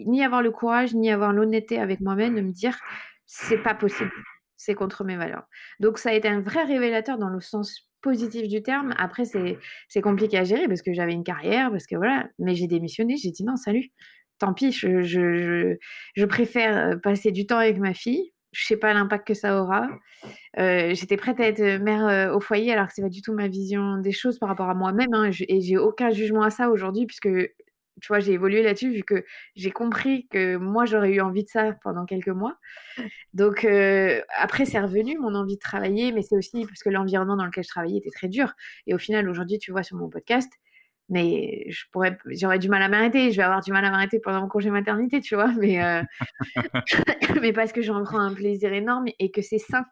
ni 0.00 0.24
avoir 0.24 0.42
le 0.42 0.50
courage, 0.50 0.94
ni 0.94 1.10
avoir 1.10 1.32
l'honnêteté 1.32 1.78
avec 1.78 2.00
moi-même 2.00 2.34
de 2.36 2.40
me 2.42 2.52
dire: 2.52 2.78
«C'est 3.26 3.58
pas 3.62 3.74
possible, 3.74 4.12
c'est 4.56 4.74
contre 4.74 5.04
mes 5.04 5.16
valeurs». 5.16 5.44
Donc 5.80 5.98
ça 5.98 6.10
a 6.10 6.14
été 6.14 6.28
un 6.28 6.40
vrai 6.40 6.64
révélateur 6.64 7.18
dans 7.18 7.28
le 7.30 7.40
sens 7.40 7.88
positif 8.02 8.48
du 8.48 8.62
terme. 8.62 8.94
Après 8.98 9.24
c'est 9.26 9.58
c'est 9.88 10.00
compliqué 10.02 10.38
à 10.38 10.44
gérer 10.44 10.68
parce 10.68 10.82
que 10.82 10.92
j'avais 10.94 11.12
une 11.12 11.24
carrière, 11.24 11.70
parce 11.70 11.86
que 11.86 11.96
voilà, 11.96 12.28
mais 12.38 12.54
j'ai 12.56 12.66
démissionné, 12.68 13.16
j'ai 13.16 13.30
dit: 13.30 13.44
«Non, 13.44 13.56
salut, 13.56 13.90
tant 14.38 14.54
pis, 14.54 14.72
je 14.72 15.02
je 15.02 15.76
je 16.16 16.24
préfère, 16.26 17.00
passer 17.02 17.32
du 17.32 17.46
temps 17.46 17.58
avec 17.58 17.78
ma 17.78 17.94
fille 17.94 18.32
je 18.52 18.64
sais 18.64 18.76
pas 18.76 18.92
l'impact 18.92 19.26
que 19.26 19.34
ça 19.34 19.60
aura. 19.60 19.88
Euh, 20.58 20.94
j'étais 20.94 21.16
prête 21.16 21.40
à 21.40 21.46
être 21.46 21.62
mère 21.80 22.06
euh, 22.06 22.34
au 22.34 22.40
foyer 22.40 22.72
alors 22.72 22.88
que 22.88 22.92
c'est 22.94 23.02
pas 23.02 23.08
du 23.08 23.22
tout 23.22 23.32
ma 23.32 23.48
vision 23.48 23.98
des 23.98 24.12
choses 24.12 24.38
par 24.38 24.48
rapport 24.48 24.68
à 24.68 24.74
moi-même. 24.74 25.14
Hein, 25.14 25.30
et 25.48 25.60
j'ai 25.60 25.78
aucun 25.78 26.10
jugement 26.10 26.42
à 26.42 26.50
ça 26.50 26.70
aujourd'hui 26.70 27.06
puisque 27.06 27.28
tu 28.00 28.08
vois 28.08 28.20
j'ai 28.20 28.32
évolué 28.32 28.62
là-dessus 28.62 28.92
vu 28.92 29.02
que 29.02 29.24
j'ai 29.56 29.70
compris 29.70 30.26
que 30.28 30.56
moi 30.56 30.86
j'aurais 30.86 31.10
eu 31.10 31.20
envie 31.20 31.44
de 31.44 31.48
ça 31.48 31.74
pendant 31.84 32.06
quelques 32.06 32.28
mois. 32.28 32.56
Donc 33.34 33.64
euh, 33.64 34.20
après 34.36 34.64
c'est 34.64 34.80
revenu 34.80 35.18
mon 35.18 35.34
envie 35.34 35.54
de 35.54 35.60
travailler, 35.60 36.12
mais 36.12 36.22
c'est 36.22 36.36
aussi 36.36 36.64
parce 36.66 36.82
que 36.82 36.90
l'environnement 36.90 37.36
dans 37.36 37.44
lequel 37.44 37.64
je 37.64 37.68
travaillais 37.68 37.98
était 37.98 38.10
très 38.10 38.28
dur. 38.28 38.52
Et 38.86 38.94
au 38.94 38.98
final 38.98 39.28
aujourd'hui 39.28 39.58
tu 39.58 39.70
vois 39.70 39.82
sur 39.82 39.96
mon 39.96 40.08
podcast 40.08 40.50
mais 41.10 41.66
je 41.68 41.84
pourrais, 41.92 42.16
j'aurais 42.26 42.60
du 42.60 42.68
mal 42.68 42.82
à 42.82 42.88
m'arrêter. 42.88 43.32
Je 43.32 43.36
vais 43.36 43.42
avoir 43.42 43.60
du 43.60 43.72
mal 43.72 43.84
à 43.84 43.90
m'arrêter 43.90 44.20
pendant 44.20 44.42
mon 44.42 44.48
congé 44.48 44.70
maternité, 44.70 45.20
tu 45.20 45.34
vois. 45.34 45.52
Mais, 45.58 45.82
euh, 45.82 46.02
mais 47.42 47.52
parce 47.52 47.72
que 47.72 47.82
j'en 47.82 48.02
prends 48.04 48.20
un 48.20 48.32
plaisir 48.32 48.72
énorme 48.72 49.06
et 49.18 49.30
que 49.30 49.42
c'est 49.42 49.58
sain. 49.58 49.84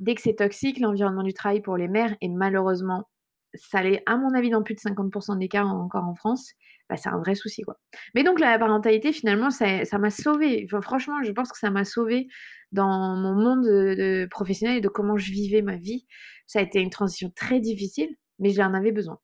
Dès 0.00 0.14
que 0.14 0.22
c'est 0.22 0.34
toxique, 0.34 0.80
l'environnement 0.80 1.22
du 1.22 1.34
travail 1.34 1.60
pour 1.60 1.76
les 1.76 1.88
mères, 1.88 2.16
et 2.20 2.28
malheureusement, 2.28 3.08
ça 3.54 3.82
l'est, 3.82 4.02
à 4.06 4.16
mon 4.16 4.34
avis, 4.34 4.50
dans 4.50 4.62
plus 4.62 4.74
de 4.74 4.80
50% 4.80 5.38
des 5.38 5.48
cas 5.48 5.62
encore 5.62 6.04
en 6.04 6.14
France, 6.14 6.52
bah, 6.88 6.96
c'est 6.96 7.10
un 7.10 7.18
vrai 7.18 7.34
souci. 7.34 7.62
Quoi. 7.62 7.76
Mais 8.14 8.24
donc, 8.24 8.40
la 8.40 8.58
parentalité, 8.58 9.12
finalement, 9.12 9.50
ça, 9.50 9.84
ça 9.84 9.98
m'a 9.98 10.10
sauvée. 10.10 10.66
franchement, 10.82 11.22
je 11.22 11.32
pense 11.32 11.52
que 11.52 11.58
ça 11.58 11.70
m'a 11.70 11.84
sauvée 11.84 12.26
dans 12.72 13.14
mon 13.14 13.34
monde 13.34 13.64
de, 13.64 14.26
professionnel 14.30 14.78
et 14.78 14.80
de 14.80 14.88
comment 14.88 15.16
je 15.16 15.30
vivais 15.30 15.62
ma 15.62 15.76
vie. 15.76 16.06
Ça 16.46 16.58
a 16.58 16.62
été 16.62 16.80
une 16.80 16.90
transition 16.90 17.30
très 17.36 17.60
difficile, 17.60 18.08
mais 18.38 18.50
j'en 18.50 18.74
avais 18.74 18.90
besoin 18.90 19.18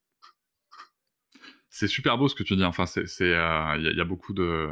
c'est 1.71 1.87
super 1.87 2.19
beau 2.19 2.29
ce 2.29 2.35
que 2.35 2.43
tu 2.43 2.57
dis. 2.57 2.65
Enfin, 2.65 2.85
c'est, 2.85 3.05
il 3.21 3.25
euh, 3.25 3.93
y, 3.97 4.01
a 4.01 4.05
beaucoup 4.05 4.35
de, 4.35 4.69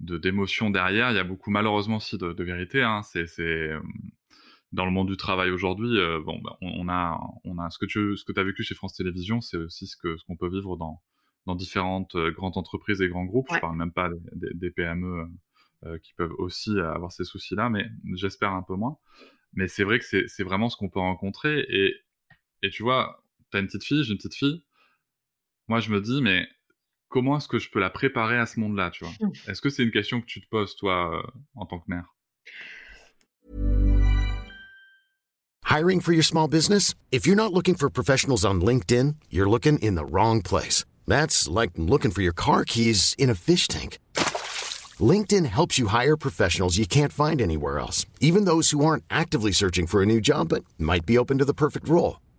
d'émotions 0.00 0.70
derrière. 0.70 1.12
Il 1.12 1.16
y 1.16 1.20
a 1.20 1.24
beaucoup, 1.24 1.50
malheureusement, 1.50 1.96
aussi 1.96 2.18
de, 2.18 2.42
vérité. 2.42 2.82
Hein. 2.82 3.02
C'est, 3.02 3.26
euh, 3.40 3.80
dans 4.72 4.84
le 4.84 4.90
monde 4.90 5.08
du 5.08 5.16
travail 5.16 5.50
aujourd'hui. 5.50 5.96
Euh, 5.98 6.20
bon, 6.20 6.40
bah, 6.42 6.58
on, 6.60 6.88
a, 6.88 7.18
on 7.44 7.58
a 7.58 7.70
ce 7.70 7.78
que 7.78 7.86
tu, 7.86 8.16
ce 8.16 8.24
que 8.24 8.38
as 8.38 8.42
vécu 8.42 8.64
chez 8.64 8.74
France 8.74 8.94
Télévisions, 8.94 9.40
c'est 9.40 9.56
aussi 9.56 9.86
ce 9.86 9.96
que, 9.96 10.16
ce 10.16 10.24
qu'on 10.24 10.36
peut 10.36 10.50
vivre 10.50 10.76
dans, 10.76 11.00
dans 11.46 11.54
différentes 11.54 12.16
grandes 12.16 12.58
entreprises 12.58 13.00
et 13.00 13.08
grands 13.08 13.24
groupes. 13.24 13.46
Je 13.54 13.60
parle 13.60 13.76
même 13.76 13.92
pas 13.92 14.10
des, 14.34 14.70
PME 14.72 15.28
qui 16.02 16.12
peuvent 16.14 16.34
aussi 16.38 16.76
avoir 16.80 17.12
ces 17.12 17.22
soucis-là, 17.22 17.70
mais 17.70 17.86
j'espère 18.14 18.50
un 18.50 18.62
peu 18.62 18.74
moins. 18.74 18.98
Mais 19.52 19.68
c'est 19.68 19.84
vrai 19.84 20.00
que 20.00 20.04
c'est, 20.04 20.26
c'est 20.26 20.42
vraiment 20.42 20.68
ce 20.68 20.76
qu'on 20.76 20.88
peut 20.88 20.98
rencontrer. 20.98 21.64
Et, 21.68 21.94
et 22.62 22.70
tu 22.70 22.82
vois, 22.82 23.22
tu 23.52 23.56
as 23.56 23.60
une 23.60 23.66
petite 23.66 23.84
fille, 23.84 24.02
j'ai 24.02 24.10
une 24.10 24.18
petite 24.18 24.34
fille 24.34 24.64
moi 25.68 25.80
je 25.80 25.90
me 25.90 26.00
dis, 26.00 26.22
mais 26.22 26.46
comment 27.08 27.38
est-ce 27.38 27.48
que 27.48 27.58
je 27.58 27.70
peux 27.70 27.80
la 27.80 27.90
préparer 27.90 28.38
à 28.38 28.46
ce 28.46 28.60
monde-là, 28.60 28.90
tu 28.90 29.04
vois? 29.04 29.14
Est-ce 29.48 29.60
que 29.60 29.70
c'est 29.70 29.82
une 29.82 29.90
question 29.90 30.20
que 30.20 30.26
tu 30.26 30.40
te 30.40 30.46
poses, 30.50 30.76
toi, 30.76 31.16
euh, 31.16 31.22
en 31.54 31.66
tant 31.66 31.78
que 31.78 31.86
mère? 31.88 32.04
Hiring 35.64 36.00
for 36.00 36.12
your 36.12 36.24
small 36.24 36.48
business? 36.48 36.94
If 37.10 37.26
you're 37.26 37.36
not 37.36 37.52
looking 37.52 37.74
for 37.74 37.90
professionals 37.90 38.44
on 38.44 38.60
LinkedIn, 38.60 39.16
you're 39.30 39.48
looking 39.48 39.78
in 39.80 39.96
the 39.96 40.04
wrong 40.04 40.40
place. 40.40 40.84
That's 41.06 41.48
like 41.48 41.72
looking 41.76 42.12
for 42.12 42.22
your 42.22 42.32
car 42.32 42.64
keys 42.64 43.14
in 43.18 43.30
a 43.30 43.34
fish 43.34 43.66
tank. 43.68 43.98
LinkedIn 44.98 45.46
helps 45.46 45.78
you 45.78 45.88
hire 45.88 46.16
professionals 46.16 46.78
you 46.78 46.86
can't 46.86 47.12
find 47.12 47.42
anywhere 47.42 47.78
else, 47.78 48.06
even 48.20 48.44
those 48.46 48.70
who 48.70 48.84
aren't 48.84 49.04
actively 49.10 49.52
searching 49.52 49.86
for 49.86 50.02
a 50.02 50.06
new 50.06 50.20
job 50.20 50.48
but 50.48 50.64
might 50.78 51.04
be 51.04 51.18
open 51.18 51.38
to 51.38 51.44
the 51.44 51.52
perfect 51.52 51.88
role. 51.88 52.20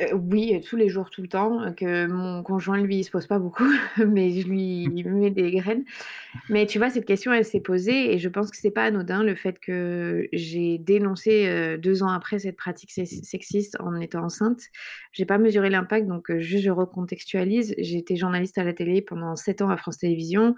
Euh, 0.00 0.14
oui, 0.14 0.60
tous 0.60 0.76
les 0.76 0.88
jours, 0.88 1.10
tout 1.10 1.22
le 1.22 1.28
temps. 1.28 1.72
Que 1.74 2.06
mon 2.06 2.42
conjoint, 2.42 2.78
lui, 2.78 2.98
il 2.98 3.04
se 3.04 3.10
pose 3.10 3.26
pas 3.26 3.38
beaucoup, 3.38 3.64
mais 4.06 4.30
je 4.30 4.46
lui 4.46 4.88
mets 5.04 5.30
des 5.30 5.50
graines. 5.52 5.84
Mais 6.48 6.66
tu 6.66 6.78
vois, 6.78 6.90
cette 6.90 7.04
question, 7.04 7.32
elle 7.32 7.44
s'est 7.44 7.60
posée 7.60 8.12
et 8.12 8.18
je 8.18 8.28
pense 8.28 8.50
que 8.50 8.56
c'est 8.56 8.70
pas 8.70 8.84
anodin 8.84 9.22
le 9.22 9.34
fait 9.34 9.58
que 9.58 10.28
j'ai 10.32 10.78
dénoncé 10.78 11.46
euh, 11.46 11.76
deux 11.76 12.02
ans 12.02 12.10
après 12.10 12.38
cette 12.38 12.56
pratique 12.56 12.90
sexiste 12.90 13.76
en 13.80 13.98
étant 14.00 14.24
enceinte. 14.24 14.60
J'ai 15.12 15.24
pas 15.24 15.38
mesuré 15.38 15.70
l'impact, 15.70 16.06
donc 16.06 16.30
euh, 16.30 16.40
juste 16.40 16.64
je 16.64 16.70
recontextualise. 16.70 17.74
J'ai 17.78 17.98
été 17.98 18.16
journaliste 18.16 18.58
à 18.58 18.64
la 18.64 18.72
télé 18.72 19.02
pendant 19.02 19.36
sept 19.36 19.62
ans 19.62 19.70
à 19.70 19.76
France 19.76 19.98
Télévisions. 19.98 20.54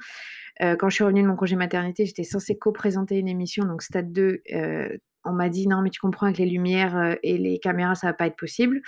Euh, 0.62 0.76
quand 0.76 0.88
je 0.88 0.96
suis 0.96 1.05
revenue 1.05 1.22
de 1.22 1.29
mon 1.29 1.37
congé 1.37 1.57
maternité, 1.57 2.05
j'étais 2.05 2.24
censée 2.24 2.59
co-présenter 2.59 3.18
une 3.18 3.29
émission, 3.29 3.64
donc 3.64 3.83
Stade 3.83 4.12
2. 4.12 4.42
on 5.24 5.33
m'a 5.33 5.48
dit 5.48 5.66
non, 5.68 5.83
mais 5.83 5.90
tu 5.90 6.00
comprends 6.00 6.26
avec 6.26 6.38
les 6.38 6.46
lumières 6.46 7.16
et 7.22 7.38
les 7.38 7.59
caméras, 7.59 7.94
ça 7.94 8.09
va 8.09 8.12
pas 8.12 8.26
être 8.26 8.37
possible. 8.37 8.83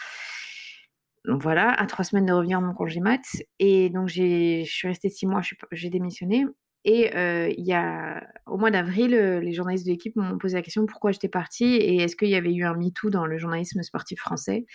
Donc 1.25 1.43
voilà, 1.43 1.71
à 1.71 1.87
trois 1.87 2.05
semaines 2.05 2.27
de 2.27 2.33
revenir 2.33 2.61
de 2.61 2.67
mon 2.67 2.75
congé 2.75 3.01
mat. 3.01 3.23
Et 3.59 3.91
donc 3.91 4.09
je 4.09 4.65
suis 4.65 4.89
restée 4.89 5.09
six 5.09 5.27
mois, 5.27 5.41
j'ai 5.73 5.91
démissionné. 5.91 6.47
Et 6.85 7.15
euh, 7.17 7.49
il 7.57 7.65
y 7.65 7.73
a, 7.73 8.27
au 8.47 8.57
mois 8.57 8.73
d'avril, 8.73 9.15
euh, 9.15 9.41
les 9.41 9.53
journalistes 9.53 9.87
de 9.87 9.93
l'équipe 9.93 10.17
m'ont 10.17 10.37
posé 10.39 10.57
la 10.57 10.63
question 10.63 10.85
pourquoi 10.85 11.13
j'étais 11.13 11.29
partie 11.29 11.77
et 11.77 11.99
est-ce 12.03 12.17
qu'il 12.17 12.29
y 12.29 12.35
avait 12.35 12.53
eu 12.53 12.65
un 12.65 12.75
MeToo 12.75 13.09
dans 13.09 13.25
le 13.25 13.39
journalisme 13.39 13.83
sportif 13.83 14.19
français. 14.19 14.67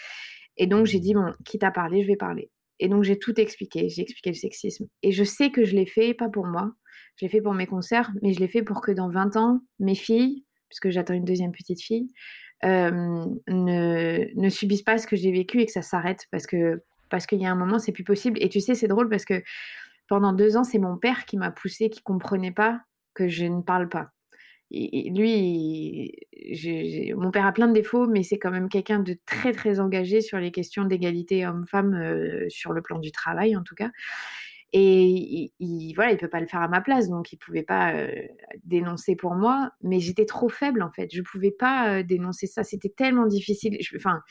Et 0.55 0.67
donc 0.67 0.85
j'ai 0.85 0.99
dit, 0.99 1.13
bon, 1.13 1.33
quitte 1.43 1.63
à 1.63 1.71
parler, 1.71 2.03
je 2.03 2.07
vais 2.07 2.15
parler. 2.15 2.49
Et 2.79 2.87
donc 2.87 3.03
j'ai 3.03 3.19
tout 3.19 3.37
expliqué, 3.39 3.89
j'ai 3.89 4.03
expliqué 4.03 4.29
le 4.29 4.35
sexisme. 4.35 4.85
Et 5.03 5.11
je 5.11 5.23
sais 5.25 5.51
que 5.51 5.65
je 5.65 5.75
l'ai 5.75 5.85
fait, 5.85 6.13
pas 6.13 6.29
pour 6.29 6.45
moi, 6.45 6.71
je 7.17 7.25
l'ai 7.25 7.29
fait 7.29 7.41
pour 7.41 7.53
mes 7.53 7.67
concerts, 7.67 8.11
mais 8.21 8.31
je 8.31 8.39
l'ai 8.39 8.47
fait 8.47 8.63
pour 8.63 8.79
que 8.79 8.91
dans 8.91 9.09
20 9.09 9.35
ans, 9.35 9.59
mes 9.79 9.95
filles, 9.95 10.45
puisque 10.69 10.89
j'attends 10.89 11.13
une 11.13 11.25
deuxième 11.25 11.51
petite 11.51 11.81
fille, 11.81 12.07
ne, 12.63 14.39
ne 14.39 14.49
subissent 14.49 14.83
pas 14.83 14.97
ce 14.97 15.07
que 15.07 15.15
j'ai 15.15 15.31
vécu 15.31 15.61
et 15.61 15.65
que 15.65 15.71
ça 15.71 15.81
s'arrête 15.81 16.25
parce 16.31 16.47
que 16.47 16.81
parce 17.09 17.25
qu'il 17.25 17.41
y 17.41 17.45
a 17.45 17.51
un 17.51 17.55
moment, 17.55 17.79
c'est 17.79 17.91
plus 17.91 18.03
possible. 18.03 18.37
Et 18.41 18.49
tu 18.49 18.59
sais, 18.59 18.75
c'est 18.75 18.87
drôle 18.87 19.09
parce 19.09 19.25
que 19.25 19.41
pendant 20.07 20.33
deux 20.33 20.57
ans, 20.57 20.63
c'est 20.63 20.79
mon 20.79 20.97
père 20.97 21.25
qui 21.25 21.37
m'a 21.37 21.51
poussé, 21.51 21.89
qui 21.89 22.01
comprenait 22.01 22.51
pas 22.51 22.81
que 23.13 23.27
je 23.27 23.45
ne 23.45 23.61
parle 23.61 23.89
pas. 23.89 24.09
Et, 24.69 25.09
lui, 25.11 26.13
mon 27.15 27.31
père 27.31 27.45
a 27.45 27.53
plein 27.53 27.69
de 27.69 27.73
défauts, 27.73 28.07
mais 28.07 28.23
c'est 28.23 28.37
quand 28.37 28.51
même 28.51 28.67
quelqu'un 28.67 28.99
de 28.99 29.17
très 29.25 29.53
très 29.53 29.79
engagé 29.79 30.19
sur 30.19 30.39
les 30.39 30.51
questions 30.51 30.83
d'égalité 30.83 31.47
homme-femme 31.47 32.49
sur 32.49 32.73
le 32.73 32.81
plan 32.81 32.99
du 32.99 33.11
travail 33.11 33.55
en 33.55 33.63
tout 33.63 33.75
cas. 33.75 33.89
Et 34.73 35.53
il, 35.59 35.93
voilà, 35.95 36.11
il 36.11 36.17
peut 36.17 36.27
pas 36.27 36.41
le 36.41 36.47
faire 36.47 36.61
à 36.61 36.67
ma 36.67 36.81
place, 36.81 37.07
donc 37.07 37.31
il 37.31 37.37
pouvait 37.37 37.63
pas 37.63 37.93
euh, 37.93 38.11
dénoncer 38.63 39.15
pour 39.15 39.33
moi. 39.35 39.71
Mais 39.81 39.99
j'étais 39.99 40.25
trop 40.25 40.49
faible 40.49 40.81
en 40.81 40.91
fait, 40.91 41.09
je 41.13 41.21
pouvais 41.21 41.51
pas 41.51 41.99
euh, 41.99 42.03
dénoncer 42.03 42.47
ça. 42.47 42.63
C'était 42.63 42.89
tellement 42.89 43.25
difficile. 43.27 43.77
Enfin, 43.95 44.21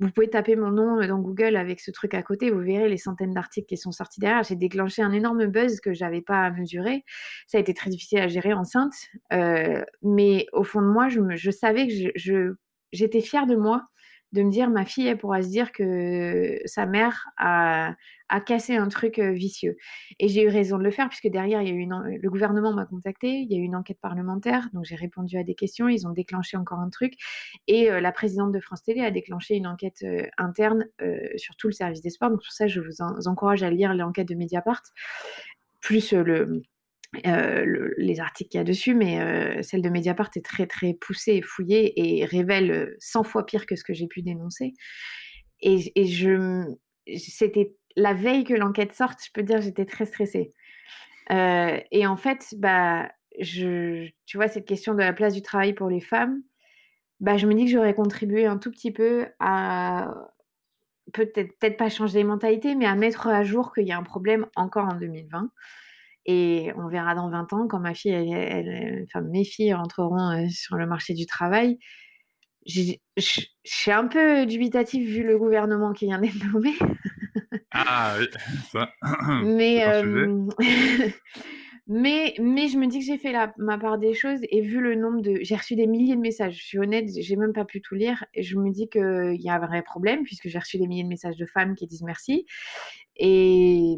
vous 0.00 0.10
pouvez 0.10 0.28
taper 0.28 0.56
mon 0.56 0.70
nom 0.70 1.06
dans 1.06 1.18
Google 1.18 1.56
avec 1.56 1.80
ce 1.80 1.90
truc 1.92 2.14
à 2.14 2.22
côté, 2.22 2.50
vous 2.50 2.60
verrez 2.60 2.88
les 2.88 2.96
centaines 2.96 3.32
d'articles 3.32 3.66
qui 3.66 3.76
sont 3.76 3.92
sortis 3.92 4.20
derrière. 4.20 4.42
J'ai 4.42 4.56
déclenché 4.56 5.02
un 5.02 5.12
énorme 5.12 5.46
buzz 5.46 5.80
que 5.80 5.92
j'avais 5.92 6.22
pas 6.22 6.42
à 6.42 6.50
mesurer. 6.50 7.04
Ça 7.46 7.58
a 7.58 7.60
été 7.60 7.72
très 7.72 7.90
difficile 7.90 8.18
à 8.18 8.28
gérer 8.28 8.52
enceinte, 8.52 8.94
euh, 9.32 9.84
mais 10.02 10.46
au 10.52 10.64
fond 10.64 10.80
de 10.82 10.88
moi, 10.88 11.08
je, 11.08 11.50
savais 11.50 11.86
que 11.86 12.56
j'étais 12.92 13.20
fière 13.20 13.46
de 13.46 13.54
moi 13.54 13.86
de 14.34 14.42
me 14.42 14.50
dire 14.50 14.68
ma 14.68 14.84
fille 14.84 15.06
elle 15.06 15.16
pourra 15.16 15.42
se 15.42 15.48
dire 15.48 15.72
que 15.72 16.58
sa 16.66 16.86
mère 16.86 17.30
a, 17.38 17.94
cassé 18.46 18.74
un 18.74 18.88
truc 18.88 19.20
vicieux. 19.20 19.76
Et 20.18 20.26
j'ai 20.26 20.42
eu 20.42 20.48
raison 20.48 20.76
de 20.76 20.82
le 20.82 20.90
faire 20.90 21.08
puisque 21.08 21.28
derrière 21.28 21.62
il 21.62 21.68
y 21.68 21.70
a 21.70 21.74
eu 21.74 21.88
le 22.20 22.30
gouvernement 22.30 22.72
m'a 22.72 22.84
contacté 22.84 23.28
il 23.28 23.52
y 23.52 23.54
a 23.54 23.58
eu 23.58 23.62
une 23.62 23.76
enquête 23.76 24.00
parlementaire 24.00 24.68
donc 24.72 24.84
j'ai 24.84 24.96
répondu 24.96 25.38
à 25.38 25.44
des 25.44 25.54
questions 25.54 25.88
ils 25.88 26.04
ont 26.08 26.10
déclenché 26.10 26.56
encore 26.56 26.80
un 26.80 26.90
truc. 26.90 27.14
Et 27.68 27.88
la 27.88 28.12
présidente 28.12 28.50
de 28.50 28.58
France 28.58 28.82
Télé 28.82 29.02
a 29.02 29.12
déclenché 29.12 29.54
une 29.54 29.68
enquête 29.68 30.04
interne 30.36 30.86
sur 31.36 31.54
tout 31.56 31.68
le 31.68 31.72
service 31.72 32.02
des 32.02 32.10
sports. 32.10 32.30
Donc 32.30 32.42
pour 32.42 32.52
ça 32.52 32.66
je 32.66 32.80
vous, 32.80 32.90
vous 33.16 33.28
encourage 33.28 33.62
à 33.62 33.70
lire 33.70 33.94
l'enquête 33.94 34.28
de 34.28 34.34
Mediapart 34.34 34.82
plus 35.80 36.12
le 36.12 36.62
euh, 37.26 37.90
les 37.96 38.20
articles 38.20 38.50
qu'il 38.50 38.58
y 38.58 38.60
a 38.60 38.64
dessus, 38.64 38.94
mais 38.94 39.20
euh, 39.20 39.62
celle 39.62 39.82
de 39.82 39.88
Mediapart 39.88 40.30
est 40.36 40.44
très 40.44 40.66
très 40.66 40.94
poussée 40.94 41.34
et 41.34 41.42
fouillée 41.42 42.20
et 42.20 42.24
révèle 42.24 42.94
100 42.98 43.24
fois 43.24 43.46
pire 43.46 43.66
que 43.66 43.76
ce 43.76 43.84
que 43.84 43.94
j'ai 43.94 44.06
pu 44.06 44.22
dénoncer. 44.22 44.74
Et, 45.60 46.06
je, 46.06 46.64
c'était 47.16 47.74
la 47.96 48.12
veille 48.12 48.44
que 48.44 48.54
l'enquête 48.54 48.92
sorte, 48.92 49.20
je 49.24 49.30
peux 49.32 49.42
dire, 49.42 49.60
j'étais 49.60 49.86
très 49.86 50.06
stressée. 50.06 50.52
Euh, 51.30 51.78
et 51.90 52.06
en 52.06 52.16
fait, 52.16 52.54
bah, 52.58 53.10
je, 53.40 54.08
tu 54.26 54.36
vois, 54.36 54.48
cette 54.48 54.66
question 54.66 54.94
de 54.94 55.00
la 55.00 55.12
place 55.12 55.34
du 55.34 55.42
travail 55.42 55.72
pour 55.72 55.88
les 55.88 56.00
femmes, 56.00 56.42
bah, 57.20 57.36
je 57.38 57.46
me 57.46 57.54
dis 57.54 57.64
que 57.64 57.70
j'aurais 57.70 57.94
contribué 57.94 58.46
un 58.46 58.58
tout 58.58 58.70
petit 58.70 58.92
peu 58.92 59.26
à 59.40 60.12
peut-être 61.12 61.58
peut-être 61.58 61.76
pas 61.76 61.88
changer 61.88 62.18
les 62.18 62.24
mentalités, 62.24 62.74
mais 62.74 62.86
à 62.86 62.94
mettre 62.94 63.28
à 63.28 63.42
jour 63.44 63.72
qu'il 63.72 63.86
y 63.86 63.92
a 63.92 63.98
un 63.98 64.02
problème 64.02 64.46
encore 64.56 64.86
en 64.86 64.96
2020. 64.96 65.50
Et 66.26 66.72
on 66.76 66.88
verra 66.88 67.14
dans 67.14 67.28
20 67.30 67.52
ans 67.52 67.66
quand 67.68 67.80
ma 67.80 67.94
fille, 67.94 68.12
elle, 68.12 68.28
elle- 68.32 69.04
enfin 69.06 69.20
mes 69.22 69.44
filles 69.44 69.74
rentreront 69.74 70.30
euh, 70.30 70.46
sur 70.50 70.76
le 70.76 70.86
marché 70.86 71.14
du 71.14 71.26
travail. 71.26 71.78
Je 72.66 72.94
suis 73.64 73.90
un 73.92 74.06
peu 74.06 74.46
dubitative 74.46 75.06
vu 75.06 75.22
le 75.22 75.38
gouvernement 75.38 75.92
qui 75.92 76.06
vient 76.06 76.18
d'être 76.18 76.42
nommé. 76.52 76.72
Ah 77.70 78.14
oui, 78.18 78.26
ça. 78.72 78.90
Mais, 79.44 79.84
euh, 79.86 80.46
mais, 81.86 82.34
mais 82.40 82.68
je 82.68 82.78
me 82.78 82.86
dis 82.86 83.00
que 83.00 83.04
j'ai 83.04 83.18
fait 83.18 83.32
la, 83.32 83.52
ma 83.58 83.76
part 83.78 83.98
des 83.98 84.14
choses 84.14 84.40
et 84.48 84.62
vu 84.62 84.80
le 84.80 84.94
nombre 84.94 85.20
de... 85.20 85.38
J'ai 85.42 85.56
reçu 85.56 85.76
des 85.76 85.86
milliers 85.86 86.14
de 86.16 86.20
messages, 86.20 86.56
je 86.56 86.62
suis 86.64 86.78
honnête, 86.78 87.10
j'ai 87.14 87.36
même 87.36 87.52
pas 87.52 87.64
pu 87.64 87.82
tout 87.82 87.94
lire. 87.94 88.24
Et 88.32 88.42
je 88.42 88.56
me 88.56 88.70
dis 88.70 88.88
qu'il 88.88 89.36
y 89.42 89.48
a 89.50 89.54
un 89.54 89.66
vrai 89.66 89.82
problème 89.82 90.22
puisque 90.22 90.48
j'ai 90.48 90.58
reçu 90.58 90.78
des 90.78 90.86
milliers 90.86 91.02
de 91.02 91.08
messages 91.08 91.36
de 91.36 91.46
femmes 91.46 91.74
qui 91.74 91.86
disent 91.86 92.02
merci. 92.02 92.46
Et, 93.16 93.96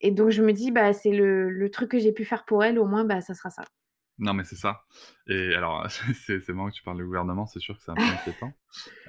et 0.00 0.10
donc 0.10 0.30
je 0.30 0.42
me 0.42 0.52
dis, 0.52 0.70
bah, 0.70 0.92
c'est 0.92 1.12
le, 1.12 1.50
le 1.50 1.70
truc 1.70 1.90
que 1.90 1.98
j'ai 1.98 2.12
pu 2.12 2.24
faire 2.24 2.44
pour 2.44 2.64
elles, 2.64 2.78
au 2.78 2.86
moins, 2.86 3.04
bah, 3.04 3.20
ça 3.20 3.34
sera 3.34 3.50
ça. 3.50 3.64
Non, 4.18 4.34
mais 4.34 4.44
c'est 4.44 4.56
ça. 4.56 4.84
Et 5.26 5.54
alors, 5.54 5.86
c'est 6.26 6.46
marrant 6.50 6.68
que 6.70 6.74
tu 6.74 6.82
parles 6.82 6.98
du 6.98 7.04
gouvernement, 7.04 7.46
c'est 7.46 7.60
sûr 7.60 7.76
que 7.76 7.82
c'est 7.82 7.90
un 7.90 7.96
peu 7.96 8.10
inquiétant. 8.10 8.56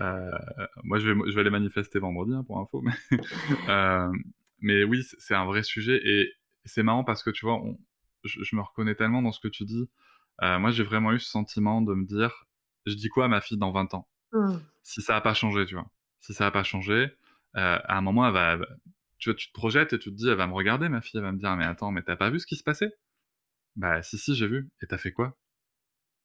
Euh, 0.02 0.32
moi, 0.84 1.00
je 1.00 1.10
vais, 1.10 1.20
je 1.30 1.36
vais 1.36 1.42
aller 1.42 1.50
manifester 1.50 2.00
vendredi, 2.00 2.34
hein, 2.34 2.44
pour 2.46 2.60
info. 2.60 2.82
Mais, 2.82 2.94
euh, 3.70 4.12
mais 4.60 4.84
oui, 4.84 5.04
c'est- 5.18 5.36
un 5.36 5.46
vrai 5.46 5.64
sujet. 5.64 6.00
Et 6.06 6.34
c'est 6.66 6.84
marrant 6.84 7.04
parce 7.04 7.24
que, 7.24 7.30
tu 7.30 7.46
vois, 7.46 7.56
on- 7.56 7.78
je, 8.24 8.44
je 8.44 8.56
me 8.56 8.62
reconnais 8.62 8.96
tellement 8.96 9.22
dans 9.22 9.32
ce 9.34 9.40
que 9.42 9.48
tu 9.50 9.66
dis. 9.66 9.90
Euh, 10.44 10.60
moi, 10.60 10.72
j'ai 10.72 10.84
vraiment 10.84 11.12
eu 11.14 11.20
ce 11.20 11.30
sentiment 11.30 11.82
de 11.82 11.94
me 11.94 12.06
dire, 12.06 12.48
je 12.86 12.96
dis 12.96 13.10
quoi 13.10 13.26
à 13.26 13.28
ma 13.28 13.42
fille 13.42 13.58
dans 13.58 13.72
20 13.72 13.94
ans? 13.94 14.08
Hmm. 14.32 14.58
si 14.84 15.02
ça 15.02 15.14
n'a 15.14 15.22
pas 15.22 15.34
changé, 15.34 15.66
tu 15.66 15.76
vois. 15.76 15.88
Si 16.22 16.34
ça 16.34 16.46
n'a 16.46 16.52
pas 16.52 16.64
changé, 16.64 17.12
à 17.54 17.98
un 17.98 18.02
moment, 18.02 18.28
elle 18.28 18.36
elle 18.38 18.60
va- 18.60 18.68
tu 19.22 19.30
vois, 19.30 19.36
tu 19.36 19.48
te 19.48 19.54
projettes 19.54 19.94
et 19.94 20.00
tu 20.00 20.10
te 20.10 20.16
dis, 20.16 20.28
elle 20.28 20.36
va 20.36 20.48
me 20.48 20.54
regarder, 20.54 20.90
ma 20.90 21.00
fille, 21.00 21.20
elle 21.20 21.24
va 21.24 21.32
me 21.32 21.38
dire, 21.38 21.56
mais 21.56 21.64
attends, 21.64 21.92
mais 21.92 22.02
t'as 22.02 22.16
pas 22.16 22.32
vu 22.32 22.40
ce 22.40 22.48
qui 22.48 22.56
se 22.56 22.64
passait? 22.64 22.92
Bah, 23.76 24.02
si, 24.04 24.18
si, 24.18 24.36
j'ai 24.36 24.48
vu. 24.48 24.70
Et 24.82 24.88
t'as 24.88 24.98
fait 24.98 25.12
quoi? 25.14 25.38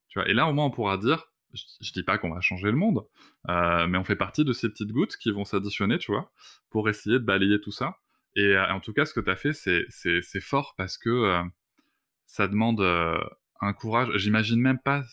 Tu 0.08 0.18
vois. 0.18 0.28
Et 0.28 0.34
là, 0.34 0.48
au 0.48 0.54
moins, 0.54 0.64
on 0.66 0.70
pourra 0.70 0.96
dire, 0.96 1.30
je, 1.52 1.62
je 1.82 1.92
dis 1.92 2.02
pas 2.02 2.16
qu'on 2.18 2.30
va 2.30 2.40
changer 2.40 2.70
le 2.70 2.76
monde, 2.76 3.06
euh, 3.50 3.86
mais 3.86 3.98
on 3.98 4.04
fait 4.04 4.16
partie 4.16 4.44
de 4.44 4.52
ces 4.54 4.70
petites 4.70 4.92
gouttes 4.92 5.16
qui 5.18 5.30
vont 5.30 5.44
s'additionner, 5.44 5.98
tu 5.98 6.10
vois, 6.10 6.32
pour 6.70 6.88
essayer 6.88 7.18
de 7.18 7.24
balayer 7.24 7.60
tout 7.60 7.70
ça. 7.70 7.98
Et 8.34 8.56
euh, 8.56 8.72
en 8.72 8.80
tout 8.80 8.94
cas, 8.94 9.04
ce 9.04 9.12
que 9.12 9.20
t'as 9.20 9.36
fait, 9.36 9.52
c'est, 9.52 10.40
fort 10.40 10.74
parce 10.78 10.96
que 10.96 11.10
euh, 11.10 11.42
ça 12.26 12.48
demande 12.48 12.80
un 13.60 13.72
courage. 13.74 14.08
J'imagine 14.16 14.60
même 14.60 14.78
pas, 14.78 15.04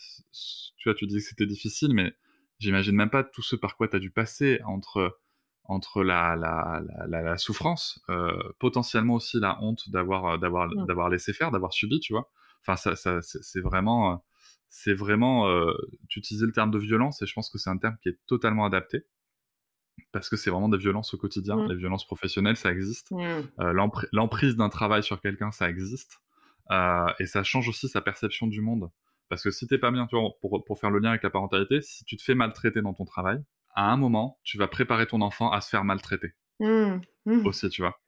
tu 0.78 0.88
vois, 0.88 0.94
tu 0.94 1.06
dis 1.06 1.16
que 1.16 1.22
c'était 1.22 1.46
difficile, 1.46 1.92
mais 1.92 2.14
j'imagine 2.58 2.96
même 2.96 3.10
pas 3.10 3.24
tout 3.24 3.42
ce 3.42 3.56
par 3.56 3.76
quoi 3.76 3.88
tu 3.88 3.96
as 3.96 4.00
dû 4.00 4.10
passer 4.10 4.60
entre 4.64 5.20
entre 5.64 6.02
la 6.02 6.36
la, 6.36 6.82
la, 7.08 7.36
souffrance, 7.38 8.00
euh, 8.10 8.36
potentiellement 8.58 9.14
aussi 9.14 9.40
la 9.40 9.62
honte 9.62 9.88
d'avoir 9.90 10.26
euh, 10.26 10.38
d'avoir 10.38 10.68
d'avoir 10.86 11.08
laissé 11.08 11.32
faire, 11.32 11.50
d'avoir 11.50 11.72
subi, 11.72 12.00
tu 12.00 12.12
vois. 12.12 12.30
Enfin, 12.62 12.76
ça, 12.76 12.96
ça 12.96 13.20
c'est 13.22 13.60
vraiment 13.60 14.12
euh, 14.12 14.16
c'est 14.68 14.94
vraiment 14.94 15.48
euh, 15.48 15.72
tu 16.08 16.18
utilisais 16.18 16.46
le 16.46 16.52
terme 16.52 16.70
de 16.70 16.78
violence 16.78 17.22
et 17.22 17.26
je 17.26 17.32
pense 17.34 17.50
que 17.50 17.58
c'est 17.58 17.70
un 17.70 17.78
terme 17.78 17.96
qui 18.02 18.08
est 18.10 18.18
totalement 18.26 18.64
adapté 18.66 19.04
parce 20.12 20.28
que 20.28 20.36
c'est 20.36 20.50
vraiment 20.50 20.68
des 20.68 20.78
violences 20.78 21.14
au 21.14 21.18
quotidien, 21.18 21.56
Mm. 21.56 21.68
les 21.70 21.76
violences 21.76 22.06
professionnelles, 22.06 22.56
ça 22.56 22.70
existe. 22.70 23.08
Euh, 23.60 23.72
l'empr- 23.72 24.08
l'emprise 24.12 24.56
d'un 24.56 24.68
travail 24.68 25.02
sur 25.02 25.20
quelqu'un, 25.20 25.50
ça 25.50 25.68
existe. 25.68 26.20
Euh, 26.70 27.06
et 27.18 27.26
ça 27.26 27.42
change 27.42 27.68
aussi 27.68 27.88
sa 27.88 28.00
perception 28.00 28.46
du 28.46 28.60
monde. 28.60 28.90
Parce 29.28 29.42
que 29.42 29.50
si 29.50 29.66
t'es 29.66 29.78
pas 29.78 29.90
bien, 29.90 30.06
tu 30.06 30.16
vois, 30.16 30.30
pour, 30.40 30.64
pour 30.64 30.78
faire 30.78 30.90
le 30.90 30.98
lien 30.98 31.10
avec 31.10 31.22
la 31.22 31.30
parentalité, 31.30 31.80
si 31.82 32.04
tu 32.04 32.16
te 32.16 32.22
fais 32.22 32.34
maltraiter 32.34 32.80
dans 32.82 32.94
ton 32.94 33.04
travail, 33.04 33.42
à 33.74 33.90
un 33.92 33.96
moment, 33.96 34.38
tu 34.44 34.58
vas 34.58 34.68
préparer 34.68 35.06
ton 35.06 35.20
enfant 35.20 35.50
à 35.50 35.60
se 35.60 35.68
faire 35.70 35.84
maltraiter 35.84 36.32
Hmm. 36.60 36.98
Hmm. 37.26 37.46
aussi, 37.46 37.68
tu 37.68 37.82
vois. 37.82 38.00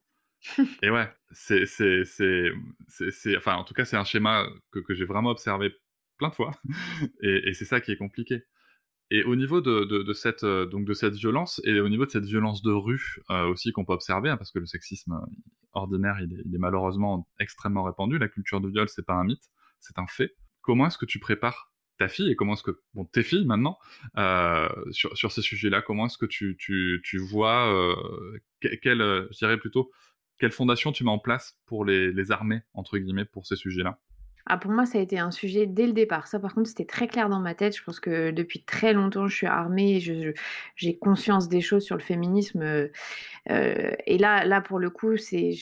Et 0.83 0.91
ouais, 0.91 1.09
c'est, 1.33 1.67
c'est, 1.67 2.05
c'est, 2.05 2.51
c'est, 2.89 3.11
c'est- 3.11 3.37
enfin, 3.37 3.55
en 3.57 3.65
tout 3.65 3.75
cas, 3.75 3.85
c'est 3.85 3.97
un 3.97 4.05
schéma 4.05 4.47
que, 4.73 4.79
que 4.81 4.95
j'ai 4.95 5.05
vraiment 5.05 5.31
observé 5.31 5.73
plein 6.19 6.29
de 6.29 6.35
fois. 6.35 6.53
Et, 7.23 7.49
et 7.51 7.55
c'est 7.55 7.65
ça 7.65 7.81
qui 7.81 7.93
est 7.93 7.97
compliqué. 7.97 8.45
Et 9.11 9.23
au 9.25 9.37
niveau 9.37 9.61
de, 9.61 9.85
de, 9.85 10.03
de 10.03 10.13
cette, 10.13 10.45
euh, 10.45 10.67
donc 10.67 10.85
de 10.87 10.95
cette 10.95 11.15
violence, 11.15 11.61
et 11.65 11.79
au 11.81 11.89
niveau 11.89 12.07
de 12.07 12.11
cette 12.11 12.25
violence 12.25 12.63
de 12.63 12.73
rue 12.73 13.19
euh, 13.31 13.47
aussi 13.47 13.73
qu'on 13.73 13.85
peut 13.85 13.93
observer, 13.93 14.31
hein, 14.31 14.37
parce 14.37 14.51
que 14.51 14.59
le 14.59 14.67
sexisme 14.67 15.13
euh, 15.13 15.27
ordinaire, 15.73 16.17
il 16.21 16.33
est, 16.33 16.43
il 16.45 16.55
est 16.55 16.59
malheureusement 16.59 17.29
extrêmement 17.39 17.85
répandu. 17.85 18.19
La 18.19 18.29
culture 18.29 18.61
du 18.61 18.71
viol, 18.71 18.89
c'est 18.89 19.07
pas 19.07 19.15
un 19.15 19.25
mythe, 19.25 19.45
c'est 19.81 19.99
un 19.99 20.07
fait. 20.09 20.35
Comment 20.61 20.87
est-ce 20.89 20.99
que 20.99 21.07
tu 21.07 21.21
prépares 21.21 21.73
ta 21.99 22.09
fille 22.09 22.31
et 22.31 22.37
comment 22.37 22.55
est-ce 22.55 22.63
que 22.63 22.81
bon 22.95 23.05
tes 23.05 23.23
filles 23.23 23.47
maintenant 23.47 23.79
euh, 24.19 24.69
sur, 24.93 25.17
sur 25.17 25.33
ces 25.33 25.43
sujets-là 25.43 25.83
comment 25.83 26.07
est-ce 26.07 26.19
que 26.19 26.27
tu, 26.27 26.57
tu, 26.59 27.01
tu 27.05 27.19
vois 27.19 27.73
euh, 27.73 28.39
que- 28.61 28.75
quelle 28.77 29.01
euh, 29.03 29.29
je 29.33 29.39
dirais 29.39 29.59
plutôt 29.59 29.91
quelle 30.39 30.53
fondation 30.53 30.93
tu 30.93 31.05
mets 31.05 31.11
en 31.11 31.19
place 31.19 31.59
pour 31.67 31.85
les, 31.85 32.13
les 32.13 32.31
armées 32.33 32.63
entre 32.75 32.99
guillemets 32.99 33.25
pour 33.25 33.47
ces 33.47 33.57
sujets-là? 33.57 33.99
Ah, 34.49 34.59
pour 34.59 34.71
moi, 34.71 34.87
ça 34.87 34.99
a 34.99 35.01
été 35.01 35.19
un 35.19 35.33
sujet 35.33 35.67
dès 35.67 35.87
le 35.87 35.93
départ. 35.93 36.29
Ça, 36.29 36.39
par 36.39 36.55
contre, 36.55 36.69
c'était 36.69 36.85
très 36.85 37.09
clair 37.09 37.29
dans 37.29 37.41
ma 37.41 37.55
tête. 37.57 37.77
Je 37.77 37.83
pense 37.83 37.99
que 37.99 38.31
depuis 38.31 38.63
très 38.65 38.93
longtemps, 38.93 39.27
je 39.27 39.35
suis 39.35 39.47
armée. 39.49 39.99
j'ai 40.77 40.99
conscience 40.99 41.49
des 41.49 41.61
choses 41.61 41.85
sur 41.85 41.97
le 41.97 42.03
féminisme. 42.03 42.63
et 43.49 44.19
là, 44.19 44.45
là, 44.45 44.61
pour 44.61 44.79
le 44.79 44.91
coup, 44.91 45.17
c'est 45.17 45.53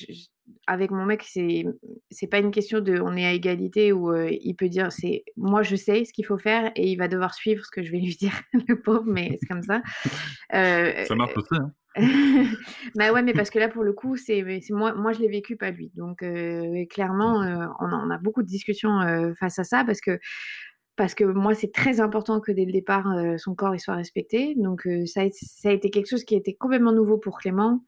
avec 0.66 0.90
mon 0.90 1.04
mec, 1.04 1.22
c'est 1.22 1.64
c'est 2.10 2.26
pas 2.26 2.38
une 2.38 2.50
question 2.50 2.80
de 2.80 3.00
on 3.00 3.16
est 3.16 3.26
à 3.26 3.32
égalité 3.32 3.92
où 3.92 4.10
euh, 4.12 4.28
il 4.30 4.54
peut 4.54 4.68
dire 4.68 4.92
c'est 4.92 5.24
moi 5.36 5.62
je 5.62 5.76
sais 5.76 6.04
ce 6.04 6.12
qu'il 6.12 6.26
faut 6.26 6.38
faire 6.38 6.72
et 6.76 6.90
il 6.90 6.96
va 6.96 7.08
devoir 7.08 7.34
suivre 7.34 7.64
ce 7.64 7.70
que 7.70 7.82
je 7.82 7.90
vais 7.90 7.98
lui 7.98 8.16
dire, 8.20 8.40
le 8.68 8.80
pauvre, 8.80 9.04
mais 9.06 9.36
c'est 9.40 9.46
comme 9.46 9.62
ça. 9.62 9.82
Euh, 10.54 11.04
ça 11.04 11.14
marche 11.14 11.36
aussi 11.36 11.48
hein 11.52 11.72
bah 12.96 13.12
ouais, 13.12 13.22
mais 13.22 13.32
parce 13.32 13.50
que 13.50 13.58
là, 13.58 13.68
pour 13.68 13.84
le 13.84 13.92
coup, 13.92 14.16
c'est 14.16 14.42
c'est 14.60 14.72
moi, 14.72 14.94
moi 14.94 15.12
je 15.12 15.20
l'ai 15.20 15.28
vécu, 15.28 15.56
pas 15.56 15.70
lui. 15.70 15.92
Donc, 15.94 16.22
euh, 16.22 16.84
clairement, 16.90 17.42
euh, 17.42 17.66
on, 17.78 17.86
a, 17.86 18.02
on 18.04 18.10
a 18.10 18.18
beaucoup 18.18 18.42
de 18.42 18.48
discussions 18.48 19.00
euh, 19.00 19.32
face 19.38 19.58
à 19.60 19.64
ça 19.64 19.84
parce 19.84 20.00
que, 20.00 20.18
parce 20.96 21.14
que 21.14 21.24
moi, 21.24 21.54
c'est 21.54 21.72
très 21.72 22.00
important 22.00 22.40
que 22.40 22.50
dès 22.50 22.64
le 22.64 22.72
départ, 22.72 23.12
euh, 23.12 23.36
son 23.38 23.54
corps 23.54 23.74
il 23.74 23.80
soit 23.80 23.94
respecté. 23.94 24.54
Donc, 24.56 24.86
euh, 24.86 25.06
ça, 25.06 25.22
a, 25.22 25.28
ça 25.30 25.68
a 25.68 25.72
été 25.72 25.90
quelque 25.90 26.08
chose 26.08 26.24
qui 26.24 26.34
était 26.34 26.54
complètement 26.54 26.92
nouveau 26.92 27.16
pour 27.16 27.38
Clément. 27.38 27.84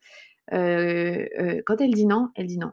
Quand 0.51 1.81
elle 1.81 1.95
dit 1.95 2.07
non, 2.07 2.31
elle 2.35 2.47
dit 2.47 2.59
non. 2.59 2.73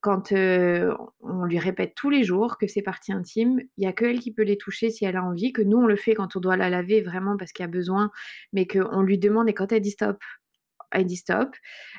Quand 0.00 0.32
on 0.32 1.44
lui 1.44 1.58
répète 1.58 1.94
tous 1.94 2.10
les 2.10 2.24
jours 2.24 2.58
que 2.58 2.66
c'est 2.66 2.82
partie 2.82 3.12
intime, 3.12 3.60
il 3.76 3.84
y 3.84 3.86
a 3.86 3.92
que 3.92 4.04
elle 4.04 4.18
qui 4.18 4.32
peut 4.32 4.42
les 4.42 4.56
toucher 4.56 4.90
si 4.90 5.04
elle 5.04 5.16
a 5.16 5.22
envie, 5.22 5.52
que 5.52 5.62
nous 5.62 5.78
on 5.78 5.86
le 5.86 5.96
fait 5.96 6.14
quand 6.14 6.34
on 6.34 6.40
doit 6.40 6.56
la 6.56 6.70
laver 6.70 7.02
vraiment 7.02 7.36
parce 7.36 7.52
qu'il 7.52 7.62
y 7.62 7.68
a 7.68 7.70
besoin, 7.70 8.10
mais 8.52 8.66
qu'on 8.66 9.02
lui 9.02 9.18
demande 9.18 9.48
et 9.48 9.54
quand 9.54 9.70
elle 9.70 9.80
dit 9.80 9.92
stop, 9.92 10.18
elle 10.92 11.06
dit 11.06 11.16
stop. 11.16 11.54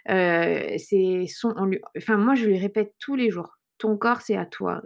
C'est 0.07 1.25
son, 1.27 1.53
enfin 1.97 2.17
moi 2.17 2.35
je 2.35 2.45
lui 2.45 2.57
répète 2.57 2.93
tous 2.99 3.15
les 3.15 3.29
jours, 3.29 3.57
ton 3.77 3.97
corps 3.97 4.21
c'est 4.21 4.37
à 4.37 4.45
toi. 4.45 4.81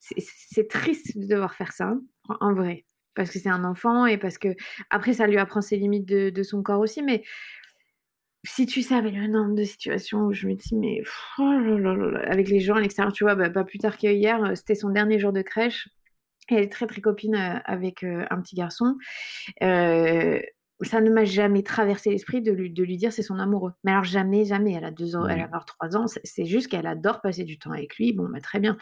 C'est, 0.00 0.68
triste 0.68 1.16
de 1.16 1.26
devoir 1.26 1.54
faire 1.54 1.72
ça, 1.72 1.94
en 2.28 2.54
vrai, 2.54 2.84
parce 3.14 3.30
que 3.30 3.38
c'est 3.38 3.48
un 3.48 3.64
enfant 3.64 4.06
et 4.06 4.18
parce 4.18 4.38
que 4.38 4.48
après 4.90 5.14
ça 5.14 5.26
lui 5.26 5.38
apprend 5.38 5.60
ses 5.60 5.76
limites 5.76 6.06
de, 6.06 6.30
de 6.30 6.42
son 6.42 6.62
corps 6.62 6.80
aussi, 6.80 7.02
mais 7.02 7.22
si 8.44 8.66
tu 8.66 8.82
savais 8.82 9.10
le 9.10 9.26
nombre 9.26 9.54
de 9.54 9.64
situations 9.64 10.20
où 10.20 10.32
je 10.32 10.46
me 10.46 10.54
dis, 10.54 10.74
mais 10.76 11.02
oh 11.38 11.42
avec 12.26 12.48
les 12.48 12.60
gens 12.60 12.74
à 12.74 12.80
l'extérieur, 12.80 13.12
tu 13.12 13.24
vois, 13.24 13.34
bah, 13.34 13.50
pas 13.50 13.64
plus 13.64 13.78
tard 13.78 13.96
qu'hier, 13.96 14.44
euh, 14.44 14.54
c'était 14.54 14.74
son 14.74 14.90
dernier 14.90 15.18
jour 15.18 15.32
de 15.32 15.42
crèche. 15.42 15.88
Et 16.50 16.56
elle 16.56 16.64
est 16.64 16.72
très 16.72 16.86
très 16.86 17.00
copine 17.00 17.34
euh, 17.34 17.58
avec 17.64 18.04
euh, 18.04 18.26
un 18.30 18.40
petit 18.40 18.54
garçon. 18.54 18.96
Ça 20.80 21.00
ne 21.00 21.10
m'a 21.10 21.24
jamais 21.24 21.62
traversé 21.62 22.10
l'esprit 22.10 22.42
de 22.42 22.50
lui, 22.50 22.70
de 22.70 22.82
lui 22.82 22.96
dire 22.96 23.12
c'est 23.12 23.22
son 23.22 23.38
amoureux. 23.38 23.72
Mais 23.84 23.92
alors 23.92 24.04
jamais, 24.04 24.44
jamais. 24.44 24.72
Elle 24.72 24.84
a 24.84 24.90
deux 24.90 25.14
ans, 25.14 25.26
elle 25.28 25.40
avoir 25.40 25.64
trois 25.64 25.96
ans. 25.96 26.06
C'est 26.24 26.44
juste 26.44 26.68
qu'elle 26.68 26.86
adore 26.86 27.20
passer 27.20 27.44
du 27.44 27.58
temps 27.58 27.70
avec 27.70 27.96
lui. 27.96 28.12
Bon, 28.12 28.28
bah, 28.28 28.40
très 28.40 28.58
bien. 28.58 28.76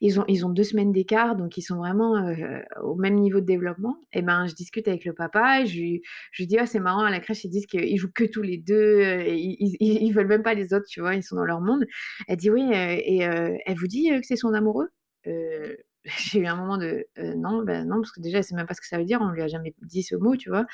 Ils 0.00 0.20
ont, 0.20 0.24
ils 0.28 0.44
ont 0.46 0.50
deux 0.50 0.64
semaines 0.64 0.92
d'écart, 0.92 1.36
donc 1.36 1.56
ils 1.56 1.62
sont 1.62 1.76
vraiment 1.76 2.16
euh, 2.16 2.60
au 2.82 2.96
même 2.96 3.14
niveau 3.14 3.40
de 3.40 3.46
développement. 3.46 3.96
Et 4.12 4.22
ben, 4.22 4.46
je 4.46 4.54
discute 4.54 4.88
avec 4.88 5.04
le 5.04 5.12
papa 5.12 5.62
et 5.62 5.66
je 5.66 5.78
lui, 5.78 6.02
je 6.32 6.44
dis, 6.44 6.58
ah, 6.58 6.66
c'est 6.66 6.80
marrant, 6.80 7.04
à 7.04 7.10
la 7.10 7.20
crèche, 7.20 7.44
ils 7.44 7.50
disent 7.50 7.66
qu'ils 7.66 7.98
jouent 7.98 8.12
que 8.12 8.24
tous 8.24 8.42
les 8.42 8.58
deux, 8.58 8.74
euh, 8.74 9.22
et 9.24 9.36
ils, 9.36 9.76
ils, 9.80 10.02
ils 10.02 10.12
veulent 10.12 10.26
même 10.28 10.42
pas 10.42 10.54
les 10.54 10.74
autres, 10.74 10.86
tu 10.88 11.00
vois, 11.00 11.14
ils 11.14 11.22
sont 11.22 11.36
dans 11.36 11.44
leur 11.44 11.60
monde. 11.60 11.84
Elle 12.26 12.36
dit, 12.36 12.50
oui, 12.50 12.62
euh, 12.74 12.96
et 13.04 13.26
euh, 13.26 13.56
elle 13.66 13.76
vous 13.76 13.86
dit 13.86 14.08
que 14.10 14.26
c'est 14.26 14.36
son 14.36 14.54
amoureux? 14.54 14.88
Euh, 15.26 15.76
J'ai 16.32 16.40
eu 16.40 16.46
un 16.46 16.56
moment 16.56 16.78
de, 16.78 17.06
euh, 17.18 17.34
non, 17.36 17.62
ben 17.62 17.86
non, 17.86 17.96
parce 17.96 18.12
que 18.12 18.20
déjà, 18.20 18.38
elle 18.38 18.44
sait 18.44 18.54
même 18.54 18.66
pas 18.66 18.74
ce 18.74 18.80
que 18.80 18.86
ça 18.86 18.98
veut 18.98 19.04
dire, 19.04 19.20
on 19.20 19.30
lui 19.30 19.42
a 19.42 19.48
jamais 19.48 19.74
dit 19.82 20.02
ce 20.02 20.16
mot, 20.16 20.36
tu 20.36 20.48
vois. 20.48 20.66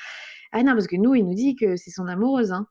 Ah 0.57 0.63
non, 0.63 0.71
parce 0.71 0.87
que 0.87 0.95
nous, 0.95 1.15
il 1.15 1.25
nous 1.25 1.33
dit 1.33 1.55
que 1.57 1.75
c'est 1.75 1.91
son 1.91 2.07
amoureuse, 2.07 2.53
hein. 2.53 2.65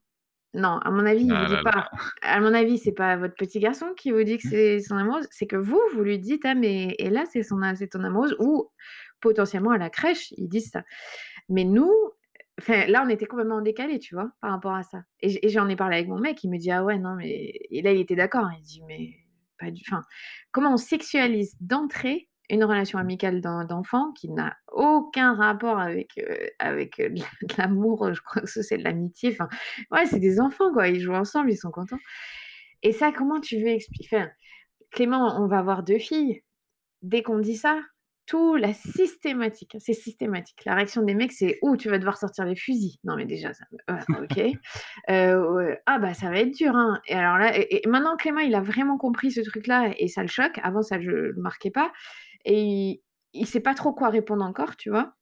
Non, 0.55 0.79
à 0.79 0.91
mon 0.91 1.05
avis, 1.05 1.27
il 1.27 1.33
Ah 1.33 1.43
vous 1.43 1.47
dit 1.47 1.63
là. 1.63 1.63
pas. 1.63 1.91
À 2.23 2.41
mon 2.41 2.55
avis, 2.55 2.79
c'est 2.79 2.93
pas 2.93 3.17
votre 3.17 3.35
petit 3.35 3.59
garçon 3.61 3.93
qui 3.95 4.11
vous 4.11 4.23
dit 4.25 4.39
que 4.39 4.49
c'est 4.49 4.81
son 4.81 4.97
amoureuse, 4.97 5.27
c'est 5.31 5.47
que 5.47 5.57
vous, 5.57 5.81
vous 5.95 6.03
lui 6.03 6.19
dites, 6.19 6.43
ah, 6.47 6.55
mais 6.55 6.95
et 6.99 7.11
là, 7.11 7.25
c'est 7.31 7.43
son, 7.43 7.59
c'est 7.77 7.89
ton 7.89 8.03
amoureuse, 8.05 8.35
ou 8.39 8.71
potentiellement 9.21 9.73
à 9.73 9.79
la 9.79 9.91
crèche, 9.91 10.33
ils 10.39 10.49
disent 10.49 10.71
ça. 10.71 10.83
Mais 11.51 11.65
nous, 11.65 11.93
enfin, 12.59 12.87
là, 12.87 13.05
on 13.05 13.11
était 13.11 13.27
complètement 13.27 13.57
en 13.57 13.63
décalé, 13.63 13.99
tu 13.99 14.15
vois, 14.15 14.31
par 14.41 14.53
rapport 14.53 14.75
à 14.75 14.83
ça. 14.83 15.03
Et 15.21 15.49
j'en 15.51 15.69
ai 15.69 15.77
parlé 15.77 15.97
avec 15.97 16.09
mon 16.09 16.19
mec, 16.19 16.43
il 16.43 16.51
me 16.51 16.57
dit, 16.59 16.71
ah 16.71 16.85
ouais, 16.85 16.99
non, 16.99 17.17
mais. 17.17 17.53
Et 17.71 17.83
là, 17.83 17.93
il 17.93 18.01
était 18.01 18.17
d'accord, 18.17 18.49
il 18.59 18.63
dit, 18.63 18.83
mais 18.89 19.13
pas 19.59 19.71
du. 19.71 19.83
Enfin, 19.89 20.03
comment 20.53 20.73
on 20.75 20.79
sexualise 20.79 21.55
d'entrée 21.61 22.29
une 22.51 22.65
relation 22.65 22.99
amicale 22.99 23.41
d'enfant 23.41 24.13
qui 24.13 24.31
n'a 24.31 24.57
aucun 24.73 25.35
rapport 25.35 25.79
avec, 25.79 26.19
euh, 26.19 26.47
avec 26.59 27.01
euh, 27.01 27.09
de 27.09 27.55
l'amour, 27.59 28.13
je 28.13 28.21
crois 28.21 28.43
que 28.43 28.49
c'est 28.49 28.79
de 28.79 28.85
l'amitié. 28.85 29.31
Enfin, 29.33 29.49
ouais, 29.91 30.07
c'est 30.07 30.21
des 30.21 30.41
enfants, 30.41 30.73
quoi. 30.73 30.89
Ils 30.89 31.01
jouent 31.01 31.15
ensemble, 31.15 31.51
ils 31.51 31.57
sont 31.57 31.71
contents. 31.71 31.99
Et 32.83 32.93
ça, 32.93 33.13
comment 33.13 33.41
tu 33.41 33.59
veux 33.59 33.69
expliquer 33.69 34.27
Clément, 34.91 35.41
on 35.41 35.49
va 35.49 35.59
avoir 35.59 35.83
deux 35.83 35.99
filles. 35.99 36.43
Dès 37.03 37.23
qu'on 37.23 37.39
dit 37.39 37.57
ça, 37.57 37.81
tout, 38.27 38.57
la 38.57 38.73
systématique, 38.73 39.77
c'est 39.81 39.93
systématique. 39.93 40.65
La 40.65 40.75
réaction 40.75 41.03
des 41.03 41.15
mecs, 41.15 41.33
c'est 41.33 41.59
oh, 41.63 41.77
tu 41.77 41.91
vas 41.91 41.99
devoir 41.99 42.17
sortir 42.17 42.47
les 42.47 42.57
fusils. 42.57 42.97
Non, 43.05 43.17
mais 43.17 43.27
déjà, 43.27 43.53
ça, 43.53 43.65
ok. 43.89 44.41
Euh, 45.11 45.75
ah, 45.85 45.99
bah, 45.99 46.15
ça 46.15 46.31
va 46.31 46.39
être 46.39 46.55
dur. 46.55 46.75
Hein. 46.75 47.01
Et 47.07 47.15
alors 47.15 47.37
là, 47.37 47.53
et, 47.55 47.83
maintenant, 47.87 48.17
Clément, 48.17 48.41
il 48.41 48.55
a 48.55 48.61
vraiment 48.61 48.97
compris 48.97 49.31
ce 49.33 49.41
truc-là 49.43 49.93
et 49.99 50.09
ça 50.09 50.23
le 50.23 50.29
choque. 50.29 50.59
Avant, 50.63 50.83
ça, 50.83 50.99
je 50.99 51.11
le 51.11 51.35
marquais 51.37 51.71
pas. 51.71 51.93
Et 52.45 53.03
il, 53.33 53.41
ne 53.43 53.47
sait 53.47 53.61
pas 53.61 53.75
trop 53.75 53.93
quoi 53.93 54.11
répondre 54.11 54.45
encore, 54.45 54.77
tu 54.77 54.91
vois. 54.91 55.15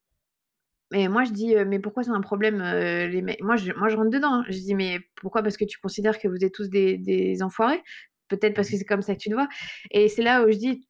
Et 0.95 1.09
moi, 1.09 1.25
je 1.25 1.33
dis, 1.33 1.55
mais 1.67 1.79
pourquoi 1.79 2.03
c'est 2.03 2.11
un 2.11 2.21
problème, 2.21 2.63
les 2.63 3.23
mecs? 3.23 3.43
Moi 3.43 3.57
je, 3.57 3.73
moi, 3.73 3.89
je 3.89 3.97
rentre 3.97 4.11
dedans. 4.11 4.43
Je 4.49 4.59
dis, 4.59 4.75
mais 4.75 4.99
pourquoi? 5.17 5.43
Parce 5.43 5.57
que 5.57 5.65
tu 5.65 5.79
considères 5.81 6.19
que 6.19 6.29
vous 6.29 6.45
êtes 6.45 6.53
tous 6.53 6.69
des, 6.69 6.99
des 6.99 7.43
enfoirés 7.43 7.83
Peut-être 8.29 8.55
parce 8.55 8.71
que 8.71 8.77
c'est 8.77 8.85
comme 8.85 9.03
ça 9.03 9.15
que 9.15 9.21
tu 9.21 9.29
te 9.29 9.35
vois. 9.35 9.49
Et 9.91 10.09
c'est 10.09 10.23
là 10.23 10.45
où 10.45 10.51
je 10.51 10.57
dis, 10.57 10.89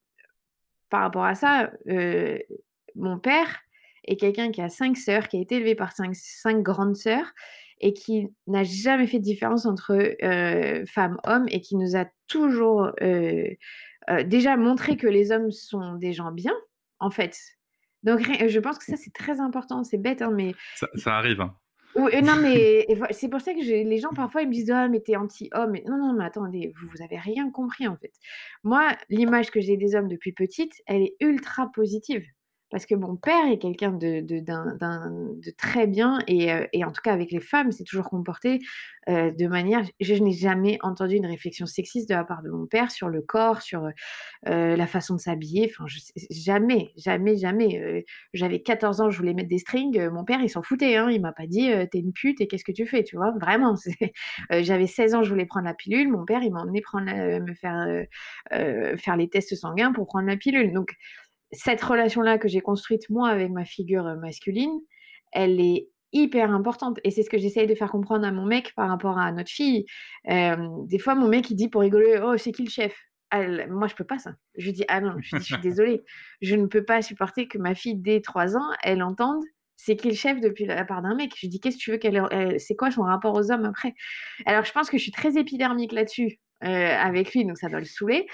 par 0.92 1.00
rapport 1.00 1.24
à 1.24 1.34
ça, 1.34 1.72
euh, 1.88 2.38
mon 2.94 3.18
père 3.18 3.60
est 4.04 4.16
quelqu'un 4.16 4.52
qui 4.52 4.60
a 4.60 4.68
cinq 4.68 4.96
sœurs, 4.96 5.26
qui 5.26 5.38
a 5.38 5.40
été 5.40 5.56
élevé 5.56 5.74
par 5.74 5.92
cinq, 5.92 6.14
cinq 6.14 6.62
grandes 6.62 6.96
sœurs 6.96 7.32
et 7.80 7.94
qui 7.94 8.28
n'a 8.46 8.62
jamais 8.62 9.06
fait 9.06 9.18
de 9.18 9.24
différence 9.24 9.64
entre 9.64 9.92
euh, 10.22 10.84
femmes, 10.86 11.18
hommes 11.24 11.46
et 11.48 11.60
qui 11.62 11.76
nous 11.76 11.96
a 11.96 12.04
toujours 12.28 12.92
euh, 14.10 14.22
déjà 14.22 14.56
montré 14.56 14.96
que 14.96 15.06
les 15.06 15.32
hommes 15.32 15.50
sont 15.50 15.94
des 15.94 16.12
gens 16.12 16.32
bien, 16.32 16.54
en 16.98 17.10
fait. 17.10 17.38
Donc, 18.02 18.20
je 18.22 18.58
pense 18.58 18.78
que 18.78 18.84
ça, 18.84 18.96
c'est 18.96 19.12
très 19.12 19.40
important. 19.40 19.84
C'est 19.84 19.98
bête, 19.98 20.22
hein, 20.22 20.32
mais. 20.32 20.54
Ça, 20.94 21.16
arrive. 21.16 21.40
Hein. 21.40 21.54
Oui, 21.94 22.22
non, 22.22 22.36
mais 22.36 22.86
c'est 23.10 23.28
pour 23.28 23.40
ça 23.40 23.52
que 23.52 23.60
les 23.60 23.98
gens 23.98 24.10
parfois 24.14 24.42
ils 24.42 24.48
me 24.48 24.52
disent 24.52 24.70
ah 24.70 24.88
mais 24.88 25.00
t'es 25.00 25.16
anti-homme. 25.16 25.76
Non, 25.86 25.98
non, 25.98 26.14
mais 26.14 26.24
attendez, 26.24 26.72
vous, 26.76 26.88
vous 26.88 27.02
avez 27.02 27.18
rien 27.18 27.50
compris 27.50 27.86
en 27.86 27.96
fait. 27.96 28.12
Moi, 28.64 28.96
l'image 29.10 29.50
que 29.50 29.60
j'ai 29.60 29.76
des 29.76 29.94
hommes 29.94 30.08
depuis 30.08 30.32
petite, 30.32 30.72
elle 30.86 31.02
est 31.02 31.14
ultra 31.20 31.70
positive 31.70 32.24
parce 32.72 32.86
que 32.86 32.94
mon 32.94 33.16
père 33.16 33.46
est 33.52 33.58
quelqu'un 33.58 33.92
de, 33.92 34.24
très 35.58 35.86
bien 35.86 36.20
et, 36.26 36.50
euh, 36.50 36.66
et, 36.72 36.84
en 36.84 36.90
tout 36.90 37.02
cas 37.02 37.12
avec 37.12 37.30
les 37.30 37.38
femmes, 37.38 37.70
c'est 37.70 37.84
toujours 37.84 38.08
comporté 38.08 38.60
euh, 39.10 39.30
de 39.30 39.46
manière. 39.46 39.84
Je, 40.00 40.14
n'ai 40.14 40.32
jamais 40.32 40.78
entendu 40.80 41.16
une 41.16 41.26
réflexion 41.26 41.66
sexiste 41.66 42.08
de 42.08 42.14
la 42.14 42.24
part 42.24 42.42
de 42.42 42.48
mon 42.48 42.66
père 42.66 42.90
sur 42.90 43.10
le 43.10 43.20
corps, 43.20 43.60
sur 43.60 43.90
euh, 44.48 44.74
la 44.74 44.86
façon 44.86 45.16
de 45.16 45.20
s'habiller. 45.20 45.70
Enfin, 45.70 45.84
jamais, 46.30 46.92
jamais, 46.96 47.36
jamais. 47.36 48.04
J'avais 48.32 48.62
14 48.62 49.02
ans, 49.02 49.10
je 49.10 49.18
voulais 49.18 49.34
mettre 49.34 49.50
des 49.50 49.58
strings. 49.58 50.08
Mon 50.08 50.24
père, 50.24 50.40
il 50.40 50.48
s'en 50.48 50.62
foutait. 50.62 50.96
Hein, 50.96 51.10
il 51.10 51.20
m'a 51.20 51.32
pas 51.32 51.46
dit 51.46 51.70
t'es 51.90 51.98
une 51.98 52.14
pute 52.14 52.40
et 52.40 52.46
qu'est-ce 52.46 52.64
que 52.64 52.72
tu 52.72 52.86
fais, 52.86 53.04
tu 53.04 53.16
vois. 53.16 53.32
Vraiment. 53.38 53.76
J'avais 54.50 54.86
16 54.86 55.14
ans, 55.14 55.22
je 55.22 55.28
voulais 55.28 55.46
prendre 55.46 55.66
la 55.66 55.74
pilule. 55.74 56.08
Mon 56.10 56.24
père, 56.24 56.42
il 56.42 56.50
m'a 56.52 56.62
emmené 56.62 56.80
prendre 56.80 57.04
me 57.04 57.52
faire 57.52 58.06
faire 58.50 59.16
les 59.18 59.28
tests 59.28 59.54
sanguins 59.56 59.92
pour 59.92 60.06
prendre 60.06 60.26
la 60.26 60.38
pilule. 60.38 60.72
Donc 60.72 60.96
cette 61.52 61.82
relation-là 61.82 62.38
que 62.38 62.48
j'ai 62.48 62.60
construite 62.60 63.08
moi 63.10 63.28
avec 63.28 63.50
ma 63.50 63.64
figure 63.64 64.06
euh, 64.06 64.16
masculine, 64.16 64.80
elle 65.32 65.60
est 65.60 65.88
hyper 66.12 66.50
importante. 66.50 66.98
Et 67.04 67.10
c'est 67.10 67.22
ce 67.22 67.30
que 67.30 67.38
j'essaye 67.38 67.66
de 67.66 67.74
faire 67.74 67.90
comprendre 67.90 68.26
à 68.26 68.32
mon 68.32 68.44
mec 68.44 68.74
par 68.74 68.88
rapport 68.88 69.18
à 69.18 69.32
notre 69.32 69.50
fille. 69.50 69.84
Euh, 70.30 70.56
des 70.86 70.98
fois, 70.98 71.14
mon 71.14 71.28
mec, 71.28 71.50
il 71.50 71.56
dit 71.56 71.68
pour 71.68 71.82
rigoler, 71.82 72.20
oh, 72.22 72.36
c'est 72.36 72.52
qui 72.52 72.64
le 72.64 72.70
chef? 72.70 72.94
Moi, 73.34 73.88
je 73.88 73.94
peux 73.94 74.04
pas 74.04 74.18
ça. 74.18 74.34
Je 74.58 74.70
dis, 74.70 74.84
ah 74.88 75.00
non, 75.00 75.14
je, 75.20 75.38
suis 75.38 75.58
désolée. 75.62 76.02
Je 76.42 76.54
ne 76.54 76.66
peux 76.66 76.84
pas 76.84 77.00
supporter 77.00 77.48
que 77.48 77.56
ma 77.56 77.74
fille, 77.74 77.96
dès 77.96 78.20
3 78.20 78.56
ans, 78.56 78.70
elle 78.82 79.02
entende 79.02 79.42
c'est 79.76 79.96
qui 79.96 80.10
le 80.10 80.14
chef? 80.14 80.38
depuis 80.40 80.64
la 80.64 80.84
part 80.84 81.02
d'un 81.02 81.16
mec 81.16 81.32
Je 81.34 81.40
lui 81.40 81.48
dis, 81.48 81.58
qu'est-ce 81.58 81.76
que 81.76 81.82
tu 81.82 81.90
veux 81.90 81.96
qu'elle... 81.96 82.60
C'est 82.60 82.76
quoi 82.76 82.90
son 82.90 83.02
rapport 83.02 83.34
aux 83.34 83.50
hommes 83.50 83.64
après? 83.64 83.94
Alors, 84.44 84.64
je 84.64 84.72
pense 84.72 84.90
que 84.90 84.98
je 84.98 85.02
suis 85.02 85.12
très 85.12 85.38
épidermique 85.38 85.92
là-dessus. 85.92 86.38
Euh, 86.64 86.96
avec 86.96 87.32
lui, 87.34 87.44
donc 87.44 87.58
ça 87.58 87.68
doit 87.68 87.80
le 87.80 87.84
saouler. 87.84 88.26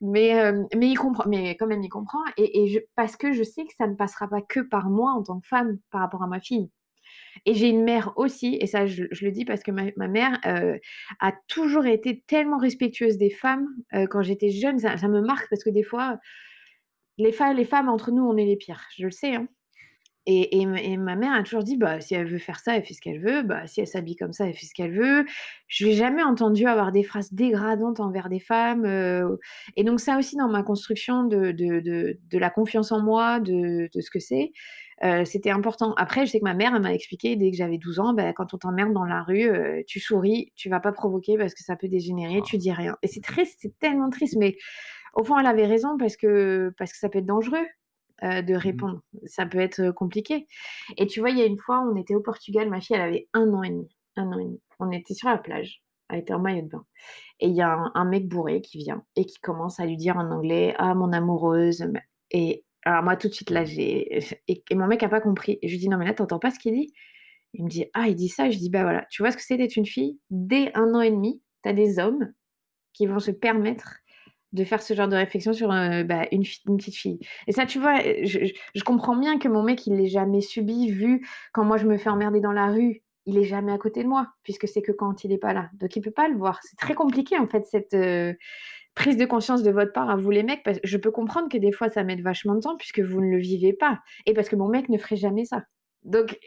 Mais, 0.00 0.40
euh, 0.40 0.62
mais 0.74 0.88
il 0.88 0.96
comprend, 0.96 1.24
mais 1.28 1.56
quand 1.56 1.66
même 1.66 1.82
il 1.82 1.88
comprend. 1.88 2.20
Et, 2.36 2.86
parce 2.96 3.16
que 3.16 3.32
je 3.32 3.42
sais 3.42 3.64
que 3.64 3.74
ça 3.76 3.86
ne 3.86 3.94
passera 3.94 4.28
pas 4.28 4.40
que 4.40 4.60
par 4.60 4.88
moi 4.88 5.12
en 5.12 5.22
tant 5.22 5.40
que 5.40 5.46
femme 5.46 5.78
par 5.90 6.00
rapport 6.00 6.22
à 6.22 6.26
ma 6.26 6.40
fille. 6.40 6.70
Et 7.46 7.54
j'ai 7.54 7.68
une 7.68 7.84
mère 7.84 8.12
aussi, 8.16 8.56
et 8.60 8.66
ça 8.66 8.86
je, 8.86 9.02
le 9.02 9.30
dis 9.30 9.44
parce 9.44 9.62
que 9.62 9.70
ma, 9.70 10.08
mère 10.08 10.40
euh, 10.46 10.78
a 11.20 11.32
toujours 11.48 11.84
été 11.84 12.22
tellement 12.26 12.58
respectueuse 12.58 13.18
des 13.18 13.30
femmes. 13.30 13.68
quand 14.10 14.22
j'étais 14.22 14.50
jeune, 14.50 14.78
ça, 14.78 14.96
me 15.08 15.20
marque 15.20 15.48
parce 15.50 15.64
que 15.64 15.70
des 15.70 15.82
fois, 15.82 16.18
les, 17.18 17.34
les 17.54 17.64
femmes 17.64 17.88
entre 17.88 18.12
nous, 18.12 18.22
on 18.24 18.36
est 18.36 18.46
les 18.46 18.56
pires. 18.56 18.86
Je 18.96 19.04
le 19.04 19.10
sais. 19.10 19.34
Hein. 19.34 19.48
Et, 20.26 20.64
ma 20.96 21.16
mère 21.16 21.34
a 21.34 21.42
toujours 21.42 21.64
dit, 21.64 21.76
bah, 21.76 22.00
si 22.00 22.14
elle 22.14 22.26
veut 22.26 22.38
faire 22.38 22.58
ça, 22.58 22.76
elle 22.76 22.84
fait 22.84 22.94
ce 22.94 23.00
qu'elle 23.02 23.20
veut. 23.20 23.42
Bah, 23.42 23.66
si 23.66 23.80
elle 23.80 23.86
s'habille 23.86 24.16
comme 24.16 24.32
ça, 24.32 24.46
elle 24.46 24.54
fait 24.54 24.64
ce 24.64 24.72
qu'elle 24.72 24.96
veut. 24.96 25.26
Je 25.68 25.86
n'ai 25.86 25.92
jamais 25.92 26.22
entendu 26.22 26.66
avoir 26.66 26.92
des 26.92 27.02
phrases 27.02 27.32
dégradantes 27.34 28.00
envers 28.00 28.30
des 28.30 28.40
femmes. 28.40 28.86
Euh, 28.86 29.36
et 29.76 29.84
donc 29.84 30.00
ça 30.00 30.16
aussi, 30.18 30.36
dans 30.36 30.48
ma 30.48 30.62
construction 30.62 31.24
de, 31.24 31.52
de, 31.52 32.38
la 32.38 32.50
confiance 32.50 32.90
en 32.90 33.02
moi, 33.02 33.38
de, 33.38 33.88
ce 33.92 34.10
que 34.10 34.18
c'est, 34.18 34.52
euh, 35.02 35.26
c'était 35.26 35.50
important. 35.50 35.92
Après, 35.98 36.24
je 36.24 36.32
sais 36.32 36.38
que 36.38 36.44
ma 36.44 36.54
mère 36.54 36.78
m'a 36.80 36.94
expliqué, 36.94 37.36
dès 37.36 37.50
que 37.50 37.56
j'avais 37.56 37.78
12 37.78 37.98
ans, 37.98 38.14
bah, 38.14 38.32
quand 38.32 38.54
on 38.54 38.58
t'emmerde 38.58 38.94
dans 38.94 39.04
la 39.04 39.22
rue, 39.22 39.50
euh, 39.50 39.82
tu 39.86 40.00
souris, 40.00 40.52
tu 40.56 40.70
vas 40.70 40.80
pas 40.80 40.92
provoquer 40.92 41.36
parce 41.36 41.52
que 41.52 41.62
ça 41.62 41.76
peut 41.76 41.88
dégénérer, 41.88 42.40
tu 42.42 42.56
dis 42.56 42.72
rien. 42.72 42.96
Et 43.02 43.08
c'est 43.08 43.22
triste, 43.22 43.58
c'est 43.60 43.78
tellement 43.78 44.08
triste. 44.08 44.36
Mais 44.38 44.56
au 45.14 45.22
fond, 45.22 45.38
elle 45.38 45.46
avait 45.46 45.66
raison 45.66 45.98
parce 45.98 46.16
que, 46.16 46.72
parce 46.78 46.92
que 46.92 46.98
ça 46.98 47.10
peut 47.10 47.18
être 47.18 47.26
dangereux. 47.26 47.66
Euh, 48.22 48.42
de 48.42 48.54
mmh 48.54 48.58
répondre. 48.58 49.00
Ça 49.26 49.44
peut 49.44 49.58
être 49.58 49.90
compliqué. 49.90 50.46
Et 50.96 51.06
tu 51.06 51.20
vois, 51.20 51.30
il 51.30 51.38
y 51.38 51.42
a 51.42 51.46
une 51.46 51.58
fois, 51.58 51.80
on 51.80 51.96
était 51.96 52.14
au 52.14 52.20
Portugal, 52.20 52.70
ma 52.70 52.80
fille, 52.80 52.94
elle 52.94 53.02
avait 53.02 53.28
un 53.32 53.52
an 53.52 53.62
et 53.64 53.70
demi. 53.70 53.88
Un 54.16 54.28
an 54.28 54.38
et 54.38 54.44
demi. 54.44 54.60
On 54.78 54.90
était 54.92 55.14
sur 55.14 55.28
la 55.28 55.38
plage, 55.38 55.82
elle 56.08 56.20
était 56.20 56.32
en 56.32 56.38
maillot 56.38 56.62
de 56.62 56.68
bain. 56.68 56.86
Et 57.40 57.48
il 57.48 57.56
y 57.56 57.60
a 57.60 57.76
un, 57.92 58.04
mec 58.04 58.28
bourré 58.28 58.60
qui 58.60 58.78
vient 58.78 59.04
et 59.16 59.24
qui 59.24 59.40
commence 59.40 59.80
à 59.80 59.86
lui 59.86 59.96
dire 59.96 60.16
en 60.16 60.30
anglais 60.30 60.74
Ah, 60.78 60.94
mon 60.94 61.12
amoureuse. 61.12 61.86
Et 62.30 62.64
alors, 62.84 63.02
moi, 63.02 63.16
tout 63.16 63.28
de 63.28 63.34
suite, 63.34 63.50
là, 63.50 63.64
j'ai. 63.64 64.20
Et, 64.48 64.62
mon 64.74 64.86
mec 64.86 65.02
n'a 65.02 65.08
pas 65.08 65.20
compris. 65.20 65.58
Et 65.60 65.68
je 65.68 65.72
lui 65.72 65.80
dis 65.80 65.88
Non, 65.88 65.96
mais 65.98 66.06
là, 66.06 66.14
t'entends 66.14 66.38
pas 66.38 66.50
ce 66.50 66.58
qu'il 66.60 66.74
dit? 66.74 66.92
Il 67.52 67.64
me 67.64 67.68
dit 67.68 67.86
Ah, 67.94 68.08
il 68.08 68.14
dit 68.14 68.28
ça? 68.28 68.48
Je 68.48 68.58
dis 68.58 68.70
Bah 68.70 68.82
voilà, 68.82 69.06
tu 69.10 69.22
vois 69.22 69.32
ce 69.32 69.36
que 69.36 69.42
c'est 69.42 69.56
d'être 69.56 69.76
une 69.76 69.86
fille 69.86 70.20
Dès 70.30 70.72
un 70.74 70.94
an 70.94 71.00
et 71.00 71.10
demi, 71.10 71.42
tu 71.64 71.68
as 71.68 71.72
des 71.72 71.98
hommes 71.98 72.32
qui 72.92 73.06
vont 73.06 73.18
se 73.18 73.32
permettre 73.32 73.96
de 74.54 74.64
faire 74.64 74.80
ce 74.80 74.94
genre 74.94 75.08
de 75.08 75.16
réflexion 75.16 75.52
sur 75.52 75.70
euh, 75.72 76.04
bah, 76.04 76.26
une, 76.30 76.42
petite 76.42 76.94
fille. 76.94 77.18
Et 77.46 77.52
ça, 77.52 77.66
tu 77.66 77.80
vois, 77.80 77.98
je, 78.22 78.84
comprends 78.84 79.16
bien 79.16 79.38
que 79.38 79.48
mon 79.48 79.62
mec, 79.62 79.86
il 79.86 79.96
l'ait 79.96 80.06
jamais 80.06 80.40
subi, 80.40 80.90
vu 80.90 81.26
quand 81.52 81.64
moi 81.64 81.76
je 81.76 81.86
me 81.86 81.98
fais 81.98 82.08
emmerder 82.08 82.40
dans 82.40 82.52
la 82.52 82.68
rue, 82.68 83.02
il 83.26 83.36
est 83.36 83.44
jamais 83.44 83.72
à 83.72 83.78
côté 83.78 84.04
de 84.04 84.08
moi, 84.08 84.28
puisque 84.44 84.68
c'est 84.68 84.82
que 84.82 84.92
quand 84.92 85.24
il 85.24 85.30
n'est 85.30 85.38
pas 85.38 85.52
là. 85.52 85.70
Donc 85.74 85.96
il 85.96 86.02
peut 86.02 86.12
pas 86.12 86.28
le 86.28 86.36
voir. 86.36 86.60
C'est 86.62 86.76
très 86.76 86.94
compliqué, 86.94 87.36
en 87.38 87.48
fait, 87.48 87.64
cette 87.66 87.94
euh, 87.94 88.32
prise 88.94 89.16
de 89.16 89.24
conscience 89.24 89.62
de 89.64 89.70
votre 89.72 89.92
part 89.92 90.08
à 90.08 90.16
vous, 90.16 90.30
les 90.30 90.44
mecs. 90.44 90.62
Parce 90.62 90.78
que 90.78 90.86
je 90.86 90.96
peux 90.98 91.10
comprendre 91.10 91.48
que 91.48 91.58
des 91.58 91.72
fois, 91.72 91.90
ça 91.90 92.04
met 92.04 92.16
vachement 92.16 92.54
de 92.54 92.60
temps, 92.60 92.76
puisque 92.76 93.00
vous 93.00 93.20
ne 93.20 93.30
le 93.30 93.38
vivez 93.38 93.72
pas. 93.72 94.00
Et 94.26 94.34
parce 94.34 94.48
que 94.48 94.56
mon 94.56 94.68
mec 94.68 94.88
ne 94.88 94.98
ferait 94.98 95.16
jamais 95.16 95.44
ça. 95.44 95.64
Donc, 96.04 96.38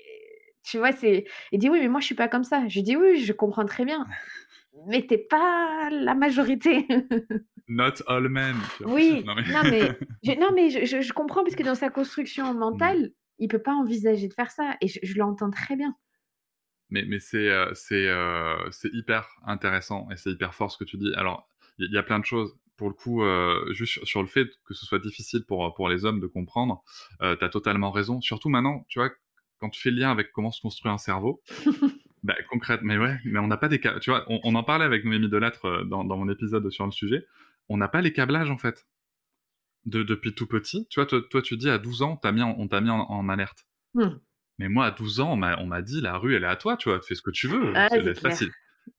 tu 0.64 0.78
vois, 0.78 0.94
c'est. 0.94 1.26
Il 1.52 1.60
dit 1.60 1.70
oui, 1.70 1.80
mais 1.82 1.90
moi, 1.90 2.00
je 2.00 2.06
suis 2.06 2.16
pas 2.16 2.30
comme 2.30 2.46
ça. 2.46 2.68
Je 2.70 2.80
dis 2.80 2.96
oui, 2.96 3.18
je 3.18 3.34
comprends 3.34 3.66
très 3.66 3.84
bien 3.84 4.06
mais 4.88 5.06
t'es 5.06 5.18
pas 5.18 5.90
la 5.92 6.16
majorité. 6.16 6.88
Not 7.68 8.02
all 8.08 8.30
men. 8.30 8.56
Oui, 8.86 9.24
non 9.26 9.36
mais, 9.36 9.44
non, 10.38 10.52
mais, 10.54 10.70
je, 10.86 11.02
je, 11.02 11.14
comprends 11.14 11.44
parce 11.44 11.56
que 11.56 11.64
dans 11.64 11.76
sa 11.76 11.90
construction 11.90 12.54
mm. 12.54 12.58
mentale, 12.58 13.12
il 13.40 13.48
peut 13.48 13.62
pas 13.62 13.74
envisager 13.74 14.28
de 14.28 14.34
faire 14.34 14.52
ça 14.52 14.78
et 14.82 14.88
je, 14.88 15.18
l'entends 15.18 15.52
très 15.52 15.76
bien. 15.76 15.96
Mais, 16.90 17.04
mais 17.06 17.20
c'est 17.20 17.50
euh, 17.50 17.74
euh, 17.92 18.70
hyper 18.94 19.28
intéressant 19.46 20.08
et 20.12 20.18
c'est 20.18 20.32
hyper 20.32 20.54
fort 20.54 20.72
ce 20.72 20.78
que 20.78 20.86
tu 20.86 20.98
dis. 20.98 21.14
Alors, 21.16 21.50
il 21.78 21.92
y, 21.92 21.98
a 21.98 22.04
plein 22.04 22.20
de 22.20 22.26
choses. 22.26 22.58
Pour 22.78 22.88
le 22.88 22.94
coup, 22.94 23.24
euh, 23.24 23.74
juste 23.74 24.04
sur 24.06 24.22
le 24.22 24.28
fait 24.28 24.48
que 24.66 24.74
ce 24.74 24.86
soit 24.86 25.00
difficile 25.00 25.44
pour, 25.46 25.74
pour 25.76 25.90
les 25.90 26.06
hommes 26.06 26.22
de 26.22 26.28
comprendre, 26.28 26.84
tu 27.20 27.26
as 27.26 27.50
totalement 27.50 27.92
raison. 27.92 28.22
Surtout 28.22 28.50
maintenant, 28.50 28.86
tu 28.88 29.00
vois, 29.00 29.12
quand 29.60 29.70
tu 29.70 29.82
fais 29.82 29.92
le 29.92 30.00
lien 30.00 30.12
avec 30.12 30.32
comment 30.32 30.52
se 30.52 30.62
construit 30.62 30.92
un 30.92 30.98
cerveau, 30.98 31.42
Bah, 32.28 32.36
concrète, 32.50 32.82
mais 32.84 32.98
ouais, 32.98 33.18
mais 33.24 33.40
on 33.40 33.48
n'a 33.48 33.56
pas 33.56 33.70
des 33.70 33.80
câblages. 33.80 34.04
Tu 34.04 34.10
vois, 34.10 34.26
on, 34.28 34.54
en 34.54 34.64
parlait 34.64 34.84
avec 34.84 35.06
Noémie 35.06 35.30
Delattre 35.30 35.64
euh, 35.64 35.84
dans, 35.86 36.04
dans 36.04 36.18
mon 36.18 36.28
épisode 36.28 36.70
sur 36.70 36.84
le 36.84 36.92
sujet. 36.92 37.26
On 37.70 37.78
n'a 37.78 37.88
pas 37.88 38.02
les 38.02 38.12
câblages, 38.12 38.52
en 38.52 38.58
fait. 38.58 38.86
De, 39.86 40.04
depuis 40.04 40.36
tout 40.36 40.46
petit. 40.46 40.88
Tu 40.90 41.00
vois, 41.00 41.06
toi, 41.06 41.42
tu 41.42 41.56
dis 41.56 41.70
à 41.70 41.78
12 41.78 42.02
ans, 42.02 42.20
as 42.22 42.32
mis 42.34 42.44
on 42.44 42.68
t'a 42.68 42.82
mis 42.82 42.90
en, 42.90 43.30
alerte. 43.30 43.66
Hmm. 43.94 44.18
Mais 44.60 44.68
moi, 44.68 44.88
à 44.88 44.92
12 44.92 45.22
ans, 45.22 45.40
on 45.42 45.66
m'a 45.68 45.82
dit 45.82 46.02
la 46.02 46.18
rue, 46.18 46.36
elle 46.36 46.44
est 46.44 46.48
à 46.48 46.58
toi, 46.58 46.76
tu 46.76 46.90
vois, 46.90 47.02
fais 47.02 47.16
ce 47.16 47.22
que 47.22 47.32
tu 47.32 47.48
veux. 47.48 47.72
Ah, 47.74 47.88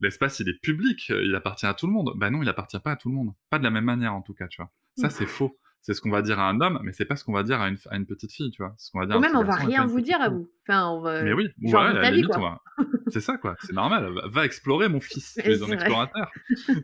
l'espace, 0.00 0.40
il, 0.40 0.48
est 0.48 0.58
public, 0.62 1.10
il 1.10 1.34
appartient 1.34 1.66
à 1.66 1.74
tout 1.74 1.86
le 1.86 1.92
monde. 1.92 2.14
Bah 2.16 2.30
non, 2.30 2.42
il 2.42 2.48
appartient 2.48 2.80
pas 2.80 2.92
à 2.92 2.96
tout 2.96 3.10
le 3.10 3.14
monde. 3.14 3.34
Pas 3.50 3.58
de 3.58 3.64
la 3.64 3.70
même 3.70 3.84
manière, 3.84 4.14
en 4.14 4.22
tout 4.22 4.32
cas, 4.32 4.48
tu 4.48 4.62
vois. 4.62 4.72
Ça, 4.96 5.08
hmm. 5.08 5.10
c'est 5.10 5.26
faux. 5.26 5.58
C'est 5.88 5.94
ce 5.94 6.02
qu'on 6.02 6.10
va 6.10 6.20
dire 6.20 6.38
à 6.38 6.46
un 6.50 6.60
homme, 6.60 6.80
mais 6.84 6.92
c'est 6.92 7.06
pas 7.06 7.16
ce 7.16 7.24
qu'on 7.24 7.32
va 7.32 7.42
dire 7.42 7.62
à 7.62 7.68
une, 7.70 7.78
à 7.88 7.96
une 7.96 8.04
petite 8.04 8.30
fille, 8.30 8.50
tu 8.50 8.62
vois. 8.62 8.74
Ce 8.76 8.90
qu'on 8.90 9.00
va 9.00 9.06
dire 9.06 9.16
Ou 9.16 9.20
même, 9.20 9.34
on 9.36 9.42
va 9.42 9.54
rien 9.54 9.86
vous 9.86 10.02
dire 10.02 10.20
à 10.20 10.28
vous. 10.28 10.50
Enfin, 10.68 10.86
on 10.90 11.00
va. 11.00 11.22
Mais 11.22 11.32
oui, 11.32 11.48
genre, 11.64 11.82
ouais, 11.82 11.94
la 11.94 12.10
vie, 12.10 12.16
limite, 12.16 12.34
va- 12.36 12.60
c'est 13.08 13.20
ça 13.22 13.38
quoi, 13.38 13.56
c'est 13.62 13.72
normal. 13.72 14.12
Va, 14.26 14.44
explorer 14.44 14.90
mon 14.90 15.00
fils, 15.00 15.38
tu 15.42 15.50
es 15.50 15.62
un 15.62 15.68
explorateur. 15.72 16.30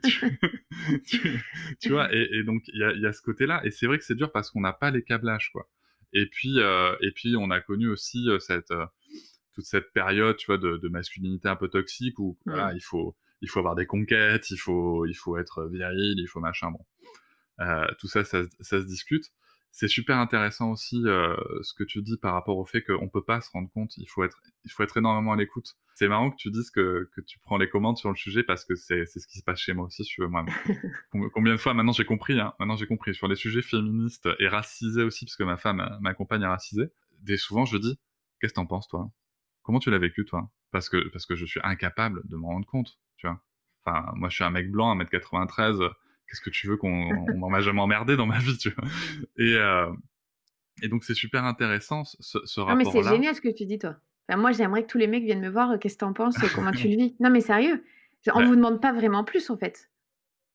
tu, 0.03 0.39
tu- 1.07 1.45
tu 1.81 1.89
vois, 1.91 2.09
et, 2.15 2.29
et 2.33 2.45
donc 2.45 2.63
il 2.69 2.81
y 2.81 2.85
a, 2.85 2.93
il 2.93 3.01
y 3.03 3.07
a 3.07 3.13
ce 3.13 3.21
côté-là, 3.21 3.61
et 3.65 3.71
c'est 3.71 3.87
vrai 3.87 3.99
que 3.99 4.05
c'est 4.05 4.15
dur 4.15 4.33
parce 4.33 4.51
qu'on 4.51 4.61
n'a 4.63 4.73
pas 4.73 4.91
les 4.91 5.03
câblages 5.03 5.51
quoi. 5.53 5.69
Et 6.15 6.27
puis, 6.27 6.61
euh, 6.61 6.95
et 7.03 7.11
puis 7.13 7.37
on 7.37 7.51
a 7.51 7.61
connu 7.61 7.89
aussi 7.89 8.29
euh, 8.31 8.39
cette 8.39 8.71
euh, 8.71 8.87
toute 9.55 9.67
cette 9.67 9.93
période, 9.93 10.37
tu 10.37 10.47
vois, 10.47 10.59
de, 10.59 10.79
de 10.79 10.89
masculinité 10.89 11.49
un 11.49 11.57
peu 11.57 11.69
toxique 11.69 12.19
où 12.19 12.39
Mm. 12.47 12.51
voilà, 12.51 12.73
il 12.75 12.81
faut 12.83 13.15
il 13.43 13.51
faut 13.51 13.59
avoir 13.59 13.75
des 13.75 13.85
conquêtes, 13.87 14.51
il 14.51 14.57
faut 14.57 15.05
il 15.07 15.15
faut 15.15 15.37
être 15.37 15.69
viril, 15.71 16.15
il 16.19 16.27
faut 16.27 16.41
machin. 16.41 16.71
Bon, 16.71 16.81
tout 17.99 18.09
ça, 18.09 18.25
ça, 18.25 18.45
se- 18.45 18.51
ça 18.61 18.81
se 18.81 18.87
discute. 18.87 19.25
C'est 19.71 19.89
super 19.89 20.19
intéressant 20.19 20.71
aussi 20.71 21.03
euh, 21.05 21.37
ce 21.63 21.75
que 21.75 21.83
tu 21.83 22.01
dis 22.01 22.17
par 22.17 22.33
rapport 22.35 22.59
au 22.59 22.65
fait 22.65 22.83
qu'on 22.85 23.09
peut 23.09 23.25
pas 23.25 23.41
se 23.41 23.51
rendre 23.51 23.69
compte. 23.73 23.97
Il 23.97 24.07
faut 24.09 24.23
être, 24.23 24.41
il 24.65 24.71
faut 24.71 24.85
être 24.85 24.97
énormément 24.97 25.33
à 25.33 25.37
l'écoute. 25.37 25.75
C'est 25.97 26.07
marrant 26.09 26.31
que 26.31 26.37
tu 26.37 26.51
dises 26.53 26.71
que, 26.71 27.11
que 27.15 27.21
tu 27.21 27.41
prends 27.41 27.59
les 27.59 27.69
commandes 27.69 27.99
sur 27.99 28.09
le 28.11 28.15
sujet 28.17 28.45
parce 28.45 28.65
que 28.65 28.77
c'est, 28.77 29.05
c'est 29.07 29.19
ce 29.19 29.27
qui 29.27 29.39
se 29.39 29.45
passe 29.45 29.59
chez 29.59 29.73
moi 29.73 29.87
aussi. 29.87 30.05
Si 30.05 30.11
tu 30.11 30.21
veux, 30.21 30.29
moi. 30.29 30.45
Com- 31.11 31.31
Combien 31.33 31.53
de 31.53 31.59
fois 31.59 31.75
maintenant 31.75 31.93
j'ai 31.93 32.05
compris. 32.05 32.39
Hein, 32.41 32.53
maintenant 32.59 32.77
j'ai 32.77 32.87
compris 32.87 33.15
sur 33.15 33.29
les 33.29 33.37
sujets 33.37 33.63
féministes 33.63 34.29
et 34.39 34.49
racisés 34.49 35.03
aussi 35.03 35.25
parce 35.25 35.37
que 35.37 35.45
ma 35.45 35.57
femme, 35.57 35.81
euh, 35.81 35.99
ma 36.01 36.15
compagne 36.15 36.43
est 36.43 36.47
racisée. 36.47 36.89
Dès 37.21 37.37
souvent 37.37 37.65
je 37.65 37.79
dis, 37.79 37.99
qu'est-ce 38.41 38.53
que 38.53 38.57
t'en 38.57 38.67
penses 38.67 38.89
toi? 38.89 39.11
Comment 39.63 39.79
tu 39.81 39.91
l'as 39.91 39.99
vécu 39.99 40.25
toi? 40.25 40.51
Parce 40.71 40.89
que 40.89 41.09
parce 41.09 41.27
que 41.27 41.35
je 41.37 41.47
suis 41.47 41.61
incapable 41.65 42.23
de 42.29 42.37
me 42.37 42.45
rendre 42.45 42.67
compte. 42.67 42.99
Tu 43.17 43.27
vois. 43.27 43.41
Enfin, 43.85 44.13
moi 44.15 44.29
je 44.29 44.35
suis 44.37 44.45
un 44.45 44.51
mec 44.51 44.71
blanc, 44.71 44.91
1m93. 44.91 45.81
Euh, 46.25 46.31
Qu'est-ce 46.31 46.41
que 46.41 46.51
tu 46.51 46.67
veux 46.69 46.77
qu'on 46.77 47.11
on 47.43 47.51
m'a 47.51 47.61
jamais 47.61 47.81
emmerdé 47.81 48.17
dans 48.17 48.27
ma 48.27 48.39
vie, 48.39 48.57
tu 48.59 48.71
vois 48.71 48.85
Et 49.37 49.55
euh, 49.57 49.93
et 50.83 50.89
donc 50.89 51.05
c'est 51.05 51.15
super 51.15 51.45
intéressant 51.45 52.05
ce, 52.05 52.39
ce 52.45 52.61
Non, 52.61 52.75
mais 52.77 52.85
c'est 52.85 52.91
rapport-là. 52.91 53.11
génial 53.13 53.35
ce 53.35 53.41
que 53.41 53.49
tu 53.49 53.65
dis, 53.67 53.79
toi. 53.79 53.97
Enfin, 54.29 54.41
moi, 54.41 54.53
j'aimerais 54.53 54.83
que 54.83 54.89
tous 54.89 54.99
les 54.99 55.07
mecs 55.07 55.23
viennent 55.25 55.41
me 55.43 55.51
voir. 55.51 55.71
euh, 55.73 55.79
Qu'est-ce 55.79 55.95
que 55.95 56.01
t'en 56.01 56.13
penses 56.15 56.43
et 56.43 56.49
Comment 56.55 56.73
tu 56.73 56.89
le 56.89 56.97
vis 56.97 57.15
Non, 57.21 57.31
mais 57.31 57.41
sérieux. 57.41 57.85
On 58.33 58.39
Ouais. 58.39 58.47
vous 58.47 58.57
demande 58.57 58.81
pas 58.81 58.93
vraiment 58.93 59.23
plus, 59.23 59.51
en 59.51 59.57
fait. 59.59 59.91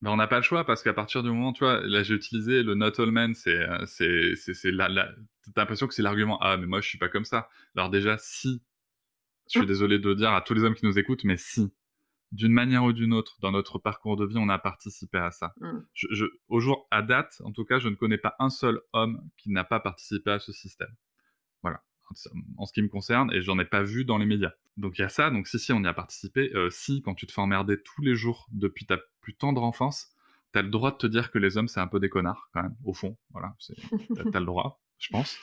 Mais 0.01 0.09
on 0.09 0.15
n'a 0.15 0.28
pas 0.28 0.38
le 0.38 0.41
choix 0.43 0.65
parce 0.65 0.82
qu'à 0.82 0.93
partir 0.93 1.24
du 1.24 1.30
moment, 1.30 1.53
tu 1.53 1.63
vois, 1.63 1.82
là 1.82 2.03
j'ai 2.03 2.15
utilisé 2.15 2.63
le 2.63 2.74
not 2.74 2.99
all 2.99 3.11
men, 3.11 3.36
c'est 3.36 3.53
euh, 3.55 3.86
c'est 3.86 4.34
c'est 4.38 4.53
c'est 4.53 4.72
la, 4.72 4.88
la... 4.88 5.09
t'as 5.53 5.61
l'impression 5.61 5.88
que 5.88 5.93
c'est 5.93 6.01
l'argument 6.01 6.39
ah 6.41 6.55
mais 6.55 6.65
moi 6.67 6.80
je 6.80 6.88
suis 6.88 6.97
pas 6.97 7.09
comme 7.09 7.26
ça. 7.26 7.49
Alors 7.76 7.89
déjà 7.89 8.17
si, 8.17 8.61
je 9.51 9.59
suis 9.59 9.67
désolé 9.67 9.99
de 9.99 10.07
le 10.07 10.15
dire 10.15 10.32
à 10.32 10.39
tous 10.41 10.53
les 10.53 10.63
hommes 10.63 10.74
qui 10.74 10.86
nous 10.86 10.97
écoutent, 10.97 11.26
mais 11.26 11.36
si 11.36 11.70
d'une 12.32 12.51
manière 12.51 12.84
ou 12.84 12.93
d'une 12.93 13.13
autre 13.13 13.38
dans 13.41 13.51
notre 13.51 13.80
parcours 13.80 14.15
de 14.15 14.25
vie 14.25 14.38
on 14.38 14.49
a 14.49 14.59
participé 14.59 15.17
à 15.17 15.32
ça. 15.32 15.53
Mm. 15.59 15.80
Je, 15.93 16.07
je, 16.11 16.25
au 16.47 16.59
jour 16.59 16.88
à 16.91 17.01
date, 17.01 17.41
en 17.43 17.51
tout 17.51 17.65
cas, 17.65 17.80
je 17.80 17.89
ne 17.89 17.95
connais 17.95 18.17
pas 18.17 18.36
un 18.39 18.49
seul 18.49 18.80
homme 18.93 19.21
qui 19.38 19.51
n'a 19.51 19.63
pas 19.63 19.80
participé 19.80 20.32
à 20.32 20.39
ce 20.39 20.51
système. 20.51 20.93
Voilà, 21.61 21.84
en 22.57 22.65
ce 22.65 22.73
qui 22.73 22.82
me 22.82 22.88
concerne, 22.88 23.32
et 23.34 23.41
j'en 23.41 23.59
ai 23.59 23.65
pas 23.65 23.84
vu 23.84 24.05
dans 24.05 24.17
les 24.17 24.25
médias. 24.25 24.53
Donc 24.77 24.97
il 24.97 25.01
y 25.01 25.05
a 25.05 25.09
ça, 25.09 25.30
donc 25.30 25.47
si, 25.47 25.59
si, 25.59 25.73
on 25.73 25.84
y 25.84 25.88
a 25.88 25.93
participé. 25.93 26.51
Euh, 26.55 26.69
si, 26.69 27.01
quand 27.01 27.15
tu 27.15 27.27
te 27.27 27.32
fais 27.32 27.41
emmerder 27.41 27.82
tous 27.82 28.01
les 28.01 28.15
jours 28.15 28.47
depuis 28.51 28.86
ta 28.86 28.97
plus 29.21 29.36
tendre 29.36 29.63
enfance, 29.63 30.09
t'as 30.51 30.61
le 30.61 30.69
droit 30.69 30.91
de 30.91 30.97
te 30.97 31.07
dire 31.07 31.32
que 31.32 31.38
les 31.38 31.57
hommes, 31.57 31.67
c'est 31.67 31.80
un 31.80 31.88
peu 31.88 31.99
des 31.99 32.09
connards, 32.09 32.49
quand 32.53 32.63
même, 32.63 32.75
au 32.86 32.93
fond. 32.93 33.17
Voilà, 33.32 33.55
t'as 34.15 34.23
t'as 34.32 34.39
le 34.39 34.45
droit, 34.45 34.82
je 34.97 35.09
pense. 35.09 35.38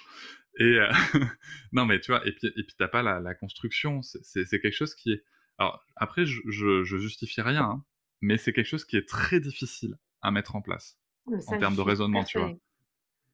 Et 0.58 0.78
euh, 0.78 0.90
non, 1.72 1.84
mais 1.84 2.00
tu 2.00 2.10
vois, 2.10 2.26
et 2.26 2.32
puis, 2.32 2.48
et 2.48 2.62
puis 2.62 2.74
t'as 2.78 2.88
pas 2.88 3.02
la, 3.02 3.20
la 3.20 3.34
construction, 3.34 4.00
c'est 4.02 4.46
quelque 4.48 4.70
chose 4.70 4.94
qui 4.94 5.12
est. 5.12 5.24
Alors, 5.58 5.84
après, 5.96 6.26
je, 6.26 6.40
je, 6.48 6.84
je 6.84 6.96
justifie 6.98 7.40
rien, 7.42 7.62
hein, 7.64 7.84
mais 8.20 8.36
c'est 8.38 8.52
quelque 8.52 8.66
chose 8.66 8.84
qui 8.84 8.96
est 8.96 9.08
très 9.08 9.40
difficile 9.40 9.96
à 10.22 10.30
mettre 10.30 10.56
en 10.56 10.62
place 10.62 10.98
ça, 11.40 11.52
en 11.52 11.56
termes 11.58 11.76
de 11.76 11.80
raisonnement, 11.82 12.24
tu 12.24 12.38
vois. 12.38 12.48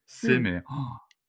C'est 0.06 0.38
Mm. 0.38 0.42
mais 0.42 0.62
oh, 0.70 0.74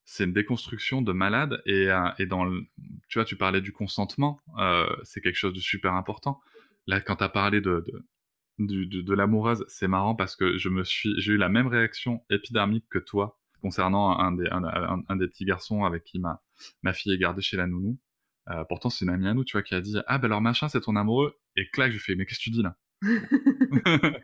c'est 0.05 0.25
une 0.25 0.33
déconstruction 0.33 1.01
de 1.01 1.13
malade 1.13 1.61
et, 1.65 1.89
euh, 1.89 2.09
et 2.19 2.25
dans 2.25 2.43
le, 2.45 2.65
tu 3.09 3.19
vois, 3.19 3.25
tu 3.25 3.35
parlais 3.37 3.61
du 3.61 3.71
consentement, 3.71 4.39
euh, 4.59 4.87
c'est 5.03 5.21
quelque 5.21 5.35
chose 5.37 5.53
de 5.53 5.59
super 5.59 5.93
important. 5.93 6.41
Là, 6.87 6.99
quand 7.01 7.17
tu 7.17 7.23
as 7.23 7.29
parlé 7.29 7.61
de, 7.61 7.83
de, 7.87 8.05
du- 8.67 8.87
de, 8.87 9.01
de 9.01 9.13
l'amoureuse, 9.13 9.65
c'est 9.67 9.87
marrant 9.87 10.15
parce 10.15 10.35
que 10.35 10.57
je 10.57 10.69
me 10.69 10.83
suis, 10.83 11.19
j'ai 11.21 11.33
eu 11.33 11.37
la 11.37 11.49
même 11.49 11.67
réaction 11.67 12.23
épidermique 12.29 12.85
que 12.89 12.99
toi 12.99 13.39
concernant 13.61 14.19
un 14.19 14.33
des, 14.33 14.47
un, 14.51 14.63
un- 14.65 15.03
un 15.07 15.15
des 15.15 15.27
petits 15.27 15.45
garçons 15.45 15.85
avec 15.85 16.03
qui 16.03 16.19
ma, 16.19 16.41
ma 16.83 16.93
fille 16.93 17.13
est 17.13 17.17
gardée 17.17 17.41
chez 17.41 17.57
la 17.57 17.67
nounou. 17.67 17.97
Euh, 18.49 18.63
pourtant, 18.65 18.89
c'est 18.89 19.05
une 19.05 19.11
amie 19.11 19.27
à 19.27 19.33
nous, 19.33 19.43
tu 19.43 19.53
vois, 19.53 19.63
qui 19.63 19.75
a 19.75 19.81
dit 19.81 19.95
Ah, 20.07 20.17
ben 20.17 20.25
alors 20.25 20.41
machin, 20.41 20.67
c'est 20.69 20.81
ton 20.81 20.95
amoureux. 20.95 21.37
Et 21.55 21.69
clac, 21.69 21.91
je 21.91 21.97
lui 21.97 22.03
fais 22.03 22.15
Mais 22.15 22.25
qu'est-ce 22.25 22.39
que 22.39 22.43
tu 22.43 22.49
dis 22.51 22.63
là 22.63 22.77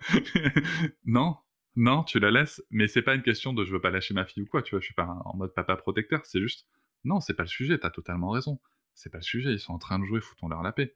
non, 1.05 1.37
non, 1.75 2.03
tu 2.03 2.19
la 2.19 2.31
laisses, 2.31 2.63
mais 2.69 2.87
c'est 2.87 3.01
pas 3.01 3.15
une 3.15 3.21
question 3.21 3.53
de 3.53 3.63
je 3.65 3.71
veux 3.71 3.81
pas 3.81 3.91
lâcher 3.91 4.13
ma 4.13 4.25
fille 4.25 4.43
ou 4.43 4.45
quoi, 4.45 4.61
tu 4.61 4.71
vois, 4.71 4.79
je 4.79 4.85
suis 4.85 4.93
pas 4.93 5.07
en 5.25 5.35
mode 5.37 5.53
papa 5.53 5.75
protecteur, 5.75 6.25
c'est 6.25 6.39
juste 6.41 6.67
non, 7.05 7.21
c'est 7.21 7.33
pas 7.33 7.43
le 7.43 7.49
sujet, 7.49 7.77
t'as 7.77 7.91
totalement 7.91 8.31
raison. 8.31 8.59
C'est 8.93 9.09
pas 9.09 9.19
le 9.19 9.23
sujet, 9.23 9.53
ils 9.53 9.59
sont 9.59 9.71
en 9.73 9.79
train 9.79 9.99
de 9.99 10.05
jouer, 10.05 10.19
foutons-leur 10.19 10.61
la 10.61 10.73
paix. 10.73 10.93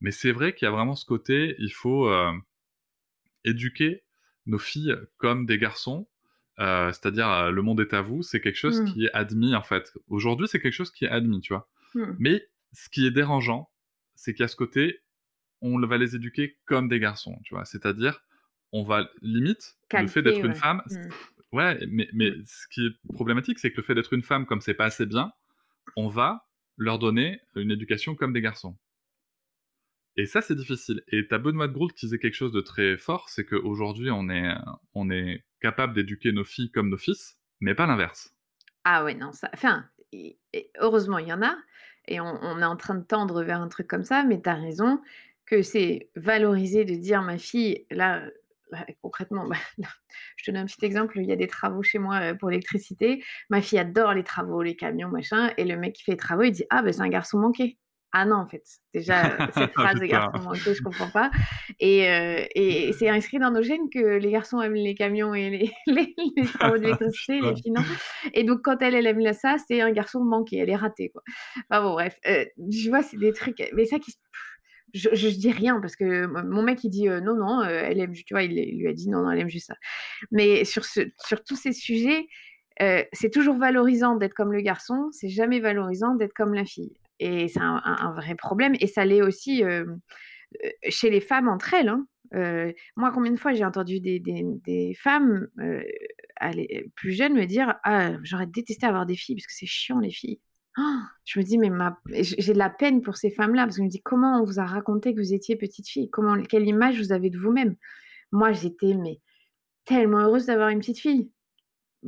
Mais 0.00 0.10
c'est 0.10 0.32
vrai 0.32 0.54
qu'il 0.54 0.66
y 0.66 0.68
a 0.68 0.70
vraiment 0.70 0.94
ce 0.94 1.06
côté, 1.06 1.54
il 1.58 1.72
faut 1.72 2.08
euh, 2.10 2.32
éduquer 3.44 4.02
nos 4.46 4.58
filles 4.58 4.94
comme 5.16 5.46
des 5.46 5.58
garçons, 5.58 6.08
euh, 6.58 6.92
c'est-à-dire 6.92 7.50
le 7.50 7.62
monde 7.62 7.80
est 7.80 7.94
à 7.94 8.02
vous, 8.02 8.22
c'est 8.22 8.40
quelque 8.40 8.56
chose 8.56 8.80
Mm. 8.82 8.92
qui 8.92 9.04
est 9.06 9.12
admis 9.12 9.54
en 9.54 9.62
fait. 9.62 9.92
Aujourd'hui, 10.08 10.48
c'est 10.48 10.60
quelque 10.60 10.72
chose 10.72 10.90
qui 10.90 11.04
est 11.06 11.08
admis, 11.08 11.40
tu 11.40 11.52
vois. 11.52 11.68
Mm. 11.94 12.12
Mais 12.18 12.48
ce 12.76 12.90
qui 12.90 13.06
est 13.06 13.10
dérangeant, 13.10 13.70
c'est 14.14 14.34
qu'à 14.34 14.48
ce 14.48 14.56
côté, 14.56 15.00
on 15.62 15.80
va 15.80 15.96
les 15.96 16.14
éduquer 16.14 16.58
comme 16.66 16.88
des 16.88 17.00
garçons, 17.00 17.38
tu 17.44 17.54
vois. 17.54 17.64
C'est-à-dire, 17.64 18.20
on 18.72 18.84
va 18.84 19.08
limite 19.22 19.76
le 19.92 20.06
fait 20.06 20.22
d'être 20.22 20.44
une 20.44 20.54
femme. 20.54 20.82
Mm. 20.90 21.08
Ouais, 21.52 21.86
mais, 21.88 22.08
mais 22.12 22.32
ce 22.44 22.68
qui 22.68 22.86
est 22.86 23.14
problématique, 23.14 23.58
c'est 23.58 23.70
que 23.70 23.78
le 23.78 23.82
fait 23.82 23.94
d'être 23.94 24.12
une 24.12 24.22
femme, 24.22 24.44
comme 24.44 24.60
c'est 24.60 24.74
pas 24.74 24.84
assez 24.84 25.06
bien, 25.06 25.32
on 25.96 26.08
va 26.08 26.46
leur 26.76 26.98
donner 26.98 27.40
une 27.54 27.70
éducation 27.70 28.14
comme 28.14 28.34
des 28.34 28.42
garçons. 28.42 28.76
Et 30.16 30.26
ça, 30.26 30.42
c'est 30.42 30.54
difficile. 30.54 31.02
Et 31.08 31.26
t'as 31.26 31.38
Benoît 31.38 31.68
de 31.68 31.72
Groult 31.72 31.92
qui 31.94 32.06
disait 32.06 32.18
quelque 32.18 32.34
chose 32.34 32.52
de 32.52 32.60
très 32.60 32.98
fort, 32.98 33.30
c'est 33.30 33.46
qu'aujourd'hui, 33.46 34.10
on 34.10 34.28
est, 34.28 34.54
on 34.94 35.10
est 35.10 35.44
capable 35.60 35.94
d'éduquer 35.94 36.32
nos 36.32 36.44
filles 36.44 36.70
comme 36.70 36.90
nos 36.90 36.98
fils, 36.98 37.38
mais 37.60 37.74
pas 37.74 37.86
l'inverse. 37.86 38.34
Ah 38.84 39.04
ouais, 39.04 39.14
non, 39.14 39.32
ça. 39.32 39.50
Enfin, 39.54 39.88
heureusement, 40.78 41.18
il 41.18 41.28
y 41.28 41.32
en 41.32 41.42
a. 41.42 41.56
Et 42.08 42.20
on, 42.20 42.60
est 42.60 42.64
en 42.64 42.76
train 42.76 42.94
de 42.94 43.04
tendre 43.04 43.42
vers 43.42 43.60
un 43.60 43.68
truc 43.68 43.86
comme 43.88 44.04
ça, 44.04 44.22
mais 44.22 44.40
tu 44.40 44.48
as 44.48 44.54
raison 44.54 45.00
que 45.44 45.62
c'est 45.62 46.10
valoriser 46.16 46.84
de 46.84 46.94
dire 46.94 47.22
ma 47.22 47.38
fille, 47.38 47.86
là, 47.90 48.22
euh, 48.72 48.78
concrètement, 49.02 49.46
bah, 49.46 49.56
je 50.36 50.44
te 50.44 50.50
donne 50.50 50.62
un 50.62 50.66
petit 50.66 50.84
exemple, 50.84 51.18
il 51.18 51.26
y 51.26 51.32
a 51.32 51.36
des 51.36 51.46
travaux 51.46 51.82
chez 51.82 51.98
moi 51.98 52.20
euh, 52.20 52.34
pour 52.34 52.50
l'électricité. 52.50 53.22
Ma 53.50 53.60
fille 53.62 53.78
adore 53.78 54.14
les 54.14 54.24
travaux, 54.24 54.62
les 54.62 54.76
camions, 54.76 55.08
machin. 55.08 55.52
Et 55.56 55.64
le 55.64 55.76
mec 55.76 55.94
qui 55.94 56.04
fait 56.04 56.12
les 56.12 56.16
travaux, 56.16 56.42
il 56.42 56.52
dit 56.52 56.64
Ah, 56.70 56.82
ben 56.82 56.92
c'est 56.92 57.02
un 57.02 57.08
garçon 57.08 57.38
manqué. 57.38 57.78
Ah 58.12 58.24
non, 58.24 58.36
en 58.36 58.46
fait, 58.46 58.62
déjà, 58.94 59.22
cette 59.54 59.72
phrase 59.72 60.00
de 60.00 60.06
Putain. 60.06 60.06
garçon 60.06 60.38
manqué, 60.42 60.74
je 60.74 60.82
comprends 60.82 61.10
pas. 61.10 61.30
Et, 61.80 62.08
euh, 62.08 62.44
et 62.54 62.92
c'est 62.92 63.08
inscrit 63.08 63.38
dans 63.38 63.50
nos 63.50 63.62
gènes 63.62 63.90
que 63.92 64.16
les 64.18 64.30
garçons 64.30 64.60
aiment 64.62 64.74
les 64.74 64.94
camions 64.94 65.34
et 65.34 65.50
les, 65.50 65.70
les, 65.86 66.14
les 66.36 66.46
travaux 66.46 66.78
d'électricité, 66.78 67.40
les 67.40 67.56
finances. 67.56 67.86
Et 68.32 68.44
donc, 68.44 68.62
quand 68.62 68.80
elle, 68.80 68.94
elle 68.94 69.06
aime 69.06 69.18
là, 69.18 69.32
ça, 69.32 69.56
c'est 69.68 69.80
un 69.80 69.92
garçon 69.92 70.24
manqué, 70.24 70.58
elle 70.58 70.70
est 70.70 70.76
ratée, 70.76 71.10
quoi. 71.10 71.22
Enfin 71.70 71.82
bon, 71.82 71.92
bref, 71.92 72.16
euh, 72.26 72.44
je 72.70 72.88
vois, 72.88 73.02
c'est 73.02 73.18
des 73.18 73.32
trucs, 73.32 73.62
mais 73.74 73.84
ça 73.84 73.98
qui. 73.98 74.14
Je, 74.94 75.10
je, 75.12 75.28
je 75.28 75.36
dis 75.36 75.50
rien 75.50 75.80
parce 75.80 75.96
que 75.96 76.26
mon 76.26 76.62
mec 76.62 76.82
il 76.84 76.90
dit 76.90 77.08
euh, 77.08 77.20
non, 77.20 77.34
non, 77.34 77.60
euh, 77.60 77.82
elle 77.84 78.00
aime, 78.00 78.12
tu 78.12 78.32
vois, 78.32 78.44
il, 78.44 78.52
il 78.56 78.78
lui 78.78 78.88
a 78.88 78.92
dit 78.94 79.10
non, 79.10 79.22
non, 79.22 79.30
elle 79.32 79.40
aime 79.40 79.48
juste 79.48 79.66
ça. 79.66 79.74
Mais 80.30 80.64
sur, 80.64 80.84
ce, 80.84 81.00
sur 81.18 81.42
tous 81.44 81.56
ces 81.56 81.72
sujets, 81.72 82.28
euh, 82.82 83.02
c'est 83.12 83.30
toujours 83.30 83.56
valorisant 83.56 84.16
d'être 84.16 84.34
comme 84.34 84.52
le 84.52 84.60
garçon, 84.60 85.08
c'est 85.12 85.28
jamais 85.28 85.60
valorisant 85.60 86.14
d'être 86.14 86.32
comme 86.34 86.54
la 86.54 86.64
fille. 86.64 86.94
Et 87.18 87.48
c'est 87.48 87.60
un, 87.60 88.12
vrai 88.14 88.34
problème. 88.34 88.74
Et 88.80 88.86
ça 88.86 89.04
l'est 89.04 89.22
aussi 89.22 89.62
chez 90.88 91.10
les 91.10 91.20
femmes 91.20 91.48
entre 91.48 91.74
elles. 91.74 91.88
hein. 91.88 92.06
Moi, 92.96 93.12
combien 93.12 93.32
de 93.32 93.38
fois 93.38 93.52
j'ai 93.52 93.64
entendu 93.64 94.00
des, 94.00 94.96
femmes 94.98 95.48
plus 96.94 97.12
jeunes 97.12 97.34
me 97.34 97.46
dire 97.46 97.74
Ah, 97.84 98.12
j'aurais 98.22 98.46
détesté 98.46 98.86
avoir 98.86 99.06
des 99.06 99.16
filles 99.16 99.36
parce 99.36 99.46
que 99.46 99.54
c'est 99.54 99.66
chiant 99.66 100.00
les 100.00 100.10
filles. 100.10 100.40
Ah, 100.78 101.08
je 101.24 101.38
me 101.38 101.44
dis, 101.44 101.56
mais 101.56 101.70
j'ai 102.22 102.52
de 102.52 102.58
la 102.58 102.68
peine 102.68 103.00
pour 103.00 103.16
ces 103.16 103.30
femmes-là 103.30 103.64
parce 103.64 103.76
que 103.76 103.82
je 103.82 103.86
me 103.86 103.90
dis 103.90 104.02
comment 104.02 104.40
on 104.42 104.44
vous 104.44 104.60
a 104.60 104.66
raconté 104.66 105.14
que 105.14 105.20
vous 105.20 105.32
étiez 105.32 105.56
petite 105.56 105.88
fille? 105.88 106.10
Comment, 106.10 106.40
Quelle 106.42 106.66
image 106.66 106.98
vous 106.98 107.12
avez 107.12 107.30
de 107.30 107.38
vous-même? 107.38 107.76
Moi, 108.30 108.52
j'étais 108.52 108.94
mais 108.94 109.20
tellement 109.86 110.18
heureuse 110.18 110.46
d'avoir 110.46 110.68
une 110.68 110.80
petite 110.80 110.98
fille. 110.98 111.30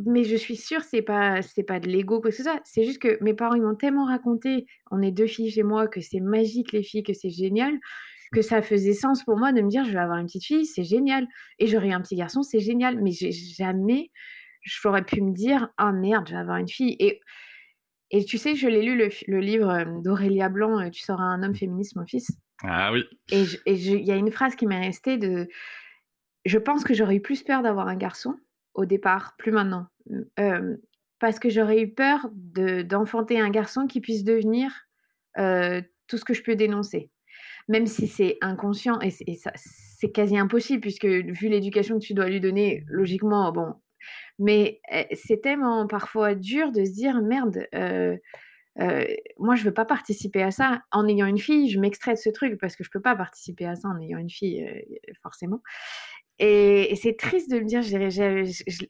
Mais 0.06 0.22
je 0.24 0.36
suis 0.36 0.56
sûre, 0.56 0.82
c'est 0.82 1.02
pas, 1.02 1.42
c'est 1.42 1.64
pas 1.64 1.80
de 1.80 1.88
l'ego, 1.88 2.20
quoi 2.20 2.30
que 2.30 2.36
ce 2.36 2.44
soit. 2.44 2.60
C'est 2.64 2.84
juste 2.84 3.00
que 3.00 3.22
mes 3.22 3.34
parents, 3.34 3.54
ils 3.54 3.62
m'ont 3.62 3.74
tellement 3.74 4.04
raconté, 4.04 4.66
on 4.90 5.02
est 5.02 5.10
deux 5.10 5.26
filles 5.26 5.50
chez 5.50 5.64
moi, 5.64 5.88
que 5.88 6.00
c'est 6.00 6.20
magique 6.20 6.72
les 6.72 6.82
filles, 6.82 7.02
que 7.02 7.14
c'est 7.14 7.30
génial, 7.30 7.78
que 8.32 8.42
ça 8.42 8.62
faisait 8.62 8.92
sens 8.92 9.24
pour 9.24 9.36
moi 9.36 9.52
de 9.52 9.60
me 9.60 9.68
dire, 9.68 9.84
je 9.84 9.90
vais 9.90 9.98
avoir 9.98 10.18
une 10.18 10.26
petite 10.26 10.44
fille, 10.44 10.66
c'est 10.66 10.84
génial. 10.84 11.26
Et 11.58 11.66
j'aurai 11.66 11.92
un 11.92 12.00
petit 12.00 12.14
garçon, 12.14 12.42
c'est 12.42 12.60
génial. 12.60 13.02
Mais 13.02 13.10
j'ai 13.10 13.32
jamais, 13.32 14.10
j'aurais 14.62 15.04
pu 15.04 15.20
me 15.20 15.32
dire, 15.32 15.68
ah 15.78 15.92
merde, 15.92 16.28
je 16.28 16.34
vais 16.34 16.40
avoir 16.40 16.58
une 16.58 16.68
fille. 16.68 16.96
Et, 17.00 17.20
et 18.10 18.24
tu 18.24 18.38
sais, 18.38 18.54
je 18.54 18.68
l'ai 18.68 18.82
lu, 18.82 18.96
le, 19.26 19.40
livre 19.40 19.70
euh, 19.70 19.84
d'Aurélia 20.02 20.48
Blanc, 20.48 20.80
euh, 20.80 20.90
Tu 20.90 21.02
seras 21.02 21.22
un 21.22 21.42
homme 21.42 21.54
féministe, 21.56 21.96
mon 21.96 22.06
fils. 22.06 22.30
Ah 22.62 22.92
oui. 22.92 23.04
Et 23.30 23.44
il 23.66 24.04
y 24.04 24.12
a 24.12 24.16
une 24.16 24.30
phrase 24.30 24.54
qui 24.54 24.66
m'est 24.66 24.80
restée 24.80 25.16
de 25.16 25.48
Je 26.44 26.58
pense 26.58 26.84
que 26.84 26.94
j'aurais 26.94 27.16
eu 27.16 27.20
plus 27.20 27.42
peur 27.42 27.62
d'avoir 27.62 27.88
un 27.88 27.96
garçon 27.96 28.36
au 28.78 28.86
départ, 28.86 29.34
plus 29.38 29.52
maintenant. 29.52 29.86
euh, 30.40 30.76
parce 31.18 31.38
que 31.40 31.50
j'aurais 31.50 31.80
eu 31.82 31.92
peur 31.92 32.30
de 32.32 32.82
d'enfanter 32.82 33.40
un 33.40 33.50
garçon 33.50 33.86
qui 33.86 34.00
puisse 34.00 34.24
devenir, 34.24 34.70
tout 35.34 36.16
ce 36.16 36.24
que 36.24 36.32
je 36.34 36.42
peux 36.42 36.56
dénoncer. 36.56 37.10
Même 37.68 37.86
si 37.86 38.06
c'est 38.06 38.38
inconscient 38.40 39.00
et 39.00 39.10
c'est 39.10 40.12
quasi 40.12 40.38
impossible 40.38 40.80
puisque 40.80 41.06
vu 41.06 41.48
l'éducation 41.48 41.98
que 41.98 42.04
tu 42.04 42.14
dois 42.14 42.28
lui 42.28 42.40
donner, 42.40 42.84
logiquement, 42.88 43.52
bon 43.52 43.74
mais 44.38 44.80
eh, 44.92 45.14
c'est 45.16 45.40
tellement 45.42 45.86
parfois 45.86 46.34
dur 46.34 46.70
de 46.70 46.84
se 46.84 46.92
dire: 46.92 47.20
«Merde, 47.20 47.66
moi 49.38 49.56
je 49.56 49.64
veux 49.64 49.74
pas 49.74 49.84
participer 49.84 50.42
à 50.42 50.50
ça». 50.50 50.82
En 50.92 51.08
ayant 51.08 51.26
une 51.26 51.38
fille, 51.38 51.68
je 51.68 51.80
m'extrais 51.80 52.14
de 52.14 52.18
ce 52.18 52.30
truc 52.30 52.58
parce 52.60 52.76
que 52.76 52.84
je 52.84 52.90
peux 52.90 53.00
pas 53.00 53.16
participer 53.16 53.66
à 53.66 53.74
ça 53.74 53.88
en 53.88 54.00
ayant 54.00 54.18
une 54.18 54.30
fille, 54.30 54.64
forcément 55.22 55.62
et 56.38 56.94
c'est 56.96 57.16
triste 57.16 57.50
de 57.50 57.58
me 57.60 57.64
dire, 57.64 57.82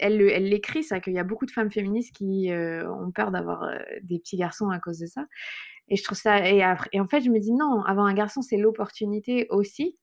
elle 0.00 0.18
le 0.18 0.30
elle 0.32 0.44
l'écrit 0.48 0.82
ça, 0.84 1.00
qu'il 1.00 1.14
y 1.14 1.18
a 1.18 1.24
beaucoup 1.24 1.46
de 1.46 1.50
femmes 1.50 1.70
féministes 1.70 2.14
qui, 2.14 2.50
heu, 2.50 2.88
ont 2.90 3.10
peur 3.12 3.30
d'avoir, 3.30 3.64
heu, 3.64 3.78
des 4.02 4.18
petits 4.18 4.36
garçons 4.36 4.70
à 4.70 4.78
cause 4.80 4.98
de 4.98 5.06
ça 5.06 5.26
et 5.88 5.96
je 5.96 6.04
trouve 6.04 6.18
ça 6.18 6.48
et 6.50 6.64
en 7.00 7.08
fait, 7.08 7.20
je 7.22 7.30
me 7.30 7.40
dis: 7.40 7.52
«Non, 7.52 7.82
avoir 7.84 8.06
un 8.06 8.14
garçon, 8.14 8.42
c'est 8.42 8.56
l'opportunité 8.58 9.46
aussi, 9.50 9.98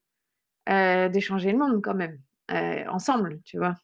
heu, 0.70 1.10
de 1.10 1.20
changer 1.22 1.52
le 1.54 1.60
monde 1.60 1.82
quand 1.84 1.96
même, 1.96 2.20
heu, 2.52 2.86
ensemble», 2.90 3.42
tu 3.46 3.58
vois? 3.58 3.76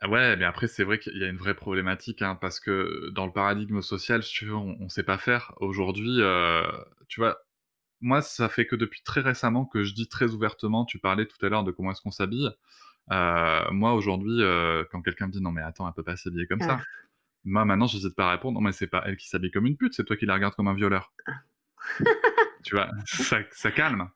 Ah 0.00 0.08
ouais, 0.08 0.36
mais 0.36 0.44
après, 0.44 0.66
c'est 0.68 0.84
vrai 0.84 0.98
qu'il 0.98 1.16
y 1.16 1.24
a 1.24 1.28
une 1.28 1.36
vraie 1.36 1.54
problématique, 1.54 2.20
hein, 2.22 2.34
parce 2.40 2.60
que 2.60 3.10
dans 3.14 3.26
le 3.26 3.32
paradigme 3.32 3.80
social, 3.80 4.22
si 4.22 4.32
tu 4.34 4.46
veux, 4.46 4.54
on, 4.54 4.76
on 4.80 4.88
sait 4.88 5.02
pas 5.04 5.18
faire. 5.18 5.54
Aujourd'hui, 5.58 6.20
euh, 6.20 6.62
tu 7.08 7.20
vois, 7.20 7.38
moi, 8.04 8.20
ça 8.20 8.50
fait 8.50 8.66
que 8.66 8.76
depuis 8.76 9.02
très 9.02 9.22
récemment 9.22 9.64
que 9.64 9.82
je 9.82 9.94
dis 9.94 10.08
très 10.08 10.30
ouvertement, 10.32 10.84
tu 10.84 10.98
parlais 10.98 11.24
tout 11.24 11.44
à 11.44 11.48
l'heure 11.48 11.64
de 11.64 11.70
comment 11.72 11.90
est-ce 11.90 12.02
qu'on 12.02 12.10
s'habille. 12.10 12.50
Euh, 13.10 13.70
moi, 13.70 13.94
aujourd'hui, 13.94 14.42
euh, 14.42 14.84
quand 14.92 15.00
quelqu'un 15.00 15.26
me 15.26 15.32
dit 15.32 15.40
non, 15.40 15.52
mais 15.52 15.62
attends, 15.62 15.88
elle 15.88 15.94
peut 15.94 16.02
pas 16.02 16.14
s'habiller 16.14 16.46
comme 16.46 16.60
ça. 16.60 16.80
Ah. 16.80 16.84
Moi, 17.44 17.64
maintenant, 17.64 17.86
j'hésite 17.86 18.14
pas 18.14 18.28
à 18.28 18.32
répondre, 18.32 18.60
non, 18.60 18.60
mais 18.60 18.72
c'est 18.72 18.88
pas 18.88 19.02
elle 19.06 19.16
qui 19.16 19.26
s'habille 19.26 19.50
comme 19.50 19.64
une 19.64 19.78
pute, 19.78 19.94
c'est 19.94 20.04
toi 20.04 20.16
qui 20.16 20.26
la 20.26 20.34
regardes 20.34 20.54
comme 20.54 20.68
un 20.68 20.74
violeur. 20.74 21.14
tu 22.62 22.74
vois, 22.74 22.90
ça, 23.06 23.38
ça 23.52 23.70
calme. 23.70 24.10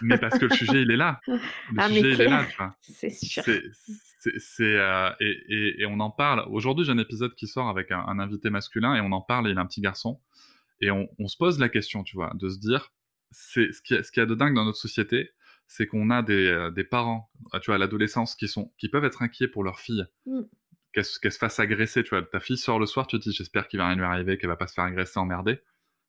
Mais 0.00 0.16
parce 0.18 0.38
que 0.38 0.46
le 0.46 0.54
sujet, 0.54 0.82
il 0.82 0.92
est 0.92 0.96
là. 0.96 1.20
Le 1.26 1.40
Ah 1.76 1.88
sujet, 1.88 2.12
il 2.12 2.20
est 2.20 2.28
là, 2.28 2.44
tu 2.48 2.56
vois. 2.56 2.76
c'est 2.82 3.10
sûr. 3.10 3.42
C'est, 3.42 4.76
euh, 4.76 5.10
et, 5.18 5.44
et, 5.48 5.82
et 5.82 5.86
on 5.86 5.98
en 5.98 6.10
parle. 6.10 6.46
Aujourd'hui, 6.50 6.84
j'ai 6.84 6.92
un 6.92 6.98
épisode 6.98 7.34
qui 7.34 7.48
sort 7.48 7.68
avec 7.68 7.90
un, 7.90 8.00
un 8.00 8.20
invité 8.20 8.50
masculin 8.50 8.94
et 8.94 9.00
on 9.00 9.10
en 9.10 9.22
parle. 9.22 9.48
Et 9.48 9.50
il 9.50 9.58
a 9.58 9.60
un 9.60 9.66
petit 9.66 9.80
garçon 9.80 10.20
et 10.80 10.90
on, 10.90 11.08
on 11.18 11.28
se 11.28 11.36
pose 11.36 11.58
la 11.58 11.68
question, 11.68 12.02
tu 12.02 12.16
vois, 12.16 12.32
de 12.34 12.48
se 12.48 12.58
dire, 12.58 12.92
c'est 13.30 13.72
ce 13.72 13.82
qui, 13.82 14.02
ce 14.02 14.10
qui 14.12 14.20
a 14.20 14.26
de 14.26 14.34
dingue 14.34 14.54
dans 14.54 14.64
notre 14.64 14.78
société, 14.78 15.30
c'est 15.66 15.86
qu'on 15.86 16.10
a 16.10 16.22
des, 16.22 16.46
euh, 16.48 16.70
des 16.70 16.84
parents, 16.84 17.30
tu 17.62 17.66
vois, 17.66 17.76
à 17.76 17.78
l'adolescence, 17.78 18.34
qui 18.34 18.48
sont, 18.48 18.72
qui 18.78 18.88
peuvent 18.88 19.04
être 19.04 19.22
inquiets 19.22 19.48
pour 19.48 19.62
leur 19.64 19.78
fille, 19.80 20.04
Mmh. 20.26 20.40
qu'elle, 20.92 21.04
se- 21.04 21.18
fasse 21.38 21.60
agresser, 21.60 22.02
tu 22.02 22.10
vois. 22.10 22.22
Ta 22.22 22.40
fille 22.40 22.58
sort 22.58 22.78
le 22.80 22.86
soir, 22.86 23.06
tu 23.06 23.18
te 23.18 23.22
dis, 23.28 23.32
j'espère 23.32 23.68
qu'il 23.68 23.78
va 23.78 23.86
rien 23.86 23.96
lui 23.96 24.04
arriver, 24.04 24.36
qu'elle 24.38 24.50
va 24.50 24.56
pas 24.56 24.66
se 24.66 24.74
faire 24.74 24.84
agresser, 24.84 25.18
emmerder. 25.18 25.60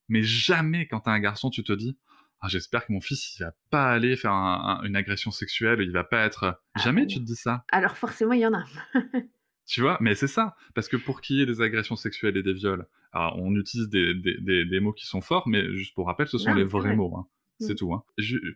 Mais 0.09 0.23
jamais, 0.23 0.87
quand 0.87 1.01
t'as 1.01 1.11
un 1.11 1.19
garçon, 1.19 1.49
tu 1.51 1.63
te 1.63 1.71
dis, 1.73 1.97
ah, 2.41 2.47
j'espère 2.49 2.85
que 2.87 2.91
mon 2.91 3.01
fils, 3.01 3.35
il 3.37 3.43
va 3.43 3.53
pas 3.69 3.91
aller 3.91 4.15
faire 4.15 4.33
un- 4.33 4.79
un- 4.81 4.83
une 4.83 4.95
agression 4.95 5.29
sexuelle, 5.31 5.79
il 5.81 5.91
va 5.91 6.03
pas 6.03 6.25
être. 6.25 6.59
Ah 6.73 6.81
Jamais 6.83 7.05
tu 7.05 7.19
te 7.19 7.23
dis 7.23 7.35
ça. 7.35 7.63
Alors 7.71 7.95
forcément, 7.97 8.33
il 8.33 8.41
y 8.41 8.45
en 8.47 8.53
a. 8.55 8.65
Tu 9.67 9.81
vois, 9.81 9.97
mais 10.01 10.15
c'est 10.15 10.27
ça. 10.27 10.55
Parce 10.75 10.87
que 10.89 10.97
pour 10.97 11.21
qu'il 11.21 11.37
y 11.37 11.41
ait 11.41 11.45
des 11.45 11.61
agressions 11.61 11.95
sexuelles 11.95 12.35
et 12.37 12.43
des 12.43 12.53
viols, 12.53 12.85
alors 13.13 13.37
on 13.39 13.55
utilise 13.55 13.87
des, 13.89 14.13
des, 14.13 14.37
des, 14.39 14.65
des 14.65 14.79
mots 14.79 14.91
qui 14.93 15.05
sont 15.05 15.21
forts, 15.21 15.47
mais 15.47 15.71
juste 15.75 15.93
pour 15.95 16.07
rappel, 16.07 16.27
ce 16.27 16.37
sont 16.37 16.49
Non, 16.51 16.55
les 16.55 16.63
c'est 16.63 16.67
vrais 16.69 16.87
vrai. 16.89 16.95
mots. 16.95 17.15
hein. 17.17 17.27
C'est 17.59 17.73
Mm. 17.73 17.77
tout. 17.77 17.93
Hein. 17.93 18.03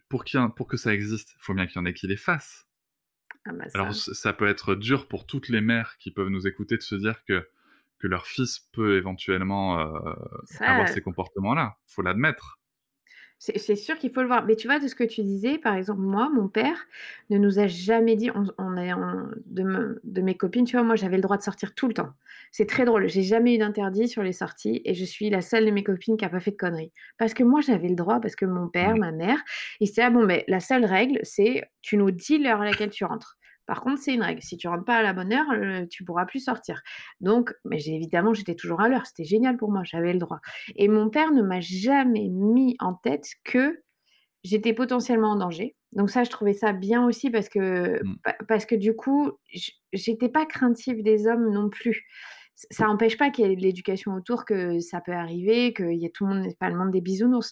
Pour, 0.10 0.24
y 0.34 0.38
un- 0.38 0.50
pour 0.50 0.68
que 0.68 0.78
ça 0.78 0.94
existe, 0.94 1.36
il 1.40 1.44
faut 1.44 1.54
bien 1.54 1.68
qu'il 1.68 1.76
y 1.78 1.80
en 1.80 1.86
ait 1.86 1.94
qui 1.94 2.08
les 2.08 2.18
fassent. 2.18 2.68
Ah 3.46 3.54
bah 3.54 3.70
ça. 3.70 3.80
Alors 3.80 3.94
ça 3.96 4.34
peut 4.34 4.48
être 4.48 4.74
dur 4.76 5.08
pour 5.08 5.28
toutes 5.28 5.50
les 5.50 5.62
mères 5.62 5.98
qui 6.00 6.10
peuvent 6.12 6.30
nous 6.30 6.48
écouter 6.48 6.76
de 6.78 6.82
se 6.82 6.96
dire 6.96 7.24
que, 7.26 7.48
que 8.00 8.08
leur 8.08 8.26
fils 8.26 8.68
peut 8.74 8.98
éventuellement 8.98 9.80
euh, 9.80 10.14
Ça, 10.46 10.66
avoir 10.72 10.90
ces 10.90 11.02
comportements-là. 11.02 11.78
faut 11.86 12.02
l'admettre. 12.02 12.60
C'est 13.38 13.76
sûr 13.76 13.98
qu'il 14.00 14.12
faut 14.12 14.22
le 14.22 14.28
voir. 14.28 14.46
Mais 14.46 14.56
tu 14.56 14.68
vois, 14.68 14.80
de 14.80 14.88
ce 14.88 14.96
que 14.96 15.04
tu 15.04 15.22
disais, 15.24 15.58
par 15.60 15.76
exemple, 15.76 16.02
moi, 16.02 16.30
mon 16.34 16.48
père 16.48 16.78
ne 17.30 17.38
nous 17.38 17.60
a 17.60 17.68
jamais 17.68 18.16
dit, 18.16 18.32
on, 18.34 18.46
on 18.58 18.76
est 18.78 18.92
en- 18.94 19.28
de, 19.46 19.62
me- 19.64 20.00
de 20.04 20.22
mes 20.22 20.36
copines, 20.36 20.66
tu 20.66 20.78
vois, 20.78 20.86
moi, 20.86 20.96
j'avais 20.96 21.18
le 21.18 21.22
droit 21.22 21.38
de 21.38 21.44
sortir 21.44 21.76
tout 21.76 21.88
le 21.88 21.94
temps. 21.94 22.10
C'est 22.52 22.66
très 22.66 22.86
drôle. 22.86 23.08
J'ai 23.08 23.22
jamais 23.24 23.54
eu 23.56 23.58
d'interdit 23.60 24.08
sur 24.08 24.24
les 24.24 24.32
sorties 24.32 24.82
et 24.86 24.94
je 24.96 25.06
suis 25.06 25.30
la 25.30 25.42
seule 25.42 25.66
de 25.66 25.72
mes 25.72 25.84
copines 25.84 26.18
qui 26.18 26.26
a 26.26 26.30
pas 26.30 26.40
fait 26.40 26.52
de 26.52 26.56
conneries. 26.58 26.92
Parce 27.18 27.34
que 27.34 27.44
moi, 27.44 27.62
j'avais 27.62 27.90
le 27.90 27.96
droit, 27.96 28.20
parce 28.20 28.36
que 28.36 28.46
mon 28.46 28.68
père, 28.68 28.98
ma 28.98 29.12
mère, 29.12 29.38
ils 29.80 29.88
se 29.88 29.92
disaient, 29.92 30.04
ah 30.04 30.10
bon, 30.10 30.26
mais 30.26 30.44
la 30.48 30.60
seule 30.60 30.86
règle, 30.86 31.20
c'est 31.24 31.64
tu 31.82 31.98
nous 31.98 32.12
dis 32.12 32.38
l'heure 32.40 32.62
à 32.62 32.66
laquelle 32.66 32.90
tu 32.90 33.06
rentres. 33.06 33.38
Par 33.66 33.82
contre, 33.82 34.00
c'est 34.02 34.14
une 34.14 34.22
règle. 34.24 34.42
Si 34.42 34.58
tu 34.58 34.68
rentres 34.68 34.86
pas 34.86 34.98
à 34.98 35.04
la 35.04 35.14
bonne 35.14 35.34
heure, 35.34 35.88
tu 35.90 36.04
pourras 36.04 36.26
plus 36.26 36.40
sortir. 36.44 36.82
Donc, 37.20 37.54
mais 37.66 37.84
évidemment, 37.86 38.34
j'étais 38.34 38.56
toujours 38.56 38.82
à 38.82 38.90
l'heure. 38.90 39.06
C'était 39.06 39.24
génial 39.24 39.58
pour 39.58 39.72
moi. 39.72 39.82
J'avais 39.84 40.14
le 40.14 40.20
droit. 40.20 40.40
Et 40.76 40.88
mon 40.88 41.10
père 41.10 41.32
ne 41.32 41.42
m'a 41.42 41.60
jamais 41.62 42.30
mis 42.30 42.76
en 42.80 42.94
tête 42.94 43.26
que 43.44 43.82
j'étais 44.44 44.74
potentiellement 44.74 45.32
en 45.32 45.36
danger. 45.38 45.76
Donc 45.94 46.10
ça, 46.12 46.24
je 46.24 46.30
trouvais 46.30 46.54
ça 46.54 46.74
bien 46.74 47.06
aussi 47.06 47.30
parce 47.32 47.50
que, 47.50 48.04
Mm. 48.04 48.16
pa- 48.24 48.38
parce 48.48 48.66
que 48.66 48.76
du 48.76 48.96
coup, 48.96 49.32
j'étais 49.94 50.30
pas 50.30 50.46
craintive 50.46 51.02
des 51.04 51.26
hommes 51.28 51.52
non 51.52 51.70
plus. 51.70 52.06
Ça 52.72 52.86
n'empêche 52.86 53.18
pas 53.18 53.32
qu'il 53.32 53.48
y 53.48 53.52
ait 53.52 53.56
de 53.56 53.62
l'éducation 53.62 54.14
autour, 54.14 54.46
que 54.46 54.80
ça 54.80 55.02
peut 55.02 55.12
arriver, 55.14 55.74
qu'il 55.74 55.96
y 55.96 56.06
ait 56.06 56.12
tout 56.12 56.26
le 56.28 56.36
monde, 56.36 56.54
pas 56.60 56.70
le 56.70 56.78
monde 56.78 56.92
des 56.92 57.02
bisounours. 57.02 57.52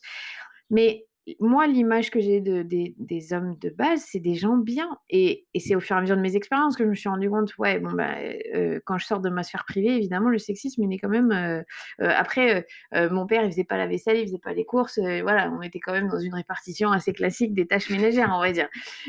Mais 0.69 1.05
moi, 1.39 1.67
l'image 1.67 2.11
que 2.11 2.19
j'ai 2.19 2.41
de, 2.41 2.63
des, 2.63 3.33
hommes 3.33 3.55
de 3.59 3.69
base, 3.69 4.03
c'est 4.05 4.19
des 4.19 4.35
gens 4.35 4.57
bien. 4.57 4.97
Et, 5.09 5.47
c'est 5.57 5.75
au 5.75 5.79
fur 5.79 5.95
et 5.95 5.99
à 5.99 6.01
mesure 6.01 6.17
de 6.17 6.21
mes 6.21 6.35
expériences 6.35 6.75
que 6.75 6.83
je 6.83 6.89
me 6.89 6.95
suis 6.95 7.07
rendu 7.07 7.29
compte, 7.29 7.57
ouais, 7.57 7.79
bon, 7.79 7.93
bah, 7.93 8.15
euh, 8.53 8.81
quand 8.85 8.97
je 8.97 9.05
sors 9.05 9.21
de 9.21 9.29
ma 9.29 9.43
sphère 9.43 9.63
privée, 9.65 9.95
évidemment, 9.95 10.29
le 10.29 10.37
sexisme, 10.37 10.83
il 10.83 10.93
est 10.93 10.99
quand 10.99 11.09
même. 11.09 11.31
euh, 11.31 11.61
euh, 12.01 12.11
après, 12.15 12.65
mon 12.93 13.25
père, 13.25 13.43
il 13.43 13.51
faisait 13.51 13.63
pas 13.63 13.77
la 13.77 13.87
vaisselle, 13.87 14.17
il 14.17 14.25
faisait 14.25 14.37
pas 14.37 14.53
les 14.53 14.65
courses. 14.65 14.99
voilà, 14.99 15.49
on 15.51 15.61
était 15.61 15.79
quand 15.79 15.93
même 15.93 16.09
dans 16.09 16.19
une 16.19 16.33
répartition 16.33 16.91
assez 16.91 17.13
classique 17.13 17.53
des 17.53 17.67
tâches 17.67 17.89
ménagères, 17.89 18.31
on 18.33 18.39
va 18.39 18.51
dire. 18.51 18.67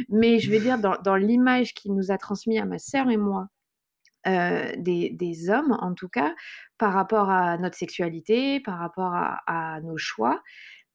Mais 0.09 0.39
je 0.39 0.51
veux 0.53 0.61
dire, 0.61 0.79
dans, 0.79 1.17
l'image 1.17 1.75
qu'il 1.75 1.95
nous 1.95 2.11
a 2.13 2.19
transmis 2.19 2.59
à 2.59 2.65
ma 2.65 2.79
sœur 2.79 3.11
et 3.11 3.17
moi, 3.17 3.49
des, 4.25 5.51
hommes, 5.51 5.77
en 5.81 5.95
tout 5.95 6.09
cas, 6.09 6.35
par 6.79 6.93
rapport 6.93 7.31
à 7.31 7.59
notre 7.59 7.77
sexualité, 7.77 8.61
par 8.61 8.79
rapport 8.79 9.15
à 9.15 9.81
nos 9.83 9.97
choix. 9.97 10.41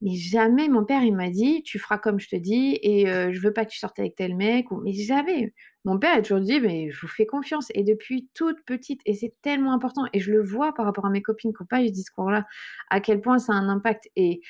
Mais 0.02 0.16
jamais 0.16 0.70
mon 0.70 0.86
père, 0.86 1.04
il 1.04 1.14
m'a 1.16 1.30
dit, 1.30 1.62
tu 1.64 1.78
feras 1.80 1.98
comme 1.98 2.20
je 2.20 2.30
te 2.30 2.36
dis 2.38 2.80
et 2.82 3.10
euh, 3.10 3.34
je 3.34 3.40
veux 3.42 3.52
pas 3.54 3.66
que 3.66 3.72
tu 3.72 3.80
sortes 3.80 4.00
avec 4.00 4.16
tel 4.16 4.36
mec. 4.36 4.68
Mais 4.84 4.94
jamais. 4.94 5.54
Mon 5.86 5.98
père 6.00 6.16
a 6.18 6.22
toujours 6.22 6.40
dit, 6.42 6.60
mais 6.62 6.90
je 6.92 7.02
vous 7.02 7.08
fais 7.08 7.26
confiance. 7.26 7.68
Et 7.74 7.84
depuis 7.84 8.30
toute 8.34 8.64
petite, 8.66 9.02
et 9.06 9.14
c'est 9.14 9.34
tellement 9.42 9.74
important, 9.74 10.06
et 10.14 10.20
je 10.20 10.32
le 10.32 10.42
vois 10.42 10.74
par 10.74 10.86
rapport 10.86 11.06
à 11.06 11.10
mes 11.10 11.22
copines 11.22 11.52
qui 11.54 11.62
n'ont 11.62 11.68
pas 11.68 11.82
eu 11.84 11.88
ce 11.88 11.94
discours-là, 11.94 12.46
à 12.90 13.00
quel 13.02 13.22
point 13.22 13.40
ça 13.40 13.54
a 13.54 13.56
un 13.58 13.70
impact. 13.70 14.10
Et, 14.16 14.42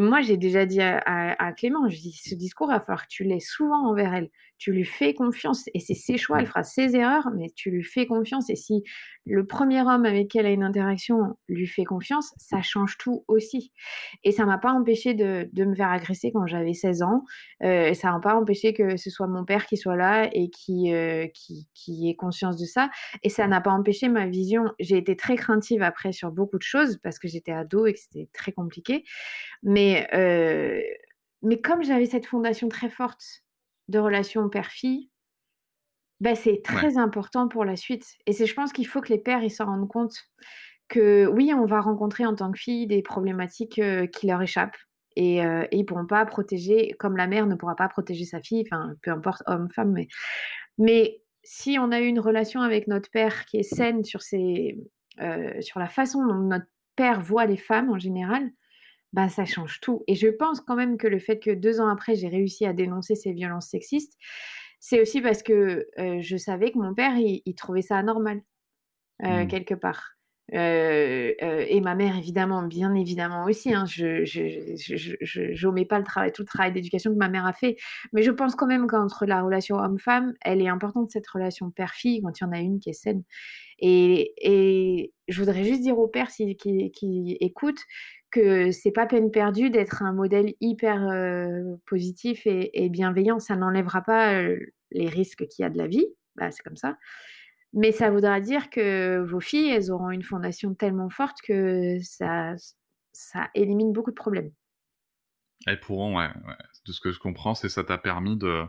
moi, 0.00 0.20
j'ai 0.22 0.36
déjà 0.36 0.66
dit 0.66 0.80
à, 0.80 0.98
à- 1.04 1.46
à 1.46 1.52
Clément, 1.52 1.88
je 1.88 1.96
dis, 1.96 2.12
ce 2.12 2.34
discours, 2.34 2.68
il 2.70 2.74
va 2.74 2.80
falloir 2.80 3.02
que 3.02 3.08
tu 3.10 3.24
l'aies 3.24 3.40
souvent 3.40 3.88
envers 3.88 4.14
elle. 4.14 4.30
Tu 4.62 4.70
lui 4.70 4.84
fais 4.84 5.12
confiance, 5.12 5.64
et 5.74 5.80
c'est 5.80 5.94
ses 5.94 6.16
choix, 6.16 6.38
elle 6.38 6.46
fera 6.46 6.62
ses 6.62 6.94
erreurs, 6.94 7.28
mais 7.36 7.48
tu 7.56 7.68
lui 7.72 7.82
fais 7.82 8.06
confiance. 8.06 8.48
Et 8.48 8.54
si 8.54 8.84
le 9.26 9.44
premier 9.44 9.80
homme 9.80 10.04
avec 10.04 10.28
qui 10.28 10.38
elle 10.38 10.46
a 10.46 10.50
une 10.50 10.62
interaction 10.62 11.36
lui 11.48 11.66
fait 11.66 11.82
confiance, 11.82 12.32
ça 12.36 12.62
change 12.62 12.96
tout 12.96 13.24
aussi. 13.26 13.72
Et 14.22 14.30
ça 14.30 14.44
m'a 14.44 14.58
pas 14.58 14.70
empêché 14.70 15.14
de, 15.14 15.48
de 15.52 15.64
me 15.64 15.74
faire 15.74 15.90
agresser 15.90 16.30
quand 16.30 16.46
j'avais 16.46 16.74
16 16.74 17.02
ans. 17.02 17.24
Euh, 17.64 17.88
et 17.88 17.94
ça 17.94 18.12
m'a 18.12 18.20
pas 18.20 18.36
empêché 18.36 18.72
que 18.72 18.96
ce 18.96 19.10
soit 19.10 19.26
mon 19.26 19.44
père 19.44 19.66
qui 19.66 19.76
soit 19.76 19.96
là 19.96 20.30
et 20.32 20.48
qui, 20.48 20.94
euh, 20.94 21.26
qui, 21.34 21.68
qui 21.74 22.08
ait 22.08 22.14
conscience 22.14 22.56
de 22.56 22.64
ça. 22.64 22.88
Et 23.24 23.30
ça 23.30 23.48
n'a 23.48 23.60
pas 23.60 23.72
empêché 23.72 24.08
ma 24.08 24.28
vision. 24.28 24.70
J'ai 24.78 24.96
été 24.96 25.16
très 25.16 25.34
craintive 25.34 25.82
après 25.82 26.12
sur 26.12 26.30
beaucoup 26.30 26.58
de 26.58 26.62
choses 26.62 27.00
parce 27.02 27.18
que 27.18 27.26
j'étais 27.26 27.50
ado 27.50 27.84
et 27.86 27.94
que 27.94 27.98
c'était 27.98 28.28
très 28.32 28.52
compliqué. 28.52 29.02
Mais, 29.64 30.08
euh, 30.14 30.80
mais 31.42 31.60
comme 31.60 31.82
j'avais 31.82 32.06
cette 32.06 32.26
fondation 32.26 32.68
très 32.68 32.90
forte 32.90 33.42
de 33.92 33.98
relation 33.98 34.48
père-fille, 34.48 35.10
ben 36.20 36.34
c'est 36.34 36.62
très 36.62 36.98
important 36.98 37.48
pour 37.48 37.64
la 37.64 37.76
suite. 37.76 38.06
Et 38.26 38.32
c'est, 38.32 38.46
je 38.46 38.54
pense 38.54 38.72
qu'il 38.72 38.86
faut 38.86 39.00
que 39.00 39.12
les 39.12 39.18
pères 39.18 39.42
ils 39.42 39.50
s'en 39.50 39.66
rendent 39.66 39.88
compte 39.88 40.16
que 40.88 41.26
oui, 41.26 41.52
on 41.54 41.66
va 41.66 41.80
rencontrer 41.80 42.26
en 42.26 42.34
tant 42.34 42.50
que 42.52 42.58
fille 42.58 42.86
des 42.86 43.02
problématiques 43.02 43.78
euh, 43.78 44.06
qui 44.06 44.26
leur 44.26 44.42
échappent. 44.42 44.76
Et, 45.14 45.44
euh, 45.44 45.64
et 45.70 45.78
ils 45.78 45.84
pourront 45.84 46.06
pas 46.06 46.24
protéger, 46.24 46.94
comme 46.98 47.16
la 47.16 47.26
mère 47.26 47.46
ne 47.46 47.54
pourra 47.54 47.76
pas 47.76 47.88
protéger 47.88 48.24
sa 48.24 48.40
fille, 48.40 48.64
enfin, 48.66 48.94
peu 49.02 49.10
importe, 49.10 49.42
homme, 49.46 49.68
femme, 49.70 49.92
mais, 49.92 50.08
mais 50.78 51.20
si 51.44 51.76
on 51.78 51.92
a 51.92 52.00
eu 52.00 52.06
une 52.06 52.20
relation 52.20 52.62
avec 52.62 52.86
notre 52.88 53.10
père 53.10 53.44
qui 53.44 53.58
est 53.58 53.62
saine 53.62 54.04
sur, 54.04 54.22
ses, 54.22 54.78
euh, 55.20 55.60
sur 55.60 55.80
la 55.80 55.88
façon 55.88 56.24
dont 56.26 56.34
notre 56.34 56.66
père 56.96 57.20
voit 57.20 57.44
les 57.44 57.58
femmes 57.58 57.90
en 57.90 57.98
général, 57.98 58.50
bah, 59.12 59.28
ça 59.28 59.44
change 59.44 59.80
tout. 59.80 60.02
Et 60.06 60.14
je 60.14 60.28
pense 60.28 60.60
quand 60.60 60.76
même 60.76 60.96
que 60.98 61.06
le 61.06 61.18
fait 61.18 61.38
que 61.38 61.50
deux 61.50 61.80
ans 61.80 61.88
après, 61.88 62.14
j'ai 62.14 62.28
réussi 62.28 62.66
à 62.66 62.72
dénoncer 62.72 63.14
ces 63.14 63.32
violences 63.32 63.68
sexistes, 63.68 64.14
c'est 64.80 65.00
aussi 65.00 65.20
parce 65.20 65.42
que 65.42 65.86
euh, 65.98 66.20
je 66.20 66.36
savais 66.36 66.72
que 66.72 66.78
mon 66.78 66.94
père, 66.94 67.16
il, 67.16 67.42
il 67.44 67.54
trouvait 67.54 67.82
ça 67.82 67.98
anormal, 67.98 68.42
euh, 69.24 69.44
Mm. 69.44 69.48
quelque 69.48 69.74
part. 69.74 70.12
et 70.52 71.80
ma 71.82 71.94
mère, 71.94 72.16
évidemment, 72.18 72.62
bien 72.64 72.94
évidemment 72.94 73.44
aussi. 73.44 73.72
Hein, 73.74 73.84
je 73.86 75.64
n'omets 75.64 75.84
pas 75.86 75.98
le 75.98 76.04
travail, 76.04 76.32
tout 76.32 76.42
le 76.42 76.46
travail 76.46 76.72
d'éducation 76.72 77.12
que 77.12 77.18
ma 77.18 77.28
mère 77.28 77.46
a 77.46 77.52
fait. 77.52 77.76
Mais 78.12 78.22
je 78.22 78.30
pense 78.30 78.54
quand 78.56 78.66
même 78.66 78.86
qu'entre 78.86 79.24
la 79.26 79.42
relation 79.42 79.76
homme-femme, 79.76 80.34
elle 80.42 80.60
est 80.60 80.68
importante, 80.68 81.10
cette 81.10 81.28
relation 81.28 81.70
père-fille, 81.70 82.20
quand 82.22 82.38
il 82.40 82.44
y 82.44 82.46
en 82.46 82.52
a 82.52 82.58
une 82.60 82.80
qui 82.80 82.90
est 82.90 82.92
saine. 82.92 83.22
Et, 83.78 84.34
et 84.38 85.12
je 85.28 85.40
voudrais 85.40 85.64
juste 85.64 85.80
dire 85.82 85.98
aux 85.98 86.08
pères 86.08 86.28
qui, 86.28 86.56
qui 86.56 87.36
écoutent 87.40 87.84
que 88.32 88.72
c'est 88.72 88.90
pas 88.90 89.06
peine 89.06 89.30
perdue 89.30 89.70
d'être 89.70 90.02
un 90.02 90.12
modèle 90.12 90.54
hyper 90.60 91.06
positif 91.86 92.42
et, 92.46 92.88
bienveillant. 92.88 93.38
Ça 93.38 93.54
n'enlèvera 93.54 94.02
pas 94.02 94.42
les 94.90 95.08
risques 95.08 95.46
qu'il 95.46 95.62
y 95.62 95.66
a 95.66 95.70
de 95.70 95.78
la 95.78 95.86
vie, 95.86 96.06
bah, 96.36 96.50
c'est 96.50 96.62
comme 96.62 96.76
ça. 96.76 96.96
Mais 97.74 97.92
ça 97.92 98.10
voudra 98.10 98.40
dire 98.40 98.68
que 98.68 99.18
vos 99.18 99.40
filles, 99.40 99.70
elles 99.70 99.90
auront 99.90 100.10
une 100.10 100.22
fondation 100.22 100.74
tellement 100.74 101.08
forte 101.08 101.38
que 101.42 101.98
ça, 102.02 102.54
ça 103.12 103.48
élimine 103.54 103.92
beaucoup 103.92 104.10
de 104.10 104.16
problèmes. 104.16 104.50
Elles 105.66 105.80
pourront, 105.80 106.18
ouais, 106.18 106.28
de 106.86 106.92
ce 106.92 107.00
que 107.00 107.12
je 107.12 107.18
comprends, 107.18 107.54
c'est 107.54 107.68
ça 107.68 107.84
t'a 107.84 107.96
permis 107.96 108.36
de 108.36 108.64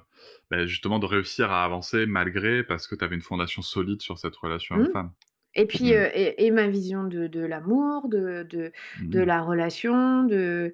bah, 0.51 0.66
justement 0.66 0.99
de 0.99 1.05
réussir 1.05 1.51
à 1.51 1.66
avancer 1.66 2.05
malgré 2.05 2.64
parce 2.64 2.88
que 2.88 2.95
tu 2.95 3.03
avais 3.03 3.16
une 3.16 3.22
fondation 3.22 3.61
solide 3.61 4.01
sur 4.01 4.20
cette 4.20 4.36
relation 4.36 4.78
mmh. 4.78 5.11
Et 5.56 5.68
puis, 5.68 5.93
mmh. 5.93 6.10
et, 6.16 6.51
ma 6.51 6.68
vision 6.68 7.04
de, 7.04 7.28
de 7.28 7.41
l'amour, 7.41 8.08
de, 8.10 8.43
de, 8.49 8.72
de, 9.01 9.20
mmh. 9.20 9.24
la 9.24 9.41
relation, 9.41 10.24
de 10.24 10.74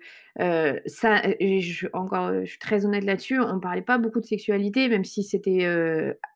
ça. 0.85 1.21
je, 1.39 1.87
encore, 1.93 2.33
je 2.45 2.49
suis 2.49 2.59
très 2.59 2.85
honnête 2.85 3.03
là-dessus. 3.03 3.39
On 3.39 3.59
parlait 3.59 3.81
pas 3.81 3.97
beaucoup 3.97 4.21
de 4.21 4.25
sexualité, 4.25 4.87
même 4.87 5.03
si 5.03 5.23
c'était 5.23 5.67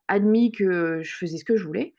admis 0.07 0.51
que 0.51 1.01
je 1.03 1.15
faisais 1.15 1.37
ce 1.37 1.45
que 1.45 1.55
je 1.55 1.65
voulais. 1.65 1.95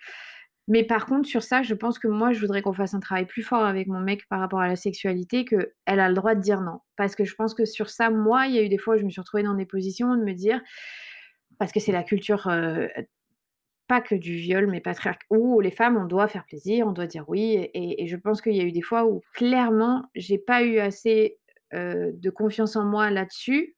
Mais 0.67 0.83
par 0.83 1.05
contre, 1.05 1.29
sur 1.29 1.43
ça, 1.43 1.63
je 1.63 1.75
pense 1.75 1.99
que 1.99 2.09
moi, 2.09 2.33
je 2.33 2.41
voudrais 2.41 2.63
qu'on 2.63 2.73
fasse 2.73 2.95
un 2.95 3.01
travail 3.01 3.27
plus 3.27 3.43
fort 3.43 3.65
avec 3.65 3.87
mon 3.87 4.01
mec 4.01 4.27
par 4.29 4.41
rapport 4.41 4.61
à 4.61 4.69
la 4.69 4.77
sexualité, 4.77 5.45
qu'elle 5.45 5.69
a 5.87 6.09
le 6.09 6.15
droit 6.15 6.35
de 6.35 6.41
dire 6.41 6.63
non. 6.63 6.81
Parce 6.97 7.15
que 7.15 7.25
je 7.25 7.35
pense 7.35 7.55
que 7.55 7.67
sur 7.67 7.91
ça, 7.91 8.09
moi, 8.11 8.47
il 8.47 8.55
y 8.55 8.59
a 8.59 8.63
eu 8.63 8.69
des 8.71 8.79
fois 8.79 8.95
où 8.95 8.99
je 8.99 9.05
me 9.05 9.11
suis 9.11 9.21
retrouvée 9.21 9.43
dans 9.43 9.55
des 9.55 9.67
positions 9.67 10.17
de 10.17 10.23
me 10.23 10.33
dire, 10.33 10.61
parce 11.59 11.71
que 11.71 11.81
c'est 11.81 11.93
la 11.93 12.03
culture 12.03 12.49
pas 13.87 14.01
que 14.01 14.15
du 14.15 14.37
viol, 14.37 14.67
mais 14.67 14.81
patriarcat, 14.81 15.27
où 15.31 15.61
les 15.61 15.71
femmes, 15.71 15.97
on 15.97 16.07
doit 16.07 16.29
faire 16.29 16.45
plaisir, 16.45 16.87
on 16.87 16.93
doit 16.93 17.07
dire 17.07 17.25
oui. 17.29 17.69
Et, 17.75 18.07
je 18.07 18.17
pense 18.17 18.41
qu'il 18.41 18.55
y 18.55 18.61
a 18.61 18.65
eu 18.65 18.73
des 18.73 18.83
fois 18.83 19.07
où 19.07 19.23
clairement, 19.35 20.05
j'ai 20.15 20.39
pas 20.39 20.63
eu 20.63 20.79
assez 20.79 21.39
de 21.73 22.31
confiance 22.31 22.77
en 22.77 22.85
moi 22.85 23.11
là-dessus. 23.11 23.77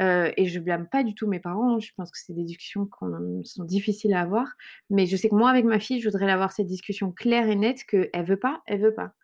et 0.00 0.46
je 0.46 0.58
blâme 0.58 0.88
pas 0.88 1.04
du 1.04 1.14
tout 1.14 1.26
mes 1.28 1.40
parents. 1.40 1.78
Je 1.78 1.92
pense 1.96 2.10
que 2.10 2.18
c'est 2.18 2.34
des 2.34 2.44
discussions 2.44 2.86
qui 2.86 3.48
sont 3.48 3.64
difficiles 3.64 4.14
à 4.14 4.20
avoir. 4.20 4.48
Mais 4.90 5.06
je 5.06 5.16
sais 5.16 5.28
que 5.28 5.34
moi, 5.34 5.50
avec 5.50 5.64
ma 5.64 5.78
fille, 5.80 6.00
je 6.00 6.08
voudrais 6.08 6.30
avoir 6.30 6.52
cette 6.52 6.66
discussion 6.66 7.12
claire 7.12 7.48
et 7.48 7.56
nette 7.56 7.84
qu'elle 7.84 8.24
veut 8.24 8.38
pas, 8.38 8.62
elle 8.66 8.80
veut 8.80 8.94
pas 8.94 9.14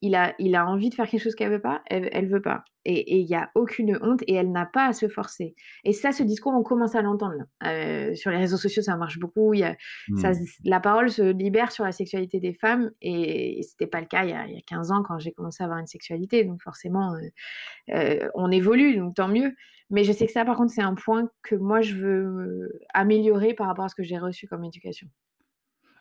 il 0.00 0.14
a, 0.14 0.34
il 0.38 0.54
a 0.54 0.66
envie 0.66 0.90
de 0.90 0.94
faire 0.94 1.08
quelque 1.08 1.22
chose 1.22 1.34
qu'elle 1.34 1.50
veut 1.50 1.60
pas, 1.60 1.82
elle, 1.86 2.08
elle 2.12 2.28
veut 2.28 2.42
pas. 2.42 2.64
Et 2.84 3.18
il 3.18 3.26
n'y 3.26 3.34
a 3.34 3.50
aucune 3.54 3.98
honte 4.00 4.22
et 4.26 4.34
elle 4.34 4.50
n'a 4.50 4.64
pas 4.64 4.86
à 4.86 4.92
se 4.92 5.08
forcer. 5.08 5.54
Et 5.84 5.92
ça, 5.92 6.12
ce 6.12 6.22
discours, 6.22 6.54
on 6.54 6.62
commence 6.62 6.94
à 6.94 7.02
l'entendre. 7.02 7.44
Euh, 7.64 8.14
sur 8.14 8.30
les 8.30 8.38
réseaux 8.38 8.56
sociaux, 8.56 8.82
ça 8.82 8.96
marche 8.96 9.18
beaucoup. 9.18 9.52
Il 9.52 9.60
y 9.60 9.64
a, 9.64 9.76
ça, 10.16 10.30
mmh. 10.30 10.44
la 10.64 10.80
parole 10.80 11.10
se 11.10 11.22
libère 11.22 11.72
sur 11.72 11.84
la 11.84 11.92
sexualité 11.92 12.40
des 12.40 12.54
femmes 12.54 12.90
et, 13.02 13.60
ce 13.62 13.74
n'était 13.74 13.90
pas 13.90 14.00
le 14.00 14.06
cas 14.06 14.24
il 14.24 14.30
y, 14.30 14.32
a, 14.32 14.46
il 14.46 14.54
y, 14.54 14.58
a, 14.58 14.62
15 14.66 14.90
ans 14.92 15.02
quand 15.02 15.18
j'ai 15.18 15.32
commencé 15.32 15.62
à 15.62 15.66
avoir 15.66 15.80
une 15.80 15.86
sexualité. 15.86 16.44
Donc 16.44 16.62
forcément, 16.62 17.14
euh, 17.14 17.94
euh, 17.94 18.28
on 18.34 18.50
évolue, 18.50 18.96
donc 18.96 19.16
tant 19.16 19.28
mieux. 19.28 19.52
Mais 19.90 20.04
je 20.04 20.12
sais 20.12 20.26
que 20.26 20.32
ça, 20.32 20.44
par 20.44 20.56
contre, 20.56 20.72
c'est 20.72 20.82
un 20.82 20.94
point 20.94 21.28
que 21.42 21.56
moi, 21.56 21.80
je 21.80 21.96
veux 21.96 22.80
améliorer 22.94 23.54
par 23.54 23.66
rapport 23.66 23.86
à 23.86 23.88
ce 23.88 23.94
que 23.94 24.02
j'ai 24.02 24.18
reçu 24.18 24.46
comme 24.46 24.64
éducation. 24.64 25.08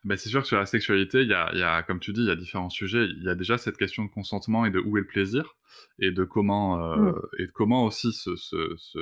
Ben, 0.07 0.17
c'est 0.17 0.29
sûr 0.29 0.41
que 0.41 0.47
sur 0.47 0.57
la 0.57 0.65
sexualité, 0.65 1.23
il 1.23 1.27
y 1.27 1.33
a, 1.33 1.53
y 1.53 1.61
a, 1.63 1.83
comme 1.83 1.99
tu 1.99 2.13
dis, 2.13 2.21
il 2.21 2.27
y 2.27 2.31
a 2.31 2.37
différents 2.37 2.69
sujets. 2.69 3.07
Il 3.17 3.23
y 3.23 3.27
a 3.27 3.35
déjà 3.35 3.57
cette 3.57 3.75
question 3.75 4.05
de 4.05 4.09
consentement 4.09 4.65
et 4.65 4.71
de 4.71 4.79
où 4.79 4.97
est 4.97 5.01
le 5.01 5.05
plaisir 5.07 5.57
et 5.99 6.11
de 6.11 6.23
comment 6.23 6.81
euh, 6.81 6.95
mmh. 6.95 7.21
et 7.39 7.47
de 7.47 7.51
comment 7.51 7.83
aussi 7.83 8.13
ce, 8.13 8.37
ce, 8.37 8.73
ce, 8.77 8.99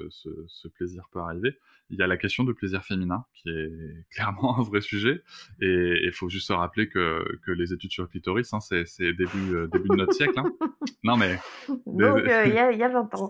ce, 0.47 0.67
plaisir 0.67 1.07
peut 1.11 1.19
arriver. 1.19 1.59
Il 1.89 1.99
y 1.99 2.01
a 2.01 2.07
la 2.07 2.17
question 2.17 2.43
du 2.43 2.53
plaisir 2.53 2.83
féminin 2.83 3.25
qui 3.33 3.49
est 3.49 3.69
clairement 4.11 4.59
un 4.59 4.63
vrai 4.63 4.81
sujet 4.81 5.21
et 5.61 5.99
il 6.03 6.11
faut 6.11 6.29
juste 6.29 6.47
se 6.47 6.53
rappeler 6.53 6.89
que, 6.89 7.23
que 7.45 7.51
les 7.51 7.73
études 7.73 7.91
sur 7.91 8.03
le 8.03 8.09
clitoris, 8.09 8.53
hein, 8.53 8.59
c'est 8.59 8.85
début, 9.13 9.55
euh, 9.55 9.67
début 9.67 9.89
de 9.89 9.95
notre 9.95 10.13
siècle. 10.13 10.39
Hein. 10.39 10.51
Non 11.03 11.17
mais 11.17 11.37
donc 11.85 12.21
il 12.25 12.31
euh, 12.31 12.47
y, 12.47 12.57
a, 12.57 12.71
y 12.71 12.81
a 12.81 12.87
longtemps. 12.87 13.29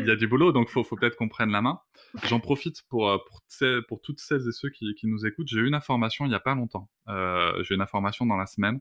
Il 0.00 0.06
y 0.06 0.10
a 0.10 0.16
du 0.16 0.26
boulot, 0.26 0.50
donc 0.50 0.68
faut, 0.68 0.82
faut 0.82 0.96
peut-être 0.96 1.14
qu'on 1.14 1.28
prenne 1.28 1.50
la 1.50 1.62
main. 1.62 1.80
J'en 2.24 2.40
profite 2.40 2.82
pour, 2.88 3.08
euh, 3.08 3.18
pour, 3.28 3.40
pour, 3.88 4.00
toutes 4.00 4.20
celles 4.20 4.48
et 4.48 4.52
ceux 4.52 4.70
qui, 4.70 4.94
qui 4.94 5.06
nous 5.06 5.26
écoutent. 5.26 5.48
J'ai 5.48 5.60
eu 5.60 5.66
une 5.66 5.74
information 5.74 6.24
il 6.24 6.28
n'y 6.28 6.34
a 6.34 6.40
pas 6.40 6.54
longtemps. 6.54 6.88
Euh, 7.08 7.62
J'ai 7.64 7.74
une 7.74 7.80
information 7.80 8.26
dans 8.26 8.36
la 8.36 8.46
semaine 8.46 8.80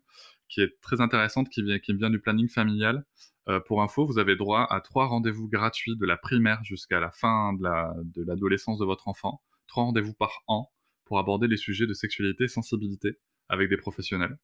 qui 0.49 0.61
est 0.61 0.80
très 0.82 1.01
intéressante, 1.01 1.49
qui 1.49 1.64
vient, 1.64 1.80
qui 1.80 1.93
vient 1.93 2.09
du 2.09 2.20
planning 2.20 2.47
familial. 2.47 3.05
Euh, 3.50 3.60
pour 3.60 3.82
info, 3.82 4.06
vous 4.06 4.20
avez 4.20 4.36
droit 4.36 4.66
à 4.70 4.80
trois 4.80 5.08
rendez-vous 5.08 5.50
gratuits 5.50 5.98
de 5.98 6.06
la 6.06 6.18
primaire 6.18 6.64
jusqu'à 6.64 7.00
la 7.00 7.12
fin 7.12 7.54
de 7.54 8.24
l'adolescence 8.24 8.78
de, 8.80 8.84
de 8.84 8.88
votre 8.88 9.08
enfant. 9.08 9.41
Trois 9.68 9.84
rendez-vous 9.84 10.14
par 10.14 10.44
an 10.48 10.72
pour 11.06 11.20
aborder 11.20 11.48
les 11.48 11.58
sujets 11.58 11.86
de 11.86 11.94
sexualité 11.94 12.46
et 12.46 12.48
sensibilité 12.48 13.18
avec 13.50 13.70
des 13.70 13.78
professionnels. 13.78 14.38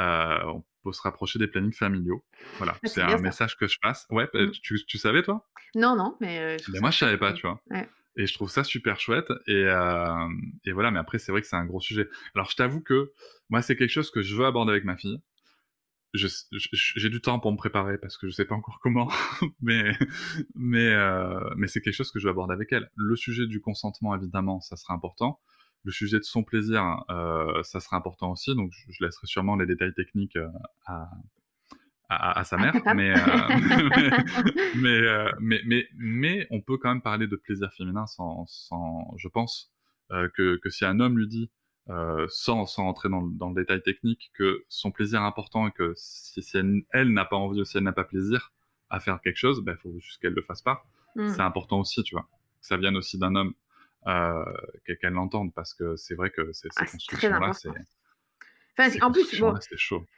Euh, 0.00 0.38
on 0.46 0.64
peut 0.84 0.92
se 0.92 1.02
rapprocher 1.02 1.38
des 1.38 1.48
plannings 1.48 1.72
familiaux. 1.72 2.24
Voilà, 2.58 2.76
ah, 2.82 2.88
c'est 2.88 3.02
un 3.02 3.18
message 3.18 3.56
que 3.56 3.66
je 3.66 3.78
passe. 3.80 4.06
Ouais, 4.10 4.28
bah, 4.32 4.42
mmh. 4.42 4.50
tu, 4.62 4.84
tu, 4.86 4.98
savais 4.98 5.22
toi? 5.22 5.48
Non, 5.74 5.96
non, 5.96 6.16
mais. 6.20 6.38
Euh, 6.38 6.56
mais 6.72 6.80
moi, 6.80 6.90
je 6.90 6.98
savais 6.98 7.18
pas, 7.18 7.32
tu 7.32 7.46
vois. 7.46 7.60
Et 8.16 8.26
je 8.26 8.34
trouve 8.34 8.50
ça 8.50 8.64
super 8.64 8.98
chouette. 8.98 9.30
Et, 9.46 9.62
et 10.64 10.72
voilà, 10.72 10.90
mais 10.90 10.98
après, 10.98 11.18
c'est 11.18 11.30
vrai 11.30 11.40
que 11.40 11.46
c'est 11.46 11.56
un 11.56 11.66
gros 11.66 11.80
sujet. 11.80 12.08
Alors, 12.34 12.50
je 12.50 12.56
t'avoue 12.56 12.80
que 12.80 13.12
moi, 13.48 13.62
c'est 13.62 13.76
quelque 13.76 13.90
chose 13.90 14.10
que 14.10 14.22
je 14.22 14.34
veux 14.36 14.44
aborder 14.44 14.72
avec 14.72 14.84
ma 14.84 14.96
fille. 14.96 15.20
J'ai 16.14 17.10
du 17.10 17.20
temps 17.20 17.38
pour 17.38 17.52
me 17.52 17.56
préparer 17.58 17.98
parce 17.98 18.16
que 18.16 18.28
je 18.28 18.32
sais 18.32 18.46
pas 18.46 18.54
encore 18.54 18.80
comment, 18.82 19.10
mais 19.60 19.92
mais 20.54 20.88
euh, 20.88 21.38
mais 21.56 21.66
c'est 21.66 21.82
quelque 21.82 21.94
chose 21.94 22.10
que 22.10 22.18
je 22.18 22.24
veux 22.24 22.30
aborder 22.30 22.54
avec 22.54 22.72
elle. 22.72 22.90
Le 22.96 23.14
sujet 23.14 23.46
du 23.46 23.60
consentement, 23.60 24.14
évidemment, 24.14 24.60
ça 24.60 24.76
sera 24.76 24.94
important. 24.94 25.38
Le 25.84 25.92
sujet 25.92 26.18
de 26.18 26.24
son 26.24 26.42
plaisir, 26.42 27.04
euh, 27.10 27.62
ça 27.62 27.80
sera 27.80 27.96
important 27.96 28.32
aussi. 28.32 28.54
Donc, 28.54 28.72
je, 28.72 29.04
laisserai 29.04 29.26
sûrement 29.26 29.54
les 29.54 29.66
détails 29.66 29.94
techniques 29.94 30.36
euh, 30.36 30.48
à, 30.86 31.08
à, 32.08 32.44
sa 32.44 32.56
mère, 32.56 32.74
mais, 32.96 33.12
mais, 34.76 35.00
mais, 35.40 35.60
mais, 35.66 35.88
mais, 35.94 36.46
on 36.50 36.62
peut 36.62 36.78
quand 36.78 36.88
même 36.88 37.02
parler 37.02 37.26
de 37.26 37.36
plaisir 37.36 37.70
féminin 37.72 38.06
sans, 38.06 38.46
sans 38.46 39.14
je 39.18 39.28
pense, 39.28 39.70
que, 40.08 40.56
que 40.56 40.70
si 40.70 40.86
un 40.86 41.00
homme 41.00 41.18
lui 41.18 41.28
dit 41.28 41.50
euh, 41.90 42.26
sans, 42.28 42.66
sans 42.66 42.84
entrer 42.86 43.08
dans, 43.08 43.22
dans, 43.22 43.48
le 43.48 43.54
détail 43.54 43.82
technique, 43.82 44.30
que 44.34 44.64
son 44.68 44.90
plaisir 44.90 45.20
est 45.22 45.26
important 45.26 45.68
et 45.68 45.72
que 45.72 45.94
si, 45.96 46.42
elle, 46.92 47.12
n'a 47.12 47.24
pas 47.24 47.36
envie 47.36 47.60
ou 47.60 47.64
si 47.64 47.78
elle 47.78 47.84
n'a 47.84 47.92
pas 47.92 48.04
plaisir 48.04 48.52
à 48.90 49.00
faire 49.00 49.20
quelque 49.20 49.36
chose, 49.36 49.58
il 49.60 49.64
ben, 49.64 49.76
faut 49.76 49.98
juste 49.98 50.20
qu'elle 50.20 50.34
le 50.34 50.42
fasse 50.42 50.62
pas. 50.62 50.84
Mm. 51.16 51.28
C'est 51.28 51.40
important 51.40 51.80
aussi, 51.80 52.02
tu 52.02 52.14
vois. 52.14 52.28
Que 52.60 52.66
ça 52.66 52.76
vienne 52.76 52.96
aussi 52.96 53.18
d'un 53.18 53.34
homme, 53.34 53.54
euh, 54.06 54.44
qu'elle 55.00 55.12
l'entende, 55.12 55.54
parce 55.54 55.74
que 55.74 55.96
c'est 55.96 56.14
vrai 56.14 56.30
que 56.30 56.52
ces, 56.52 56.68
ces 56.70 56.82
ah, 56.82 56.86
constructions-là, 56.86 57.52
c'est 57.52 57.70
en 59.02 59.10
plus, 59.10 59.40
bon, 59.40 59.54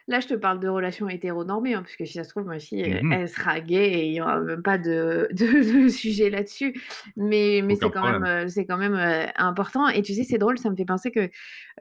là, 0.06 0.20
je 0.20 0.28
te 0.28 0.34
parle 0.34 0.60
de 0.60 0.68
relations 0.68 1.08
hétéronormées, 1.08 1.74
hein, 1.74 1.82
parce 1.82 1.96
que 1.96 2.04
si 2.04 2.14
ça 2.14 2.24
se 2.24 2.28
trouve, 2.28 2.44
ma 2.44 2.58
fille, 2.58 3.00
mmh 3.02 3.12
elle, 3.12 3.28
sera 3.28 3.60
gay 3.60 3.92
et 3.92 4.06
il 4.06 4.12
n'y 4.12 4.20
aura 4.20 4.38
même 4.40 4.62
pas 4.62 4.76
de, 4.78 5.28
de, 5.32 5.88
sujet 5.88 6.30
là-dessus. 6.30 6.74
Mais, 7.16 7.62
mais 7.64 7.76
c'est 7.76 7.90
quand, 7.90 8.04
même, 8.04 8.24
euh, 8.24 8.48
c'est 8.48 8.66
quand 8.66 8.76
même 8.76 8.94
euh, 8.94 9.26
important. 9.36 9.88
Et 9.88 10.02
tu 10.02 10.14
sais, 10.14 10.24
c'est 10.24 10.38
drôle, 10.38 10.58
ça 10.58 10.70
me 10.70 10.76
fait 10.76 10.84
penser 10.84 11.10
que 11.10 11.30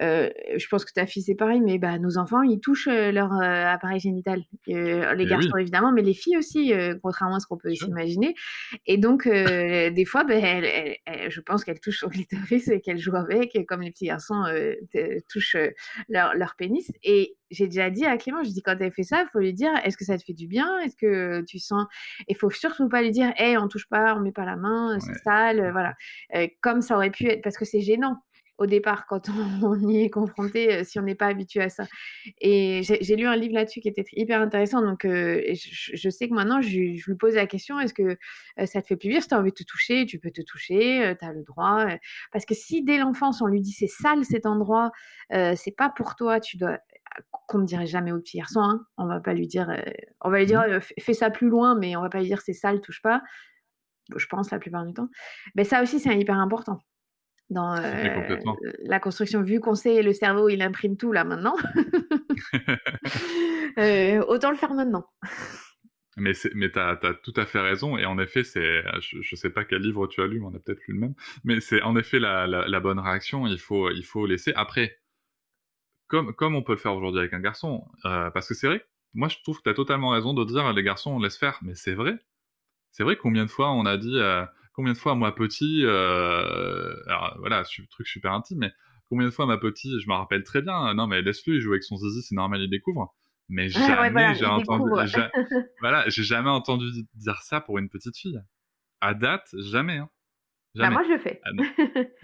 euh, 0.01 0.29
je 0.55 0.67
pense 0.67 0.85
que 0.85 0.93
ta 0.93 1.05
fille, 1.05 1.23
c'est 1.23 1.35
pareil, 1.35 1.59
mais 1.59 1.77
bah, 1.77 1.99
nos 1.99 2.17
enfants, 2.17 2.41
ils 2.41 2.59
touchent 2.59 2.87
leur 2.87 3.33
appareil 3.33 3.99
génital. 3.99 4.41
les 4.67 5.13
eh 5.17 5.25
garçons, 5.25 5.57
évidemment, 5.57 5.91
mais 5.91 6.01
les 6.01 6.13
filles 6.13 6.37
aussi, 6.37 6.73
contrairement 7.03 7.35
à 7.35 7.39
ce 7.39 7.47
qu'on 7.47 7.57
peut 7.57 7.73
s'imaginer. 7.73 8.35
Et 8.85 8.97
donc, 8.97 9.27
des 9.27 10.05
fois, 10.05 10.23
bah, 10.23 10.35
je 10.39 11.41
pense 11.41 11.65
qu'elles 11.65 11.81
touchent 11.81 11.99
son 11.99 12.09
clitoris 12.09 12.69
et 12.69 12.79
qu'elles 12.79 12.99
jouent 12.99 13.17
avec, 13.17 13.57
comme 13.67 13.81
les 13.81 13.91
petits 13.91 14.05
garçons 14.05 14.45
touchent 15.27 15.57
leur, 16.07 16.35
leur 16.35 16.55
pénis 16.55 16.68
et 17.03 17.35
j'ai 17.51 17.65
déjà 17.65 17.89
dit 17.89 18.05
à 18.05 18.17
Clément, 18.17 18.43
je 18.43 18.49
dis 18.49 18.61
quand 18.61 18.75
elle 18.79 18.91
fait 18.91 19.03
ça, 19.03 19.23
il 19.23 19.29
faut 19.31 19.39
lui 19.39 19.53
dire 19.53 19.71
est-ce 19.83 19.97
que 19.97 20.05
ça 20.05 20.17
te 20.17 20.23
fait 20.23 20.33
du 20.33 20.47
bien? 20.47 20.79
Est-ce 20.79 20.95
que 20.95 21.41
tu 21.41 21.59
sens? 21.59 21.85
Il 22.27 22.35
faut 22.35 22.49
surtout 22.49 22.87
pas 22.89 23.01
lui 23.01 23.11
dire 23.11 23.33
hé, 23.37 23.57
on 23.57 23.67
touche 23.67 23.87
pas, 23.89 24.15
on 24.15 24.21
met 24.21 24.31
pas 24.31 24.45
la 24.45 24.55
main, 24.55 24.99
c'est 24.99 25.15
sale, 25.23 25.71
voilà. 25.71 25.95
Euh, 26.35 26.47
comme 26.61 26.81
ça 26.81 26.95
aurait 26.95 27.11
pu 27.11 27.25
être, 27.27 27.41
parce 27.41 27.57
que 27.57 27.65
c'est 27.65 27.81
gênant 27.81 28.17
au 28.59 28.65
départ 28.65 29.07
quand 29.07 29.29
on, 29.63 29.79
y 29.79 30.03
est 30.03 30.09
confronté 30.09 30.73
euh, 30.73 30.83
si 30.83 30.99
on 30.99 31.01
n'est 31.01 31.15
pas 31.15 31.27
habitué 31.27 31.61
à 31.61 31.69
ça. 31.69 31.85
Et 32.41 32.81
j'ai 32.83 33.15
lu 33.15 33.25
un 33.25 33.35
livre 33.35 33.55
là-dessus 33.55 33.79
qui 33.79 33.87
était 33.87 34.05
hyper 34.13 34.41
intéressant. 34.41 34.81
Donc, 34.81 35.05
euh, 35.05 35.41
je, 35.53 36.09
sais 36.09 36.27
que 36.27 36.33
maintenant, 36.33 36.61
je, 36.61 36.77
lui 36.77 37.15
pose 37.17 37.35
la 37.35 37.47
question 37.47 37.79
est-ce 37.79 37.93
que 37.93 38.17
ça 38.65 38.81
te 38.81 38.87
fait 38.87 38.97
plaisir 38.97 39.21
Si 39.21 39.29
tu 39.29 39.33
as 39.33 39.39
envie 39.39 39.51
de 39.51 39.55
te 39.55 39.63
toucher, 39.63 40.05
tu 40.05 40.19
peux 40.19 40.31
te 40.31 40.41
toucher, 40.41 41.15
tu 41.19 41.25
as 41.25 41.33
le 41.33 41.43
droit. 41.43 41.85
parce 42.31 42.45
que 42.45 42.53
si 42.53 42.83
dès 42.83 42.97
l'enfance, 42.97 43.41
on 43.41 43.47
lui 43.47 43.61
dit 43.61 43.71
c'est 43.71 43.87
sale 43.87 44.25
cet 44.25 44.45
endroit, 44.45 44.91
c'est 45.31 45.75
pas 45.75 45.89
pour 45.89 46.15
toi, 46.15 46.39
tu 46.39 46.57
dois 46.57 46.77
qu'on 47.47 47.59
ne 47.59 47.65
dirait 47.65 47.87
jamais 47.87 48.11
au 48.11 48.19
petit 48.19 48.37
garçon. 48.37 48.61
Hein. 48.61 48.85
On 48.97 49.07
va 49.07 49.19
pas 49.19 49.33
lui 49.33 49.47
dire, 49.47 49.71
on 50.21 50.29
va 50.29 50.39
lui 50.39 50.45
dire 50.45 50.61
mmh. 50.61 51.01
fais 51.01 51.13
ça 51.13 51.29
plus 51.29 51.49
loin, 51.49 51.75
mais 51.75 51.95
on 51.95 52.01
va 52.01 52.09
pas 52.09 52.19
lui 52.19 52.27
dire 52.27 52.41
c'est 52.41 52.53
sale, 52.53 52.81
touche 52.81 53.01
pas. 53.01 53.21
Je 54.15 54.25
pense 54.25 54.51
la 54.51 54.59
plupart 54.59 54.85
du 54.85 54.93
temps. 54.93 55.09
Mais 55.55 55.63
ça 55.63 55.81
aussi 55.81 55.99
c'est 55.99 56.17
hyper 56.17 56.37
important 56.37 56.79
dans 57.49 57.75
Mais 57.75 58.09
euh, 58.09 58.71
la 58.83 58.99
construction. 58.99 59.41
Vu 59.41 59.59
qu'on 59.59 59.75
sait 59.75 60.01
le 60.01 60.13
cerveau, 60.13 60.49
il 60.49 60.61
imprime 60.61 60.97
tout 60.97 61.11
là 61.11 61.23
maintenant. 61.23 61.55
Euh, 63.77 64.21
autant 64.27 64.49
le 64.49 64.57
faire 64.57 64.73
maintenant. 64.73 65.05
Mais, 66.17 66.33
mais 66.55 66.69
t'as 66.69 66.97
as 67.01 67.13
tout 67.23 67.33
à 67.37 67.45
fait 67.45 67.59
raison, 67.59 67.97
et 67.97 68.05
en 68.05 68.19
effet, 68.19 68.43
c'est, 68.43 68.83
je, 68.99 69.21
je 69.21 69.35
sais 69.35 69.51
pas 69.51 69.63
quel 69.63 69.81
livre 69.81 70.07
tu 70.07 70.21
as 70.21 70.27
lu, 70.27 70.39
mais 70.39 70.47
on 70.47 70.55
a 70.55 70.59
peut-être 70.59 70.81
lu 70.87 70.95
le 70.95 70.99
même, 70.99 71.13
mais 71.45 71.61
c'est 71.61 71.81
en 71.81 71.95
effet 71.95 72.19
la, 72.19 72.45
la, 72.47 72.67
la 72.67 72.79
bonne 72.79 72.99
réaction, 72.99 73.47
il 73.47 73.59
faut, 73.59 73.89
il 73.91 74.03
faut 74.03 74.25
laisser. 74.25 74.51
Après, 74.55 74.99
comme, 76.07 76.33
comme 76.33 76.55
on 76.55 76.63
peut 76.63 76.73
le 76.73 76.77
faire 76.79 76.93
aujourd'hui 76.95 77.19
avec 77.19 77.33
un 77.33 77.39
garçon, 77.39 77.85
euh, 78.05 78.29
parce 78.31 78.49
que 78.49 78.53
c'est 78.53 78.67
vrai, 78.67 78.85
moi 79.13 79.29
je 79.29 79.37
trouve 79.43 79.57
que 79.59 79.63
tu 79.63 79.69
as 79.69 79.75
totalement 79.75 80.09
raison 80.09 80.33
de 80.33 80.43
dire 80.43 80.73
les 80.73 80.83
garçons 80.83 81.11
on 81.11 81.19
laisse 81.19 81.37
faire, 81.37 81.57
mais 81.61 81.75
c'est 81.75 81.93
vrai. 81.93 82.17
C'est 82.91 83.03
vrai 83.03 83.15
combien 83.15 83.45
de 83.45 83.51
fois 83.51 83.71
on 83.71 83.85
a 83.85 83.95
dit, 83.97 84.19
combien 84.79 84.93
de 84.93 84.97
fois 84.97 85.13
moi 85.13 85.35
petit, 85.35 85.81
euh, 85.83 86.95
alors 87.07 87.35
voilà, 87.39 87.63
truc 87.91 88.07
super 88.07 88.31
intime, 88.31 88.59
mais 88.59 88.71
combien 89.09 89.25
de 89.25 89.31
fois 89.31 89.45
ma 89.45 89.57
petite, 89.57 89.91
je 89.99 90.07
me 90.07 90.13
rappelle 90.13 90.41
très 90.45 90.61
bien, 90.61 90.93
non 90.93 91.05
mais 91.05 91.21
laisse-le, 91.21 91.55
il 91.55 91.59
joue 91.59 91.71
avec 91.71 91.83
son 91.83 91.97
zizi, 91.97 92.21
c'est 92.21 92.33
normal, 92.33 92.61
il 92.61 92.69
découvre. 92.69 93.13
Mais 93.49 93.65
Ah 93.75 93.79
jamais 93.87 94.01
ouais, 94.03 94.09
voilà, 94.11 94.33
j'ai 94.35 94.45
entendu, 94.45 94.89
ja- 95.07 95.29
voilà, 95.81 96.07
j'ai 96.07 96.23
jamais 96.23 96.49
entendu 96.49 96.85
dire 97.15 97.41
ça 97.41 97.59
pour 97.59 97.77
une 97.77 97.89
petite 97.89 98.15
fille. 98.15 98.39
À 99.01 99.13
date, 99.13 99.49
jamais. 99.57 99.97
Hein. 99.97 100.09
Bah, 100.75 100.89
moi, 100.91 101.03
je 101.05 101.09
le 101.11 101.19
fais. 101.19 101.41
Ah. 101.43 101.49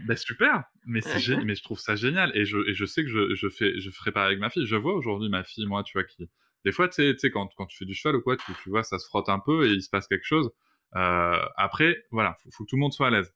Ben 0.08 0.16
super, 0.18 0.64
mais 0.86 1.01
c'est 1.01 1.18
gé- 1.18 1.43
mais 1.43 1.56
je 1.56 1.64
trouve 1.64 1.80
ça 1.80 1.97
génial 1.97 2.32
et 2.38 2.45
je, 2.45 2.58
et 2.70 2.74
je 2.74 2.86
sais 2.86 3.03
que 3.03 3.10
je, 3.10 3.36
je 3.36 3.49
fais 3.49 3.78
je 3.82 3.89
ferai 3.89 4.14
pareil 4.14 4.28
avec 4.28 4.39
ma 4.39 4.49
fille. 4.49 4.66
Je 4.66 4.78
vois 4.78 4.93
aujourd'hui 4.95 5.28
ma 5.28 5.43
fille, 5.43 5.66
moi, 5.66 5.84
tu 5.84 5.91
vois, 5.91 6.06
qui 6.06 6.30
des 6.64 6.72
fois, 6.72 6.88
tu 6.88 6.95
sais, 6.95 7.12
tu 7.16 7.20
sais, 7.20 7.32
quand, 7.32 7.49
quand 7.58 7.66
tu 7.66 7.76
fais 7.78 7.86
du 7.86 7.93
cheval 7.93 8.16
ou 8.16 8.22
quoi, 8.22 8.38
tu, 8.38 8.53
tu 8.64 8.70
vois, 8.70 8.84
ça 8.84 8.97
se 8.97 9.06
frotte 9.08 9.28
un 9.28 9.39
peu 9.39 9.68
et 9.68 9.74
il 9.74 9.82
se 9.84 9.89
passe 9.89 10.08
quelque 10.08 10.24
chose. 10.26 10.49
Euh, 10.96 11.39
après, 11.58 12.04
voilà, 12.12 12.36
faut, 12.43 12.50
faut 12.52 12.64
que 12.66 12.70
tout 12.70 12.76
le 12.76 12.82
monde 12.82 12.93
soit 12.93 13.08
à 13.08 13.10
l'aise. 13.10 13.34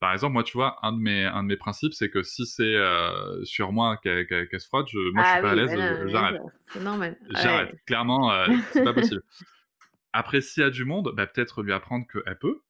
Par 0.00 0.12
exemple, 0.12 0.34
moi, 0.34 0.42
tu 0.44 0.56
vois, 0.56 0.78
un 0.86 0.92
de 0.92 0.98
mes 0.98 1.24
un 1.24 1.42
de 1.42 1.48
mes 1.48 1.56
principes, 1.56 1.94
c'est 1.94 2.10
que 2.10 2.22
si 2.22 2.44
c'est 2.46 2.62
euh, 2.76 3.42
sur 3.44 3.72
moi 3.72 3.96
qu'elle 3.96 4.26
qu'elle- 4.26 4.48
qu'elle 4.48 4.60
se 4.60 4.66
frotte, 4.66 4.88
je, 4.90 4.98
moi, 5.12 5.22
je 5.24 5.28
suis 5.28 5.38
Ah 5.38 5.40
pas 5.42 5.50
à 5.50 5.54
l'aise, 5.54 5.70
j'arrête. 6.10 6.40
C'est 6.68 6.82
normal. 6.82 7.18
J'arrête. 7.30 7.72
Ouais. 7.72 7.78
Clairement, 7.86 8.32
euh, 8.32 8.46
c'est 8.72 8.84
pas 8.84 8.92
possible. 8.92 9.22
Après, 10.12 10.40
s'il 10.40 10.62
y 10.62 10.66
a 10.66 10.70
du 10.70 10.84
monde, 10.84 11.12
bah, 11.16 11.26
peut-être 11.26 11.62
lui 11.62 11.72
apprendre 11.72 12.06
qu'elle 12.06 12.38
peut. 12.38 12.60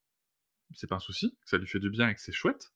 C'est 0.74 0.86
pas 0.88 0.96
un 0.96 1.00
souci, 1.00 1.36
que 1.42 1.48
ça 1.48 1.58
lui 1.58 1.66
fait 1.66 1.80
du 1.80 1.90
bien 1.90 2.08
et 2.08 2.14
que 2.14 2.20
c'est 2.20 2.32
chouette. 2.32 2.72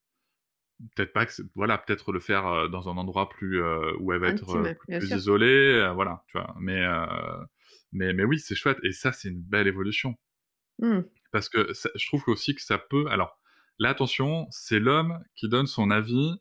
Peut-être 0.95 1.13
pas 1.13 1.27
que 1.27 1.33
voilà, 1.55 1.79
peut-être 1.79 2.13
le 2.13 2.21
faire 2.21 2.47
euh, 2.47 2.69
dans 2.69 2.89
un 2.89 2.97
endroit 2.97 3.29
plus 3.29 3.63
où 3.99 4.13
elle 4.13 4.21
va 4.21 4.29
être 4.29 4.43
Intime, 4.57 4.75
plus 4.99 5.09
isolée, 5.17 5.91
voilà, 5.95 6.25
tu 6.29 6.39
vois. 6.39 6.55
Mais 6.61 6.85
mais 7.93 8.13
mais 8.13 8.25
oui, 8.25 8.39
c'est 8.39 8.55
chouette 8.55 8.79
et 8.83 8.93
ça 8.93 9.13
c'est 9.13 9.29
une 9.29 9.41
belle 9.41 9.67
évolution 9.69 10.17
Hmm. 10.81 11.01
Parce 11.31 11.49
que 11.49 11.73
ça- 11.75 11.91
je 11.95 12.07
trouve 12.07 12.25
aussi 12.29 12.55
que 12.55 12.63
ça 12.63 12.79
peut. 12.79 13.07
Alors 13.11 13.39
là, 13.79 13.91
attention, 13.91 14.47
c'est 14.51 14.79
l'homme 14.79 15.23
qui 15.35 15.49
donne 15.49 15.67
son 15.67 15.91
avis 15.91 16.35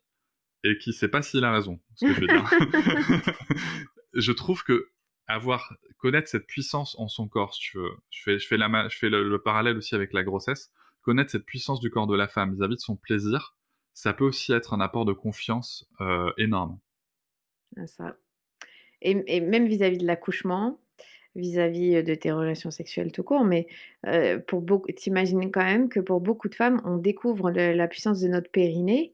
et 0.64 0.76
qui 0.78 0.92
sait 0.92 1.08
pas 1.08 1.22
s'il 1.22 1.44
a 1.44 1.52
raison. 1.52 1.80
Ce 1.96 2.06
que 2.06 2.14
je 2.14 2.20
veux 2.20 2.26
dire. 2.26 2.44
je 4.14 4.32
trouve 4.32 4.64
que 4.64 4.90
avoir 5.26 5.74
connaître 5.98 6.28
cette 6.28 6.46
puissance 6.46 6.98
en 6.98 7.08
son 7.08 7.28
corps, 7.28 7.54
si 7.54 7.60
tu 7.60 7.78
veux. 7.78 7.90
Je 8.10 8.22
fais 8.22 8.38
je 8.38 8.46
fais 8.46 8.56
la 8.56 8.68
ma- 8.68 8.88
je 8.88 8.96
fais 8.98 9.10
le, 9.10 9.28
le 9.28 9.42
parallèle 9.42 9.76
aussi 9.76 9.94
avec 9.94 10.12
la 10.12 10.22
grossesse. 10.24 10.72
Connaître 11.02 11.30
cette 11.30 11.44
puissance 11.46 11.80
du 11.80 11.90
corps 11.90 12.06
de 12.06 12.16
la 12.16 12.28
femme 12.28 12.54
vis-à-vis 12.54 12.74
de 12.76 12.80
son 12.80 12.96
plaisir, 12.96 13.54
ça 13.94 14.12
peut 14.12 14.24
aussi 14.24 14.52
être 14.52 14.74
un 14.74 14.80
apport 14.80 15.04
de 15.04 15.12
confiance 15.12 15.88
euh, 16.00 16.32
énorme. 16.38 16.78
Ça. 17.86 18.16
Et, 19.00 19.22
et 19.26 19.40
même 19.40 19.66
vis-à-vis 19.68 19.98
de 19.98 20.06
l'accouchement, 20.06 20.80
vis-à-vis 21.34 22.02
de 22.02 22.14
tes 22.14 22.32
relations 22.32 22.70
sexuelles 22.70 23.12
tout 23.12 23.22
court, 23.22 23.44
mais 23.44 23.66
euh, 24.06 24.38
pour 24.38 24.60
beaucoup, 24.62 24.90
t'imagines 24.92 25.50
quand 25.50 25.64
même 25.64 25.88
que 25.88 26.00
pour 26.00 26.20
beaucoup 26.20 26.48
de 26.48 26.54
femmes, 26.54 26.80
on 26.84 26.96
découvre 26.96 27.50
le- 27.50 27.72
la 27.74 27.88
puissance 27.88 28.20
de 28.20 28.28
notre 28.28 28.50
périnée 28.50 29.12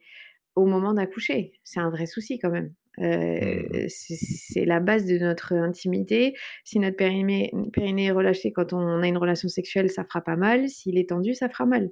au 0.55 0.67
moment 0.67 0.95
d'accoucher. 0.95 1.53
C'est 1.65 1.81
un 1.81 1.91
vrai 1.91 2.07
souci 2.07 2.39
quand 2.39 2.51
même. 2.51 2.73
Euh, 3.01 3.63
Mhm. 3.71 3.89
c'est 3.89 4.15
c'est 4.17 4.65
la 4.65 4.79
base 4.79 5.05
de 5.07 5.19
notre 5.19 5.53
intimité. 5.55 6.37
Si 6.65 6.79
notre 6.79 6.97
périnée, 6.97 7.53
périnée 7.73 8.07
est 8.07 8.11
relâché 8.13 8.53
quand 8.53 8.73
on 8.73 9.03
a 9.03 9.09
une 9.09 9.19
relation 9.19 9.49
sexuelle, 9.49 9.91
ça 9.91 10.05
fera 10.05 10.21
pas 10.23 10.37
mal. 10.37 10.69
S'il 10.69 10.97
est 10.99 11.09
tendu, 11.09 11.35
ça 11.35 11.49
fera 11.49 11.67
mal. 11.67 11.91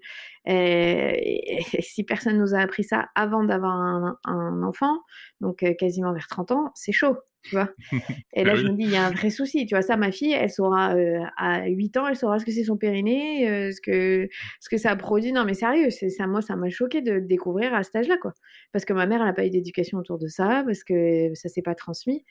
Euh, 0.49 1.13
et, 1.17 1.61
et 1.61 1.63
si 1.83 2.05
personne 2.05 2.39
nous 2.39 2.55
a 2.55 2.59
appris 2.61 2.85
ça 2.85 3.09
avant 3.17 3.43
d'avoir 3.45 3.73
un, 3.73 4.17
un 4.25 4.63
enfant, 4.63 4.97
donc 5.41 5.65
quasiment 5.79 6.13
vers 6.13 6.29
30 6.29 6.53
ans, 6.53 6.71
c'est 6.77 6.93
chaud, 6.93 7.17
tu 7.45 7.55
vois. 7.57 7.71
Et 8.35 8.45
là, 8.45 8.53
Ah 8.55 8.57
je 8.57 8.65
me 8.65 8.77
dis, 8.77 8.85
il 8.85 8.91
y 8.91 8.97
a 8.97 9.07
un 9.07 9.11
vrai 9.11 9.31
souci. 9.31 9.67
Tu 9.67 9.75
vois, 9.75 9.83
ça, 9.83 9.97
ma 9.97 10.13
fille, 10.13 10.33
elle 10.33 10.51
saura, 10.51 10.95
euh, 10.97 11.21
à 11.37 11.67
8 11.67 11.97
ans, 11.97 12.07
elle 12.09 12.17
saura 12.17 12.39
ce 12.39 12.45
que 12.47 12.53
c'est 12.53 12.65
son 12.65 12.77
périnée, 12.77 13.49
euh, 13.51 13.73
ce, 13.73 13.81
que, 13.81 14.29
ce 14.61 14.69
que 14.69 14.77
ça 14.79 14.95
produit. 14.97 15.33
Non, 15.33 15.45
mais 15.45 15.55
sérieux, 15.55 15.91
ça, 15.91 16.27
moi, 16.27 16.43
ça 16.43 16.57
m'a 16.57 16.71
choqué 16.71 17.03
de 17.03 17.13
le 17.13 17.21
découvrir 17.23 17.75
à 17.75 17.83
cet 17.83 17.97
âge-là, 17.97 18.17
quoi. 18.19 18.33
Parce 18.73 18.85
que 18.85 18.93
ma 18.93 19.07
mère, 19.07 19.21
elle 19.21 19.27
n'a 19.27 19.33
pas 19.33 19.47
eu 19.47 19.51
d'éducation 19.51 19.99
autour 19.99 20.19
de 20.19 20.29
ça, 20.29 20.63
parce 20.67 20.85
que 20.85 21.35
ça 21.35 21.49
s'est 21.49 21.63
pas 21.63 21.75
transmis. 21.75 22.25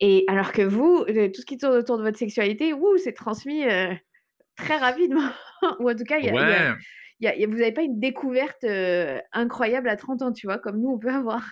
Et 0.00 0.24
alors 0.28 0.52
que 0.52 0.62
vous, 0.62 1.04
euh, 1.08 1.28
tout 1.28 1.42
ce 1.42 1.46
qui 1.46 1.58
tourne 1.58 1.76
autour 1.76 1.98
de 1.98 2.02
votre 2.02 2.18
sexualité, 2.18 2.72
ouh, 2.72 2.96
c'est 2.98 3.12
transmis 3.12 3.64
euh, 3.66 3.92
très 4.56 4.76
rapidement. 4.78 5.28
Ou 5.80 5.90
en 5.90 5.94
tout 5.94 6.04
cas, 6.04 6.18
il 6.18 6.24
y 6.26 6.28
a- 6.28 6.32
il 6.32 6.36
y 6.36 6.38
a- 6.38 6.72
Ouais, 6.72 6.78
il 7.20 7.24
y 7.26 7.28
a- 7.28 7.34
il 7.36 7.40
y 7.42 7.44
a- 7.44 7.48
vous 7.48 7.54
n'avez 7.58 7.72
pas 7.72 7.82
une 7.82 8.00
découverte 8.00 8.64
incroyable 9.32 9.88
à 9.88 9.96
30 9.96 10.22
ans, 10.22 10.32
tu 10.32 10.46
vois, 10.46 10.58
comme 10.58 10.80
nous, 10.80 10.90
on 10.90 10.98
peut 10.98 11.10
avoir. 11.10 11.44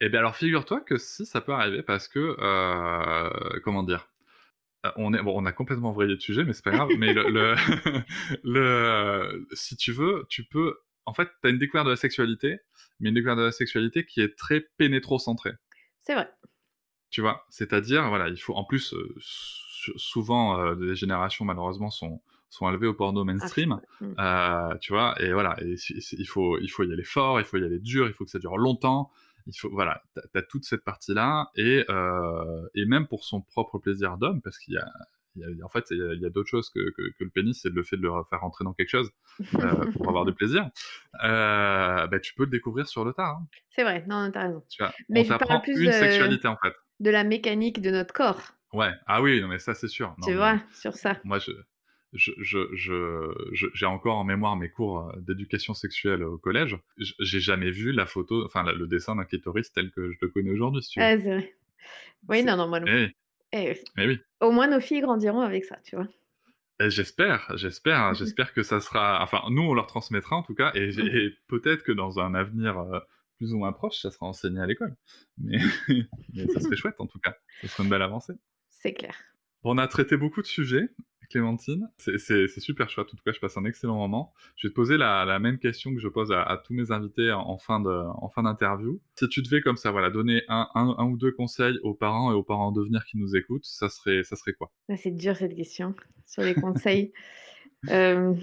Et 0.00 0.08
bien 0.08 0.20
alors 0.20 0.36
figure-toi 0.36 0.80
que 0.80 0.96
si 0.98 1.26
ça 1.26 1.40
peut 1.40 1.52
arriver 1.52 1.82
parce 1.82 2.06
que 2.08 2.36
euh, 2.38 3.60
comment 3.64 3.82
dire 3.82 4.08
Euh, 4.86 4.92
on 4.96 5.12
est 5.12 5.20
bon, 5.22 5.34
on 5.36 5.44
a 5.44 5.50
complètement 5.52 5.90
vrillé 5.92 6.14
de 6.14 6.20
sujet 6.20 6.44
mais 6.44 6.52
c'est 6.52 6.64
pas 6.64 6.70
grave 6.70 6.90
mais 6.98 7.12
le, 7.12 7.24
le, 7.30 7.54
le- 8.44 9.46
si 9.52 9.76
tu 9.76 9.92
veux 9.92 10.24
tu 10.28 10.44
peux 10.44 10.78
en 11.04 11.14
fait 11.14 11.28
tu 11.42 11.48
as 11.48 11.50
une 11.50 11.58
découverte 11.58 11.86
de 11.86 11.90
la 11.90 11.96
sexualité 11.96 12.60
mais 13.00 13.08
une 13.08 13.14
découverte 13.14 13.38
de 13.38 13.44
la 13.44 13.52
sexualité 13.52 14.04
qui 14.04 14.20
est 14.20 14.36
très 14.36 14.60
pénétrocentrée. 14.76 15.52
C'est 16.00 16.14
vrai. 16.14 16.28
tu 17.10 17.20
vois? 17.20 17.44
C'est-à-dire 17.50 18.08
voilà 18.08 18.28
il 18.28 18.36
faut 18.38 18.54
en 18.54 18.64
plus 18.64 18.94
euh, 18.94 19.14
sou- 19.18 19.98
souvent 19.98 20.60
euh, 20.60 20.74
les 20.80 20.94
générations 20.96 21.44
malheureusement 21.44 21.90
sont 21.90 22.22
sont 22.50 22.68
élevées 22.70 22.86
au 22.86 22.94
porno 22.94 23.24
mainstream. 23.24 23.78
Mm. 24.00 24.14
euh, 24.18 24.74
tu 24.80 24.92
vois? 24.92 25.14
Et 25.22 25.32
voilà 25.32 25.56
et 25.62 25.74
il 26.12 26.26
faut 26.26 26.58
il 26.58 26.68
faut 26.68 26.84
y 26.84 26.92
aller 26.92 27.04
fort 27.04 27.40
il 27.40 27.44
faut 27.44 27.58
y 27.58 27.64
aller 27.64 27.78
dur 27.78 28.06
il 28.06 28.12
faut 28.14 28.24
que 28.24 28.30
ça 28.30 28.38
dure 28.38 28.56
longtemps 28.56 29.10
il 29.48 29.54
faut 29.58 29.70
voilà 29.70 30.00
t'as 30.14 30.22
as 30.40 30.42
toute 30.42 30.64
cette 30.64 30.84
partie 30.84 31.14
là 31.14 31.50
et 31.56 31.84
euh, 31.88 32.68
et 32.74 32.84
même 32.84 33.06
pour 33.08 33.24
son 33.24 33.40
propre 33.40 33.78
plaisir 33.78 34.16
d'homme 34.18 34.40
parce 34.42 34.58
qu'il 34.58 34.74
y 34.74 34.78
a 34.78 34.86
en 35.62 35.68
fait, 35.68 35.84
il 35.90 36.18
y 36.20 36.26
a, 36.26 36.30
d'autres 36.30 36.48
choses 36.48 36.70
que, 36.70 36.80
que, 36.90 37.02
que 37.16 37.24
le 37.24 37.30
pénis, 37.30 37.58
c'est 37.60 37.68
le 37.72 37.82
fait 37.82 37.96
de 37.96 38.02
le 38.02 38.10
faire 38.28 38.40
rentrer 38.40 38.64
dans 38.64 38.72
quelque 38.72 38.88
chose 38.88 39.10
euh, 39.60 39.86
pour 39.92 40.08
avoir 40.08 40.24
du 40.24 40.32
plaisir. 40.34 40.68
Euh, 41.22 42.06
bah, 42.06 42.20
tu 42.20 42.34
peux 42.34 42.44
le 42.44 42.50
découvrir 42.50 42.86
sur 42.88 43.04
le 43.04 43.12
tard. 43.12 43.38
hein. 43.40 43.46
C'est 43.70 43.82
vrai, 43.82 44.04
non, 44.08 44.30
t'as 44.32 44.48
raison. 44.48 44.64
Tu 44.68 44.82
vois, 44.82 44.92
Mais 45.08 45.20
on 45.20 45.24
je 45.24 45.34
parle 45.34 45.62
plus 45.62 45.80
une 45.80 45.86
de- 45.86 45.92
sexualité 45.92 46.48
en 46.48 46.56
fait. 46.56 46.74
De 47.00 47.10
la 47.10 47.24
mécanique 47.24 47.80
de 47.80 47.90
notre 47.90 48.12
corps, 48.12 48.42
Ouais. 48.72 48.92
Ah 49.06 49.22
oui, 49.22 49.40
non 49.40 49.48
mais 49.48 49.58
ça 49.58 49.74
c'est 49.74 49.88
sûr. 49.88 50.08
Non, 50.18 50.26
tu 50.26 50.30
mais 50.30 50.36
vois, 50.36 50.60
sur 50.74 50.94
ça. 50.94 51.16
Moi, 51.24 51.38
je, 51.38 51.52
je, 52.12 52.32
je, 52.38 52.68
je, 52.74 53.32
je- 53.52 53.66
j'ai 53.74 53.86
encore 53.86 54.16
en 54.16 54.24
mémoire 54.24 54.56
mes 54.56 54.70
cours 54.70 55.08
euh, 55.10 55.20
d'éducation 55.20 55.74
sexuelle 55.74 56.22
au 56.24 56.38
collège. 56.38 56.76
J'ai 57.20 57.40
jamais 57.40 57.70
vu 57.70 57.92
la 57.92 58.06
photo, 58.06 58.44
enfin 58.44 58.62
la- 58.62 58.72
le 58.72 58.86
dessin 58.86 59.16
d'un 59.16 59.24
clitoris 59.24 59.72
tel 59.72 59.90
que 59.90 60.10
je 60.12 60.18
le 60.22 60.28
connais 60.28 60.50
aujourd'hui, 60.50 60.82
si. 60.82 60.98
Ah, 61.00 61.18
c'est 61.18 61.24
vrai. 61.36 61.54
Oui, 62.28 62.42
non, 62.44 62.56
non, 62.56 62.68
moi 62.68 62.80
non 62.80 62.86
Eh 62.88 63.14
Eh, 63.52 63.82
mais 63.96 64.06
oui. 64.06 64.18
au 64.40 64.50
moins, 64.50 64.66
nos 64.68 64.80
filles 64.80 65.00
grandiront 65.00 65.40
avec 65.40 65.64
ça, 65.64 65.76
tu 65.84 65.96
vois. 65.96 66.08
J'espère, 66.80 67.50
j'espère, 67.56 68.08
Mhm. 68.10 68.14
j'espère 68.18 68.52
que 68.52 68.62
ça 68.62 68.80
sera. 68.80 69.22
Enfin, 69.22 69.42
nous, 69.50 69.62
on 69.62 69.74
leur 69.74 69.86
transmettra 69.86 70.36
en 70.36 70.42
tout 70.42 70.54
cas, 70.54 70.70
et, 70.74 70.90
et 70.98 71.30
peut-être 71.48 71.82
que 71.82 71.92
dans 71.92 72.20
un 72.20 72.34
avenir 72.34 72.78
euh, 72.78 73.00
plus 73.36 73.52
ou 73.52 73.58
moins 73.58 73.72
proche, 73.72 73.98
ça 74.00 74.10
sera 74.10 74.26
enseigné 74.26 74.60
à 74.60 74.66
l'école. 74.66 74.94
Mais, 75.38 75.58
mais 76.34 76.46
ça 76.48 76.60
serait 76.60 76.76
chouette 76.76 76.96
en 77.00 77.06
tout 77.06 77.18
cas. 77.18 77.34
Ça 77.62 77.68
serait 77.68 77.82
une 77.84 77.88
belle 77.90 78.02
avancée. 78.02 78.34
C'est 78.70 78.92
clair. 78.92 79.16
On 79.64 79.76
a 79.78 79.88
traité 79.88 80.16
beaucoup 80.16 80.40
de 80.40 80.46
sujets, 80.46 80.88
Clémentine. 81.30 81.90
C'est- 81.98 82.48
super 82.60 82.88
chouette. 82.90 83.08
En 83.12 83.16
tout 83.16 83.22
cas, 83.24 83.32
je 83.32 83.38
passe 83.40 83.56
un 83.56 83.64
excellent 83.64 83.96
moment. 83.96 84.32
Je 84.56 84.66
vais 84.66 84.70
te 84.70 84.74
poser 84.74 84.96
la, 84.96 85.24
la 85.24 85.38
même 85.38 85.58
question 85.58 85.92
que 85.94 86.00
je 86.00 86.08
pose 86.08 86.32
à, 86.32 86.42
à 86.42 86.56
tous 86.56 86.72
mes 86.74 86.90
invités 86.90 87.30
en, 87.32 87.40
en 87.40 87.58
fin 87.58 87.80
de- 87.80 87.88
en 87.90 88.28
fin 88.28 88.42
d'interview. 88.42 89.00
Si 89.16 89.28
tu 89.28 89.42
devais 89.42 89.60
comme 89.60 89.76
ça, 89.76 89.90
voilà, 89.90 90.10
donner 90.10 90.42
un, 90.48 90.68
un- 90.74 90.94
un 90.98 91.04
ou 91.06 91.16
deux 91.16 91.32
conseils 91.32 91.78
aux 91.82 91.94
parents 91.94 92.32
et 92.32 92.34
aux 92.34 92.42
parents 92.42 92.68
en 92.68 92.72
devenir 92.72 93.04
qui 93.04 93.18
nous 93.18 93.36
écoutent, 93.36 93.64
ça 93.66 93.88
serait, 93.88 94.22
ça 94.24 94.36
serait 94.36 94.54
quoi? 94.54 94.70
Ah, 94.88 94.96
C'est 94.96 95.10
dur 95.10 95.36
cette 95.36 95.54
question 95.54 95.94
sur 96.26 96.42
les 96.42 96.54
conseils. 96.54 97.12
Euh, 97.90 98.34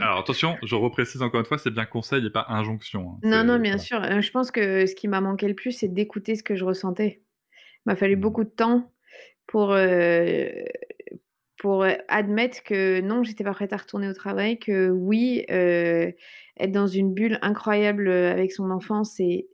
Alors 0.00 0.18
attention, 0.18 0.56
je 0.64 0.74
reprécise 0.74 1.22
encore 1.22 1.40
une 1.40 1.46
fois, 1.46 1.58
c'est 1.58 1.70
bien 1.70 1.86
conseil 1.86 2.26
et 2.26 2.30
pas 2.30 2.44
injonction. 2.48 3.12
hein. 3.12 3.20
Non, 3.22 3.44
non, 3.44 3.58
bien 3.58 3.76
voilà. 3.76 3.78
sûr. 3.78 4.02
Euh, 4.02 4.20
Je 4.20 4.30
pense 4.32 4.50
que 4.50 4.84
ce 4.86 4.94
qui 4.94 5.06
m'a 5.08 5.20
manqué 5.20 5.46
le 5.48 5.54
plus, 5.54 5.72
c'est 5.72 5.88
d'écouter 5.88 6.34
ce 6.34 6.42
que 6.42 6.56
je 6.56 6.64
ressentais. 6.64 7.22
Il 7.52 7.86
m'a 7.86 7.96
fallu 7.96 8.16
Mhm. 8.16 8.20
beaucoup 8.20 8.44
de 8.44 8.50
temps 8.50 8.92
pour, 9.46 9.72
euh, 9.72 10.48
pour 11.58 11.86
admettre 12.08 12.62
que 12.62 13.00
non, 13.00 13.22
j'étais 13.22 13.44
pas 13.44 13.52
prête 13.52 13.72
à 13.72 13.78
retourner 13.78 14.08
au 14.08 14.12
travail, 14.12 14.58
que 14.58 14.90
oui, 14.90 15.44
être 15.48 16.72
dans 16.72 16.86
une 16.86 17.12
bulle 17.12 17.38
incroyable 17.42 18.08
avec 18.10 18.52
son 18.52 18.70
enfant, 18.70 19.04
c'est 19.04 19.46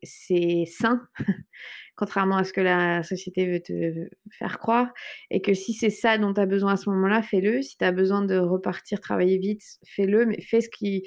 sain, 0.67 1.03
contrairement 1.97 2.37
à 2.37 2.45
ce 2.45 2.53
que 2.53 2.61
la 2.61 3.03
société 3.03 3.47
veut 3.47 3.61
te 3.61 4.09
faire 4.39 4.59
croire. 4.59 4.93
Et 5.31 5.41
que 5.43 5.55
si 5.55 5.75
c'est 5.75 5.91
ça 5.91 6.19
dont 6.19 6.33
tu 6.35 6.41
as 6.41 6.47
besoin 6.47 6.75
à 6.75 6.77
ce 6.77 6.91
moment-là, 6.91 7.23
fais-le. 7.23 7.63
Si 7.63 7.77
tu 7.77 7.85
as 7.85 7.93
besoin 7.93 8.25
de 8.25 8.37
repartir 8.37 9.01
travailler 9.01 9.39
vite, 9.39 9.63
fais-le, 9.87 10.27
mais 10.27 10.41
fais 10.41 10.61
ce 10.61 10.69
qui 10.69 11.05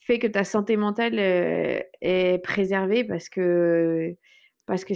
fait 0.00 0.18
que 0.18 0.26
ta 0.26 0.44
santé 0.44 0.76
mentale 0.76 1.18
est 1.18 2.42
préservée 2.42 3.04
parce 3.04 3.28
que, 3.28 4.14
parce 4.66 4.84
que 4.84 4.94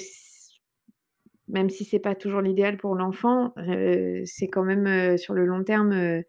même 1.49 1.71
si 1.71 1.85
c'est 1.85 1.99
pas 1.99 2.15
toujours 2.15 2.41
l'idéal 2.41 2.77
pour 2.77 2.95
l'enfant, 2.95 3.53
euh, 3.59 4.23
c'est 4.25 4.49
quand 4.49 4.65
même 4.65 4.87
euh, 4.87 5.17
sur 5.17 5.35
le 5.35 5.47
long 5.47 5.63
terme 5.63 5.93
euh, 5.93 6.23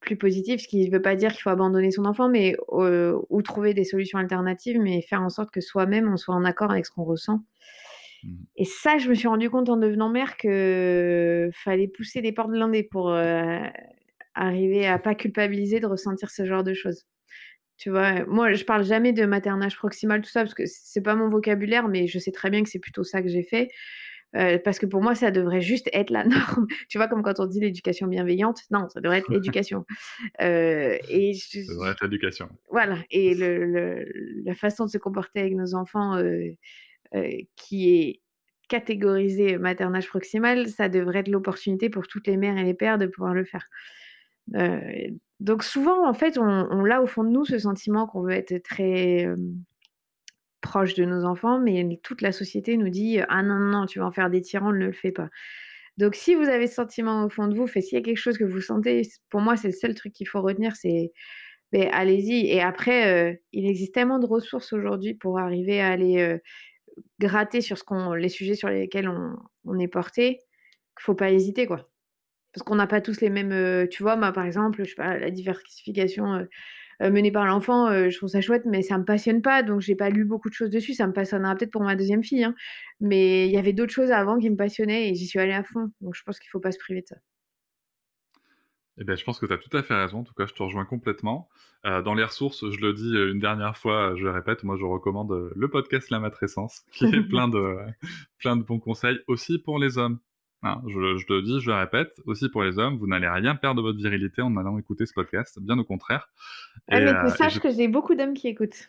plus 0.00 0.16
positif. 0.16 0.60
Ce 0.60 0.68
qui 0.68 0.86
ne 0.86 0.92
veut 0.92 1.02
pas 1.02 1.14
dire 1.14 1.32
qu'il 1.32 1.42
faut 1.42 1.50
abandonner 1.50 1.90
son 1.90 2.04
enfant, 2.04 2.28
mais 2.28 2.56
ou 2.68 3.42
trouver 3.42 3.74
des 3.74 3.84
solutions 3.84 4.18
alternatives, 4.18 4.80
mais 4.80 5.02
faire 5.02 5.22
en 5.22 5.30
sorte 5.30 5.50
que 5.50 5.60
soi-même 5.60 6.12
on 6.12 6.16
soit 6.16 6.34
en 6.34 6.44
accord 6.44 6.70
avec 6.70 6.86
ce 6.86 6.90
qu'on 6.90 7.04
ressent. 7.04 7.44
Mmh. 8.24 8.28
Et 8.56 8.64
ça, 8.64 8.98
je 8.98 9.08
me 9.08 9.14
suis 9.14 9.28
rendu 9.28 9.48
compte 9.48 9.68
en 9.68 9.76
devenant 9.76 10.10
mère 10.10 10.36
que 10.36 11.50
fallait 11.54 11.88
pousser 11.88 12.20
les 12.20 12.32
portes 12.32 12.50
blindées 12.50 12.82
pour 12.82 13.14
arriver 14.34 14.86
à 14.86 14.98
pas 14.98 15.14
culpabiliser 15.14 15.80
de 15.80 15.86
ressentir 15.86 16.30
ce 16.30 16.44
genre 16.44 16.64
de 16.64 16.74
choses. 16.74 17.06
Tu 17.76 17.90
vois, 17.90 18.24
moi, 18.26 18.52
je 18.52 18.64
parle 18.64 18.84
jamais 18.84 19.12
de 19.12 19.26
maternage 19.26 19.76
proximal, 19.76 20.20
tout 20.20 20.30
ça, 20.30 20.42
parce 20.42 20.54
que 20.54 20.64
c'est 20.66 21.02
pas 21.02 21.16
mon 21.16 21.28
vocabulaire, 21.28 21.88
mais 21.88 22.06
je 22.06 22.18
sais 22.18 22.30
très 22.30 22.50
bien 22.50 22.62
que 22.62 22.68
c'est 22.68 22.78
plutôt 22.78 23.04
ça 23.04 23.20
que 23.22 23.28
j'ai 23.28 23.42
fait. 23.42 23.70
Euh, 24.36 24.58
parce 24.58 24.78
que 24.78 24.86
pour 24.86 25.02
moi, 25.02 25.14
ça 25.14 25.30
devrait 25.30 25.60
juste 25.60 25.88
être 25.92 26.10
la 26.10 26.24
norme. 26.24 26.66
tu 26.88 26.98
vois, 26.98 27.08
comme 27.08 27.22
quand 27.22 27.40
on 27.40 27.46
dit 27.46 27.60
l'éducation 27.60 28.06
bienveillante, 28.06 28.62
non, 28.70 28.88
ça 28.88 29.00
devrait 29.00 29.18
être 29.18 29.28
l'éducation. 29.32 29.84
Euh, 30.40 30.98
et 31.08 31.34
Ça 31.34 31.60
devrait 31.68 31.92
être 31.92 32.02
l'éducation. 32.02 32.48
Voilà. 32.70 32.98
Et 33.10 33.34
le, 33.34 34.04
la 34.44 34.54
façon 34.54 34.86
de 34.86 34.90
se 34.90 34.98
comporter 34.98 35.40
avec 35.40 35.54
nos 35.54 35.74
enfants 35.74 36.16
euh, 36.16 36.50
qui 37.56 37.94
est 37.94 38.20
catégorisée 38.68 39.58
maternage 39.58 40.08
proximal, 40.08 40.68
ça 40.68 40.88
devrait 40.88 41.20
être 41.20 41.28
l'opportunité 41.28 41.90
pour 41.90 42.08
toutes 42.08 42.26
les 42.26 42.36
mères 42.36 42.56
et 42.56 42.64
les 42.64 42.74
pères 42.74 42.98
de 42.98 43.06
pouvoir 43.06 43.34
le 43.34 43.44
faire. 43.44 43.66
donc 45.38 45.62
souvent, 45.62 46.08
en 46.08 46.14
fait, 46.14 46.38
on, 46.38 46.42
on 46.42 46.90
a 46.90 47.00
au 47.00 47.06
fond 47.06 47.24
de 47.24 47.28
nous 47.28 47.44
ce 47.44 47.58
sentiment 47.58 48.06
qu'on 48.06 48.22
veut 48.22 48.32
être 48.32 48.56
très 48.64 49.28
proche 50.64 50.94
de 50.94 51.04
nos 51.04 51.24
enfants, 51.24 51.60
mais 51.60 52.00
toute 52.02 52.22
la 52.22 52.32
société 52.32 52.76
nous 52.76 52.88
dit 52.88 53.20
ah 53.28 53.42
non, 53.42 53.58
non, 53.58 53.80
non, 53.80 53.86
tu 53.86 53.98
vas 54.00 54.06
en 54.06 54.12
faire 54.12 54.30
des 54.30 54.40
tyrans, 54.40 54.72
ne 54.72 54.86
le 54.86 54.92
fais 54.92 55.12
pas. 55.12 55.28
Donc 55.98 56.16
si 56.16 56.34
vous 56.34 56.48
avez 56.48 56.66
ce 56.66 56.74
sentiment 56.74 57.24
au 57.24 57.28
fond 57.28 57.46
de 57.46 57.54
vous, 57.56 57.68
s'il 57.68 57.92
y 57.92 57.96
a 57.96 58.00
quelque 58.02 58.18
chose 58.18 58.38
que 58.38 58.44
vous 58.44 58.60
sentez, 58.60 59.02
pour 59.30 59.40
moi 59.40 59.56
c'est 59.56 59.68
le 59.68 59.74
seul 59.74 59.94
truc 59.94 60.12
qu'il 60.12 60.28
faut 60.28 60.42
retenir, 60.42 60.74
c'est 60.76 61.12
mais 61.72 61.90
allez-y. 61.90 62.46
Et 62.48 62.60
après, 62.62 63.32
euh, 63.32 63.34
il 63.52 63.66
existe 63.66 63.94
tellement 63.94 64.20
de 64.20 64.26
ressources 64.26 64.72
aujourd'hui 64.72 65.14
pour 65.14 65.40
arriver 65.40 65.80
à 65.80 65.88
aller 65.88 66.18
euh, 66.20 66.38
gratter 67.20 67.60
sur 67.60 67.76
les 68.16 68.28
sujets 68.28 68.54
sur 68.54 68.68
lesquels 68.68 69.08
on, 69.08 69.78
est 69.78 69.88
porté, 69.88 70.38
qu'il 70.96 71.02
faut 71.02 71.14
pas 71.14 71.30
hésiter 71.30 71.66
quoi. 71.66 71.88
Parce 72.52 72.64
qu'on 72.64 72.76
n'a 72.76 72.86
pas 72.86 73.00
tous 73.00 73.20
les 73.20 73.30
mêmes. 73.30 73.52
Euh, 73.52 73.86
tu 73.88 74.02
vois, 74.02 74.16
moi 74.16 74.32
par 74.32 74.46
exemple, 74.46 74.84
je 74.84 74.90
sais 74.90 74.94
pas, 74.94 75.18
la 75.18 75.30
diversification 75.30 76.34
euh, 76.34 76.44
menée 77.00 77.32
par 77.32 77.46
l'enfant, 77.46 77.88
euh, 77.88 78.10
je 78.10 78.16
trouve 78.16 78.28
ça 78.28 78.40
chouette, 78.40 78.64
mais 78.66 78.82
ça 78.82 78.98
me 78.98 79.04
passionne 79.04 79.42
pas, 79.42 79.62
donc 79.62 79.80
j'ai 79.80 79.94
pas 79.94 80.10
lu 80.10 80.24
beaucoup 80.24 80.48
de 80.48 80.54
choses 80.54 80.70
dessus. 80.70 80.94
Ça 80.94 81.06
me 81.06 81.12
passionnera 81.12 81.54
peut-être 81.54 81.70
pour 81.70 81.82
ma 81.82 81.96
deuxième 81.96 82.22
fille, 82.22 82.44
hein. 82.44 82.54
mais 83.00 83.46
il 83.46 83.52
y 83.52 83.58
avait 83.58 83.72
d'autres 83.72 83.92
choses 83.92 84.10
avant 84.10 84.38
qui 84.38 84.50
me 84.50 84.56
passionnaient 84.56 85.10
et 85.10 85.14
j'y 85.14 85.26
suis 85.26 85.38
allée 85.38 85.52
à 85.52 85.64
fond. 85.64 85.90
Donc 86.00 86.14
je 86.14 86.22
pense 86.22 86.38
qu'il 86.38 86.50
faut 86.50 86.60
pas 86.60 86.72
se 86.72 86.78
priver 86.78 87.02
de 87.02 87.06
ça. 87.08 87.16
Eh 88.98 89.04
bien, 89.04 89.16
je 89.16 89.24
pense 89.24 89.40
que 89.40 89.46
tu 89.46 89.52
as 89.52 89.58
tout 89.58 89.76
à 89.76 89.82
fait 89.82 89.94
raison. 89.94 90.20
En 90.20 90.24
tout 90.24 90.34
cas, 90.34 90.46
je 90.46 90.54
te 90.54 90.62
rejoins 90.62 90.84
complètement. 90.84 91.48
Euh, 91.84 92.00
dans 92.00 92.14
les 92.14 92.22
ressources, 92.22 92.70
je 92.70 92.80
le 92.80 92.92
dis 92.92 93.12
une 93.12 93.40
dernière 93.40 93.76
fois, 93.76 94.14
je 94.16 94.22
le 94.22 94.30
répète, 94.30 94.62
moi, 94.62 94.76
je 94.78 94.84
recommande 94.84 95.50
le 95.54 95.68
podcast 95.68 96.10
La 96.10 96.20
Matrescence, 96.20 96.84
qui 96.92 97.04
est 97.14 97.28
plein 97.28 97.48
de, 97.48 97.76
plein 98.38 98.56
de 98.56 98.62
bons 98.62 98.78
conseils 98.78 99.18
aussi 99.26 99.58
pour 99.58 99.80
les 99.80 99.98
hommes. 99.98 100.20
Hein, 100.64 100.80
je, 100.88 100.98
le 100.98 101.42
dis, 101.42 101.60
je 101.60 101.70
le 101.70 101.76
répète, 101.76 102.22
aussi 102.24 102.48
pour 102.48 102.62
les 102.62 102.78
hommes, 102.78 102.96
vous 102.96 103.06
n'allez 103.06 103.28
rien 103.28 103.54
perdre 103.54 103.82
de 103.82 103.86
votre 103.86 103.98
virilité 103.98 104.40
en 104.40 104.56
allant 104.56 104.78
écouter 104.78 105.04
ce 105.04 105.12
podcast, 105.12 105.58
bien 105.60 105.78
au 105.78 105.84
contraire. 105.84 106.30
Ah, 106.88 107.00
mais 107.00 107.12
que 107.12 107.26
euh, 107.26 107.28
sache 107.28 107.60
que 107.60 107.70
j'ai 107.70 107.86
beaucoup 107.86 108.14
d'hommes 108.14 108.32
qui 108.32 108.48
écoutent. 108.48 108.88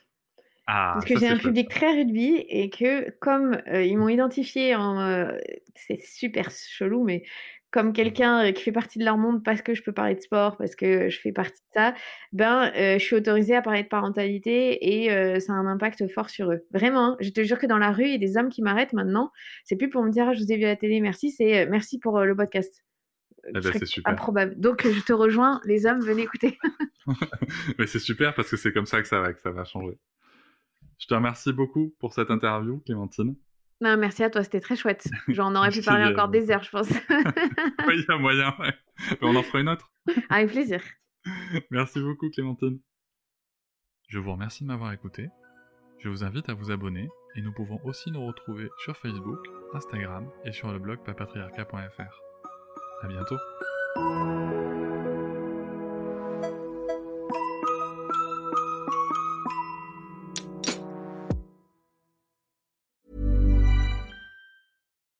Ah, 0.67 0.91
Parce 0.93 1.05
que 1.05 1.19
j'ai 1.19 1.27
un 1.27 1.37
public 1.37 1.69
très 1.69 1.91
rugby 1.91 2.45
et 2.47 2.69
que 2.69 3.11
comme 3.19 3.57
euh, 3.67 3.83
ils 3.83 3.97
m'ont 3.97 4.07
identifié 4.07 4.73
en... 4.73 4.99
Euh, 5.01 5.37
c'est 5.75 5.99
super 6.01 6.49
chelou, 6.49 7.03
mais 7.03 7.23
comme 7.75 7.91
quelqu'un 7.91 8.53
qui 8.53 8.63
fait 8.63 8.71
partie 8.71 8.99
de 8.99 9.03
leur 9.03 9.17
monde 9.17 9.43
parce 9.43 9.61
que 9.61 9.75
je 9.75 9.83
peux 9.83 9.91
parler 9.91 10.15
de 10.15 10.21
sport, 10.21 10.55
parce 10.55 10.77
que 10.77 11.09
je 11.09 11.19
fais 11.19 11.33
partie 11.33 11.51
de 11.51 11.73
ça, 11.73 11.93
ben, 12.31 12.71
je 12.73 13.03
suis 13.03 13.17
autorisée 13.17 13.53
à 13.53 13.61
parler 13.61 13.83
de 13.83 13.89
parentalité 13.89 15.03
et 15.03 15.39
ça 15.41 15.51
a 15.51 15.57
un 15.57 15.67
impact 15.67 16.07
fort 16.13 16.29
sur 16.29 16.53
eux. 16.53 16.61
Vraiment, 16.71 17.11
hein, 17.11 17.17
je 17.19 17.31
te 17.31 17.43
jure 17.43 17.59
que 17.59 17.67
dans 17.67 17.77
la 17.77 17.91
rue, 17.91 18.05
il 18.05 18.11
y 18.11 18.15
a 18.15 18.17
des 18.17 18.37
hommes 18.37 18.47
qui 18.47 18.61
m'arrêtent 18.61 18.93
maintenant. 18.93 19.29
C'est 19.65 19.75
plus 19.75 19.89
pour 19.89 20.03
me 20.03 20.09
dire, 20.09 20.25
«Ah, 20.29 20.33
je 20.33 20.41
vous 20.41 20.53
ai 20.53 20.55
vu 20.55 20.63
à 20.63 20.69
la 20.69 20.77
télé, 20.77 21.01
merci, 21.01 21.31
c'est 21.31 21.65
merci 21.65 21.99
pour 21.99 22.17
le 22.21 22.33
podcast. 22.33 22.85
Eh 23.49 23.51
ben, 23.51 23.61
c'est 23.61 23.85
super. 23.85 24.13
Improbable. 24.13 24.57
Donc, 24.57 24.87
je 24.87 25.01
te 25.01 25.11
rejoins, 25.11 25.59
les 25.65 25.85
hommes, 25.85 25.99
venez 25.99 26.21
écouter. 26.21 26.57
Mais 27.77 27.87
c'est 27.87 27.99
super 27.99 28.33
parce 28.33 28.49
que 28.49 28.55
c'est 28.55 28.71
comme 28.71 28.85
ça 28.85 29.01
que 29.01 29.07
ça 29.09 29.19
va, 29.19 29.33
que 29.33 29.41
ça 29.41 29.51
va 29.51 29.65
changer. 29.65 29.97
Je 30.97 31.07
te 31.07 31.13
remercie 31.13 31.51
beaucoup 31.51 31.93
pour 31.99 32.13
cette 32.13 32.31
interview, 32.31 32.79
Clémentine. 32.85 33.35
Non, 33.81 33.97
merci 33.97 34.23
à 34.23 34.29
toi, 34.29 34.43
c'était 34.43 34.61
très 34.61 34.75
chouette. 34.75 35.07
J'en 35.27 35.55
aurais 35.55 35.71
pu 35.71 35.81
parler 35.81 36.05
encore 36.05 36.29
des 36.29 36.49
heures, 36.51 36.63
je 36.63 36.71
pense. 36.71 36.89
oui, 37.09 37.95
il 37.97 38.05
y 38.07 38.11
a 38.11 38.17
moyen, 38.17 38.53
on 39.21 39.35
en 39.35 39.43
fera 39.43 39.59
une 39.59 39.69
autre. 39.69 39.91
Avec 40.29 40.51
plaisir. 40.51 40.81
Merci 41.71 41.99
beaucoup, 41.99 42.29
Clémentine. 42.29 42.79
Je 44.07 44.19
vous 44.19 44.31
remercie 44.31 44.63
de 44.63 44.67
m'avoir 44.67 44.93
écouté. 44.93 45.29
Je 45.99 46.09
vous 46.09 46.23
invite 46.23 46.49
à 46.49 46.53
vous 46.53 46.71
abonner 46.71 47.09
et 47.35 47.41
nous 47.41 47.51
pouvons 47.51 47.79
aussi 47.83 48.11
nous 48.11 48.25
retrouver 48.25 48.69
sur 48.83 48.95
Facebook, 48.95 49.39
Instagram 49.73 50.29
et 50.45 50.51
sur 50.51 50.71
le 50.71 50.79
blog 50.79 51.03
papatriarca.fr. 51.03 52.21
À 53.01 53.07
bientôt. 53.07 53.37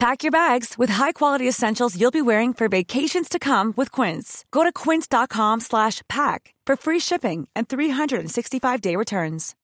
Pack 0.00 0.22
your 0.22 0.32
bags 0.32 0.78
with 0.78 0.88
high-quality 0.88 1.46
essentials 1.46 1.94
you'll 1.94 2.10
be 2.10 2.22
wearing 2.22 2.54
for 2.54 2.68
vacations 2.68 3.28
to 3.28 3.38
come 3.38 3.74
with 3.76 3.92
Quince. 3.92 4.46
Go 4.50 4.64
to 4.64 4.72
quince.com 4.72 5.60
slash 5.60 6.00
pack 6.08 6.54
for 6.66 6.74
free 6.74 6.98
shipping 6.98 7.46
and 7.54 7.68
365-day 7.68 8.96
returns. 8.96 9.54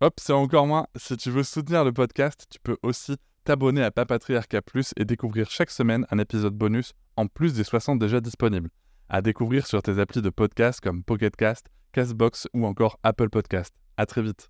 Hop, 0.00 0.14
c'est 0.18 0.32
encore 0.32 0.66
moins. 0.66 0.86
Si 0.96 1.18
tu 1.18 1.30
veux 1.30 1.42
soutenir 1.42 1.84
le 1.84 1.92
podcast, 1.92 2.46
tu 2.48 2.58
peux 2.62 2.78
aussi 2.82 3.16
t'abonner 3.44 3.82
à 3.82 3.90
Papatriarca 3.90 4.62
Plus 4.62 4.94
et 4.96 5.04
découvrir 5.04 5.50
chaque 5.50 5.70
semaine 5.70 6.06
un 6.10 6.16
épisode 6.16 6.54
bonus 6.54 6.94
en 7.18 7.26
plus 7.26 7.52
des 7.52 7.64
60 7.64 7.98
déjà 7.98 8.22
disponibles. 8.22 8.70
À 9.10 9.20
découvrir 9.20 9.66
sur 9.66 9.82
tes 9.82 9.98
applis 9.98 10.22
de 10.22 10.30
podcast 10.30 10.80
comme 10.80 11.04
Pocketcast, 11.04 11.66
Castbox 11.92 12.48
ou 12.54 12.64
encore 12.64 12.98
Apple 13.02 13.28
Podcast. 13.28 13.74
À 13.98 14.06
très 14.06 14.22
vite. 14.22 14.48